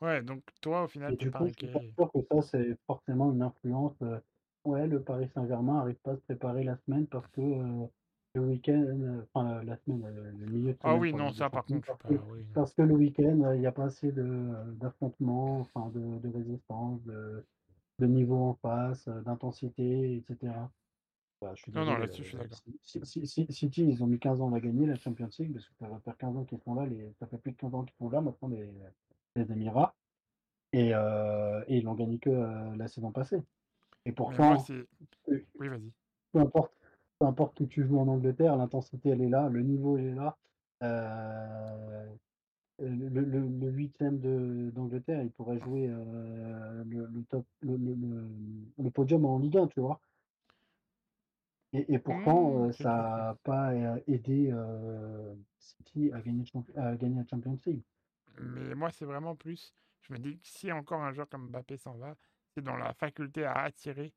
Ouais, 0.00 0.22
donc 0.22 0.44
toi, 0.60 0.84
au 0.84 0.88
final, 0.88 1.14
Et 1.14 1.16
t'es 1.16 1.26
du 1.26 1.30
pas 1.30 1.46
coup, 1.46 1.46
je 1.48 1.52
suis 1.58 1.68
pas 1.68 1.80
sûr 1.98 2.10
que 2.12 2.20
ça, 2.30 2.42
c'est 2.42 2.76
forcément 2.86 3.32
une 3.32 3.42
influence. 3.42 3.96
euh, 4.02 4.18
ouais, 4.64 4.86
le 4.86 5.02
Paris 5.02 5.28
Saint-Germain 5.34 5.74
n'arrive 5.74 5.96
pas 6.02 6.12
à 6.12 6.16
se 6.16 6.20
préparer 6.22 6.64
la 6.64 6.76
semaine 6.76 7.06
parce 7.06 7.26
que 7.28 7.40
euh, 7.40 7.86
le 8.34 8.40
week-end, 8.42 8.82
euh, 8.82 9.22
enfin 9.34 9.56
la, 9.56 9.64
la 9.64 9.76
semaine, 9.78 10.06
le 10.38 10.46
milieu 10.46 10.72
de 10.74 10.78
Ah 10.82 10.94
semaine 10.94 10.98
oui, 10.98 11.10
pour 11.10 11.18
la 11.18 11.24
non, 11.24 11.32
ça, 11.32 11.48
par 11.48 11.64
contre, 11.64 11.86
je 11.86 11.86
parce 11.86 11.96
suis 11.96 11.96
que, 12.08 12.14
pas. 12.16 12.22
Oui, 12.26 12.44
parce 12.52 12.74
que 12.74 12.82
le 12.82 12.94
week-end, 12.94 13.52
il 13.54 13.60
n'y 13.60 13.66
a 13.66 13.72
pas 13.72 13.86
assez 13.86 14.12
d'affrontements, 14.12 15.60
enfin 15.60 15.90
de, 15.90 16.18
de 16.18 16.28
résistance, 16.28 17.02
de, 17.04 17.44
de 18.00 18.06
niveau 18.06 18.36
en 18.38 18.54
face, 18.56 19.08
d'intensité, 19.08 20.16
etc. 20.18 20.72
Bah, 21.40 21.52
je 21.56 21.62
suis 21.62 21.72
Non, 21.72 21.84
non, 21.84 21.96
là-dessus, 21.98 22.22
je 22.22 22.28
suis 22.28 22.38
d'accord. 22.38 22.62
City, 22.82 23.82
ils 23.88 24.02
ont 24.04 24.06
mis 24.06 24.18
15 24.18 24.40
ans 24.40 24.52
à 24.54 24.60
gagner 24.60 24.86
la 24.86 24.96
Champions 24.96 25.28
League 25.38 25.52
parce 25.54 25.66
que 25.68 25.74
ça 25.80 25.88
va 25.88 26.00
faire 26.00 26.16
15 26.18 26.36
ans 26.36 26.44
qu'ils 26.44 26.60
sont 26.60 26.74
là, 26.74 26.86
les 26.86 27.12
ça 27.20 27.26
fait 27.26 27.38
plus 27.38 27.52
de 27.52 27.56
15 27.56 27.74
ans 27.74 27.84
qu'ils 27.84 27.96
sont 27.98 28.10
là 28.10 28.20
maintenant 28.20 28.48
les 28.48 28.70
les 29.40 29.52
Émirats 29.52 29.94
et 30.72 30.92
ils 31.68 31.84
l'ont 31.84 31.94
gagné 31.94 32.18
que, 32.18 32.30
la 32.76 32.88
saison 32.88 33.12
passée 33.12 33.42
et 34.06 34.12
pourtant, 34.12 34.70
peu 35.26 35.44
Oui, 35.58 35.68
vas-y. 35.68 35.92
peu 36.32 36.40
importe 36.40 36.74
peu 37.20 37.26
importe 37.26 37.60
où 37.60 37.66
tu 37.66 37.84
joues 37.86 37.98
en 38.00 38.08
Angleterre, 38.08 38.56
l'intensité 38.56 39.10
elle 39.10 39.22
est 39.22 39.28
là, 39.30 39.48
le 39.50 39.62
niveau 39.62 39.98
il 39.98 40.06
est 40.06 40.14
là, 40.14 40.38
heu, 40.82 42.18
le 42.80 43.08
le 43.08 43.22
le 43.24 43.40
le 43.48 43.70
8e 43.70 44.20
de 44.20 44.70
d'Angleterre, 44.74 45.22
il 45.22 45.32
pourrait 45.32 45.60
jouer, 45.60 45.88
le 45.88 47.06
le 47.06 47.24
top 47.30 47.46
le 47.62 48.90
podium 48.90 49.24
en 49.26 49.38
Ligue 49.38 49.58
1, 49.58 49.68
tu 49.68 49.80
vois? 49.80 50.00
Et 51.72 51.94
et 51.94 51.98
pourtant, 51.98 52.68
Mmh, 52.68 52.72
ça. 52.72 52.84
ça 52.84 53.28
a 53.30 53.34
pas, 53.44 53.74
aidé, 54.06 54.52
City 55.58 56.10
à 56.12 56.20
gagner 56.20 56.44
à 56.76 56.96
gagner 56.96 57.16
la 57.16 57.26
Champions 57.26 57.58
League. 57.66 57.82
Mais 58.38 58.74
moi, 58.74 58.90
c'est 58.90 59.04
vraiment 59.04 59.36
plus. 59.36 59.74
Je 60.02 60.12
me 60.12 60.18
dis 60.18 60.38
que 60.40 60.46
si 60.48 60.72
encore 60.72 61.02
un 61.02 61.12
joueur 61.12 61.28
comme 61.28 61.48
Mbappé 61.48 61.76
s'en 61.76 61.96
va, 61.96 62.16
c'est 62.54 62.62
dans 62.62 62.76
la 62.76 62.92
faculté 62.94 63.44
à 63.44 63.52
attirer 63.54 64.14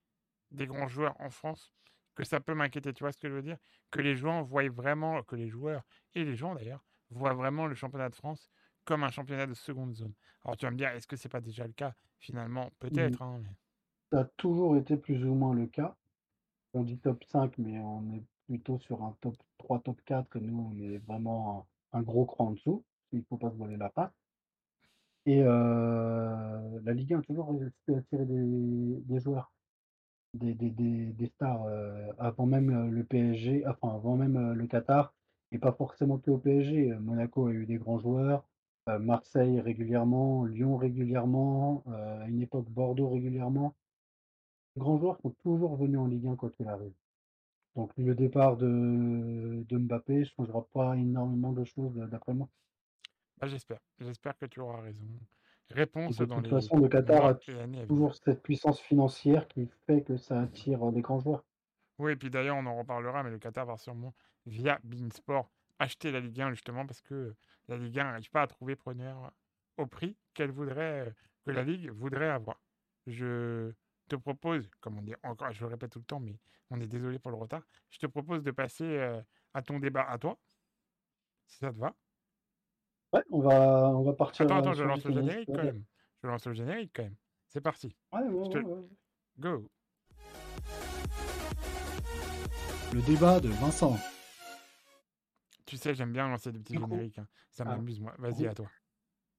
des 0.51 0.68
grands 0.68 0.88
joueurs 0.88 1.20
en 1.22 1.30
France 1.30 1.74
que 2.16 2.24
ça 2.24 2.39
peut 2.39 2.53
m'inquiéter. 2.55 2.93
Tu 2.93 3.03
vois 3.03 3.11
ce 3.11 3.18
que 3.20 3.30
je 3.30 3.34
veux 3.36 3.41
dire? 3.41 3.57
Que 3.91 4.01
les 4.01 4.16
joueurs 4.16 4.43
voient 4.45 4.70
vraiment, 4.70 5.24
que 5.24 5.36
les 5.36 5.49
joueurs 5.49 5.84
et 6.14 6.24
les 6.26 6.36
gens 6.36 6.55
d'ailleurs 6.55 6.86
voient 7.09 7.34
vraiment 7.34 7.68
le 7.68 7.76
championnat 7.76 8.09
de 8.09 8.16
France 8.16 8.49
comme 8.86 9.03
un 9.03 9.11
championnat 9.11 9.47
de 9.47 9.53
seconde 9.53 9.95
zone. 9.95 10.14
Alors 10.43 10.57
tu 10.57 10.66
vas 10.66 10.72
me 10.72 10.78
dire, 10.78 10.89
est-ce 10.89 11.07
que 11.07 11.16
c'est 11.18 11.30
pas 11.30 11.41
déjà 11.41 11.66
le 11.68 11.74
cas? 11.74 11.95
Finalement, 12.20 12.72
Mmh 12.89 13.18
peut-être, 13.18 13.22
hein, 13.22 13.39
mais- 13.43 13.55
Ça 14.14 14.22
a 14.22 14.26
toujours 14.38 14.78
été 14.78 14.95
plus 14.97 15.26
ou 15.26 15.34
moins 15.36 15.53
le 15.53 15.68
cas. 15.68 15.97
On 16.74 16.84
dit 16.84 16.99
top 16.99 17.24
5, 17.26 17.57
mais 17.59 17.80
on 17.80 18.11
est 18.14 18.26
plutôt 18.47 18.80
sur 18.80 19.03
un 19.03 19.18
top 19.22 19.36
3, 19.57 19.82
top 19.82 20.01
4 20.05 20.36
et 20.38 20.41
nous, 20.41 20.59
on 20.74 20.80
est 20.80 20.99
vraiment 20.99 21.68
un 21.93 21.99
un 21.99 22.03
gros 22.03 22.26
cran 22.26 22.47
en 22.47 22.51
dessous, 22.53 22.86
il 23.14 23.24
faut 23.30 23.38
pas 23.38 23.49
se 23.51 23.55
voiler 23.55 23.78
la 23.78 23.89
face 23.89 24.11
et 25.26 25.41
la 25.43 26.93
Ligue 26.93 27.14
1 27.14 27.20
a 27.20 27.22
toujours 27.22 27.49
réussi 27.57 27.74
attirer 27.95 28.26
des 28.26 29.01
des 29.05 29.20
joueurs, 29.20 29.51
des 30.34 30.53
des 30.53 30.70
des 30.72 31.28
stars, 31.28 31.66
avant 32.20 32.45
même, 32.45 32.89
le 32.89 33.03
PSG, 33.03 33.66
enfin 33.68 33.95
avant 33.95 34.18
même, 34.18 34.53
le 34.53 34.68
Qatar 34.68 35.14
et 35.51 35.59
pas 35.59 35.72
forcément 35.72 36.18
que 36.18 36.32
au 36.32 36.38
PSG, 36.39 36.93
Monaco 36.99 37.47
a 37.47 37.51
eu 37.53 37.66
des 37.66 37.78
grands 37.78 37.99
joueurs, 37.99 38.45
Marseille 38.99 39.61
régulièrement, 39.61 40.45
Lyon 40.45 40.78
régulièrement, 40.78 41.84
à 41.88 42.28
une 42.28 42.41
époque 42.41 42.70
Bordeaux 42.70 43.09
régulièrement. 43.09 43.76
Les 44.76 44.82
grands 44.82 44.97
joueurs 44.97 45.20
sont 45.22 45.34
toujours 45.43 45.78
venus 45.78 45.99
en 45.99 46.07
Ligue 46.07 46.28
1 46.28 46.36
quoi 46.36 46.49
qu'il 46.51 46.68
arrive. 46.68 46.93
Donc 47.76 47.91
le 47.97 48.14
départ 48.16 48.57
de 48.57 49.64
de 49.70 49.78
Mbappé 49.78 50.26
changera 50.26 50.66
pas 50.74 50.97
énormément 50.97 51.53
de 51.53 51.64
choses, 51.64 51.95
d'après 52.11 52.34
moi. 52.34 52.49
Bah, 53.39 53.47
j'espère. 53.47 53.79
J'espère 53.99 54.38
que 54.38 54.45
tu 54.45 54.59
auras 54.59 54.81
raison. 54.81 55.05
Réponse 55.69 56.17
de 56.17 56.25
dans 56.25 56.36
toute 56.36 56.45
les 56.45 56.49
façon, 56.51 56.77
le 56.77 56.88
Qatar 56.88 57.25
a 57.25 57.34
toujours 57.88 58.13
cette 58.15 58.43
puissance 58.43 58.79
financière 58.79 59.47
qui 59.47 59.67
fait 59.88 60.03
que 60.03 60.17
ça 60.17 60.41
attire, 60.41 60.91
des 60.91 61.01
grands 61.01 61.19
joueurs. 61.19 61.43
Oui, 61.99 62.11
et 62.11 62.15
puis 62.15 62.29
d'ailleurs, 62.29 62.57
on 62.57 62.65
en 62.65 62.77
reparlera, 62.77 63.23
mais 63.23 63.31
le 63.31 63.39
Qatar 63.39 63.65
va 63.65 63.77
sûrement, 63.77 64.13
via 64.45 64.79
Beansport, 64.84 65.49
acheter 65.79 66.11
la 66.11 66.19
Ligue 66.19 66.41
1 66.41 66.51
justement 66.51 66.86
parce 66.86 67.01
que 67.01 67.36
la 67.67 67.77
Ligue 67.77 67.99
1 67.99 68.03
n'arrive 68.03 68.29
pas 68.29 68.43
à 68.43 68.47
trouver 68.47 68.75
preneur 68.75 69.31
au 69.77 69.86
prix 69.86 70.15
qu'elle 70.34 70.51
voudrait, 70.51 71.07
euh, 71.07 71.11
que 71.45 71.51
la 71.51 71.63
Ligue 71.63 71.89
voudrait 71.89 72.29
avoir. 72.29 72.61
Je 73.07 73.71
te 74.09 74.15
propose, 74.15 74.69
comme 74.81 74.97
on 74.97 75.01
dit 75.01 75.15
encore, 75.23 75.51
je 75.51 75.61
le 75.61 75.67
répète 75.67 75.91
tout 75.91 75.99
le 75.99 76.05
temps, 76.05 76.19
mais 76.19 76.38
on 76.69 76.79
est 76.79 76.88
désolé 76.88 77.19
pour 77.19 77.31
le 77.31 77.38
retard, 77.38 77.63
je 77.89 77.99
te 77.99 78.05
propose 78.05 78.43
de 78.43 78.51
passer 78.51 78.84
euh, 78.84 79.21
à 79.53 79.61
ton 79.61 79.79
débat 79.79 80.03
à 80.03 80.17
toi, 80.17 80.39
si 81.47 81.57
ça 81.57 81.71
te 81.71 81.79
va. 81.79 81.95
Ouais, 83.14 83.22
on 83.30 83.41
va 83.41 83.89
on 83.89 84.01
va 84.01 84.14
partir, 84.14 84.45
Attends, 84.45 84.57
attends, 84.57 84.74
je 84.74 84.84
lance 84.84 85.05
le 85.05 85.14
générique 85.14 85.47
quand 85.47 85.57
Ouais, 85.57 85.66
même. 85.66 85.84
Je 86.24 86.28
lance 86.28 86.47
le 86.47 86.53
générique 86.53 86.91
quand 86.95 87.03
même. 87.03 87.16
C'est 87.47 87.61
parti. 87.61 87.95
ouais, 88.11 88.22
ouais, 88.22 88.28
Je 88.51 88.57
ouais, 88.57 88.64
te... 88.64 88.68
ouais. 88.68 88.88
Go. 89.39 89.70
Le 92.91 93.01
débat 93.03 93.39
de 93.39 93.49
Vincent. 93.49 93.97
Tu 95.66 95.78
sais, 95.78 95.93
j'aime 95.93 96.11
bien 96.11 96.28
lancer 96.28 96.51
des 96.51 96.59
petits 96.59 96.78
génériques. 96.78 97.20
hein. 97.20 97.28
Ça 97.51 97.64
ah, 97.68 97.76
m'amuse, 97.76 97.99
moi. 97.99 98.14
Vas-y, 98.18 98.47
à 98.47 98.53
toi. 98.53 98.68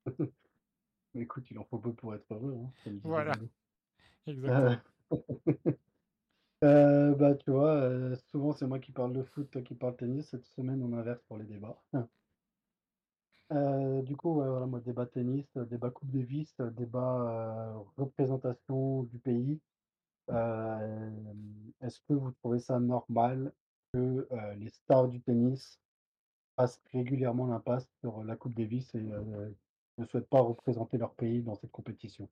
écoute, 1.14 1.50
il 1.50 1.58
en 1.58 1.64
faut 1.64 1.78
peu 1.78 1.92
pour 1.92 2.14
être 2.14 2.32
heureux, 2.32 2.56
hein, 2.56 2.92
Voilà, 3.02 3.32
exactement. 4.26 4.76
Heu, 6.62 7.14
bah, 7.18 7.34
tu 7.34 7.50
vois, 7.50 8.16
souvent 8.30 8.52
c'est 8.52 8.66
moi 8.66 8.78
qui 8.78 8.92
parle 8.92 9.12
de 9.12 9.22
foot, 9.24 9.50
toi 9.50 9.62
qui 9.62 9.74
parles 9.74 9.96
tennis. 9.96 10.28
Cette 10.28 10.44
semaine, 10.44 10.80
on 10.82 10.96
inverse 10.96 11.22
pour 11.24 11.38
les 11.38 11.44
débats. 11.44 11.82
Heu, 13.50 14.02
du 14.02 14.16
coup, 14.16 14.34
ouais, 14.40 14.48
voilà, 14.48 14.66
moi, 14.66 14.80
débat 14.80 15.06
tennis, 15.06 15.46
heu, 15.56 15.66
débat 15.66 15.90
coupe 15.90 16.10
Davis, 16.10 16.54
heu, 16.60 16.70
débat, 16.70 17.74
heu, 17.76 17.84
représentation 17.96 19.02
du 19.04 19.18
pays. 19.18 19.60
Est-ce 21.80 22.00
que 22.08 22.14
vous 22.14 22.32
trouvez 22.32 22.58
ça 22.58 22.80
normal 22.80 23.52
que, 23.92 24.28
les 24.56 24.70
stars 24.70 25.08
du 25.08 25.20
tennis 25.22 25.80
fassent 26.56 26.82
régulièrement 26.92 27.46
l'impasse 27.46 27.88
sur 28.00 28.24
la 28.24 28.36
coupe 28.36 28.54
Davis 28.54 28.94
et 28.94 29.02
ne 29.98 30.04
souhaitent 30.06 30.28
pas 30.28 30.40
représenter 30.42 30.98
leur 30.98 31.14
pays 31.14 31.42
dans 31.42 31.54
cette 31.56 31.72
compétition? 31.72 32.30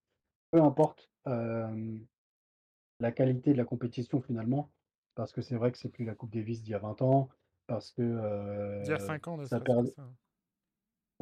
Peu 0.53 0.63
importe, 0.63 1.11
la 1.27 3.13
qualité 3.13 3.53
de 3.53 3.59
la 3.59 3.65
compétition 3.67 4.21
finalement, 4.23 4.73
parce 5.17 5.33
que 5.33 5.43
c'est 5.43 5.57
vrai 5.57 5.73
que 5.73 5.79
c'est 5.79 5.91
plus 5.91 6.05
la 6.07 6.15
coupe 6.17 6.33
Davis 6.33 6.63
d'il 6.63 6.73
y 6.73 6.75
a 6.75 6.79
20 6.81 7.03
ans, 7.03 7.29
parce 7.67 7.93
que, 7.93 8.03
Il 8.81 8.89
y 8.89 8.93
a 8.93 8.99
heu, 8.99 8.99
5 8.99 9.29
ans, 9.29 9.37
ne 9.37 9.47
ça 9.47 9.61
perd 9.61 9.87
ça. 9.87 10.13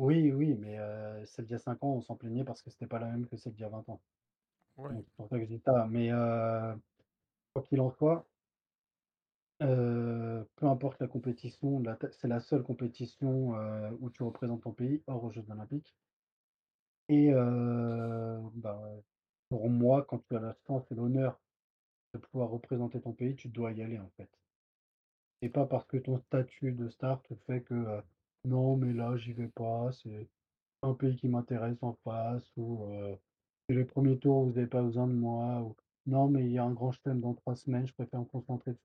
Oui, 0.00 0.32
oui, 0.32 0.54
mais 0.54 0.78
heu, 0.78 1.24
celle 1.26 1.46
d'il 1.46 1.52
y 1.52 1.54
a 1.56 1.58
5 1.58 1.82
ans, 1.84 1.94
on 1.94 2.00
s'en 2.00 2.16
plaignait 2.16 2.44
parce 2.44 2.62
que 2.62 2.70
c'était 2.70 2.86
pas 2.86 2.98
la 2.98 3.06
même 3.08 3.26
que 3.26 3.36
celle 3.36 3.52
d'il 3.54 3.62
y 3.62 3.64
a 3.64 3.68
20 3.68 3.88
ans. 3.88 4.02
Ouais. 4.76 4.94
Donc 4.94 5.04
c'est 5.08 5.16
pour 5.16 5.28
ça 5.28 5.38
que 5.38 5.44
je 5.44 5.48
dis 5.50 5.60
ça, 5.60 5.86
mais 5.90 6.10
heu, 6.12 6.80
quoi 7.54 7.62
qu'il 7.64 7.80
en 7.80 7.90
soit, 7.90 8.28
heu, 9.62 10.46
peu 10.56 10.66
importe 10.66 11.00
la 11.00 11.06
compétition, 11.08 11.80
la 11.80 11.96
c'est 12.12 12.28
la 12.28 12.40
seule 12.40 12.62
compétition, 12.62 13.54
heu, 13.56 13.96
où 14.00 14.10
tu 14.10 14.22
représentes 14.22 14.62
ton 14.64 14.72
pays, 14.74 15.02
hors 15.06 15.24
aux 15.24 15.30
Jeux 15.30 15.48
olympiques 15.50 15.96
et 17.10 17.30
heu, 17.30 18.40
bah, 18.54 18.80
pour 19.50 19.68
moi, 19.68 20.04
quand 20.06 20.20
tu 20.26 20.34
as 20.36 20.40
la 20.40 20.56
chance 20.66 20.90
et 20.90 20.94
l'honneur 20.94 21.42
de 22.14 22.20
pouvoir 22.20 22.50
représenter 22.50 23.00
ton 23.02 23.12
pays, 23.14 23.36
tu 23.36 23.48
dois 23.48 23.72
y 23.72 23.82
aller, 23.82 23.98
en 24.00 24.10
fait. 24.16 24.30
Et 25.42 25.50
pas 25.50 25.66
parce 25.66 25.84
que 25.86 25.98
ton 25.98 26.16
statut 26.16 26.72
de 26.72 26.88
star 26.88 27.20
te 27.22 27.34
fait 27.34 27.60
que, 27.62 27.74
heu: 27.74 28.02
«Non, 28.44 28.76
mais 28.76 28.92
là, 28.92 29.16
j'y 29.16 29.32
vais 29.32 29.48
pas, 29.48 29.92
c'est 29.92 30.28
un 30.82 30.94
pays 30.94 31.16
qui 31.16 31.28
m'intéresse 31.28 31.78
en 31.82 31.94
face» 32.04 32.50
ou 32.56 32.86
«C'est 33.68 33.74
le 33.76 33.86
premier 33.86 34.18
tour, 34.18 34.44
vous 34.44 34.58
avez 34.58 34.66
pas 34.68 34.82
besoin 34.82 35.06
de 35.08 35.14
moi» 35.14 35.62
ou 35.62 35.76
«Non, 36.06 36.28
mais 36.28 36.44
il 36.46 36.52
y 36.52 36.58
a 36.58 36.64
un 36.64 36.72
grand 36.72 36.92
chelem 36.92 37.20
dans 37.20 37.34
3 37.34 37.56
semaines, 37.56 37.86
je 37.86 37.94
préfère 37.94 38.20
me 38.20 38.26
concentrer» 38.26 38.76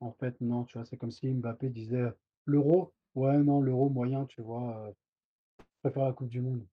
en 0.00 0.12
fait, 0.12 0.40
non, 0.40 0.64
tu 0.64 0.78
vois? 0.78 0.86
C'est 0.86 0.96
comme 0.98 1.10
si 1.12 1.28
Mbappé 1.32 1.70
disait, 1.70 2.12
«L'Euro? 2.46 2.94
Ouais, 3.16 3.38
non, 3.38 3.60
l'Euro 3.62 3.90
moyen, 3.90 4.26
tu 4.26 4.42
vois? 4.42 4.92
Je 5.60 5.90
préfère 5.90 6.06
la 6.06 6.12
coupe 6.14 6.28
du 6.30 6.40
monde». 6.42 6.66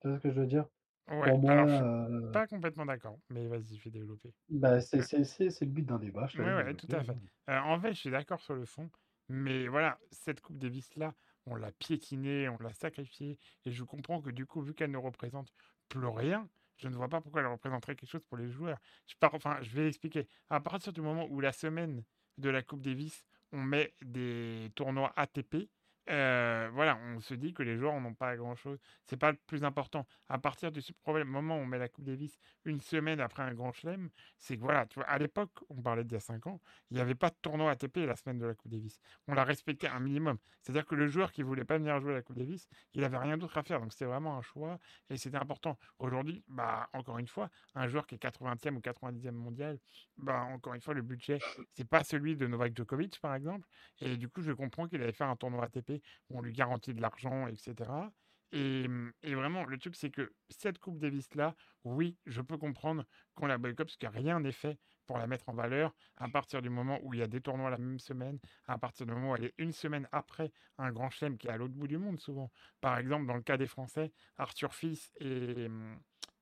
Tu 0.00 0.08
vois 0.08 0.16
ce 0.18 0.22
que 0.22 0.30
je 0.32 0.40
veux 0.40 0.46
dire? 0.48 0.66
Ouais, 1.08 1.16
Pour 1.24 1.38
moi, 1.40 1.52
alors 1.52 1.68
je 1.68 1.74
suis 1.74 1.86
pas 2.32 2.46
complètement 2.46 2.86
d'accord, 2.86 3.18
mais 3.30 3.46
vas-y, 3.48 3.76
je 3.76 3.84
vais 3.84 3.90
développer. 3.90 4.34
bah, 4.48 4.80
c'est 4.80 5.02
c'est 5.02 5.24
c'est 5.24 5.50
c'est 5.50 5.64
le 5.64 5.70
but 5.70 5.82
d'un 5.86 5.98
débat, 5.98 6.26
je 6.26 6.42
Ouais, 6.42 6.54
ouais, 6.54 6.74
tout 6.74 6.88
à 6.90 7.02
fait. 7.04 7.16
Euh, 7.50 7.58
en 7.60 7.80
fait, 7.80 7.92
je 7.94 8.00
suis 8.00 8.10
d'accord 8.10 8.40
sur 8.40 8.54
le 8.54 8.64
fond, 8.66 8.90
mais 9.28 9.68
voilà, 9.68 9.98
cette 10.10 10.40
Coupe 10.40 10.58
Davis-là, 10.58 11.14
on 11.46 11.54
l'a 11.54 11.72
piétinée, 11.72 12.48
on 12.48 12.58
l'a 12.58 12.72
sacrifiée, 12.72 13.38
et 13.64 13.70
je 13.70 13.84
comprends 13.84 14.20
que 14.20 14.30
du 14.30 14.46
coup, 14.46 14.60
vu 14.60 14.74
qu'elle 14.74 14.90
ne 14.90 14.98
représente 14.98 15.52
plus 15.88 16.06
rien, 16.06 16.48
je 16.76 16.88
ne 16.88 16.94
vois 16.94 17.08
pas 17.08 17.20
pourquoi 17.20 17.40
elle 17.40 17.48
représenterait 17.48 17.96
quelque 17.96 18.10
chose 18.10 18.24
pour 18.28 18.36
les 18.36 18.48
joueurs. 18.48 18.78
Je 19.06 19.14
enfin, 19.32 19.58
je 19.62 19.70
vais 19.70 19.88
expliquer. 19.88 20.28
À 20.48 20.60
partir 20.60 20.92
du 20.92 21.00
moment 21.00 21.26
où 21.28 21.40
la 21.40 21.52
semaine 21.52 22.04
de 22.38 22.50
la 22.50 22.62
Coupe 22.62 22.82
Davis, 22.82 23.24
on 23.52 23.62
met 23.62 23.94
des 24.02 24.70
tournois 24.74 25.12
ATP, 25.16 25.68
euh, 26.10 26.70
voilà, 26.72 26.98
on 27.04 27.20
se 27.20 27.34
dit 27.34 27.52
que 27.52 27.62
les 27.62 27.76
joueurs 27.76 28.00
n'ont 28.00 28.14
pas 28.14 28.36
grand-chose. 28.36 28.78
C'est 29.04 29.16
pas 29.16 29.32
le 29.32 29.38
plus 29.46 29.64
important. 29.64 30.06
À 30.28 30.38
partir 30.38 30.72
du 30.72 30.80
moment 31.24 31.56
où 31.56 31.60
on 31.60 31.66
met 31.66 31.78
la 31.78 31.88
Coupe 31.88 32.04
Davis 32.04 32.38
une 32.64 32.80
semaine 32.80 33.20
après 33.20 33.42
un 33.42 33.52
grand 33.52 33.72
chelem, 33.72 34.08
c'est 34.38 34.56
que 34.56 34.62
voilà, 34.62 34.86
tu 34.86 34.96
vois, 34.96 35.08
à 35.08 35.18
l'époque, 35.18 35.50
on 35.68 35.82
parlait 35.82 36.04
d'il 36.04 36.14
y 36.14 36.16
a 36.16 36.20
5 36.20 36.46
ans, 36.46 36.60
il 36.90 36.96
n'y 36.96 37.00
avait 37.00 37.14
pas 37.14 37.30
de 37.30 37.36
tournoi 37.42 37.70
ATP 37.70 37.98
la 37.98 38.16
semaine 38.16 38.38
de 38.38 38.46
la 38.46 38.54
Coupe 38.54 38.70
Davis. 38.70 39.00
On 39.26 39.34
l'a 39.34 39.44
respecté 39.44 39.88
un 39.88 40.00
minimum. 40.00 40.38
C'est-à-dire 40.62 40.86
que 40.86 40.94
le 40.94 41.08
joueur 41.08 41.32
qui 41.32 41.42
voulait 41.42 41.64
pas 41.64 41.78
venir 41.78 42.00
jouer 42.00 42.12
à 42.12 42.16
la 42.16 42.22
Coupe 42.22 42.36
Davis, 42.36 42.68
il 42.94 43.04
avait 43.04 43.18
rien 43.18 43.36
d'autre 43.36 43.58
à 43.58 43.62
faire. 43.62 43.80
Donc 43.80 43.92
c'était 43.92 44.06
vraiment 44.06 44.36
un 44.36 44.42
choix 44.42 44.78
et 45.10 45.16
c'était 45.16 45.36
important. 45.36 45.78
Aujourd'hui, 45.98 46.42
bah, 46.48 46.88
encore 46.92 47.18
une 47.18 47.28
fois, 47.28 47.50
un 47.74 47.86
joueur 47.88 48.06
qui 48.06 48.14
est 48.14 48.18
80e 48.18 48.76
ou 48.76 48.80
90e 48.80 49.32
mondial, 49.32 49.78
bah, 50.16 50.42
encore 50.42 50.74
une 50.74 50.80
fois, 50.80 50.94
le 50.94 51.02
budget, 51.02 51.38
c'est 51.74 51.88
pas 51.88 52.02
celui 52.02 52.36
de 52.36 52.46
Novak 52.46 52.76
Djokovic, 52.76 53.20
par 53.20 53.34
exemple. 53.34 53.66
Et 54.00 54.16
du 54.16 54.28
coup, 54.28 54.42
je 54.42 54.52
comprends 54.52 54.88
qu'il 54.88 55.02
allait 55.02 55.12
faire 55.12 55.28
un 55.28 55.36
tournoi 55.36 55.64
ATP 55.64 55.97
on 56.30 56.40
lui 56.40 56.52
garantit 56.52 56.94
de 56.94 57.00
l'argent, 57.00 57.46
etc. 57.46 58.12
Et, 58.52 58.86
et 59.22 59.34
vraiment, 59.34 59.64
le 59.64 59.78
truc, 59.78 59.94
c'est 59.96 60.10
que 60.10 60.34
cette 60.48 60.78
Coupe 60.78 60.98
Davis-là, 60.98 61.54
oui, 61.84 62.18
je 62.26 62.40
peux 62.40 62.56
comprendre 62.56 63.04
qu'on 63.34 63.46
la 63.46 63.58
boycotte 63.58 63.88
parce 63.88 63.96
que 63.96 64.06
rien 64.06 64.40
n'est 64.40 64.52
fait 64.52 64.78
pour 65.06 65.18
la 65.18 65.26
mettre 65.26 65.48
en 65.48 65.54
valeur 65.54 65.94
à 66.16 66.28
partir 66.28 66.60
du 66.62 66.68
moment 66.70 66.98
où 67.02 67.14
il 67.14 67.20
y 67.20 67.22
a 67.22 67.26
des 67.26 67.40
tournois 67.40 67.70
la 67.70 67.78
même 67.78 67.98
semaine, 67.98 68.38
à 68.66 68.78
partir 68.78 69.06
du 69.06 69.12
moment 69.12 69.32
où 69.32 69.36
elle 69.36 69.46
est 69.46 69.54
une 69.58 69.72
semaine 69.72 70.06
après 70.12 70.52
un 70.76 70.92
grand 70.92 71.10
chelem 71.10 71.38
qui 71.38 71.46
est 71.48 71.50
à 71.50 71.56
l'autre 71.56 71.74
bout 71.74 71.88
du 71.88 71.96
monde 71.98 72.20
souvent. 72.20 72.52
Par 72.80 72.98
exemple, 72.98 73.26
dans 73.26 73.34
le 73.34 73.42
cas 73.42 73.56
des 73.56 73.66
Français, 73.66 74.12
Arthur 74.36 74.74
Fils 74.74 75.10
et, 75.18 75.66
hum, 75.66 75.98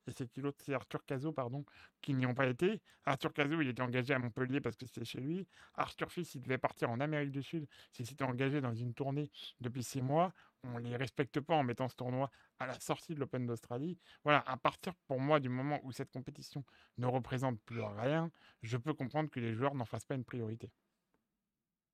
et 0.07 0.13
c'est 0.13 0.27
qui 0.29 0.41
l'autre 0.41 0.59
C'est 0.61 0.75
Arthur 0.75 1.05
Cazot, 1.05 1.33
pardon, 1.33 1.65
qui 2.01 2.15
n'y 2.15 2.27
ont 2.27 2.35
pas 2.35 2.47
été. 2.47 2.81
Arthur 3.05 3.33
Cazot, 3.33 3.61
il 3.61 3.69
était 3.69 3.83
engagé 3.83 4.15
à 4.15 4.19
Montpellier 4.19 4.61
parce 4.61 4.77
que 4.77 4.87
c'était 4.87 5.05
chez 5.05 5.21
lui. 5.21 5.47
Arthur 5.75 6.11
Fils, 6.11 6.35
il 6.35 6.43
devait 6.43 6.59
partir 6.59 6.91
en 6.91 7.01
Amérique 7.01 7.31
du 7.31 7.43
Sud. 7.43 7.67
S'il 7.93 8.07
s'était 8.07 8.25
engagé 8.25 8.61
dans 8.61 8.75
une 8.75 8.95
tournée 8.95 9.31
depuis 9.61 9.83
six 9.83 10.03
mois, 10.03 10.33
on 10.65 10.81
ne 10.81 10.89
les 10.89 10.97
respecte 10.97 11.41
pas 11.41 11.55
en 11.55 11.63
mettant 11.63 11.89
ce 11.89 11.97
tournoi 11.97 12.31
à 12.59 12.67
la 12.67 12.79
sortie 12.81 13.15
de 13.15 13.21
l'Open 13.21 13.47
d'Australie. 13.47 13.99
Voilà, 14.25 14.43
à 14.47 14.57
partir 14.57 14.95
pour 15.07 15.21
moi 15.21 15.41
du 15.41 15.49
moment 15.49 15.81
où 15.85 15.93
cette 15.93 16.11
compétition 16.11 16.65
ne 16.99 17.07
représente 17.07 17.61
plus 17.61 17.83
rien, 17.83 18.31
je 18.63 18.77
peux 18.77 18.95
comprendre 18.95 19.31
que 19.31 19.41
les 19.41 19.55
joueurs 19.55 19.75
n'en 19.75 19.85
fassent 19.85 20.05
pas 20.07 20.15
une 20.15 20.25
priorité. 20.25 20.71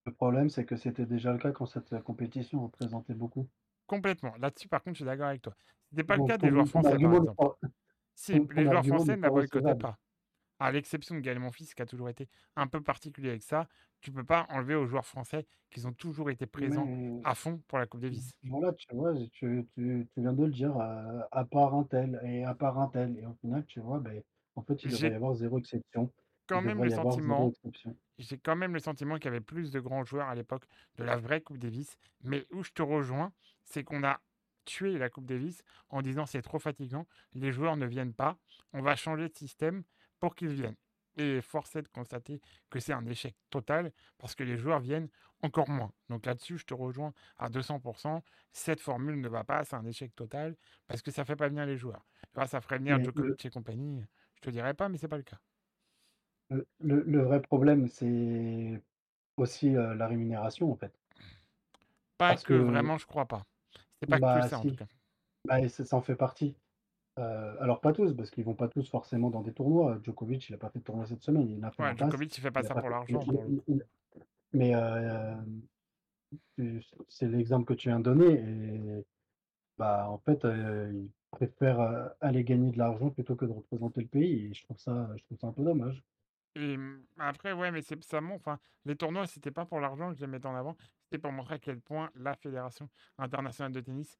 Le 0.04 0.12
problème, 0.12 0.48
c'est 0.48 0.64
que 0.64 0.76
c'était 0.76 1.06
déjà 1.06 1.32
le 1.32 1.38
cas 1.38 1.52
quand 1.52 1.66
cette 1.66 2.02
compétition 2.02 2.62
représentait 2.62 3.14
beaucoup. 3.14 3.48
Complètement. 3.86 4.34
Là-dessus, 4.38 4.68
par 4.68 4.82
contre, 4.82 4.94
je 4.94 5.02
suis 5.02 5.04
d'accord 5.04 5.26
avec 5.26 5.42
toi. 5.42 5.54
Ce 5.90 5.94
n'était 5.94 6.04
pas 6.04 6.16
le 6.16 6.24
cas 6.24 6.38
des 6.38 6.48
joueurs 6.48 6.66
français, 6.66 6.98
par 6.98 7.14
exemple. 7.14 7.34
Si, 8.14 8.32
les 8.54 8.64
joueurs 8.64 8.84
français 8.84 9.16
ne 9.16 9.22
la 9.22 9.30
boycottaient 9.30 9.74
pas. 9.74 9.98
À 10.58 10.70
l'exception 10.70 11.16
de 11.16 11.20
Gaël 11.20 11.40
Monfils, 11.40 11.74
qui 11.74 11.82
a 11.82 11.86
toujours 11.86 12.08
été 12.08 12.28
un 12.54 12.68
peu 12.68 12.80
particulier 12.80 13.30
avec 13.30 13.42
ça, 13.42 13.66
tu 14.00 14.12
peux 14.12 14.22
pas 14.24 14.46
enlever 14.48 14.76
aux 14.76 14.86
joueurs 14.86 15.06
français 15.06 15.44
qu'ils 15.70 15.88
ont 15.88 15.92
toujours 15.92 16.30
été 16.30 16.46
présents 16.46 16.86
à 17.24 17.34
fond 17.34 17.60
pour 17.66 17.78
la 17.78 17.86
Coupe 17.86 18.00
Davis. 18.00 18.30
Voilà, 18.44 18.72
tu 18.74 18.86
vois, 18.94 19.12
tu, 19.32 19.66
tu, 19.74 20.06
tu 20.12 20.20
viens 20.20 20.32
de 20.32 20.44
le 20.44 20.50
dire, 20.52 20.76
à, 20.76 21.26
à, 21.32 21.44
part 21.44 21.74
un 21.74 21.84
tel 21.84 22.20
et 22.24 22.44
à 22.44 22.54
part 22.54 22.78
un 22.78 22.88
tel. 22.88 23.16
Et 23.18 23.26
au 23.26 23.34
final, 23.40 23.64
tu 23.66 23.80
vois, 23.80 23.98
ben, 23.98 24.22
en 24.54 24.62
fait, 24.62 24.84
il 24.84 24.90
devrait 24.90 25.10
y 25.10 25.14
avoir 25.14 25.34
zéro 25.34 25.58
exception. 25.58 26.12
Quand 26.46 26.62
même 26.62 26.82
le 26.84 26.90
sentiment, 26.90 27.52
j'ai 28.18 28.38
quand 28.38 28.56
même 28.56 28.74
le 28.74 28.80
sentiment 28.80 29.16
qu'il 29.16 29.26
y 29.26 29.28
avait 29.28 29.40
plus 29.40 29.70
de 29.70 29.80
grands 29.80 30.04
joueurs 30.04 30.28
à 30.28 30.34
l'époque 30.34 30.66
de 30.96 31.04
la 31.04 31.16
vraie 31.16 31.40
Coupe 31.40 31.58
Davis. 31.58 31.96
Mais 32.22 32.46
où 32.52 32.62
je 32.62 32.70
te 32.72 32.82
rejoins, 32.82 33.32
c'est 33.64 33.84
qu'on 33.84 34.04
a 34.04 34.20
tuer 34.64 34.98
la 34.98 35.10
Coupe 35.10 35.26
Davis 35.26 35.62
en 35.90 36.02
disant 36.02 36.26
c'est 36.26 36.42
trop 36.42 36.58
fatigant, 36.58 37.06
les 37.34 37.52
joueurs 37.52 37.76
ne 37.76 37.86
viennent 37.86 38.14
pas, 38.14 38.36
on 38.72 38.82
va 38.82 38.96
changer 38.96 39.28
de 39.28 39.34
système 39.34 39.82
pour 40.20 40.34
qu'ils 40.34 40.54
viennent. 40.54 40.76
Et 41.18 41.42
force 41.42 41.76
est 41.76 41.82
de 41.82 41.88
constater 41.88 42.40
que 42.70 42.80
c'est 42.80 42.92
un 42.92 43.04
échec 43.06 43.36
total 43.50 43.92
parce 44.18 44.34
que 44.34 44.44
les 44.44 44.56
joueurs 44.56 44.80
viennent 44.80 45.08
encore 45.42 45.68
moins. 45.68 45.92
Donc 46.08 46.24
là-dessus, 46.24 46.56
je 46.56 46.64
te 46.64 46.74
rejoins 46.74 47.12
à 47.38 47.50
200%. 47.50 48.22
Cette 48.52 48.80
formule 48.80 49.20
ne 49.20 49.28
va 49.28 49.44
pas, 49.44 49.64
c'est 49.64 49.76
un 49.76 49.84
échec 49.84 50.14
total 50.14 50.56
parce 50.86 51.02
que 51.02 51.10
ça 51.10 51.24
fait 51.24 51.36
pas 51.36 51.48
venir 51.48 51.66
les 51.66 51.76
joueurs. 51.76 52.06
ça 52.46 52.60
ferait 52.60 52.78
venir 52.78 53.02
Djokovic 53.02 53.44
et 53.44 53.50
compagnie. 53.50 54.02
Je 54.36 54.40
te 54.40 54.50
dirais 54.50 54.74
pas, 54.74 54.88
mais 54.88 54.96
c'est 54.96 55.08
pas 55.08 55.18
le 55.18 55.22
cas. 55.22 55.38
Le, 56.80 57.22
vrai 57.22 57.40
problème, 57.40 57.88
c'est 57.88 58.80
aussi 59.36 59.70
la 59.70 60.06
rémunération 60.06 60.70
en 60.70 60.76
fait. 60.76 60.92
Pas 62.18 62.36
que, 62.36 62.54
vraiment, 62.54 62.98
je 62.98 63.06
crois 63.06 63.26
pas. 63.26 63.44
C'est 64.02 64.10
pas 64.10 64.16
que 64.16 64.20
bah, 64.20 64.48
ça, 64.48 64.58
en 64.58 64.62
tout 64.62 64.74
cas. 64.74 64.86
Bah, 65.46 65.68
ça 65.68 65.96
en 65.96 66.02
fait 66.02 66.16
partie. 66.16 66.56
Euh, 67.18 67.54
alors 67.60 67.80
pas 67.80 67.92
tous, 67.92 68.14
parce 68.14 68.30
qu'ils 68.30 68.44
vont 68.44 68.54
pas 68.54 68.68
tous 68.68 68.88
forcément 68.88 69.30
dans 69.30 69.42
des 69.42 69.52
tournois. 69.52 70.00
Djokovic, 70.02 70.48
il 70.48 70.54
a 70.54 70.58
pas 70.58 70.70
fait 70.70 70.80
de 70.80 70.84
tournoi 70.84 71.06
cette 71.06 71.22
semaine, 71.22 71.48
il 71.48 71.64
a 71.64 71.70
fait 71.70 71.82
Ouais, 71.82 71.96
Djokovic, 71.96 72.36
il 72.36 72.40
fait 72.40 72.50
pas 72.50 72.62
ça 72.62 72.74
pour 72.74 72.90
l'argent, 72.90 73.24
mais 74.54 74.74
euh, 74.74 75.34
c'est 77.08 77.28
l'exemple 77.28 77.64
que 77.64 77.74
tu 77.74 77.88
viens 77.88 78.00
de 78.00 78.04
donner 78.04 78.32
et 78.34 79.04
bah, 79.78 80.08
en 80.10 80.18
fait, 80.18 80.44
euh, 80.44 80.90
il 80.92 81.10
préfère, 81.30 82.10
aller 82.20 82.44
gagner 82.44 82.72
de 82.72 82.78
l'argent 82.78 83.10
plutôt 83.10 83.36
que 83.36 83.44
de 83.44 83.52
représenter 83.52 84.00
le 84.00 84.08
pays 84.08 84.46
et 84.46 84.54
je 84.54 84.64
trouve 84.64 84.78
ça 84.78 85.08
je 85.16 85.22
trouve 85.24 85.38
ça 85.38 85.46
un 85.46 85.52
peu 85.52 85.62
dommage. 85.62 86.02
Et 86.54 86.76
mmh, 86.76 87.02
après, 87.18 87.52
ouais, 87.52 87.70
mais 87.70 87.82
ça 87.82 88.20
montre. 88.20 88.40
Enfin, 88.40 88.58
les 88.84 88.96
tournois, 88.96 89.26
c'était 89.26 89.50
pas 89.50 89.64
pour 89.64 89.80
l'argent 89.80 90.10
que 90.10 90.16
je 90.16 90.20
les 90.20 90.26
mettais 90.26 90.46
en 90.46 90.54
avant, 90.54 90.76
c'était 91.04 91.18
pour 91.18 91.32
montrer 91.32 91.54
à 91.54 91.58
quel 91.58 91.80
point 91.80 92.10
la 92.14 92.34
Fédération 92.34 92.88
internationale 93.18 93.72
de 93.72 93.80
tennis 93.80 94.18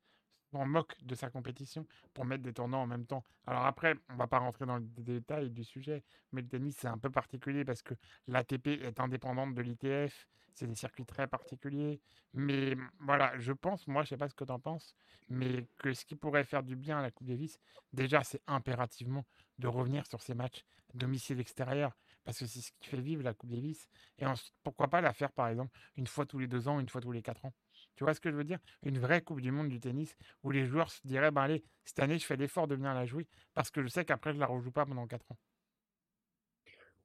s'en 0.53 0.67
moque 0.67 0.95
de 1.03 1.15
sa 1.15 1.31
compétition 1.31 1.87
pour 2.13 2.25
mettre 2.25 2.43
des 2.43 2.53
tournois 2.53 2.81
en 2.81 2.87
même 2.87 3.07
temps. 3.07 3.25
Alors 3.47 3.65
après, 3.65 3.95
on 4.11 4.17
va 4.17 4.27
pas 4.27 4.39
rentrer 4.39 4.67
dans 4.67 4.77
les 4.77 4.85
détails 4.99 5.51
du 5.51 5.65
sujet, 5.65 6.05
mais 6.33 6.43
le 6.43 6.49
tennis, 6.49 6.77
c'est 6.79 6.89
un 6.89 6.99
peu 6.99 7.11
particulier 7.11 7.65
parce 7.65 7.83
que 7.83 7.95
l'ATP 8.29 8.67
est 8.67 9.01
indépendante 9.01 9.55
de 9.55 9.63
l'ITF, 9.63 10.27
c'est 10.55 10.67
des 10.67 10.75
circuits 10.75 11.07
très 11.07 11.27
particuliers. 11.27 12.01
Mais 12.35 12.75
mmh, 12.75 12.91
voilà, 13.01 13.39
je 13.39 13.53
pense, 13.53 13.87
moi, 13.87 14.03
je 14.03 14.11
sais 14.11 14.17
pas 14.17 14.29
ce 14.29 14.35
que 14.35 14.45
tu 14.45 14.53
en 14.53 14.61
penses, 14.61 14.95
mais 15.29 15.67
que 15.79 15.93
ce 15.95 16.05
qui 16.05 16.17
pourrait 16.17 16.45
faire 16.45 16.63
du 16.63 16.77
bien 16.77 16.99
à 16.99 17.03
la 17.03 17.11
Coupe 17.11 17.27
Davis, 17.27 17.59
déjà, 17.93 18.23
c'est 18.23 18.43
impérativement 18.47 19.25
de 19.59 19.69
revenir 19.69 20.07
sur 20.07 20.21
ces 20.21 20.35
matchs 20.35 20.65
domicile 20.95 21.41
extérieur 21.41 21.97
parce 22.25 22.39
que 22.39 22.47
c'est 22.47 22.61
ce 22.61 22.71
qui 22.81 22.89
fait 22.89 23.01
vivre 23.01 23.23
la 23.23 23.35
Coupe 23.35 23.51
Davis. 23.51 23.89
Et 24.19 24.27
ensuite, 24.27 24.55
pourquoi 24.63 24.89
pas 24.89 25.01
la 25.01 25.13
faire, 25.13 25.33
par 25.33 25.49
exemple, 25.49 25.77
une 25.97 26.07
fois 26.07 26.27
tous 26.27 26.39
les 26.39 26.47
deux 26.47 26.69
ans, 26.69 26.81
une 26.81 26.89
fois 26.89 27.01
tous 27.01 27.13
les 27.13 27.23
quatre 27.23 27.45
ans 27.45 27.53
Tu 27.97 28.05
vois 28.05 28.15
ce 28.15 28.21
que 28.21 28.31
je 28.31 28.37
veux 28.37 28.45
dire? 28.45 28.59
Une 28.83 28.99
vraie 28.99 29.23
Coupe 29.23 29.41
du 29.41 29.51
Monde 29.51 29.69
du 29.69 29.81
tennis 29.81 30.17
où 30.43 30.51
les 30.51 30.67
joueurs 30.67 30.91
se 30.91 31.01
diraient, 31.05 31.31
ben 31.31 31.43
allez, 31.43 31.65
cette 31.85 31.99
année, 31.99 32.19
je 32.19 32.25
fais 32.25 32.37
l'effort 32.37 32.69
de 32.69 32.75
venir 32.75 32.95
la 32.95 33.07
jouer 33.07 33.27
parce 33.55 33.71
que 33.71 33.83
je 33.83 33.89
sais 33.89 34.05
qu'après, 34.05 34.33
je 34.33 34.39
la 34.39 34.47
rejoue 34.47 34.73
pas 34.73 34.87
pendant 34.87 35.07
quatre 35.07 35.31
ans. 35.33 35.39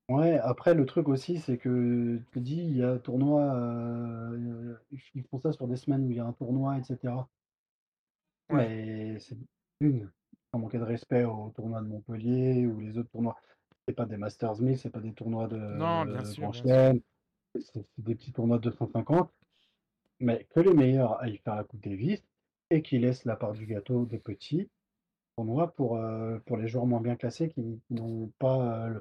Ouais, 0.09 0.37
après, 0.37 0.73
le 0.73 0.85
truc 0.85 1.09
aussi, 1.09 1.37
c'est 1.37 1.57
que 1.57 2.21
tu 2.31 2.39
dis, 2.39 2.55
il 2.61 2.77
y 2.77 2.83
a 2.83 2.91
un 2.91 2.97
tournoi, 2.97 3.41
euh, 3.55 4.77
ils 5.13 5.23
font 5.23 5.39
ça 5.39 5.51
sur 5.51 5.67
des 5.67 5.75
semaines 5.75 6.05
où 6.05 6.11
il 6.11 6.15
y 6.15 6.19
a 6.19 6.25
un 6.25 6.31
tournoi, 6.31 6.77
etc. 6.77 7.13
Mais 8.49 9.19
c'est 9.19 9.37
une, 9.81 10.09
sans 10.51 10.59
manquer 10.59 10.77
de 10.77 10.83
respect 10.83 11.25
au 11.25 11.51
tournoi 11.55 11.81
de 11.81 11.87
Montpellier 11.87 12.65
ou 12.67 12.79
les 12.79 12.97
autres 12.97 13.09
tournois 13.09 13.35
c'est 13.87 13.95
pas 13.95 14.05
des 14.05 14.17
Masters 14.17 14.59
1000, 14.59 14.77
c'est 14.77 14.89
pas 14.89 14.99
des 14.99 15.13
tournois 15.13 15.47
de, 15.47 15.57
non, 15.57 16.05
bien 16.05 16.25
sûr, 16.25 16.53
c'est 16.53 17.01
des 17.97 18.15
petits 18.15 18.33
tournois 18.33 18.57
de 18.57 18.69
250. 18.69 19.31
Mais 20.19 20.47
que 20.53 20.59
les 20.59 20.73
meilleurs 20.73 21.21
aillent 21.21 21.37
faire 21.37 21.55
la 21.55 21.63
Coupe 21.63 21.81
Davis 21.81 22.21
et 22.69 22.81
qu'ils 22.81 23.01
laissent 23.01 23.23
la 23.23 23.35
part 23.35 23.53
du 23.53 23.65
gâteau 23.65 24.05
des 24.05 24.17
petits 24.19 24.69
tournois 25.35 25.73
pour, 25.73 25.97
euh, 25.97 26.39
pour 26.39 26.57
les 26.57 26.67
joueurs 26.67 26.85
moins 26.85 27.01
bien 27.01 27.15
classés 27.15 27.49
qui, 27.49 27.79
n'ont 27.89 28.31
pas 28.39 28.87
euh, 28.87 28.99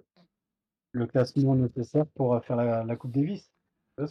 le, 0.92 1.06
classement 1.06 1.56
nécessaire 1.56 2.06
pour 2.14 2.34
euh, 2.34 2.40
faire 2.40 2.56
la, 2.56 2.96
Coupe 2.96 3.12
Davis. 3.12 3.50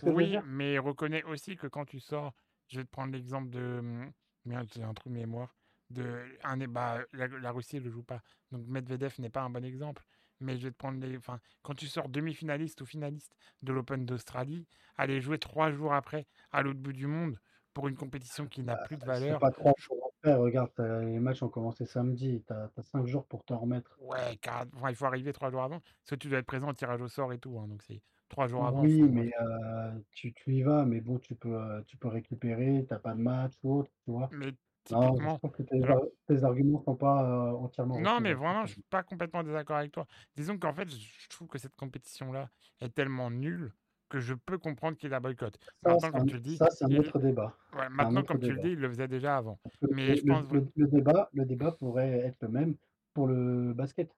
oui, 0.03 0.37
mais 0.45 0.77
reconnais 0.77 1.23
aussi 1.23 1.55
que 1.55 1.67
quand 1.67 1.85
tu 1.85 1.99
sors, 1.99 2.33
je 2.67 2.79
vais 2.79 2.85
te 2.85 2.89
prendre 2.89 3.13
l'exemple 3.13 3.49
de. 3.49 3.77
Hum, 3.79 4.11
merde, 4.43 4.67
j'ai 4.75 4.83
un 4.83 4.93
trou 4.93 5.09
de 5.09 5.15
mémoire. 5.15 5.55
De, 5.91 6.25
un, 6.43 6.57
bah, 6.67 6.99
la, 7.13 7.27
la 7.27 7.51
Russie 7.51 7.79
ne 7.79 7.89
joue 7.91 8.03
pas. 8.03 8.21
Donc 8.51 8.65
Medvedev 8.67 9.13
n'est 9.19 9.29
pas 9.29 9.43
un 9.43 9.51
bon 9.51 9.63
exemple 9.63 10.03
mais 10.39 10.57
je 10.57 10.63
vais 10.63 10.71
te 10.71 10.77
prendre 10.77 10.99
les. 10.99 11.17
Enfin, 11.17 11.39
quand 11.63 11.73
tu 11.73 11.87
sors 11.87 12.09
demi-finaliste 12.09 12.81
ou 12.81 12.85
finaliste 12.85 13.35
de 13.61 13.73
l'Open 13.73 14.05
d'Australie, 14.05 14.67
aller 14.97 15.21
jouer 15.21 15.39
trois 15.39 15.71
jours 15.71 15.93
après 15.93 16.27
à 16.51 16.61
l'autre 16.61 16.79
bout 16.79 16.93
du 16.93 17.07
monde 17.07 17.39
pour 17.73 17.87
une 17.87 17.95
compétition 17.95 18.47
qui 18.47 18.63
n'a 18.63 18.75
bah, 18.75 18.83
plus 18.85 18.97
de 18.97 19.05
valeur. 19.05 19.39
pas 19.39 19.51
trois 19.51 19.73
jours 19.77 20.11
après, 20.19 20.33
regarde, 20.33 20.71
les 20.77 21.19
matchs 21.19 21.43
ont 21.43 21.49
commencé 21.49 21.85
samedi, 21.85 22.41
tu 22.47 22.53
as, 22.53 22.69
cinq 22.83 23.05
jours 23.05 23.25
pour 23.25 23.43
te 23.43 23.53
remettre. 23.53 23.97
Ouais, 23.99 24.37
car, 24.41 24.65
il 24.89 24.95
faut 24.95 25.05
arriver 25.05 25.33
trois 25.33 25.51
jours 25.51 25.61
avant, 25.61 25.79
parce 25.79 26.11
que 26.11 26.15
tu 26.15 26.29
dois 26.29 26.39
être 26.39 26.45
présent 26.45 26.69
au 26.69 26.73
tirage 26.73 27.01
au 27.01 27.07
sort 27.07 27.33
et 27.33 27.37
tout, 27.37 27.59
hein, 27.59 27.67
donc 27.67 27.83
c'est 27.83 28.01
trois 28.29 28.47
jours 28.47 28.65
avant. 28.65 28.81
Oui, 28.81 29.01
mais 29.01 29.31
euh, 29.41 29.91
tu, 30.11 30.33
tu, 30.33 30.55
y 30.55 30.63
vas, 30.63 30.85
mais 30.85 31.01
bon, 31.01 31.19
tu 31.19 31.35
peux, 31.35 31.55
euh, 31.55 31.81
tu 31.87 31.97
peux 31.97 32.07
récupérer, 32.07 32.85
tu 32.89 32.95
pas 32.99 33.13
de 33.13 33.21
match 33.21 33.53
ou 33.63 33.79
autre, 33.79 33.91
tu 34.03 34.11
vois. 34.11 34.29
Mais 34.31 34.53
non, 34.91 35.15
je 35.17 35.39
pense 35.39 35.51
que 35.51 35.63
tes, 35.63 36.43
arguments 36.43 36.81
sont 36.83 36.95
pas 36.95 37.23
euh, 37.23 37.51
entièrement. 37.53 37.99
Non, 37.99 38.19
mais 38.19 38.33
vraiment, 38.33 38.65
je 38.65 38.73
suis 38.73 38.83
pas 38.83 39.03
complètement 39.03 39.43
désaccord 39.43 39.77
avec 39.77 39.91
toi. 39.91 40.05
Disons 40.35 40.57
qu'en 40.57 40.73
fait, 40.73 40.89
je 40.89 41.27
trouve 41.29 41.47
que 41.47 41.57
cette 41.57 41.75
compétition-là 41.75 42.49
est 42.81 42.93
tellement 42.93 43.31
nulle 43.31 43.73
que 44.09 44.19
je 44.19 44.35
peux 44.35 44.59
comprendre 44.59 44.97
qu'il 44.97 45.09
la 45.09 45.19
boycotte. 45.19 45.57
maintenant, 45.83 46.11
comme 46.11 46.27
tu 46.27 46.35
le 46.35 46.41
dis, 46.41 46.57
ça 46.57 46.69
c'est 46.69 46.85
un 46.85 46.95
autre 46.97 47.17
débat. 47.19 47.57
maintenant, 47.89 48.23
comme 48.23 48.39
tu 48.39 48.51
le 48.51 48.61
dis, 48.61 48.69
il 48.69 48.79
le 48.79 48.89
faisait 48.89 49.07
déjà 49.07 49.37
avant. 49.37 49.59
mais 49.91 50.09
le, 50.09 50.15
je 50.15 50.23
pense... 50.23 50.51
le, 50.51 50.87
débat, 50.87 51.29
le 51.33 51.45
débat 51.45 51.71
pourrait 51.71 52.19
être 52.19 52.41
le 52.41 52.49
même 52.49 52.75
pour 53.13 53.27
le 53.27 53.73
basket. 53.73 54.11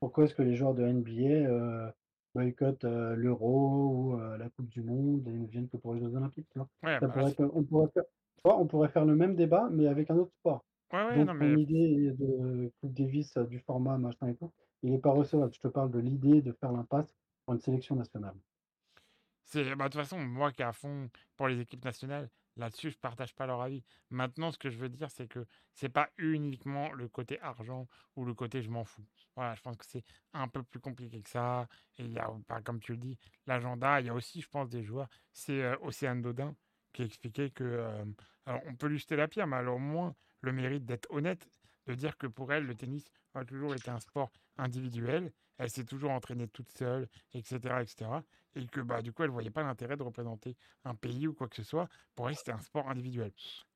Pourquoi 0.00 0.24
est-ce 0.24 0.34
que 0.34 0.42
les 0.42 0.56
joueurs 0.56 0.74
de 0.74 0.84
NBA 0.84 1.48
euh, 1.48 1.90
boycottent 2.34 2.84
euh, 2.84 3.14
l'Euro 3.14 3.88
ou 3.88 4.18
la 4.18 4.48
Coupe 4.50 4.68
du 4.68 4.82
Monde 4.82 5.28
et 5.28 5.38
ne 5.38 5.46
viennent 5.46 5.68
que 5.68 5.76
pour 5.76 5.94
les 5.94 6.00
Jeux 6.00 6.14
Olympiques 6.16 6.48
ça 6.52 6.66
bah, 6.82 6.98
pourrait 7.00 7.34
on 7.38 7.62
pourrait 7.62 7.88
faire, 7.94 8.02
on 8.44 8.66
pourrait 8.66 8.88
faire 8.88 9.04
le 9.04 9.14
même 9.14 9.36
débat, 9.36 9.68
mais 9.70 9.86
avec 9.86 10.10
un 10.10 10.16
autre 10.16 10.32
sport. 10.40 10.64
Ouais, 10.92 11.24
Donc, 11.24 11.42
idée 11.58 12.12
de 12.12 12.72
Coupe 12.80 12.94
Davis, 12.94 13.36
du 13.48 13.58
format, 13.60 13.98
machin 13.98 14.28
et 14.28 14.36
tout, 14.36 14.52
il 14.82 14.92
n'est 14.92 14.98
pas 14.98 15.10
recevable. 15.10 15.52
Je 15.54 15.60
te 15.60 15.68
parle 15.68 15.90
de 15.90 15.98
l'idée 15.98 16.42
de 16.42 16.52
faire 16.52 16.72
l'impasse 16.72 17.14
pour 17.44 17.54
une 17.54 17.60
sélection 17.60 17.96
nationale. 17.96 18.34
C'est, 19.44 19.74
bah, 19.74 19.88
de 19.88 19.92
toute 19.92 20.00
façon, 20.00 20.20
moi 20.20 20.52
qui 20.52 20.62
ai 20.62 20.64
à 20.64 20.72
fond 20.72 21.10
pour 21.36 21.48
les 21.48 21.60
équipes 21.60 21.84
nationales, 21.84 22.30
là-dessus, 22.56 22.90
je 22.90 22.98
partage 22.98 23.34
pas 23.34 23.46
leur 23.46 23.60
avis. 23.60 23.82
Maintenant, 24.10 24.50
ce 24.50 24.58
que 24.58 24.70
je 24.70 24.78
veux 24.78 24.88
dire, 24.88 25.10
c'est 25.10 25.26
que 25.26 25.46
c'est 25.72 25.88
pas 25.88 26.08
uniquement 26.16 26.92
le 26.92 27.08
côté 27.08 27.40
argent 27.40 27.88
ou 28.16 28.24
le 28.24 28.34
côté 28.34 28.62
je 28.62 28.70
m'en 28.70 28.84
fous. 28.84 29.04
Voilà, 29.36 29.54
je 29.54 29.62
pense 29.62 29.76
que 29.76 29.84
c'est 29.86 30.04
un 30.32 30.48
peu 30.48 30.62
plus 30.62 30.80
compliqué 30.80 31.20
que 31.22 31.30
ça. 31.30 31.68
Et 31.98 32.04
il 32.04 32.12
y 32.12 32.18
a, 32.18 32.30
comme 32.62 32.80
tu 32.80 32.92
le 32.92 32.98
dis, 32.98 33.18
l'agenda. 33.46 34.00
Il 34.00 34.06
y 34.06 34.10
a 34.10 34.14
aussi, 34.14 34.40
je 34.40 34.48
pense, 34.48 34.68
des 34.68 34.82
joueurs. 34.84 35.08
C'est 35.32 35.62
euh, 35.62 35.76
Océane 35.82 36.22
Dodin 36.22 36.54
qui 36.94 37.02
expliquait 37.02 37.50
que, 37.50 37.84
alors 38.46 38.62
on 38.66 38.74
peut 38.74 38.86
lui 38.86 38.98
jeter 38.98 39.16
la 39.16 39.28
pierre, 39.28 39.46
mais 39.46 39.56
alors 39.56 39.76
au 39.76 39.78
moins 39.78 40.14
le 40.40 40.52
mérite 40.52 40.86
d'être 40.86 41.10
honnête, 41.10 41.50
de 41.86 41.94
dire 41.94 42.16
que 42.16 42.26
pour 42.26 42.52
elle, 42.54 42.64
le 42.66 42.74
tennis 42.74 43.10
a 43.34 43.44
toujours 43.44 43.74
été 43.74 43.90
un 43.90 44.00
sport 44.00 44.30
individuel. 44.56 45.32
Elle 45.58 45.70
s'est 45.70 45.84
toujours 45.84 46.10
entraînée 46.10 46.48
toute 46.48 46.68
seule, 46.70 47.08
etc., 47.32 47.56
etc. 47.82 48.10
Et 48.56 48.66
que 48.66 48.80
bah, 48.80 49.02
du 49.02 49.12
coup, 49.12 49.22
elle 49.22 49.28
ne 49.28 49.34
voyait 49.34 49.50
pas 49.50 49.62
l'intérêt 49.62 49.96
de 49.96 50.02
représenter 50.02 50.56
un 50.84 50.94
pays 50.94 51.28
ou 51.28 51.34
quoi 51.34 51.48
que 51.48 51.56
ce 51.56 51.62
soit. 51.62 51.88
Pour 52.16 52.28
elle, 52.28 52.34
c'était 52.36 52.52
un 52.52 52.60
sport 52.60 52.88
individuel. 52.88 53.32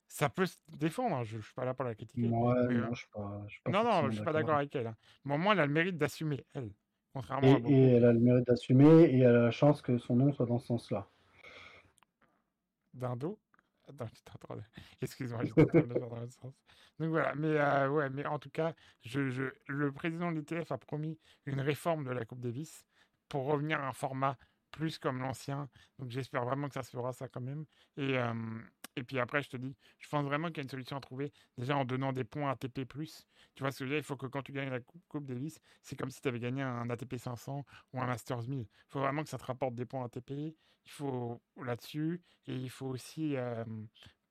Ça 0.09 0.29
peut 0.29 0.47
se 0.47 0.57
défendre, 0.77 1.17
hein, 1.17 1.25
je 1.25 1.37
ne 1.37 1.43
suis 1.43 1.55
pas 1.55 1.65
là 1.65 1.75
pour 1.75 1.85
la 1.85 1.95
critiquer. 1.95 2.29
Ouais, 2.29 2.55
mais, 2.69 2.75
non, 2.79 2.89
euh, 2.89 2.95
je 2.95 2.99
suis 3.01 3.09
pas, 3.13 3.45
je 3.47 3.53
suis 3.53 3.63
pas 3.63 3.71
non, 3.71 3.85
non, 3.85 4.07
je 4.11 4.15
suis 4.17 4.25
pas 4.25 4.33
d'accord. 4.33 4.57
avec 4.57 4.75
elle. 4.75 4.87
hein. 4.89 4.97
Mais 5.25 5.35
au 5.35 5.39
moins, 5.39 5.53
elle 5.53 5.61
a 5.61 5.67
le 5.67 5.73
mérite 5.73 5.99
d'assumer, 5.99 6.45
elle. 6.55 6.73
Contrairement 7.13 7.55
à 7.55 7.59
Et, 7.59 7.61
beaucoup. 7.61 7.73
et 7.75 7.93
elle 7.95 8.05
a 8.05 8.13
le 8.13 8.19
mérite 8.21 8.47
d'assumer 8.47 9.05
et 9.05 9.19
elle 9.21 9.37
a 9.37 9.43
la 9.43 9.51
chance 9.51 9.83
que 9.83 9.99
son 9.99 10.17
nom 10.17 10.33
soit 10.33 10.47
dans 10.47 10.59
ce 10.59 10.67
sens-là. 10.67 11.09
D'un 12.99 13.17
dos 13.17 13.39
Attends, 13.89 14.57
de... 14.57 14.63
Excuse-moi, 15.01 15.45
j'étais 15.45 15.63
en 15.63 15.87
dans 15.87 16.17
l'autre 16.17 16.33
sens. 16.33 16.53
Donc 16.99 17.11
voilà, 17.11 17.35
mais, 17.35 17.59
euh, 17.59 17.89
ouais, 17.89 18.11
mais 18.11 18.27
en 18.27 18.39
tout 18.39 18.51
cas, 18.51 18.75
je, 19.03 19.51
le 19.67 19.93
président 19.93 20.31
de 20.31 20.41
l'ITF 20.41 20.71
a 20.73 20.79
promis 20.79 21.19
une 21.47 21.61
réforme 21.61 22.05
de 22.05 22.11
la 22.11 22.25
Coupe 22.25 22.41
Davis 22.41 22.85
pour 23.29 23.47
revenir 23.47 23.81
à 23.81 23.89
un 23.89 23.93
format 23.93 24.37
plus 24.71 24.99
comme 24.99 25.21
l'ancien. 25.21 25.69
Donc 25.99 26.11
j'espère 26.11 26.45
vraiment 26.45 26.69
que 26.69 26.75
ça 26.75 26.83
se 26.83 26.91
fera 26.91 27.13
ça 27.13 27.29
quand 27.29 27.41
même. 27.41 27.65
Euh, 27.99 28.35
et 28.99 29.05
puis 29.05 29.19
après, 29.19 29.43
je 29.43 29.49
te 29.49 29.57
dis, 29.57 29.77
je 29.99 30.09
pense 30.09 30.25
vraiment 30.25 30.49
qu'il 30.49 30.59
y 30.59 30.61
a 30.61 30.63
une 30.65 30.69
solution 30.69 30.97
à 30.97 31.01
trouver, 31.01 31.33
déjà 31.57 31.77
en 31.77 31.85
donnant 31.85 32.13
des 32.13 32.25
points 32.25 32.51
ATP+. 32.51 32.87
Tu 33.55 33.63
vois 33.63 33.71
ce 33.71 33.79
que 33.79 33.85
je 33.85 33.85
veux 33.85 33.91
dire? 33.91 33.99
Il 33.99 34.05
faut 34.05 34.17
que 34.17 34.27
quand 34.27 34.43
tu 34.43 34.53
gagnes 34.53 34.71
la 34.71 34.81
Coupe, 34.81 35.25
Davis, 35.25 35.61
c'est 35.83 35.97
comme 35.97 36.11
si 36.11 36.21
tu 36.21 36.29
avais 36.29 36.41
gagné 36.41 36.63
un 36.63 36.91
ATP 36.91 37.17
500 37.17 37.65
ou 37.93 38.01
un 38.01 38.07
Masters 38.07 38.49
1000. 38.49 38.61
Il 38.61 38.69
faut 38.89 39.01
vraiment 39.01 39.23
que 39.23 39.29
ça 39.29 39.39
te 39.39 39.45
rapporte 39.45 39.75
des 39.75 39.87
points 39.87 40.05
ATP. 40.05 40.31
Il 40.31 40.91
faut 40.91 41.41
là-dessus. 41.57 42.23
Et 42.47 42.55
il 42.55 42.71
faut 42.71 42.87
aussi 42.87 43.37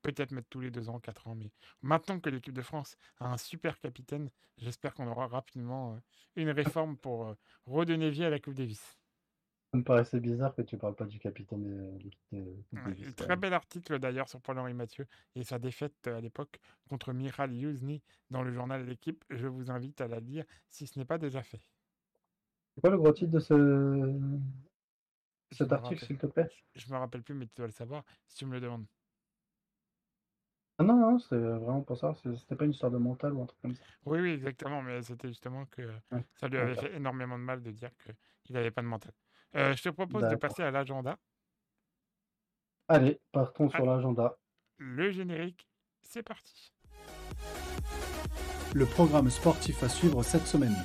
peut-être 0.02 0.31
mettre 0.31 0.48
tous 0.49 0.61
les 0.61 0.72
deux 0.72 0.89
ans, 0.89 0.99
quatre 0.99 1.27
ans. 1.27 1.35
Mais 1.35 1.52
maintenant 1.81 2.19
que 2.19 2.30
l'équipe 2.30 2.53
de 2.53 2.61
France 2.61 2.98
a 3.19 3.31
un 3.31 3.38
super 3.38 3.80
capitaine, 3.80 4.30
j'espère 4.57 4.94
qu'on 4.94 5.07
aura 5.07 5.27
rapidement 5.27 5.99
une 6.35 6.49
réforme 6.49 6.98
pour 6.98 7.35
redonner 7.65 8.10
vie 8.10 8.23
à 8.23 8.30
la 8.30 8.39
Coupe 8.39 8.56
Davis. 8.56 8.97
Me 9.77 9.83
paraissait 9.83 10.19
bizarre 10.19 10.55
que 10.55 10.63
tu 10.63 10.75
parles 10.75 10.95
pas 10.95 11.05
du 11.05 11.19
capitaine 11.19 11.63
de 11.99 12.37
de 12.37 12.55
quand 12.73 13.15
très 13.15 13.35
bel 13.35 13.53
article 13.53 13.99
d'ailleurs 13.99 14.27
sur 14.27 14.41
Paul-Henri 14.41 14.73
Mathieu 14.73 15.05
et 15.35 15.43
sa 15.43 15.59
défaite 15.59 16.07
euh, 16.07 16.17
à 16.17 16.21
l'époque 16.21 16.59
contre 16.89 17.13
Miral 17.13 17.53
Youzny 17.53 18.01
dans 18.31 18.41
le 18.41 18.51
journal 18.51 18.85
L'équipe. 18.85 19.23
Je 19.29 19.45
vous 19.47 19.69
invite 19.69 20.01
à 20.01 20.07
la 20.07 20.19
lire 20.19 20.45
si 20.69 20.87
ce 20.87 20.97
n'est 20.97 21.05
pas 21.05 21.19
déjà 21.19 21.43
fait. 21.43 21.61
C'est 22.73 22.81
quoi 22.81 22.89
le 22.89 22.97
gros 22.97 23.11
titre 23.11 23.31
de 23.31 23.39
ce... 23.39 24.19
Cet 25.51 25.71
article, 25.71 26.03
s'il 26.03 26.17
te 26.17 26.25
plaît? 26.25 26.49
je 26.75 26.91
me 26.91 26.97
rappelle 26.97 27.23
plus, 27.23 27.33
mais 27.33 27.45
tu 27.45 27.53
dois 27.55 27.67
le 27.67 27.71
savoir 27.71 28.03
si 28.25 28.37
tu 28.37 28.45
me 28.45 28.53
le 28.53 28.61
demandes. 28.61 28.85
Ah 30.79 30.83
non, 30.83 30.95
non, 30.95 31.19
c'est 31.19 31.37
vraiment 31.37 31.81
pour 31.81 31.97
ça. 31.97 32.13
C'était 32.15 32.55
pas 32.55 32.65
une 32.65 32.71
histoire 32.71 32.91
de 32.91 32.97
mental 32.97 33.33
ou 33.33 33.41
un 33.41 33.45
truc 33.45 33.59
comme 33.61 33.75
ça. 33.75 33.83
Oui, 34.05 34.19
oui, 34.19 34.31
exactement, 34.31 34.81
mais 34.81 35.01
c'était 35.01 35.27
justement 35.27 35.65
que 35.67 35.81
euh, 35.83 35.97
Ouais, 36.11 36.23
ça 36.35 36.47
lui 36.47 36.57
avait 36.57 36.75
fait 36.75 36.95
énormément 36.95 37.37
de 37.37 37.43
mal 37.43 37.63
de 37.63 37.71
dire 37.71 37.89
qu'il 37.97 38.55
n'avait 38.55 38.71
pas 38.71 38.81
de 38.81 38.87
mental. 38.87 39.13
Euh, 39.56 39.76
je 39.76 39.84
te 39.84 39.90
propose 39.90 40.28
de 40.30 40.36
passer 40.36 40.64
à 40.64 40.72
l'agenda. 40.72 41.18
Allez, 42.88 43.19
partons 43.32 43.69
sur 43.69 43.86
l'agenda. 43.86 44.38
le 44.78 45.11
générique, 45.11 45.68
c'est 46.02 46.24
parti. 46.24 46.74
Le 48.74 48.86
programme 48.86 49.30
sportif 49.30 49.82
à 49.84 49.90
suivre 49.90 50.24
cette 50.24 50.45
semaine. 50.45 50.76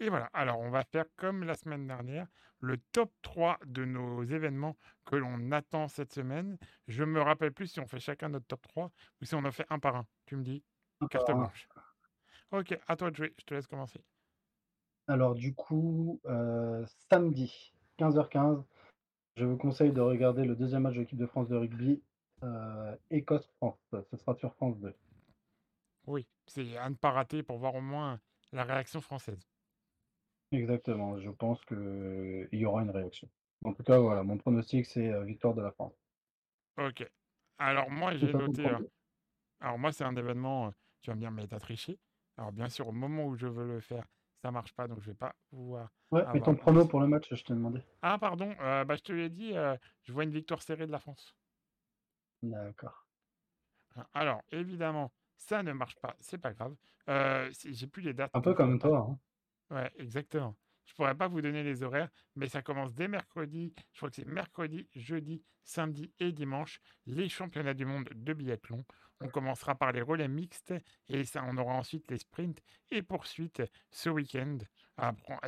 Et 0.00 0.08
voilà, 0.08 0.30
alors 0.32 0.58
on 0.58 0.70
va 0.70 0.82
faire 0.82 1.04
comme 1.16 1.44
la 1.44 1.54
semaine 1.54 1.86
dernière, 1.86 2.26
le 2.60 2.78
top 2.78 3.12
3 3.22 3.58
de 3.66 3.84
nos 3.84 4.22
événements 4.22 4.76
que 5.04 5.16
l'on 5.16 5.52
attend 5.52 5.88
cette 5.88 6.12
semaine. 6.12 6.56
Je 6.88 7.04
me 7.04 7.20
rappelle 7.20 7.52
plus 7.52 7.66
si 7.66 7.80
on 7.80 7.86
fait 7.86 8.00
chacun 8.00 8.30
notre 8.30 8.46
top 8.46 8.66
3 8.68 8.90
ou 9.20 9.24
si 9.24 9.34
on 9.34 9.44
en 9.44 9.52
fait 9.52 9.66
un 9.68 9.78
par 9.78 9.96
un. 9.96 10.06
Tu 10.24 10.36
me 10.36 10.42
dis, 10.42 10.64
carte 11.10 11.30
blanche. 11.30 11.68
Ok, 12.50 12.78
à 12.88 12.96
toi 12.96 13.10
de 13.10 13.16
jouer, 13.16 13.34
je 13.38 13.44
te 13.44 13.54
laisse 13.54 13.66
commencer. 13.66 14.02
Alors 15.10 15.34
du 15.34 15.52
coup, 15.56 16.20
euh, 16.26 16.86
samedi, 17.10 17.74
15h15, 17.98 18.62
je 19.36 19.44
vous 19.44 19.56
conseille 19.56 19.90
de 19.90 20.00
regarder 20.00 20.44
le 20.44 20.54
deuxième 20.54 20.82
match 20.82 20.94
de 20.94 21.00
l'équipe 21.00 21.18
de 21.18 21.26
France 21.26 21.48
de 21.48 21.56
rugby, 21.56 22.00
euh, 22.44 22.96
Écosse-France. 23.10 23.80
Ce 24.08 24.16
sera 24.16 24.36
sur 24.36 24.54
France 24.54 24.78
2. 24.78 24.94
Oui, 26.06 26.28
c'est 26.46 26.76
à 26.76 26.88
ne 26.88 26.94
pas 26.94 27.10
rater 27.10 27.42
pour 27.42 27.58
voir 27.58 27.74
au 27.74 27.80
moins 27.80 28.20
la 28.52 28.62
réaction 28.62 29.00
française. 29.00 29.44
Exactement, 30.52 31.18
je 31.18 31.30
pense 31.30 31.64
qu'il 31.64 32.48
y 32.52 32.64
aura 32.64 32.82
une 32.82 32.90
réaction. 32.90 33.28
En 33.64 33.72
tout 33.72 33.82
cas, 33.82 33.98
voilà, 33.98 34.22
mon 34.22 34.38
pronostic, 34.38 34.86
c'est 34.86 35.12
euh, 35.12 35.24
victoire 35.24 35.54
de 35.54 35.62
la 35.62 35.72
France. 35.72 35.92
Ok. 36.78 37.04
Alors 37.58 37.90
moi, 37.90 38.14
j'ai 38.14 38.32
noté... 38.32 38.64
euh, 38.64 38.74
premier. 38.74 38.88
alors 39.58 39.78
moi, 39.78 39.90
c'est 39.90 40.04
un 40.04 40.14
événement, 40.14 40.72
tu 41.02 41.10
vas 41.10 41.16
me 41.16 41.20
dire, 41.20 41.32
mais 41.32 41.48
t'as 41.48 41.58
triché. 41.58 41.98
Alors 42.36 42.52
bien 42.52 42.68
sûr, 42.68 42.86
au 42.86 42.92
moment 42.92 43.26
où 43.26 43.34
je 43.34 43.48
veux 43.48 43.66
le 43.66 43.80
faire, 43.80 44.06
ça 44.42 44.50
marche 44.50 44.72
pas, 44.72 44.88
donc 44.88 45.00
je 45.00 45.10
vais 45.10 45.16
pas 45.16 45.34
pouvoir 45.50 45.90
Ouais, 46.10 46.24
mais 46.32 46.40
ton 46.40 46.54
prono 46.56 46.86
pour 46.86 47.00
le 47.00 47.06
match, 47.06 47.32
je 47.32 47.44
t'ai 47.44 47.52
demandé. 47.54 47.80
Ah 48.02 48.18
pardon, 48.18 48.54
euh, 48.60 48.84
bah, 48.84 48.96
je 48.96 49.02
te 49.02 49.12
l'ai 49.12 49.28
dit, 49.30 49.56
euh, 49.56 49.76
je 50.02 50.12
vois 50.12 50.24
une 50.24 50.30
victoire 50.32 50.62
serrée 50.62 50.86
de 50.86 50.92
la 50.92 50.98
France. 50.98 51.36
D'accord. 52.42 53.06
Alors, 54.14 54.42
évidemment, 54.50 55.12
ça 55.36 55.62
ne 55.62 55.72
marche 55.72 55.96
pas, 55.96 56.16
c'est 56.20 56.38
pas 56.38 56.52
grave. 56.52 56.74
Euh, 57.08 57.50
J'ai 57.64 57.86
plus 57.86 58.02
les 58.02 58.14
dates, 58.14 58.30
Un 58.34 58.40
peu 58.40 58.54
comme 58.54 58.78
toi, 58.78 59.08
hein. 59.10 59.18
Ouais, 59.74 59.90
exactement. 59.98 60.56
Je 60.84 60.94
pourrais 60.94 61.14
pas 61.14 61.28
vous 61.28 61.40
donner 61.40 61.62
les 61.62 61.82
horaires, 61.84 62.08
mais 62.34 62.48
ça 62.48 62.62
commence 62.62 62.92
dès 62.94 63.06
mercredi. 63.06 63.72
Je 63.92 63.98
crois 63.98 64.10
que 64.10 64.16
c'est 64.16 64.26
mercredi, 64.26 64.88
jeudi, 64.94 65.44
samedi 65.62 66.12
et 66.18 66.32
dimanche, 66.32 66.80
les 67.06 67.28
championnats 67.28 67.74
du 67.74 67.84
monde 67.84 68.08
de 68.12 68.32
biathlon. 68.32 68.84
On 69.20 69.28
commencera 69.28 69.74
par 69.74 69.92
les 69.92 70.00
relais 70.00 70.28
mixtes 70.28 70.74
et 71.08 71.24
ça, 71.24 71.44
on 71.46 71.56
aura 71.58 71.74
ensuite 71.74 72.10
les 72.10 72.18
sprints 72.18 72.62
et 72.90 73.02
poursuites 73.02 73.62
ce 73.90 74.08
week-end. 74.08 74.58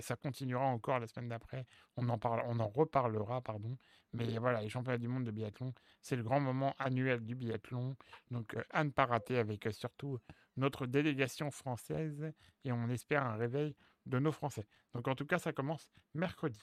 Ça 0.00 0.16
continuera 0.16 0.64
encore 0.64 0.98
la 0.98 1.06
semaine 1.06 1.28
d'après. 1.28 1.66
On 1.96 2.08
en 2.08 2.68
reparlera, 2.68 3.40
pardon. 3.40 3.76
Mais 4.14 4.38
voilà, 4.38 4.60
les 4.60 4.68
championnats 4.68 4.98
du 4.98 5.08
monde 5.08 5.24
de 5.24 5.30
biathlon, 5.30 5.72
c'est 6.02 6.16
le 6.16 6.22
grand 6.22 6.40
moment 6.40 6.74
annuel 6.78 7.24
du 7.24 7.34
biathlon. 7.34 7.96
Donc 8.30 8.54
euh, 8.54 8.62
à 8.70 8.84
ne 8.84 8.90
pas 8.90 9.06
rater 9.06 9.38
avec 9.38 9.66
euh, 9.66 9.72
surtout 9.72 10.18
notre 10.56 10.86
délégation 10.86 11.50
française 11.50 12.32
et 12.64 12.72
on 12.72 12.88
espère 12.88 13.24
un 13.24 13.36
réveil 13.36 13.74
de 14.04 14.18
nos 14.18 14.32
Français. 14.32 14.66
Donc 14.94 15.08
en 15.08 15.14
tout 15.14 15.24
cas, 15.24 15.38
ça 15.38 15.52
commence 15.52 15.88
mercredi. 16.14 16.60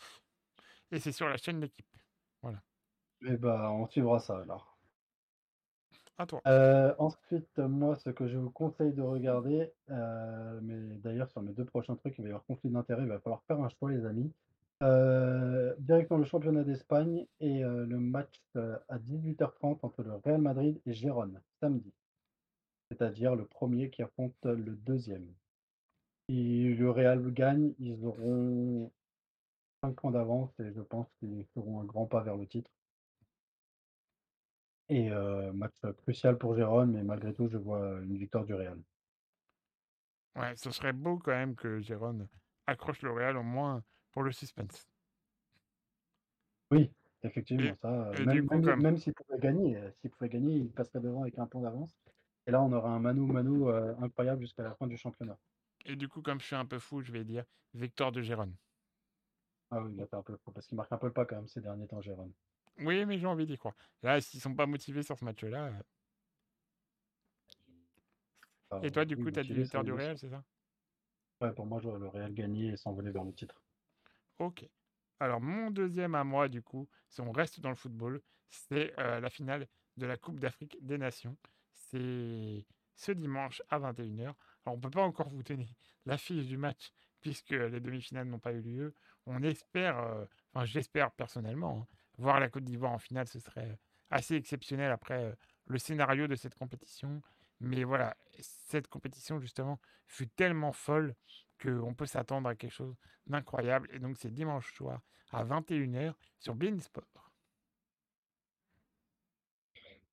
Et 0.91 0.99
c'est 0.99 1.11
sur 1.11 1.27
la 1.27 1.38
chaîne 1.38 1.60
L'équipe. 1.60 1.88
Voilà. 2.41 2.61
Eh 3.22 3.38
bah, 3.38 3.72
on 3.72 3.88
suivra 3.88 4.19
ça 4.19 4.40
alors. 4.40 4.78
Euh, 6.48 6.94
ensuite, 6.98 7.58
moi, 7.60 7.96
ce 7.96 8.10
que 8.10 8.28
je 8.28 8.38
vous 8.38 8.50
conseille 8.50 8.94
de 8.94 9.02
regarder, 9.02 9.72
euh, 9.90 10.60
mais 10.62 10.98
d'ailleurs 10.98 11.30
sur 11.30 11.41
mes 11.41 11.54
deux 11.54 11.66
prochains 11.66 11.96
trucs, 11.96 12.18
il 12.18 12.22
va 12.24 12.28
y 12.28 12.32
avoir 12.32 12.46
conflit 12.46 12.70
d'intérêt, 12.70 13.04
il 13.04 13.10
va 13.10 13.20
falloir 13.20 13.44
faire 13.44 13.60
un 13.60 13.70
choix, 13.70 13.91
les 13.91 14.06
amis. 14.06 14.32
Euh, 14.82 15.76
directement 15.80 16.20
le 16.20 16.26
championnat 16.26 16.64
d'Espagne 16.64 17.26
et 17.41 17.62
le 17.62 18.00
match 18.00 18.41
à 18.56 18.98
18h30 18.98 19.80
entre 19.82 20.04
le 20.04 20.16
Real 20.16 20.41
Madrid 20.41 20.80
et 20.86 20.94
Gérone, 20.94 21.40
samedi. 21.62 21.94
C'est-à-dire 22.91 23.36
le 23.36 23.46
premier 23.46 23.90
qui 23.90 24.02
affronte 24.02 24.36
le 24.44 24.76
deuxième. 24.76 25.28
Si 26.30 26.76
le 26.76 26.91
Real 26.91 27.32
gagne, 27.32 27.74
ils 27.80 28.06
auront 28.06 28.91
5 29.84 29.96
points 29.96 30.12
d'avance 30.12 30.52
et 30.60 30.72
je 30.74 30.82
pense 30.82 31.08
qu'ils 31.20 31.46
feront 31.54 31.82
un 31.82 31.86
grand 31.86 32.06
pas 32.06 32.22
vers 32.22 32.36
le 32.36 32.48
titre. 32.48 32.72
Et 34.90 35.11
euh, 35.11 35.52
match 35.53 35.76
crucial 36.03 36.38
pour 36.38 36.56
Gérone, 36.56 36.91
mais 36.91 37.03
malgré 37.03 37.34
tout, 37.34 37.48
je 37.48 37.57
vois 37.57 37.99
une 38.02 38.18
victoire 38.18 38.44
du 38.44 38.53
Real. 38.56 38.80
Ouais, 40.36 40.56
ce 40.56 40.72
serait 40.72 40.94
beau 40.94 41.18
quand 41.18 41.32
même 41.32 41.56
que 41.56 41.80
Jérôme 41.80 42.28
accroche 42.66 43.02
le 43.02 43.11
Real 43.11 43.38
au 43.38 43.44
moins 43.44 43.84
pour 44.11 44.24
le 44.24 44.32
suspense. 44.32 44.88
Oui, 46.72 46.91
effectivement, 47.24 47.64
Et, 47.64 47.76
ça, 47.82 48.11
et 48.18 48.26
même, 48.26 48.48
coup, 48.48 48.56
même, 48.56 48.64
comme. 48.64 48.82
même 48.82 48.98
s'il 48.98 49.14
pouvait 49.14 49.40
gagner, 49.40 49.80
s'il 50.02 50.10
pouvait 50.10 50.30
gagner, 50.30 50.56
il 50.56 50.72
passerait 50.72 50.99
devant 50.99 51.22
avec 51.22 51.38
un 51.38 51.48
point 51.48 51.61
d'avance. 51.61 51.95
Et 52.48 52.52
là, 52.52 52.61
on 52.61 52.72
aura 52.72 52.90
un 52.90 52.99
Manu 52.99 53.32
Manu 53.32 53.68
euh, 53.68 53.95
incroyable 54.02 54.41
jusqu'à 54.41 54.64
la 54.64 54.74
fin 54.74 54.88
du 54.88 54.98
championnat. 54.98 55.38
Et 55.86 55.95
du 55.95 56.07
coup, 56.07 56.22
comme 56.22 56.40
je 56.40 56.45
suis 56.48 56.56
un 56.56 56.66
peu 56.66 56.80
fou, 56.80 57.02
je 57.02 57.11
vais 57.11 57.24
dire 57.24 57.45
victoire 57.74 58.11
de 58.11 58.22
Jérôme. 58.22 58.56
Ah 59.72 59.82
oui, 59.84 59.94
il 59.94 60.02
a 60.02 60.07
fait 60.07 60.16
un 60.16 60.24
peu 60.24 60.36
trop, 60.38 60.52
parce 60.52 60.66
qu'il 60.66 60.76
marque 60.76 60.91
un 60.91 60.98
peu 60.98 61.07
le 61.07 61.14
pas 61.14 61.26
quand 61.26 61.36
même 61.36 61.48
ces 61.48 61.61
derniers 61.61 61.88
temps, 61.88 62.02
Jérôme. 62.02 62.34
Oui, 62.80 63.06
mais 63.06 63.18
j'ai 63.19 63.27
envie 63.27 63.45
d'y 63.45 63.57
croire. 63.57 63.76
Là, 64.01 64.22
s'ils 64.22 64.41
sont 64.41 64.56
pas 64.56 64.65
motivés 64.65 65.03
sur 65.03 65.18
ce 65.19 65.26
match-là. 65.26 65.65
euh, 65.68 65.84
Enfin, 68.72 68.81
Et 68.81 68.91
toi, 68.91 69.06
du 69.06 69.15
oui, 69.15 69.18
coup, 69.18 69.31
tu 69.31 69.39
as 69.39 69.45
dit 69.45 69.53
motivé, 69.53 69.61
victoire 69.61 69.85
du 69.85 69.93
oui, 69.93 69.93
Real, 69.93 70.18
c'est 70.18 70.30
ça? 70.30 70.43
Ouais, 71.41 71.53
pour 71.53 71.65
moi, 71.65 71.81
je 71.81 71.89
vois 71.89 71.99
le 71.99 72.07
Real 72.07 72.34
gagner 72.34 72.69
et 72.69 72.77
s'envoler 72.77 73.11
vers 73.11 73.26
le 73.26 73.34
titre. 73.34 73.61
Ok. 74.39 74.69
Alors, 75.19 75.41
mon 75.41 75.69
deuxième 75.72 76.15
à 76.15 76.23
moi, 76.23 76.47
du 76.49 76.61
coup, 76.61 76.89
si 77.10 77.22
on 77.22 77.31
reste 77.31 77.60
dans 77.60 77.69
le 77.69 77.76
football, 77.76 78.22
c'est 78.49 78.97
euh, 78.99 79.19
la 79.19 79.30
finale 79.30 79.68
de 79.97 80.06
la 80.06 80.18
Coupe 80.18 80.39
d'Afrique 80.39 80.77
des 80.81 80.97
Nations. 80.97 81.38
C'est 81.73 82.65
ce 82.95 83.11
dimanche 83.11 83.61
à 83.69 83.80
21h. 83.80 84.38
Alors, 84.65 84.76
on 84.76 84.77
ne 84.77 84.81
peut 84.81 84.89
pas 84.89 85.03
encore 85.03 85.30
vous 85.30 85.43
donner 85.43 85.68
l'affiche 86.06 86.47
du 86.47 86.57
match 86.57 86.91
puisque 87.22 87.49
les 87.51 87.81
demi-finales 87.81 88.27
n'ont 88.27 88.39
pas 88.39 88.53
eu 88.53 88.61
lieu. 88.61 88.93
On 89.26 89.43
espère, 89.43 89.99
euh, 89.99 90.26
enfin, 90.53 90.65
j'espère 90.65 91.11
personnellement, 91.14 91.81
hein, 91.91 91.97
voir 92.20 92.40
la 92.40 92.50
Côte 92.50 92.64
d'Ivoire 92.64 92.91
en 92.91 93.00
finale, 93.00 93.28
ce 93.28 93.40
serait 93.40 93.78
assez 94.10 94.36
exceptionnel 94.36 94.91
après 94.91 95.24
euh, 95.24 95.36
le 95.66 95.78
scénario 95.78 96.28
de 96.28 96.36
cette 96.36 96.56
compétition. 96.56 97.22
Mais 97.60 97.84
voilà, 97.84 98.16
cette 98.40 98.88
compétition, 98.88 99.40
justement, 99.40 99.80
fut 100.08 100.28
tellement 100.28 100.72
folle 100.72 101.16
qu'on 101.62 101.94
peut 101.94 102.06
s'attendre 102.06 102.48
à 102.48 102.56
quelque 102.56 102.72
chose 102.72 102.96
d'incroyable. 103.28 103.90
Et 103.91 104.00
donc, 104.00 104.18
c'est 104.18 104.34
dimanche 104.34 104.74
soir 104.74 105.02
à 105.32 105.44
21h 105.44 106.14
sur 106.40 106.56
Sport. 106.80 107.32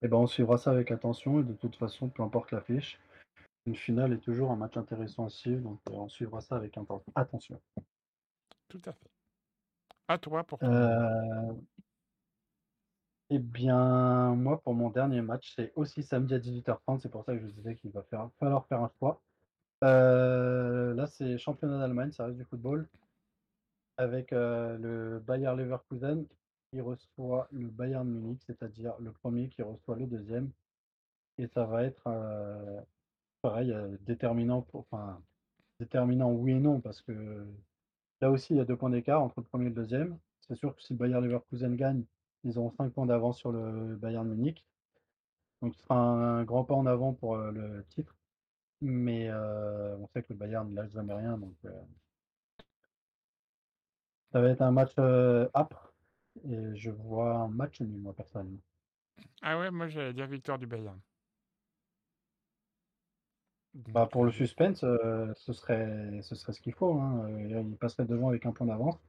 Eh 0.02 0.08
ben, 0.08 0.16
on 0.16 0.26
suivra 0.26 0.58
ça 0.58 0.72
avec 0.72 0.90
attention 0.90 1.40
et 1.40 1.44
de 1.44 1.54
toute 1.54 1.76
façon, 1.76 2.08
peu 2.08 2.22
importe 2.22 2.50
l'affiche, 2.52 3.00
une 3.64 3.74
finale 3.74 4.12
est 4.12 4.18
toujours 4.18 4.50
un 4.50 4.56
match 4.56 4.76
intéressant 4.76 5.26
à 5.26 5.30
suivre, 5.30 5.62
donc 5.62 5.80
euh, 5.88 5.94
on 5.94 6.08
suivra 6.08 6.40
ça 6.40 6.56
avec 6.56 6.76
attention. 7.14 7.60
Tout 8.68 8.82
à 8.84 8.92
fait. 8.92 9.10
À 10.08 10.18
toi 10.18 10.44
pour. 10.44 10.62
Euh, 10.62 11.52
eh 13.30 13.38
bien, 13.38 14.34
moi, 14.34 14.60
pour 14.62 14.74
mon 14.74 14.90
dernier 14.90 15.20
match, 15.22 15.54
c'est 15.56 15.72
aussi 15.76 16.02
samedi 16.02 16.34
à 16.34 16.38
18h30. 16.38 17.00
C'est 17.00 17.08
pour 17.10 17.24
ça 17.24 17.34
que 17.34 17.40
je 17.40 17.46
disais 17.46 17.74
qu'il 17.76 17.90
va 17.90 18.02
falloir 18.38 18.66
faire 18.66 18.82
un 18.82 18.90
choix. 18.98 19.20
Euh, 19.84 20.94
là, 20.94 21.06
c'est 21.06 21.38
championnat 21.38 21.78
d'Allemagne, 21.78 22.12
ça 22.12 22.26
reste 22.26 22.38
du 22.38 22.44
football. 22.44 22.88
Avec 23.98 24.30
le 24.32 25.22
Bayer 25.26 25.52
Leverkusen 25.56 26.26
qui 26.70 26.80
reçoit 26.80 27.48
le 27.52 27.68
Bayern 27.68 28.06
Munich, 28.08 28.42
c'est-à-dire 28.46 28.94
le 29.00 29.12
premier 29.12 29.48
qui 29.48 29.62
reçoit 29.62 29.96
le 29.96 30.06
deuxième. 30.06 30.50
Et 31.38 31.46
ça 31.48 31.64
va 31.64 31.84
être 31.84 32.04
pareil, 33.42 33.74
déterminant, 34.06 34.62
pour, 34.62 34.86
oui 35.80 36.52
et 36.52 36.60
non, 36.60 36.80
parce 36.80 37.02
que 37.02 37.46
là 38.20 38.30
aussi, 38.30 38.54
il 38.54 38.56
y 38.56 38.60
a 38.60 38.64
deux 38.64 38.76
points 38.76 38.90
d'écart 38.90 39.22
entre 39.22 39.40
le 39.40 39.46
premier 39.46 39.66
et 39.66 39.68
le 39.70 39.74
deuxième. 39.74 40.18
C'est 40.40 40.56
sûr 40.56 40.74
que 40.74 40.82
si 40.82 40.94
Bayer 40.94 41.20
Leverkusen 41.20 41.74
gagne, 41.76 42.04
ils 42.46 42.58
auront 42.58 42.70
cinq 42.70 42.92
points 42.92 43.06
d'avance 43.06 43.38
sur 43.38 43.52
le 43.52 43.96
Bayern 43.96 44.26
Munich. 44.26 44.64
Donc 45.62 45.74
ce 45.74 45.82
sera 45.82 45.96
un 45.96 46.44
grand 46.44 46.64
pas 46.64 46.74
en 46.74 46.86
avant 46.86 47.12
pour 47.12 47.36
le 47.36 47.84
titre. 47.90 48.16
Mais 48.80 49.30
on 49.32 50.06
sait 50.08 50.22
que 50.22 50.32
le 50.32 50.38
Bayern 50.38 50.68
ne 50.68 50.76
lâche 50.76 50.92
jamais 50.92 51.14
rien. 51.14 51.38
Donc 51.38 51.54
ça 54.32 54.40
va 54.40 54.48
être 54.48 54.62
un 54.62 54.70
match 54.70 54.96
âpre. 55.54 55.92
Et 56.48 56.76
je 56.76 56.90
vois 56.90 57.34
un 57.34 57.48
match 57.48 57.80
nul, 57.80 57.98
moi, 57.98 58.14
personnellement. 58.14 58.60
Ah 59.42 59.58
ouais, 59.58 59.70
moi 59.70 59.88
j'allais 59.88 60.12
dire 60.12 60.26
victoire 60.26 60.58
du 60.58 60.66
Bayern. 60.66 61.00
Bah, 63.74 64.06
pour 64.10 64.24
le 64.24 64.30
suspense, 64.30 64.80
ce 64.80 65.52
serait 65.52 66.20
ce 66.22 66.34
serait 66.34 66.52
ce 66.52 66.60
qu'il 66.60 66.74
faut. 66.74 66.94
Hein. 66.94 67.28
Il 67.48 67.76
passerait 67.76 68.04
devant 68.04 68.28
avec 68.28 68.46
un 68.46 68.52
point 68.52 68.66
d'avance. 68.66 69.00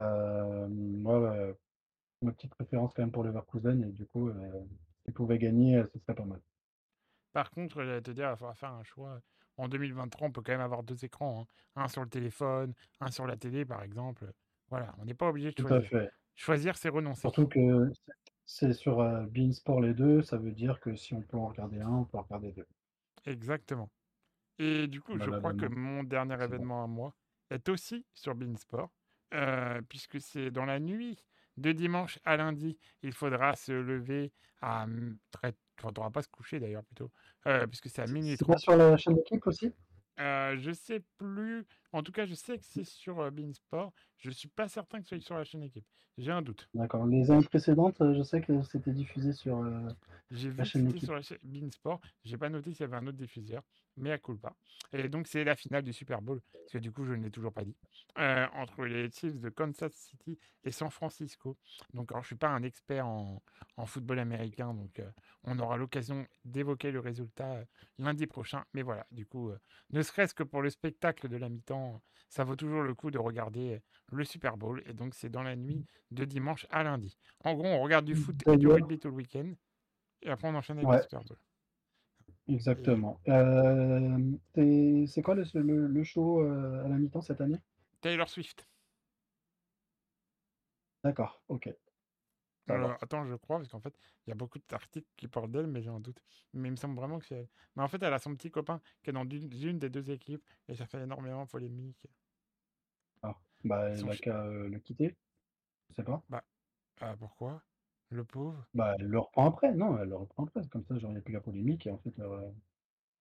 moi, 0.00 1.54
ma 2.24 2.32
petite 2.32 2.54
préférence 2.54 2.92
quand 2.94 3.02
même 3.02 3.12
pour 3.12 3.24
Leverkusen, 3.24 3.82
et 3.84 3.92
du 3.92 4.06
coup, 4.06 4.30
s'il 5.04 5.14
pouvait 5.14 5.38
gagner, 5.38 5.82
ce 5.92 5.98
serait 6.00 6.14
pas 6.14 6.24
mal. 6.24 6.40
Par 7.32 7.50
contre, 7.50 7.82
j'allais 7.82 8.00
te 8.00 8.10
dire, 8.12 8.30
il 8.30 8.36
faudra 8.36 8.54
faire 8.54 8.72
un 8.72 8.84
choix. 8.84 9.20
En 9.56 9.68
2023, 9.68 10.28
on 10.28 10.32
peut 10.32 10.40
quand 10.40 10.52
même 10.52 10.60
avoir 10.60 10.82
deux 10.82 11.04
écrans. 11.04 11.42
Hein. 11.42 11.82
Un 11.82 11.88
sur 11.88 12.02
le 12.02 12.08
téléphone, 12.08 12.74
un 13.00 13.10
sur 13.10 13.26
la 13.26 13.36
télé, 13.36 13.64
par 13.64 13.82
exemple. 13.82 14.32
Voilà, 14.68 14.94
on 14.98 15.04
n'est 15.04 15.14
pas 15.14 15.28
obligé 15.28 15.50
de 15.50 15.54
Tout 15.54 15.66
choisir. 15.68 15.98
à 15.98 16.02
fait. 16.02 16.10
Choisir, 16.34 16.76
c'est 16.76 16.88
renoncer. 16.88 17.20
Surtout 17.20 17.46
que 17.46 17.92
c'est 18.46 18.72
sur 18.72 19.00
euh, 19.00 19.24
Beansport 19.26 19.80
les 19.80 19.94
deux, 19.94 20.22
ça 20.22 20.36
veut 20.36 20.52
dire 20.52 20.80
que 20.80 20.94
si 20.96 21.14
on 21.14 21.22
peut 21.22 21.36
en 21.36 21.48
regarder 21.48 21.80
un, 21.80 21.90
on 21.90 22.04
peut 22.04 22.18
en 22.18 22.22
regarder 22.22 22.52
deux. 22.52 22.66
Exactement. 23.26 23.90
Et 24.58 24.86
du 24.86 25.00
coup, 25.00 25.18
je 25.18 25.30
crois 25.30 25.54
que 25.54 25.66
mon 25.66 26.04
dernier 26.04 26.42
événement 26.42 26.84
à 26.84 26.86
moi 26.86 27.14
est 27.50 27.68
aussi 27.68 28.06
sur 28.14 28.34
Beansport, 28.34 28.90
euh, 29.34 29.80
puisque 29.88 30.20
c'est 30.20 30.50
dans 30.50 30.64
la 30.64 30.78
nuit 30.78 31.24
de 31.56 31.72
dimanche 31.72 32.18
à 32.24 32.36
lundi. 32.36 32.76
Il 33.02 33.12
faudra 33.12 33.54
se 33.56 33.72
lever 33.72 34.32
à 34.60 34.86
très. 35.30 35.54
Enfin, 35.78 35.92
on 35.98 36.04
ne 36.04 36.10
pas 36.10 36.22
se 36.22 36.28
coucher 36.28 36.60
d'ailleurs 36.60 36.84
plutôt, 36.84 37.10
euh, 37.46 37.66
puisque 37.66 37.88
c'est 37.88 38.02
à 38.02 38.06
minuit. 38.06 38.36
C'est 38.38 38.46
pas 38.46 38.58
sur 38.58 38.76
la 38.76 38.96
chaîne 38.96 39.16
d'équipe 39.16 39.44
aussi? 39.46 39.72
Euh, 40.20 40.56
je 40.58 40.70
sais 40.70 41.02
plus. 41.18 41.66
En 41.92 42.02
tout 42.02 42.12
cas, 42.12 42.26
je 42.26 42.34
sais 42.34 42.56
que 42.58 42.64
c'est 42.64 42.84
sur 42.84 43.20
euh, 43.20 43.30
Beansport. 43.30 43.92
Je 44.18 44.30
suis 44.30 44.48
pas 44.48 44.68
certain 44.68 45.00
que 45.00 45.08
ce 45.08 45.16
soit 45.16 45.24
sur 45.24 45.34
la 45.36 45.44
chaîne 45.44 45.62
équipe. 45.62 45.84
J'ai 46.16 46.30
un 46.30 46.42
doute. 46.42 46.68
D'accord. 46.74 47.06
Les 47.06 47.30
années 47.32 47.44
précédentes, 47.44 48.00
euh, 48.00 48.14
je 48.14 48.22
sais 48.22 48.40
que 48.40 48.62
c'était 48.62 48.92
diffusé 48.92 49.32
sur 49.32 49.58
euh, 49.58 49.88
J'ai 50.30 50.50
vu 50.50 50.64
sur 51.00 51.14
la 51.14 51.22
chaîne 51.22 51.38
Beansport. 51.42 52.00
J'ai 52.24 52.38
pas 52.38 52.48
noté 52.48 52.70
s'il 52.70 52.82
y 52.82 52.84
avait 52.84 52.96
un 52.96 53.06
autre 53.08 53.18
diffuseur, 53.18 53.64
mais 53.96 54.12
à 54.12 54.18
pas. 54.18 54.56
Et 54.92 55.08
donc, 55.08 55.26
c'est 55.26 55.42
la 55.44 55.56
finale 55.56 55.82
du 55.82 55.92
Super 55.92 56.22
Bowl, 56.22 56.40
parce 56.52 56.72
que 56.72 56.78
du 56.78 56.92
coup, 56.92 57.04
je 57.04 57.14
ne 57.14 57.24
l'ai 57.24 57.30
toujours 57.30 57.52
pas 57.52 57.64
dit, 57.64 57.76
entre 58.16 58.84
les 58.84 59.10
Chiefs 59.10 59.38
de 59.40 59.48
Kansas 59.48 59.92
City 59.92 60.38
et 60.62 60.70
San 60.70 60.90
Francisco. 60.90 61.56
Donc, 61.92 62.12
alors, 62.12 62.22
je 62.22 62.28
suis 62.28 62.36
pas 62.36 62.48
un 62.48 62.62
expert 62.62 63.06
en, 63.06 63.42
en 63.76 63.86
football 63.86 64.20
américain, 64.20 64.72
donc 64.72 65.02
on 65.42 65.58
aura 65.58 65.76
l'occasion 65.76 66.26
d'évoquer 66.44 66.92
le 66.92 67.00
résultat 67.00 67.64
lundi 67.98 68.26
prochain. 68.26 68.64
Mais 68.72 68.82
voilà, 68.82 69.06
du 69.10 69.26
coup, 69.26 69.50
ne 69.90 70.02
serait-ce 70.02 70.34
que 70.34 70.44
pour 70.44 70.62
le 70.62 70.70
spectacle 70.70 71.28
de 71.28 71.36
la 71.36 71.48
mi-temps, 71.48 72.00
ça 72.28 72.44
vaut 72.44 72.56
toujours 72.56 72.82
le 72.82 72.94
coup 72.94 73.10
de 73.10 73.18
regarder 73.18 73.82
le 74.12 74.24
Super 74.24 74.56
Bowl. 74.56 74.82
Et 74.86 74.92
donc, 74.92 75.14
c'est 75.14 75.28
dans 75.28 75.42
la 75.42 75.56
nuit 75.56 75.84
de 76.10 76.24
dimanche 76.24 76.66
à 76.70 76.82
lundi. 76.82 77.16
En 77.40 77.54
gros, 77.54 77.66
on 77.66 77.80
regarde 77.80 78.04
du 78.04 78.14
foot 78.14 78.36
et 78.46 78.56
du 78.56 78.68
rugby 78.68 78.98
tout 78.98 79.08
le 79.08 79.14
week-end. 79.14 79.52
Et 80.22 80.30
après, 80.30 80.48
on 80.48 80.54
enchaîne 80.54 80.78
avec 80.78 80.88
le 80.88 81.02
Super 81.02 81.24
Bowl. 81.24 81.38
Exactement. 82.48 83.20
c'est 83.24 85.22
quoi 85.22 85.34
le, 85.34 86.04
show 86.04 86.40
à 86.40 86.88
la 86.88 86.96
mi-temps 86.96 87.22
cette 87.22 87.40
année? 87.40 87.58
Taylor 88.00 88.28
Swift. 88.28 88.66
D'accord, 91.02 91.42
ok. 91.48 91.68
attends, 92.68 93.26
je 93.26 93.34
crois, 93.34 93.58
parce 93.58 93.68
qu'en 93.68 93.80
fait, 93.80 93.94
il 94.26 94.30
y 94.30 94.32
a 94.32 94.34
beaucoup 94.34 94.58
d'articles 94.68 95.08
qui 95.16 95.28
parlent 95.28 95.50
d'elle, 95.50 95.66
mais 95.66 95.82
j'ai 95.82 95.90
un 95.90 96.00
doute. 96.00 96.22
Mais 96.54 96.68
il 96.68 96.72
me 96.72 96.76
semble 96.76 96.96
vraiment 96.96 97.18
que 97.18 97.26
c'est 97.26 97.34
elle. 97.36 97.48
Mais 97.76 97.82
en 97.82 97.88
fait, 97.88 98.02
elle 98.02 98.12
a 98.12 98.18
son 98.18 98.34
petit 98.34 98.50
copain 98.50 98.80
qui 99.02 99.10
est 99.10 99.12
dans 99.12 99.28
une, 99.28 99.78
des 99.78 99.90
deux 99.90 100.10
équipes, 100.10 100.44
et 100.68 100.74
ça 100.74 100.86
fait 100.86 101.02
énormément 101.02 101.46
polémique. 101.46 102.06
Ah, 103.22 103.36
bah, 103.64 103.90
elle 103.90 104.04
n'a 104.04 104.16
qu'à 104.16 104.44
le 104.46 104.78
quitter. 104.78 105.14
Je 105.90 105.94
sais 105.94 106.04
pas. 106.04 106.22
Bah, 106.28 106.44
ah, 107.00 107.14
pourquoi? 107.18 107.62
Le 108.10 108.24
pauvre? 108.24 108.66
Bah, 108.74 108.94
elle 108.98 109.06
le 109.06 109.18
reprend 109.18 109.46
après. 109.46 109.72
Non, 109.72 109.98
elle 109.98 110.08
le 110.08 110.16
reprend 110.16 110.44
après. 110.44 110.66
Comme 110.68 110.84
ça, 110.84 110.98
j'aurais 110.98 111.20
plus 111.20 111.34
la 111.34 111.40
polémique, 111.40 111.86
et 111.86 111.90
en 111.90 111.98
fait, 111.98 112.14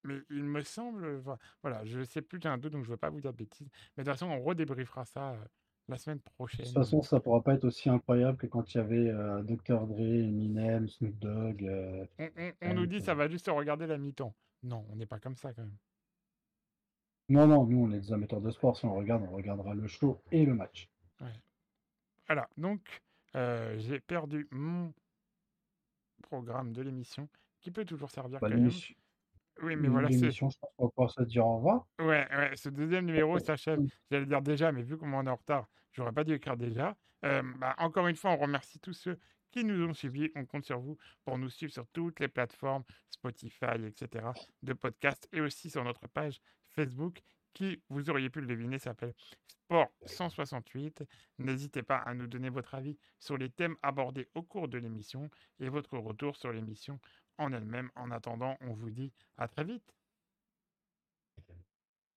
Mais 0.03 0.19
il 0.29 0.43
me 0.43 0.61
semble, 0.61 1.23
voilà, 1.61 1.83
je 1.85 2.03
sais 2.03 2.21
plus, 2.21 2.39
j'ai 2.41 2.49
un 2.49 2.57
doute, 2.57 2.73
donc 2.73 2.83
je 2.83 2.89
ne 2.89 2.93
veux 2.93 2.97
pas 2.97 3.09
vous 3.09 3.21
dire 3.21 3.31
de 3.31 3.37
bêtises. 3.37 3.69
Mais 3.97 4.03
de 4.03 4.09
toute 4.09 4.19
façon, 4.19 4.31
on 4.31 4.43
redébriefera 4.43 5.05
ça 5.05 5.35
la 5.89 5.97
semaine 5.97 6.19
prochaine. 6.19 6.65
De 6.65 6.65
toute 6.65 6.75
façon, 6.75 7.01
ça 7.01 7.19
pourra 7.19 7.41
pas 7.41 7.53
être 7.53 7.65
aussi 7.65 7.89
incroyable 7.89 8.37
que 8.37 8.47
quand 8.47 8.73
il 8.73 8.77
y 8.77 8.79
avait 8.79 9.09
euh, 9.09 9.41
Dr. 9.43 9.85
Dre, 9.87 9.99
Eminem, 9.99 10.87
Snoop 10.87 11.17
Dogg. 11.19 11.63
Euh, 11.63 12.05
on, 12.61 12.73
nous 12.73 12.85
dit 12.85 13.01
ça 13.01 13.13
va 13.13 13.27
juste 13.27 13.49
regarder 13.49 13.87
la 13.87 13.97
mi-temps. 13.97 14.33
Non, 14.63 14.85
on 14.89 14.95
n'est 14.95 15.05
pas 15.05 15.19
comme 15.19 15.35
ça 15.35 15.53
quand 15.53 15.63
même. 15.63 15.77
Non, 17.29 17.47
non, 17.47 17.65
nous 17.65 17.85
on 17.85 17.91
est 17.91 17.99
des 17.99 18.13
amateurs 18.13 18.41
de 18.41 18.51
sport. 18.51 18.77
Si 18.77 18.85
on 18.85 18.95
regarde, 18.95 19.23
on 19.23 19.35
regardera 19.35 19.73
le 19.73 19.87
show 19.87 20.21
et 20.31 20.45
le 20.45 20.53
match. 20.53 20.89
Voilà, 22.27 22.47
donc 22.57 23.01
euh, 23.35 23.75
j'ai 23.79 23.99
perdu 23.99 24.47
mon 24.51 24.93
programme 26.21 26.73
de 26.73 26.81
l'émission 26.81 27.27
qui 27.61 27.71
peut 27.71 27.85
toujours 27.85 28.11
servir 28.11 28.39
bah, 28.39 28.49
quand 28.49 28.57
même. 28.57 28.69
Oui, 29.61 29.75
mais 29.75 29.87
voilà, 29.87 30.09
c'est. 30.11 30.31
Je 30.31 30.39
pense 30.39 30.57
qu'on 30.57 30.85
va 30.85 30.89
pouvoir 30.89 31.11
se 31.11 31.21
dire 31.23 31.45
au 31.45 31.57
revoir. 31.57 31.87
Ouais, 31.99 32.27
ouais, 32.35 32.51
ce 32.55 32.69
deuxième 32.69 33.05
numéro 33.05 33.37
s'achève. 33.39 33.79
J'allais 34.09 34.25
dire 34.25 34.41
déjà, 34.41 34.71
mais 34.71 34.81
vu 34.81 34.97
comment 34.97 35.19
on 35.19 35.25
est 35.25 35.29
en 35.29 35.35
retard, 35.35 35.67
j'aurais 35.91 36.11
pas 36.11 36.23
dû 36.23 36.33
écrire 36.33 36.57
déjà. 36.57 36.95
Euh, 37.25 37.43
bah, 37.57 37.75
encore 37.77 38.07
une 38.07 38.15
fois, 38.15 38.31
on 38.31 38.37
remercie 38.37 38.79
tous 38.79 38.93
ceux 38.93 39.17
qui 39.51 39.63
nous 39.63 39.87
ont 39.87 39.93
suivis. 39.93 40.31
On 40.35 40.45
compte 40.45 40.65
sur 40.65 40.79
vous 40.79 40.97
pour 41.23 41.37
nous 41.37 41.49
suivre 41.49 41.71
sur 41.71 41.87
toutes 41.87 42.19
les 42.19 42.27
plateformes, 42.27 42.83
Spotify, 43.09 43.85
etc., 43.85 44.25
de 44.63 44.73
podcast 44.73 45.29
et 45.31 45.41
aussi 45.41 45.69
sur 45.69 45.83
notre 45.83 46.07
page 46.07 46.41
Facebook 46.69 47.21
qui, 47.53 47.81
vous 47.89 48.09
auriez 48.09 48.29
pu 48.29 48.41
le 48.41 48.47
deviner, 48.47 48.79
s'appelle 48.79 49.13
Sport 49.47 49.89
168. 50.05 51.03
N'hésitez 51.39 51.83
pas 51.83 51.97
à 51.97 52.13
nous 52.13 52.27
donner 52.27 52.49
votre 52.49 52.75
avis 52.75 52.97
sur 53.19 53.37
les 53.37 53.49
thèmes 53.49 53.75
abordés 53.81 54.27
au 54.35 54.43
cours 54.43 54.67
de 54.67 54.77
l'émission 54.77 55.29
et 55.59 55.69
votre 55.69 55.97
retour 55.97 56.35
sur 56.35 56.51
l'émission 56.51 56.99
en 57.37 57.51
elle-même. 57.53 57.89
En 57.95 58.11
attendant, 58.11 58.57
on 58.61 58.73
vous 58.73 58.89
dit 58.89 59.11
à 59.37 59.47
très 59.47 59.63
vite. 59.63 59.95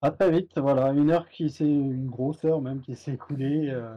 À 0.01 0.11
très 0.11 0.29
vite, 0.29 0.57
voilà, 0.59 0.89
une 0.91 1.09
heure 1.09 1.27
qui 1.29 1.49
s'est, 1.49 1.65
une 1.65 2.09
grosse 2.09 2.45
heure 2.45 2.61
même 2.61 2.81
qui 2.81 2.95
s'est 2.95 3.13
écoulée. 3.13 3.69
Euh, 3.69 3.95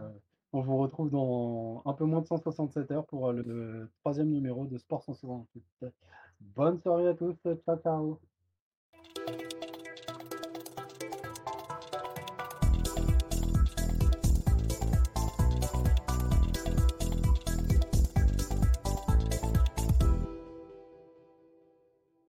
on 0.52 0.62
vous 0.62 0.78
retrouve 0.78 1.10
dans 1.10 1.82
un 1.84 1.92
peu 1.92 2.04
moins 2.04 2.22
de 2.22 2.26
167 2.26 2.90
heures 2.90 3.06
pour 3.06 3.32
le 3.32 3.90
troisième 4.00 4.30
numéro 4.30 4.66
de 4.66 4.78
Sport 4.78 5.02
168. 5.02 5.92
Bonne 6.40 6.80
soirée 6.80 7.08
à 7.08 7.14
tous, 7.14 7.36
ciao 7.66 7.76
ciao 7.76 8.29